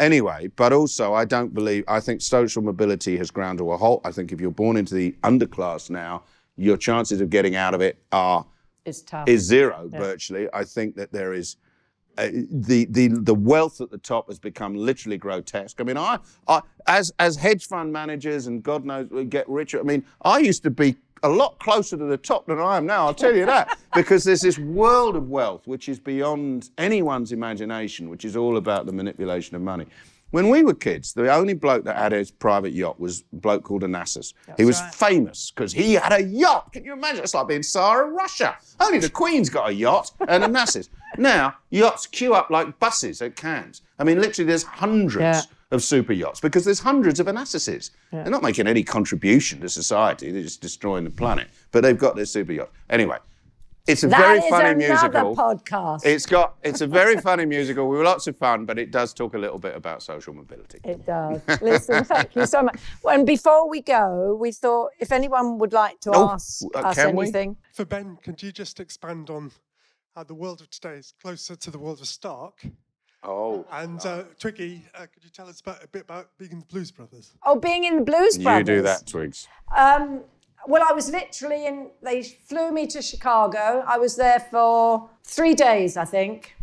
anyway, 0.00 0.48
but 0.56 0.72
also 0.72 1.14
I 1.14 1.24
don't 1.24 1.54
believe 1.54 1.84
I 1.86 2.00
think 2.00 2.20
social 2.20 2.62
mobility 2.62 3.16
has 3.18 3.30
ground 3.30 3.58
to 3.58 3.70
a 3.70 3.76
halt. 3.76 4.00
I 4.04 4.10
think 4.10 4.32
if 4.32 4.40
you're 4.40 4.50
born 4.50 4.76
into 4.76 4.94
the 4.94 5.12
underclass 5.22 5.88
now, 5.88 6.24
your 6.56 6.76
chances 6.76 7.20
of 7.20 7.30
getting 7.30 7.54
out 7.54 7.74
of 7.74 7.80
it 7.80 7.96
are 8.10 8.44
is 9.28 9.42
zero 9.42 9.88
virtually. 9.92 10.48
I 10.52 10.64
think 10.64 10.96
that 10.96 11.12
there 11.12 11.32
is 11.32 11.58
uh, 12.18 12.28
the 12.50 12.86
the 12.90 13.08
the 13.08 13.34
wealth 13.34 13.80
at 13.80 13.90
the 13.90 13.98
top 13.98 14.28
has 14.28 14.38
become 14.38 14.74
literally 14.74 15.16
grotesque. 15.16 15.80
I 15.80 15.84
mean, 15.84 15.96
I, 15.96 16.18
I 16.48 16.60
as 16.86 17.12
as 17.18 17.36
hedge 17.36 17.66
fund 17.66 17.92
managers 17.92 18.46
and 18.46 18.62
God 18.62 18.84
knows 18.84 19.08
we 19.10 19.24
get 19.24 19.48
richer. 19.48 19.80
I 19.80 19.82
mean, 19.82 20.04
I 20.22 20.38
used 20.38 20.62
to 20.64 20.70
be 20.70 20.96
a 21.22 21.28
lot 21.28 21.58
closer 21.58 21.96
to 21.96 22.04
the 22.04 22.16
top 22.16 22.46
than 22.46 22.58
I 22.58 22.76
am 22.76 22.86
now. 22.86 23.06
I'll 23.06 23.14
tell 23.14 23.34
you 23.34 23.46
that 23.46 23.78
because 23.94 24.24
there's 24.24 24.40
this 24.40 24.58
world 24.58 25.16
of 25.16 25.28
wealth 25.28 25.66
which 25.66 25.88
is 25.88 25.98
beyond 25.98 26.70
anyone's 26.78 27.32
imagination, 27.32 28.08
which 28.08 28.24
is 28.24 28.36
all 28.36 28.56
about 28.56 28.86
the 28.86 28.92
manipulation 28.92 29.54
of 29.56 29.62
money. 29.62 29.86
When 30.30 30.48
we 30.48 30.62
were 30.62 30.74
kids, 30.74 31.12
the 31.12 31.32
only 31.32 31.54
bloke 31.54 31.84
that 31.84 31.96
had 31.96 32.12
his 32.12 32.30
private 32.30 32.72
yacht 32.72 33.00
was 33.00 33.24
a 33.32 33.36
bloke 33.36 33.64
called 33.64 33.82
Onassis. 33.82 34.32
he 34.56 34.64
was 34.64 34.80
famous 34.92 35.50
because 35.50 35.72
he 35.72 35.94
had 35.94 36.12
a 36.12 36.22
yacht. 36.22 36.72
Can 36.72 36.84
you 36.84 36.92
imagine? 36.92 37.24
It's 37.24 37.34
like 37.34 37.48
being 37.48 37.64
Tsar 37.64 38.06
of 38.06 38.12
Russia. 38.12 38.56
Only 38.78 39.00
the 39.00 39.10
Queen's 39.10 39.50
got 39.50 39.70
a 39.70 39.72
yacht 39.72 40.12
and 40.28 40.44
Onassis. 40.44 40.88
Now, 41.18 41.54
yachts 41.70 42.06
queue 42.06 42.34
up 42.34 42.50
like 42.50 42.78
buses 42.78 43.20
at 43.22 43.36
Cannes. 43.36 43.82
I 43.98 44.04
mean, 44.04 44.20
literally, 44.20 44.46
there's 44.48 44.62
hundreds 44.64 45.20
Yeah. 45.22 45.42
of 45.70 45.82
super 45.82 46.12
yachts 46.12 46.40
because 46.40 46.64
there's 46.64 46.80
hundreds 46.80 47.20
of 47.20 47.26
Onasises. 47.26 47.90
They're 48.12 48.24
not 48.30 48.42
making 48.42 48.66
any 48.66 48.82
contribution 48.82 49.60
to 49.60 49.68
society, 49.68 50.30
they're 50.30 50.42
just 50.42 50.60
destroying 50.60 51.04
the 51.04 51.10
planet. 51.10 51.48
But 51.72 51.82
they've 51.82 51.98
got 51.98 52.16
their 52.16 52.24
super 52.26 52.52
yacht. 52.52 52.70
Anyway, 52.88 53.18
it's 53.86 54.02
a 54.04 54.08
That 54.08 54.18
very 54.20 54.38
is 54.38 54.44
funny 54.48 54.84
another 54.84 55.08
musical. 55.10 55.36
podcast. 55.36 56.04
It's 56.04 56.26
got 56.26 56.54
it's 56.62 56.80
a 56.80 56.86
very 56.86 57.16
funny 57.28 57.44
musical. 57.46 57.88
We 57.88 57.96
were 57.96 58.04
lots 58.04 58.26
of 58.26 58.36
fun, 58.36 58.64
but 58.66 58.78
it 58.78 58.90
does 58.90 59.12
talk 59.14 59.34
a 59.34 59.38
little 59.38 59.58
bit 59.58 59.74
about 59.74 60.02
social 60.02 60.32
mobility. 60.34 60.80
It 60.84 61.04
does. 61.06 61.40
Listen, 61.60 62.04
thank 62.04 62.36
you 62.36 62.46
so 62.46 62.62
much. 62.62 62.78
Well, 63.02 63.16
and 63.16 63.26
before 63.26 63.68
we 63.68 63.80
go, 63.80 64.36
we 64.40 64.52
thought 64.52 64.90
if 65.00 65.10
anyone 65.12 65.58
would 65.58 65.72
like 65.72 65.98
to 66.00 66.10
Oh, 66.14 66.30
ask 66.30 66.62
uh, 66.74 66.78
us 66.80 66.94
can 66.96 67.16
we? 67.16 67.24
anything. 67.24 67.56
For 67.72 67.84
Ben, 67.84 68.18
could 68.22 68.42
you 68.42 68.52
just 68.52 68.80
expand 68.80 69.30
on 69.30 69.50
how 70.14 70.24
the 70.24 70.34
world 70.34 70.60
of 70.60 70.70
today 70.70 70.94
is 70.94 71.14
closer 71.22 71.56
to 71.56 71.70
the 71.70 71.78
world 71.78 72.00
of 72.00 72.06
Stark? 72.06 72.66
Oh, 73.22 73.66
And 73.70 74.04
uh, 74.06 74.24
Twiggy, 74.38 74.82
uh, 74.94 75.00
could 75.00 75.22
you 75.22 75.30
tell 75.30 75.46
us 75.46 75.60
about, 75.60 75.84
a 75.84 75.88
bit 75.88 76.02
about 76.02 76.28
being 76.38 76.52
in 76.52 76.60
the 76.60 76.66
Blues 76.66 76.90
Brothers? 76.90 77.32
Oh, 77.44 77.56
being 77.56 77.84
in 77.84 77.96
the 77.96 78.02
Blues 78.02 78.38
you 78.38 78.44
Brothers. 78.44 78.68
You 78.68 78.76
do 78.76 78.82
that, 78.82 79.06
Twigs. 79.06 79.46
Um, 79.76 80.22
well, 80.66 80.84
I 80.88 80.92
was 80.92 81.10
literally 81.10 81.66
in. 81.66 81.90
They 82.02 82.22
flew 82.22 82.70
me 82.72 82.86
to 82.88 83.02
Chicago. 83.02 83.84
I 83.86 83.98
was 83.98 84.16
there 84.16 84.40
for 84.50 85.08
three 85.24 85.54
days, 85.54 85.96
I 85.96 86.04
think. 86.04 86.54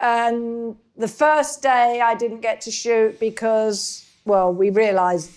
And 0.00 0.76
the 0.96 1.08
first 1.08 1.62
day, 1.62 2.00
I 2.02 2.14
didn't 2.14 2.40
get 2.40 2.60
to 2.62 2.70
shoot 2.70 3.18
because, 3.18 4.06
well, 4.24 4.52
we 4.52 4.70
realised 4.70 5.30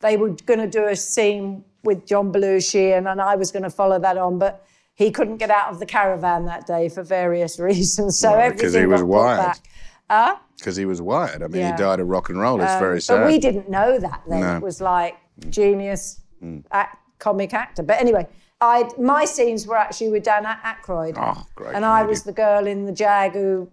they 0.00 0.16
were 0.16 0.30
going 0.30 0.60
to 0.60 0.66
do 0.66 0.86
a 0.86 0.96
scene 0.96 1.64
with 1.82 2.06
John 2.06 2.32
Belushi, 2.32 2.96
and, 2.96 3.06
and 3.06 3.20
I 3.20 3.36
was 3.36 3.50
going 3.50 3.62
to 3.62 3.70
follow 3.70 3.98
that 3.98 4.16
on, 4.16 4.38
but 4.38 4.66
he 4.96 5.10
couldn't 5.12 5.36
get 5.36 5.50
out 5.50 5.70
of 5.70 5.78
the 5.78 5.86
caravan 5.86 6.46
that 6.46 6.66
day 6.66 6.88
for 6.88 7.02
various 7.04 7.58
reasons. 7.70 8.18
So 8.18 8.30
'cause 8.32 8.52
because 8.52 8.74
he 8.74 8.86
was 8.86 9.02
wired. 9.04 9.56
Because 10.58 10.76
he 10.76 10.84
was 10.86 11.00
wired. 11.02 11.42
I 11.42 11.48
mean, 11.48 11.60
Yeah. 11.62 11.72
he 11.72 11.76
died 11.76 12.00
of 12.00 12.08
rock 12.08 12.28
and 12.30 12.40
roll. 12.40 12.60
It's 12.60 12.72
very 12.76 12.94
Um, 12.96 13.00
sad. 13.00 13.16
But 13.20 13.26
we 13.28 13.38
didn't 13.38 13.68
know 13.68 13.98
that 13.98 14.22
then. 14.28 14.40
No. 14.40 14.56
It 14.56 14.62
was 14.62 14.80
like 14.80 15.16
genius 15.50 16.20
act, 16.72 16.96
comic 17.18 17.52
actor. 17.54 17.82
But 17.82 18.00
anyway, 18.00 18.26
I 18.60 18.88
my 18.98 19.26
scenes 19.26 19.66
were 19.66 19.76
actually 19.76 20.08
with 20.10 20.22
Dan 20.24 20.44
Aykroyd. 20.44 21.14
Oh, 21.20 21.44
great 21.54 21.74
And 21.74 21.84
I 21.84 22.02
was 22.04 22.22
the 22.22 22.32
girl 22.32 22.66
in 22.66 22.86
the 22.86 22.92
Jag 22.92 23.32
who 23.32 23.68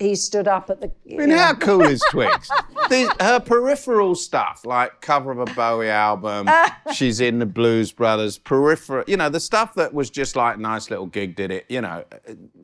he 0.00 0.14
stood 0.14 0.48
up 0.48 0.70
at 0.70 0.80
the. 0.80 0.90
I 1.10 1.16
mean, 1.16 1.30
how 1.30 1.54
cool 1.54 1.82
is 1.82 2.02
Twigs? 2.10 2.50
These, 2.90 3.08
her 3.20 3.40
peripheral 3.40 4.14
stuff, 4.14 4.64
like 4.64 5.00
cover 5.00 5.30
of 5.30 5.38
a 5.38 5.52
Bowie 5.54 5.90
album, 5.90 6.48
she's 6.94 7.20
in 7.20 7.38
the 7.38 7.46
Blues 7.46 7.92
Brothers, 7.92 8.38
peripheral, 8.38 9.04
you 9.06 9.16
know, 9.16 9.28
the 9.28 9.40
stuff 9.40 9.74
that 9.74 9.94
was 9.94 10.10
just 10.10 10.36
like 10.36 10.58
nice 10.58 10.90
little 10.90 11.06
gig 11.06 11.36
did 11.36 11.50
it, 11.50 11.64
you 11.68 11.80
know, 11.80 12.04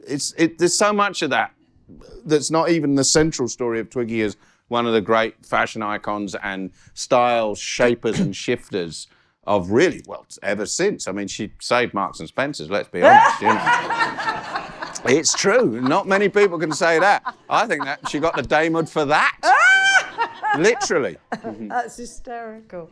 it's 0.07 0.33
it, 0.37 0.59
there's 0.59 0.77
so 0.77 0.93
much 0.93 1.23
of 1.23 1.31
that 1.31 1.53
that's 2.25 2.51
not 2.51 2.71
even 2.71 2.95
the 2.95 3.05
central 3.05 3.49
story 3.49 3.81
of 3.81 3.91
Twiggy 3.91 4.23
as 4.23 4.37
one 4.69 4.87
of 4.87 4.93
the 4.93 5.01
great 5.01 5.45
fashion 5.45 5.83
icons 5.83 6.37
and 6.37 6.71
style 6.95 7.55
shapers 7.55 8.21
and 8.21 8.35
shifters 8.35 9.09
of 9.45 9.71
really 9.71 10.03
well 10.07 10.27
ever 10.43 10.67
since. 10.67 11.09
I 11.09 11.13
mean, 11.13 11.27
she 11.27 11.53
saved 11.61 11.93
Marks 11.93 12.21
and 12.21 12.29
Spencers. 12.29 12.71
Let's 12.71 12.89
be 12.89 13.03
honest, 13.03 13.41
you 13.41 13.49
know. 13.49 14.47
It's 15.05 15.33
true. 15.35 15.81
Not 15.81 16.07
many 16.07 16.29
people 16.29 16.59
can 16.59 16.73
say 16.73 16.99
that. 16.99 17.35
I 17.49 17.67
think 17.67 17.85
that 17.85 18.09
she 18.09 18.19
got 18.19 18.37
the 18.37 18.43
Damehood 18.43 18.89
for 18.89 19.05
that. 19.07 19.37
Literally. 20.59 21.17
That's 21.43 21.97
hysterical. 21.97 22.91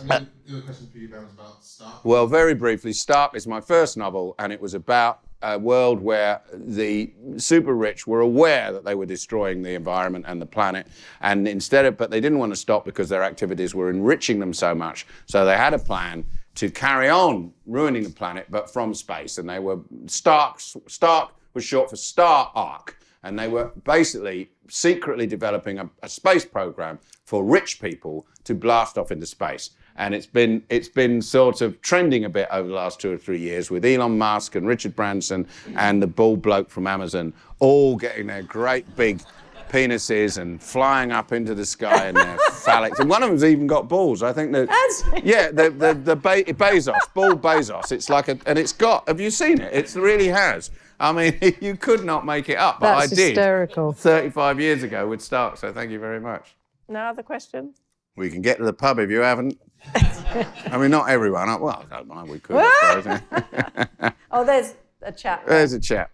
And 0.00 0.10
then 0.10 0.30
the 0.46 0.54
other 0.54 0.62
question 0.62 0.88
for 0.90 0.98
you, 0.98 1.08
Ben, 1.08 1.22
was 1.22 1.32
about 1.32 1.64
Stark. 1.64 2.04
Well, 2.04 2.26
very 2.26 2.54
briefly, 2.54 2.92
Stark 2.92 3.36
is 3.36 3.46
my 3.46 3.60
first 3.60 3.96
novel, 3.96 4.34
and 4.38 4.52
it 4.52 4.60
was 4.60 4.74
about 4.74 5.20
a 5.42 5.58
world 5.58 6.00
where 6.00 6.40
the 6.52 7.12
super 7.36 7.74
rich 7.74 8.06
were 8.06 8.20
aware 8.20 8.72
that 8.72 8.84
they 8.84 8.94
were 8.94 9.06
destroying 9.06 9.62
the 9.62 9.74
environment 9.74 10.24
and 10.26 10.40
the 10.40 10.46
planet, 10.46 10.86
and 11.20 11.46
instead 11.46 11.84
of, 11.84 11.96
but 11.96 12.10
they 12.10 12.20
didn't 12.20 12.38
want 12.38 12.50
to 12.50 12.56
stop 12.56 12.84
because 12.84 13.08
their 13.08 13.22
activities 13.22 13.74
were 13.74 13.90
enriching 13.90 14.40
them 14.40 14.54
so 14.54 14.74
much. 14.74 15.06
So 15.26 15.44
they 15.44 15.56
had 15.56 15.74
a 15.74 15.78
plan 15.78 16.24
to 16.54 16.70
carry 16.70 17.08
on 17.08 17.52
ruining 17.66 18.04
the 18.04 18.10
planet, 18.10 18.46
but 18.50 18.72
from 18.72 18.94
space, 18.94 19.38
and 19.38 19.48
they 19.48 19.58
were 19.58 19.78
Stark. 20.06 20.60
Stark 20.60 21.32
was 21.54 21.64
short 21.64 21.90
for 21.90 21.96
Star 21.96 22.50
Arc, 22.54 22.98
and 23.22 23.38
they 23.38 23.48
were 23.48 23.72
basically 23.84 24.50
secretly 24.68 25.26
developing 25.26 25.78
a, 25.78 25.90
a 26.02 26.08
space 26.08 26.44
program 26.44 26.98
for 27.24 27.44
rich 27.44 27.80
people 27.80 28.26
to 28.44 28.54
blast 28.54 28.98
off 28.98 29.10
into 29.10 29.26
space. 29.26 29.70
And 29.96 30.14
it's 30.14 30.26
been 30.26 30.62
it's 30.68 30.88
been 30.88 31.22
sort 31.22 31.60
of 31.60 31.80
trending 31.80 32.24
a 32.24 32.28
bit 32.28 32.48
over 32.50 32.68
the 32.68 32.74
last 32.74 33.00
two 33.00 33.12
or 33.12 33.18
three 33.18 33.38
years 33.38 33.70
with 33.70 33.84
Elon 33.84 34.18
Musk 34.18 34.56
and 34.56 34.66
Richard 34.66 34.96
Branson 34.96 35.46
and 35.76 36.02
the 36.02 36.06
bald 36.06 36.42
bloke 36.42 36.68
from 36.68 36.88
Amazon 36.88 37.32
all 37.60 37.96
getting 37.96 38.26
their 38.26 38.42
great 38.42 38.96
big 38.96 39.20
penises 39.68 40.38
and 40.38 40.62
flying 40.62 41.12
up 41.12 41.32
into 41.32 41.54
the 41.54 41.64
sky 41.66 42.06
and 42.06 42.16
their 42.16 42.36
phallic. 42.52 42.98
And 42.98 43.08
one 43.10 43.22
of 43.22 43.28
them's 43.28 43.44
even 43.44 43.66
got 43.66 43.88
balls. 43.88 44.22
I 44.22 44.32
think 44.32 44.52
that 44.52 44.68
Has 44.68 45.02
he? 45.14 45.20
yeah, 45.30 45.50
the 45.50 45.70
the, 45.70 45.94
the 45.94 46.16
Be- 46.16 46.52
Bezos, 46.52 46.98
bald 47.14 47.42
Bezos. 47.42 47.92
It's 47.92 48.08
like 48.08 48.28
a 48.28 48.38
and 48.46 48.58
it's 48.58 48.72
got. 48.72 49.08
Have 49.08 49.20
you 49.20 49.30
seen 49.30 49.60
it? 49.60 49.72
It 49.72 49.94
really 49.94 50.28
has. 50.28 50.70
I 51.00 51.12
mean, 51.12 51.38
you 51.60 51.76
could 51.76 52.04
not 52.04 52.24
make 52.24 52.48
it 52.48 52.56
up, 52.56 52.80
but 52.80 52.98
That's 53.00 53.12
I 53.12 53.14
did. 53.16 53.28
hysterical. 53.36 53.92
35 53.92 54.60
years 54.60 54.82
ago 54.84 55.08
with 55.08 55.20
Stark, 55.20 55.56
so 55.56 55.72
thank 55.72 55.90
you 55.90 55.98
very 55.98 56.20
much. 56.20 56.54
No 56.88 57.00
other 57.00 57.22
questions? 57.22 57.80
We 58.16 58.30
can 58.30 58.42
get 58.42 58.58
to 58.58 58.64
the 58.64 58.72
pub 58.72 58.98
if 59.00 59.10
you 59.10 59.18
haven't. 59.20 59.58
I 59.94 60.78
mean, 60.78 60.90
not 60.90 61.10
everyone. 61.10 61.48
Well, 61.60 61.84
I 61.90 61.96
don't 61.96 62.06
mind. 62.08 62.28
We 62.30 62.38
could. 62.38 62.56
I 62.56 63.00
suppose. 63.02 64.12
Oh, 64.30 64.44
there's 64.44 64.74
a 65.02 65.12
chat. 65.12 65.42
There's 65.46 65.72
a 65.72 65.80
chap. 65.80 66.10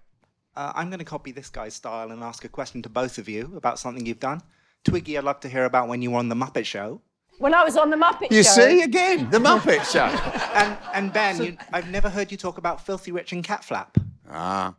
Uh, 0.61 0.73
I'm 0.75 0.91
going 0.91 0.99
to 0.99 1.07
copy 1.07 1.33
this 1.33 1.49
guy's 1.49 1.73
style 1.73 2.11
and 2.11 2.23
ask 2.23 2.45
a 2.45 2.49
question 2.49 2.83
to 2.83 2.91
both 2.91 3.17
of 3.17 3.31
you 3.31 3.51
about 3.57 3.79
something 3.79 4.05
you've 4.05 4.21
done. 4.21 4.43
Twiggy, 4.85 5.17
I'd 5.17 5.25
love 5.25 5.41
to 5.41 5.49
hear 5.49 5.65
about 5.65 5.89
when 5.89 6.03
you 6.03 6.11
were 6.11 6.19
on 6.19 6.29
The 6.29 6.35
Muppet 6.35 6.67
Show. 6.67 7.01
When 7.39 7.55
I 7.55 7.65
was 7.65 7.79
on 7.79 7.89
the 7.89 7.97
Muppet 7.97 8.31
You 8.31 8.43
Show. 8.43 8.51
see 8.51 8.83
again 8.83 9.31
the 9.31 9.39
Muppet 9.39 9.91
Show. 9.91 10.05
And, 10.55 10.77
and 10.93 11.13
Ben, 11.15 11.43
you, 11.43 11.57
I've 11.73 11.89
never 11.89 12.11
heard 12.11 12.31
you 12.31 12.37
talk 12.37 12.59
about 12.59 12.85
Filthy 12.85 13.11
Rich 13.11 13.33
and 13.33 13.43
Cat 13.43 13.65
Flap. 13.65 13.97
Ah. 14.31 14.75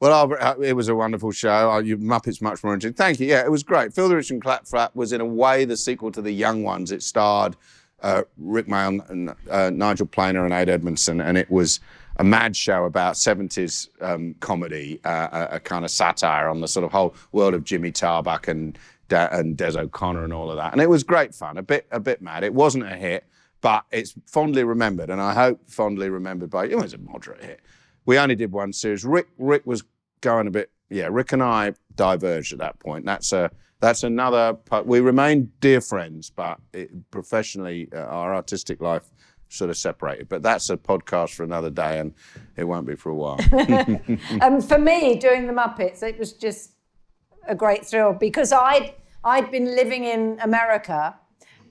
Well, 0.00 0.12
I'll- 0.12 0.38
uh, 0.40 0.54
it 0.62 0.74
was 0.74 0.88
a 0.88 0.94
wonderful 0.94 1.32
show. 1.32 1.72
Uh, 1.72 1.80
You 1.80 1.98
Muppets 1.98 2.40
much 2.40 2.62
more 2.62 2.74
interesting. 2.74 2.94
Thank 2.96 3.18
you. 3.18 3.26
Yeah, 3.26 3.40
it 3.44 3.50
was 3.50 3.64
great. 3.64 3.92
Filthy 3.94 4.14
Rich 4.14 4.30
and 4.30 4.40
Cat 4.44 4.68
Flap 4.68 4.94
was 4.94 5.12
in 5.12 5.20
a 5.20 5.24
way 5.26 5.64
the 5.64 5.76
sequel 5.76 6.12
to 6.12 6.22
The 6.22 6.30
Young 6.30 6.62
Ones. 6.62 6.92
It 6.92 7.02
starred 7.02 7.56
uh, 8.00 8.22
Rik 8.38 8.68
Mayall, 8.68 9.10
and, 9.10 9.34
uh, 9.50 9.70
Nigel 9.70 10.06
Planer, 10.06 10.44
and 10.44 10.54
Ade 10.54 10.68
Edmondson, 10.68 11.20
and 11.20 11.36
it 11.36 11.50
was 11.50 11.80
a 12.18 12.24
mad 12.24 12.56
show 12.56 12.84
about 12.84 13.14
70s 13.14 13.88
um, 14.00 14.34
comedy, 14.40 15.00
uh, 15.04 15.28
a, 15.50 15.56
a 15.56 15.60
kind 15.60 15.84
of 15.84 15.90
satire 15.90 16.48
on 16.48 16.60
the 16.60 16.68
sort 16.68 16.84
of 16.84 16.92
whole 16.92 17.14
world 17.32 17.54
of 17.54 17.64
Jimmy 17.64 17.92
Tarbuck 17.92 18.48
and 18.48 18.78
De- 19.08 19.34
and 19.36 19.56
Des 19.56 19.78
O'Connor 19.78 20.24
and 20.24 20.32
all 20.32 20.50
of 20.50 20.56
that. 20.56 20.72
And 20.72 20.80
it 20.80 20.88
was 20.88 21.04
great 21.04 21.34
fun. 21.34 21.56
A 21.58 21.62
bit 21.62 21.86
a 21.90 22.00
bit 22.00 22.22
mad. 22.22 22.42
It 22.44 22.54
wasn't 22.54 22.84
a 22.84 22.96
hit, 22.96 23.24
but 23.60 23.84
it's 23.92 24.14
fondly 24.26 24.64
remembered, 24.64 25.10
and 25.10 25.20
I 25.20 25.34
hope 25.34 25.70
fondly 25.70 26.08
remembered 26.08 26.50
by 26.50 26.64
you. 26.64 26.78
It 26.78 26.82
was 26.82 26.94
a 26.94 26.98
moderate 26.98 27.44
hit. 27.44 27.60
We 28.04 28.18
only 28.18 28.34
did 28.34 28.52
one 28.52 28.72
series. 28.72 29.04
Rik 29.04 29.28
Rik 29.38 29.66
was 29.66 29.84
going 30.20 30.46
a 30.46 30.50
bit. 30.50 30.70
Yeah, 30.88 31.08
Rik 31.10 31.32
and 31.32 31.42
I 31.42 31.74
diverged 31.94 32.52
at 32.52 32.58
that 32.60 32.78
point. 32.78 33.04
That's 33.04 33.32
a 33.32 33.50
that's 33.80 34.02
another. 34.04 34.56
We 34.84 35.00
remained 35.00 35.60
dear 35.60 35.80
friends, 35.80 36.30
but 36.30 36.58
it, 36.72 37.10
professionally, 37.10 37.88
uh, 37.92 37.98
our 37.98 38.34
artistic 38.34 38.80
life 38.80 39.10
sort 39.48 39.70
of 39.70 39.76
separated. 39.76 40.28
But 40.28 40.42
that's 40.42 40.70
a 40.70 40.76
podcast 40.76 41.34
for 41.34 41.44
another 41.44 41.70
day, 41.70 41.98
and 41.98 42.14
it 42.56 42.64
won't 42.64 42.86
be 42.86 42.96
for 42.96 43.10
a 43.10 43.14
while. 43.14 43.38
Um, 44.42 44.60
for 44.60 44.78
me, 44.78 45.16
doing 45.16 45.46
the 45.46 45.52
Muppets, 45.52 46.02
it 46.02 46.18
was 46.18 46.32
just 46.32 46.72
a 47.48 47.54
great 47.54 47.86
thrill 47.86 48.12
because 48.12 48.52
I'd 48.52 48.94
I'd 49.24 49.50
been 49.50 49.74
living 49.76 50.04
in 50.04 50.38
America, 50.40 51.16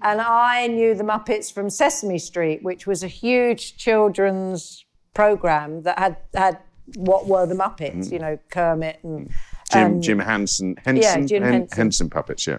and 0.01 0.19
I 0.21 0.67
knew 0.67 0.93
the 0.95 1.03
Muppets 1.03 1.51
from 1.53 1.69
Sesame 1.69 2.17
Street, 2.19 2.63
which 2.63 2.85
was 2.87 3.03
a 3.03 3.07
huge 3.07 3.77
children's 3.77 4.83
program 5.13 5.83
that 5.83 5.97
had 5.99 6.17
had 6.33 6.59
what 6.95 7.27
were 7.27 7.45
the 7.45 7.55
Muppets, 7.55 8.11
you 8.11 8.19
know, 8.19 8.37
Kermit 8.49 8.99
and 9.03 9.31
Jim 9.71 9.83
um, 9.93 10.01
Jim 10.01 10.19
Henson 10.19 10.75
Henson 10.83 11.27
Jim 11.27 11.43
Hen- 11.43 11.53
Henson. 11.53 11.77
Henson 11.77 12.09
puppets. 12.09 12.45
Yeah. 12.47 12.57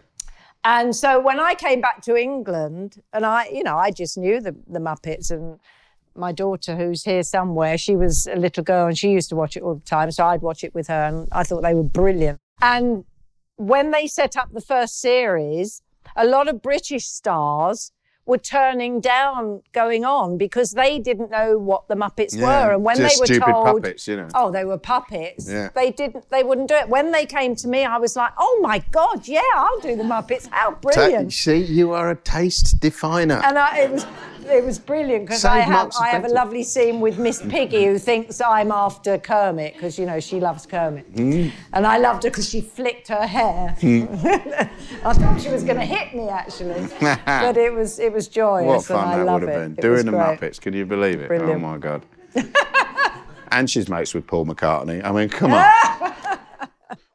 And 0.69 0.97
so 0.97 1.21
when 1.21 1.39
I 1.39 1.55
came 1.55 1.81
back 1.81 2.03
to 2.03 2.17
England, 2.17 3.01
and 3.13 3.25
I, 3.25 3.47
you 3.51 3.63
know, 3.63 3.77
I 3.77 3.93
just 3.93 4.19
knew 4.19 4.41
the, 4.41 4.53
the 4.67 4.81
Muppets, 4.81 5.31
and 5.31 5.61
my 6.17 6.33
daughter, 6.33 6.75
who's 6.75 7.05
here 7.05 7.23
somewhere, 7.23 7.79
she 7.79 7.95
was 7.95 8.27
a 8.27 8.35
little 8.35 8.65
girl 8.65 8.89
and 8.89 8.99
she 8.99 9.11
used 9.13 9.29
to 9.29 9.37
watch 9.37 9.57
it 9.57 9.63
all 9.63 9.77
the 9.77 9.85
time. 9.85 10.11
So 10.11 10.27
I'd 10.27 10.43
watch 10.43 10.65
it 10.65 10.75
with 10.75 10.89
her, 10.89 11.05
and 11.05 11.29
I 11.31 11.45
thought 11.45 11.63
they 11.63 11.73
were 11.73 11.85
brilliant. 11.85 12.41
And 12.61 13.05
when 13.55 13.93
they 13.93 14.09
set 14.09 14.37
up 14.37 14.53
the 14.53 14.61
first 14.61 15.01
series, 15.01 15.83
a 16.17 16.27
lot 16.27 16.49
of 16.49 16.63
British 16.63 17.07
stars 17.07 17.93
were 18.27 18.39
turning 18.39 19.01
down 19.01 19.63
going 19.73 20.05
on 20.05 20.37
because 20.37 20.73
they 20.73 20.99
didn't 20.99 21.31
know 21.31 21.57
what 21.57 21.87
the 21.89 21.95
Muppets 21.95 22.37
Yeah, 22.37 22.45
were. 22.67 22.73
And 22.75 22.85
when 22.85 22.99
they 22.99 23.15
were 23.19 23.27
told, 23.27 23.83
puppets, 23.83 24.09
you 24.09 24.17
know. 24.17 24.29
oh, 24.35 24.51
they 24.51 24.65
were 24.65 24.79
puppets, 24.79 25.49
Yeah. 25.49 25.69
they 25.75 25.93
didn't, 25.93 26.29
they 26.31 26.43
wouldn't 26.43 26.69
do 26.69 26.75
it. 26.75 26.89
When 26.89 27.13
they 27.13 27.25
came 27.25 27.55
to 27.57 27.69
me, 27.69 27.85
I 27.85 27.99
was 27.99 28.17
like, 28.17 28.33
oh 28.39 28.59
my 28.63 28.81
God, 28.91 29.29
yeah, 29.29 29.41
I'll 29.55 29.81
do 29.81 29.95
the 29.97 30.03
Muppets. 30.03 30.49
How 30.51 30.73
brilliant. 30.73 31.33
See, 31.33 31.59
you 31.59 31.93
are 31.93 32.11
a 32.11 32.17
taste 32.17 32.81
definer. 32.81 33.41
And 33.45 33.57
I, 33.59 33.79
it 33.79 33.91
was 33.93 34.05
it 34.49 34.65
was 34.65 34.79
brilliant 34.79 35.27
because 35.27 35.45
I 35.45 35.59
have 35.59 35.91
I 36.01 36.09
have 36.09 36.25
a 36.25 36.29
lovely 36.29 36.63
scene 36.63 37.01
with 37.01 37.19
Miss 37.19 37.43
Piggy 37.43 37.85
who 37.85 37.99
thinks 37.99 38.41
I'm 38.41 38.71
after 38.73 39.19
Kermit 39.19 39.75
because 39.75 39.99
you 39.99 40.07
know 40.07 40.21
she 40.21 40.41
loves 40.41 40.67
Kermit, 40.67 41.13
Mm. 41.15 41.51
and 41.73 41.87
I 41.87 41.99
loved 41.99 42.23
her 42.25 42.31
because 42.31 42.49
she 42.49 42.61
flicked 42.61 43.09
her 43.09 43.27
hair. 43.27 43.77
I 45.05 45.13
thought 45.13 45.41
she 45.41 45.51
was 45.51 45.63
going 45.65 45.79
to 45.79 45.85
hit 45.85 46.15
me 46.15 46.29
actually, 46.29 46.87
but 47.27 47.57
it 47.57 47.73
was 47.73 47.99
it 47.99 48.13
was 48.13 48.29
joyous 48.29 48.67
What 48.67 48.85
fun 48.85 49.05
and 49.05 49.13
I 49.13 49.17
that 49.19 49.25
love 49.25 49.41
would 49.43 49.49
have 49.51 49.63
it. 49.63 49.65
been. 49.69 49.73
It 49.79 49.83
Doing 49.83 49.93
was 49.95 50.05
the 50.05 50.11
great. 50.13 50.41
Muppets. 50.41 50.61
Can 50.61 50.73
you 50.75 50.87
believe 50.87 51.21
it? 51.21 51.29
Brilliant. 51.29 51.53
Oh 51.65 51.69
my 51.73 51.79
God. 51.79 52.05
and 53.51 53.71
she's 53.71 53.89
mates 53.89 54.15
with 54.15 54.27
Paul 54.27 54.47
McCartney. 54.47 55.05
I 55.05 55.13
mean, 55.13 55.29
come 55.29 55.53
on. 55.55 55.65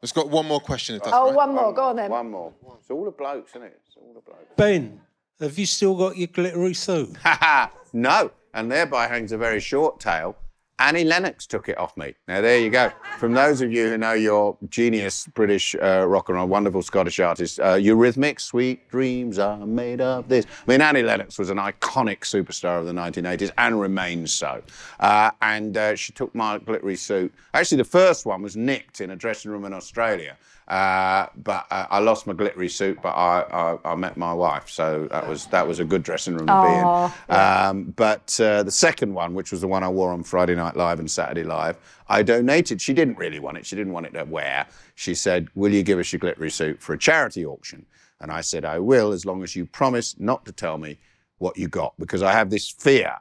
Let's 0.00 0.12
got 0.12 0.28
one 0.30 0.46
more 0.46 0.60
question 0.60 0.96
if 0.96 1.02
that's 1.04 1.14
Oh, 1.16 1.26
right. 1.26 1.34
one 1.36 1.54
more. 1.54 1.72
Go 1.72 1.84
on 1.84 1.96
then. 1.96 2.10
One 2.10 2.30
more. 2.30 2.52
It's 2.80 2.90
all 2.90 3.04
the 3.04 3.12
blokes, 3.12 3.50
isn't 3.52 3.62
it? 3.62 3.80
It's 3.86 3.96
all 3.96 4.12
the 4.14 4.20
blokes. 4.20 4.42
Ben, 4.56 5.00
have 5.42 5.58
you 5.58 5.66
still 5.66 5.94
got 5.96 6.16
your 6.16 6.28
glittery 6.28 6.74
suit? 6.74 7.16
no, 7.92 8.30
and 8.54 8.70
thereby 8.70 9.06
hangs 9.06 9.32
a 9.32 9.38
very 9.38 9.60
short 9.60 10.00
tale. 10.00 10.36
Annie 10.78 11.04
Lennox 11.04 11.46
took 11.46 11.68
it 11.68 11.78
off 11.78 11.96
me. 11.96 12.14
Now 12.26 12.40
there 12.40 12.58
you 12.58 12.68
go. 12.68 12.90
From 13.18 13.34
those 13.34 13.60
of 13.60 13.70
you 13.70 13.88
who 13.88 13.98
know 13.98 14.14
your 14.14 14.56
genius 14.68 15.28
British 15.28 15.76
uh, 15.80 16.04
rock 16.08 16.28
and 16.28 16.36
roll, 16.36 16.48
wonderful 16.48 16.82
Scottish 16.82 17.20
artist, 17.20 17.60
uh, 17.60 17.74
Eurythmics, 17.74 18.40
"Sweet 18.40 18.88
Dreams 18.88 19.38
Are 19.38 19.64
Made 19.64 20.00
of 20.00 20.28
This." 20.28 20.44
I 20.44 20.70
mean, 20.70 20.80
Annie 20.80 21.02
Lennox 21.02 21.38
was 21.38 21.50
an 21.50 21.58
iconic 21.58 22.20
superstar 22.20 22.80
of 22.80 22.86
the 22.86 22.92
1980s 22.92 23.52
and 23.58 23.80
remains 23.80 24.32
so. 24.32 24.60
Uh, 24.98 25.30
and 25.40 25.76
uh, 25.76 25.94
she 25.94 26.12
took 26.12 26.34
my 26.34 26.58
glittery 26.58 26.96
suit. 26.96 27.32
Actually, 27.54 27.78
the 27.78 27.84
first 27.84 28.26
one 28.26 28.42
was 28.42 28.56
nicked 28.56 29.00
in 29.00 29.10
a 29.10 29.16
dressing 29.16 29.52
room 29.52 29.64
in 29.64 29.72
Australia. 29.72 30.36
Uh, 30.68 31.26
but 31.36 31.66
uh, 31.70 31.86
I 31.90 31.98
lost 31.98 32.26
my 32.26 32.32
glittery 32.32 32.68
suit, 32.68 32.98
but 33.02 33.10
I, 33.10 33.42
I, 33.84 33.92
I 33.92 33.94
met 33.96 34.16
my 34.16 34.32
wife, 34.32 34.70
so 34.70 35.08
that 35.10 35.28
was 35.28 35.46
that 35.46 35.66
was 35.66 35.80
a 35.80 35.84
good 35.84 36.02
dressing 36.02 36.34
room 36.36 36.46
to 36.46 36.62
be 36.62 37.34
in. 37.34 37.36
Um, 37.36 37.84
but 37.96 38.38
uh, 38.40 38.62
the 38.62 38.70
second 38.70 39.12
one, 39.12 39.34
which 39.34 39.50
was 39.50 39.60
the 39.60 39.68
one 39.68 39.82
I 39.82 39.88
wore 39.88 40.12
on 40.12 40.22
Friday 40.22 40.54
Night 40.54 40.76
Live 40.76 41.00
and 41.00 41.10
Saturday 41.10 41.42
Live, 41.42 41.78
I 42.08 42.22
donated. 42.22 42.80
She 42.80 42.94
didn't 42.94 43.18
really 43.18 43.40
want 43.40 43.58
it. 43.58 43.66
She 43.66 43.76
didn't 43.76 43.92
want 43.92 44.06
it 44.06 44.12
to 44.14 44.24
wear. 44.24 44.66
She 44.94 45.14
said, 45.14 45.48
"Will 45.54 45.72
you 45.72 45.82
give 45.82 45.98
us 45.98 46.12
your 46.12 46.20
glittery 46.20 46.50
suit 46.50 46.80
for 46.80 46.92
a 46.94 46.98
charity 46.98 47.44
auction?" 47.44 47.86
And 48.20 48.30
I 48.30 48.40
said, 48.40 48.64
"I 48.64 48.78
will, 48.78 49.12
as 49.12 49.26
long 49.26 49.42
as 49.42 49.56
you 49.56 49.66
promise 49.66 50.14
not 50.18 50.44
to 50.46 50.52
tell 50.52 50.78
me." 50.78 50.98
what 51.42 51.58
you 51.58 51.68
got 51.68 51.92
because 51.98 52.22
I 52.22 52.32
have 52.32 52.48
this 52.48 52.70
fear. 52.70 53.16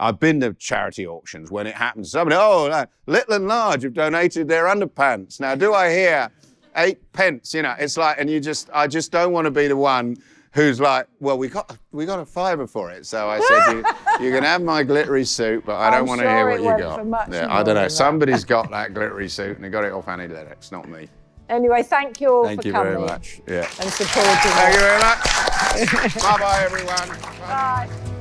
I've 0.00 0.18
been 0.18 0.40
to 0.40 0.54
charity 0.54 1.06
auctions 1.06 1.50
when 1.50 1.66
it 1.66 1.74
happens. 1.74 2.12
Somebody, 2.12 2.36
oh, 2.38 2.86
little 3.06 3.34
and 3.34 3.46
large 3.46 3.82
have 3.82 3.94
donated 3.94 4.48
their 4.48 4.64
underpants. 4.64 5.38
Now, 5.38 5.54
do 5.54 5.74
I 5.74 5.90
hear 5.90 6.30
eight 6.78 7.12
pence? 7.12 7.54
You 7.54 7.62
know, 7.62 7.74
it's 7.78 7.96
like, 7.96 8.16
and 8.18 8.30
you 8.30 8.40
just, 8.40 8.70
I 8.72 8.86
just 8.86 9.12
don't 9.12 9.32
want 9.32 9.44
to 9.44 9.50
be 9.50 9.68
the 9.68 9.76
one 9.76 10.16
who's 10.52 10.80
like, 10.80 11.06
well, 11.20 11.36
we 11.36 11.48
got, 11.48 11.76
we 11.92 12.06
got 12.06 12.18
a 12.18 12.26
fiver 12.26 12.66
for 12.66 12.90
it. 12.90 13.06
So 13.06 13.28
I 13.28 13.40
said, 13.40 13.72
you, 13.72 13.84
you 14.26 14.32
can 14.32 14.44
have 14.44 14.62
my 14.62 14.82
glittery 14.82 15.24
suit, 15.24 15.64
but 15.66 15.76
I 15.76 15.90
don't 15.90 16.00
I'm 16.00 16.06
want 16.06 16.20
to 16.22 16.28
hear 16.28 16.48
what 16.48 16.60
you 16.60 16.82
got. 16.82 17.32
Yeah, 17.32 17.46
I 17.50 17.62
don't 17.62 17.74
know. 17.74 17.88
Somebody's 17.88 18.44
got 18.44 18.70
that 18.70 18.94
glittery 18.94 19.28
suit 19.28 19.56
and 19.56 19.64
they 19.64 19.68
got 19.68 19.84
it 19.84 19.92
off 19.92 20.08
Annie 20.08 20.28
Lennox, 20.28 20.72
not 20.72 20.88
me. 20.88 21.08
Anyway, 21.48 21.82
thank 21.82 22.20
you 22.20 22.30
all 22.32 22.44
Thank 22.44 22.62
for 22.62 22.68
you 22.68 22.72
coming 22.72 22.92
very 22.92 23.06
much. 23.06 23.40
Yeah. 23.46 23.68
and 23.80 23.90
supporting 23.90 24.32
Thank 24.32 24.74
you 24.74 24.80
very 24.80 25.00
much. 25.00 26.14
bye 26.22 26.38
bye, 26.38 26.62
everyone. 26.62 27.08
Bye. 27.40 28.14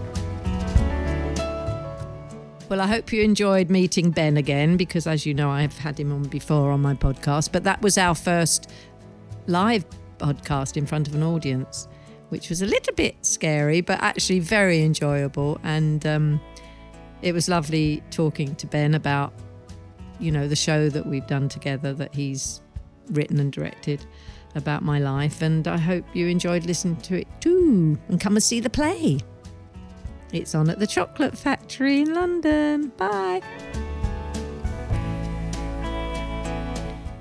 Well, 2.69 2.81
I 2.81 2.87
hope 2.87 3.13
you 3.13 3.21
enjoyed 3.21 3.69
meeting 3.69 4.11
Ben 4.11 4.35
again 4.35 4.75
because, 4.75 5.07
as 5.07 5.25
you 5.25 5.33
know, 5.33 5.49
I've 5.49 5.77
had 5.77 5.97
him 5.97 6.11
on 6.11 6.23
before 6.23 6.71
on 6.71 6.81
my 6.81 6.95
podcast. 6.95 7.53
But 7.53 7.63
that 7.63 7.81
was 7.81 7.97
our 7.97 8.13
first 8.13 8.69
live 9.45 9.85
podcast 10.17 10.75
in 10.75 10.85
front 10.85 11.07
of 11.07 11.15
an 11.15 11.23
audience, 11.23 11.87
which 12.27 12.49
was 12.49 12.61
a 12.61 12.65
little 12.65 12.93
bit 12.93 13.15
scary, 13.25 13.79
but 13.79 14.01
actually 14.01 14.39
very 14.39 14.81
enjoyable. 14.81 15.61
And 15.63 16.05
um, 16.05 16.41
it 17.21 17.31
was 17.31 17.47
lovely 17.47 18.03
talking 18.11 18.53
to 18.55 18.67
Ben 18.67 18.95
about, 18.95 19.31
you 20.19 20.29
know, 20.29 20.49
the 20.49 20.55
show 20.55 20.89
that 20.89 21.05
we've 21.05 21.25
done 21.25 21.47
together 21.47 21.93
that 21.93 22.13
he's 22.13 22.59
written 23.11 23.39
and 23.39 23.49
directed 23.49 24.05
about 24.55 24.83
my 24.83 24.99
life. 24.99 25.41
And 25.41 25.69
I 25.69 25.77
hope 25.77 26.03
you 26.13 26.27
enjoyed 26.27 26.65
listening 26.65 26.97
to 26.97 27.21
it 27.21 27.27
too. 27.39 27.97
And 28.09 28.19
come 28.19 28.35
and 28.35 28.43
see 28.43 28.59
the 28.59 28.69
play. 28.69 29.19
It's 30.33 30.53
on 30.55 30.69
at 30.69 30.79
the 30.79 30.87
Chocolate 30.87 31.37
Factory 31.37 32.01
in 32.01 32.13
London. 32.13 32.91
Bye. 32.97 33.41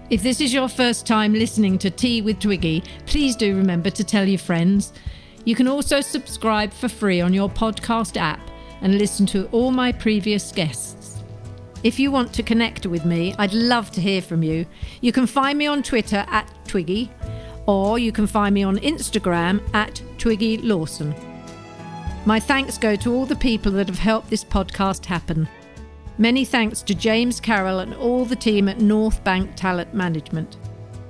If 0.08 0.22
this 0.22 0.40
is 0.40 0.54
your 0.54 0.68
first 0.68 1.06
time 1.06 1.32
listening 1.32 1.78
to 1.78 1.90
Tea 1.90 2.22
with 2.22 2.38
Twiggy, 2.38 2.84
please 3.06 3.34
do 3.34 3.56
remember 3.56 3.90
to 3.90 4.04
tell 4.04 4.24
your 4.24 4.38
friends. 4.38 4.92
You 5.44 5.54
can 5.54 5.68
also 5.68 6.00
subscribe 6.00 6.72
for 6.72 6.88
free 6.88 7.20
on 7.20 7.34
your 7.34 7.48
podcast 7.48 8.16
app 8.16 8.40
and 8.82 8.98
listen 8.98 9.26
to 9.26 9.48
all 9.52 9.70
my 9.70 9.92
previous 9.92 10.52
guests. 10.52 11.22
If 11.82 11.98
you 12.00 12.10
want 12.10 12.32
to 12.34 12.42
connect 12.42 12.86
with 12.86 13.04
me, 13.04 13.34
I'd 13.38 13.52
love 13.52 13.90
to 13.92 14.00
hear 14.00 14.22
from 14.22 14.42
you. 14.42 14.66
You 15.00 15.12
can 15.12 15.26
find 15.26 15.58
me 15.58 15.66
on 15.66 15.82
Twitter 15.82 16.24
at 16.28 16.48
Twiggy, 16.66 17.10
or 17.66 17.98
you 17.98 18.12
can 18.12 18.26
find 18.26 18.54
me 18.54 18.62
on 18.62 18.78
Instagram 18.78 19.60
at 19.74 20.02
Twiggy 20.18 20.58
Lawson. 20.58 21.14
My 22.26 22.40
thanks 22.40 22.76
go 22.76 22.96
to 22.96 23.14
all 23.14 23.24
the 23.24 23.36
people 23.36 23.70
that 23.72 23.86
have 23.86 24.00
helped 24.00 24.30
this 24.30 24.42
podcast 24.42 25.04
happen. 25.06 25.48
Many 26.18 26.44
thanks 26.44 26.82
to 26.82 26.92
James 26.92 27.38
Carroll 27.38 27.78
and 27.78 27.94
all 27.94 28.24
the 28.24 28.34
team 28.34 28.68
at 28.68 28.78
Northbank 28.78 29.54
Talent 29.54 29.94
Management. 29.94 30.56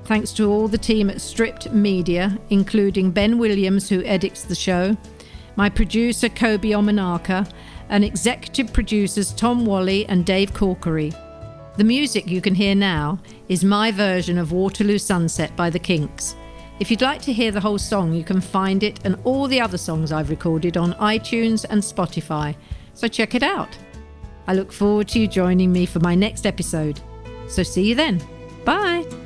Thanks 0.05 0.31
to 0.35 0.51
all 0.51 0.69
the 0.69 0.77
team 0.77 1.09
at 1.09 1.23
Stripped 1.23 1.73
Media, 1.73 2.37
including 2.51 3.13
Ben 3.13 3.39
Williams, 3.39 3.89
who 3.89 4.05
edits 4.05 4.43
the 4.43 4.55
show, 4.55 4.95
my 5.57 5.71
producer 5.71 6.29
Kobi 6.29 6.73
Omenaka, 6.73 7.51
and 7.89 8.05
executive 8.05 8.75
producers 8.75 9.33
Tom 9.33 9.65
Whalley 9.65 10.05
and 10.09 10.27
Dave 10.27 10.53
Corkery. 10.53 11.17
The 11.79 11.85
music 11.85 12.27
you 12.27 12.43
can 12.43 12.55
hear 12.55 12.75
now 12.75 13.21
is 13.49 13.65
my 13.65 13.91
version 13.91 14.37
of 14.37 14.53
Waterloo 14.53 14.99
Sunset 14.99 15.57
by 15.57 15.71
the 15.71 15.79
Kinks. 15.79 16.37
If 16.79 16.91
you'd 16.91 17.01
like 17.03 17.23
to 17.23 17.33
hear 17.33 17.51
the 17.51 17.61
whole 17.61 17.79
song, 17.79 18.13
you 18.13 18.23
can 18.23 18.41
find 18.41 18.83
it 18.83 19.01
and 19.05 19.17
all 19.25 19.49
the 19.49 19.61
other 19.61 19.79
songs 19.79 20.13
I've 20.13 20.29
recorded 20.29 20.77
on 20.77 20.93
iTunes 20.95 21.65
and 21.69 21.83
Spotify, 21.83 22.55
so 22.93 23.09
check 23.09 23.35
it 23.35 23.43
out. 23.43 23.77
I 24.47 24.55
look 24.55 24.73
forward 24.73 25.09
to 25.09 25.21
you 25.21 25.27
joining 25.27 25.73
me 25.73 25.87
for 25.87 26.01
my 26.01 26.15
next 26.15 26.47
episode. 26.47 27.01
So 27.49 27.63
see 27.63 27.89
you 27.89 27.95
then. 27.95 28.23
Bye. 28.65 29.26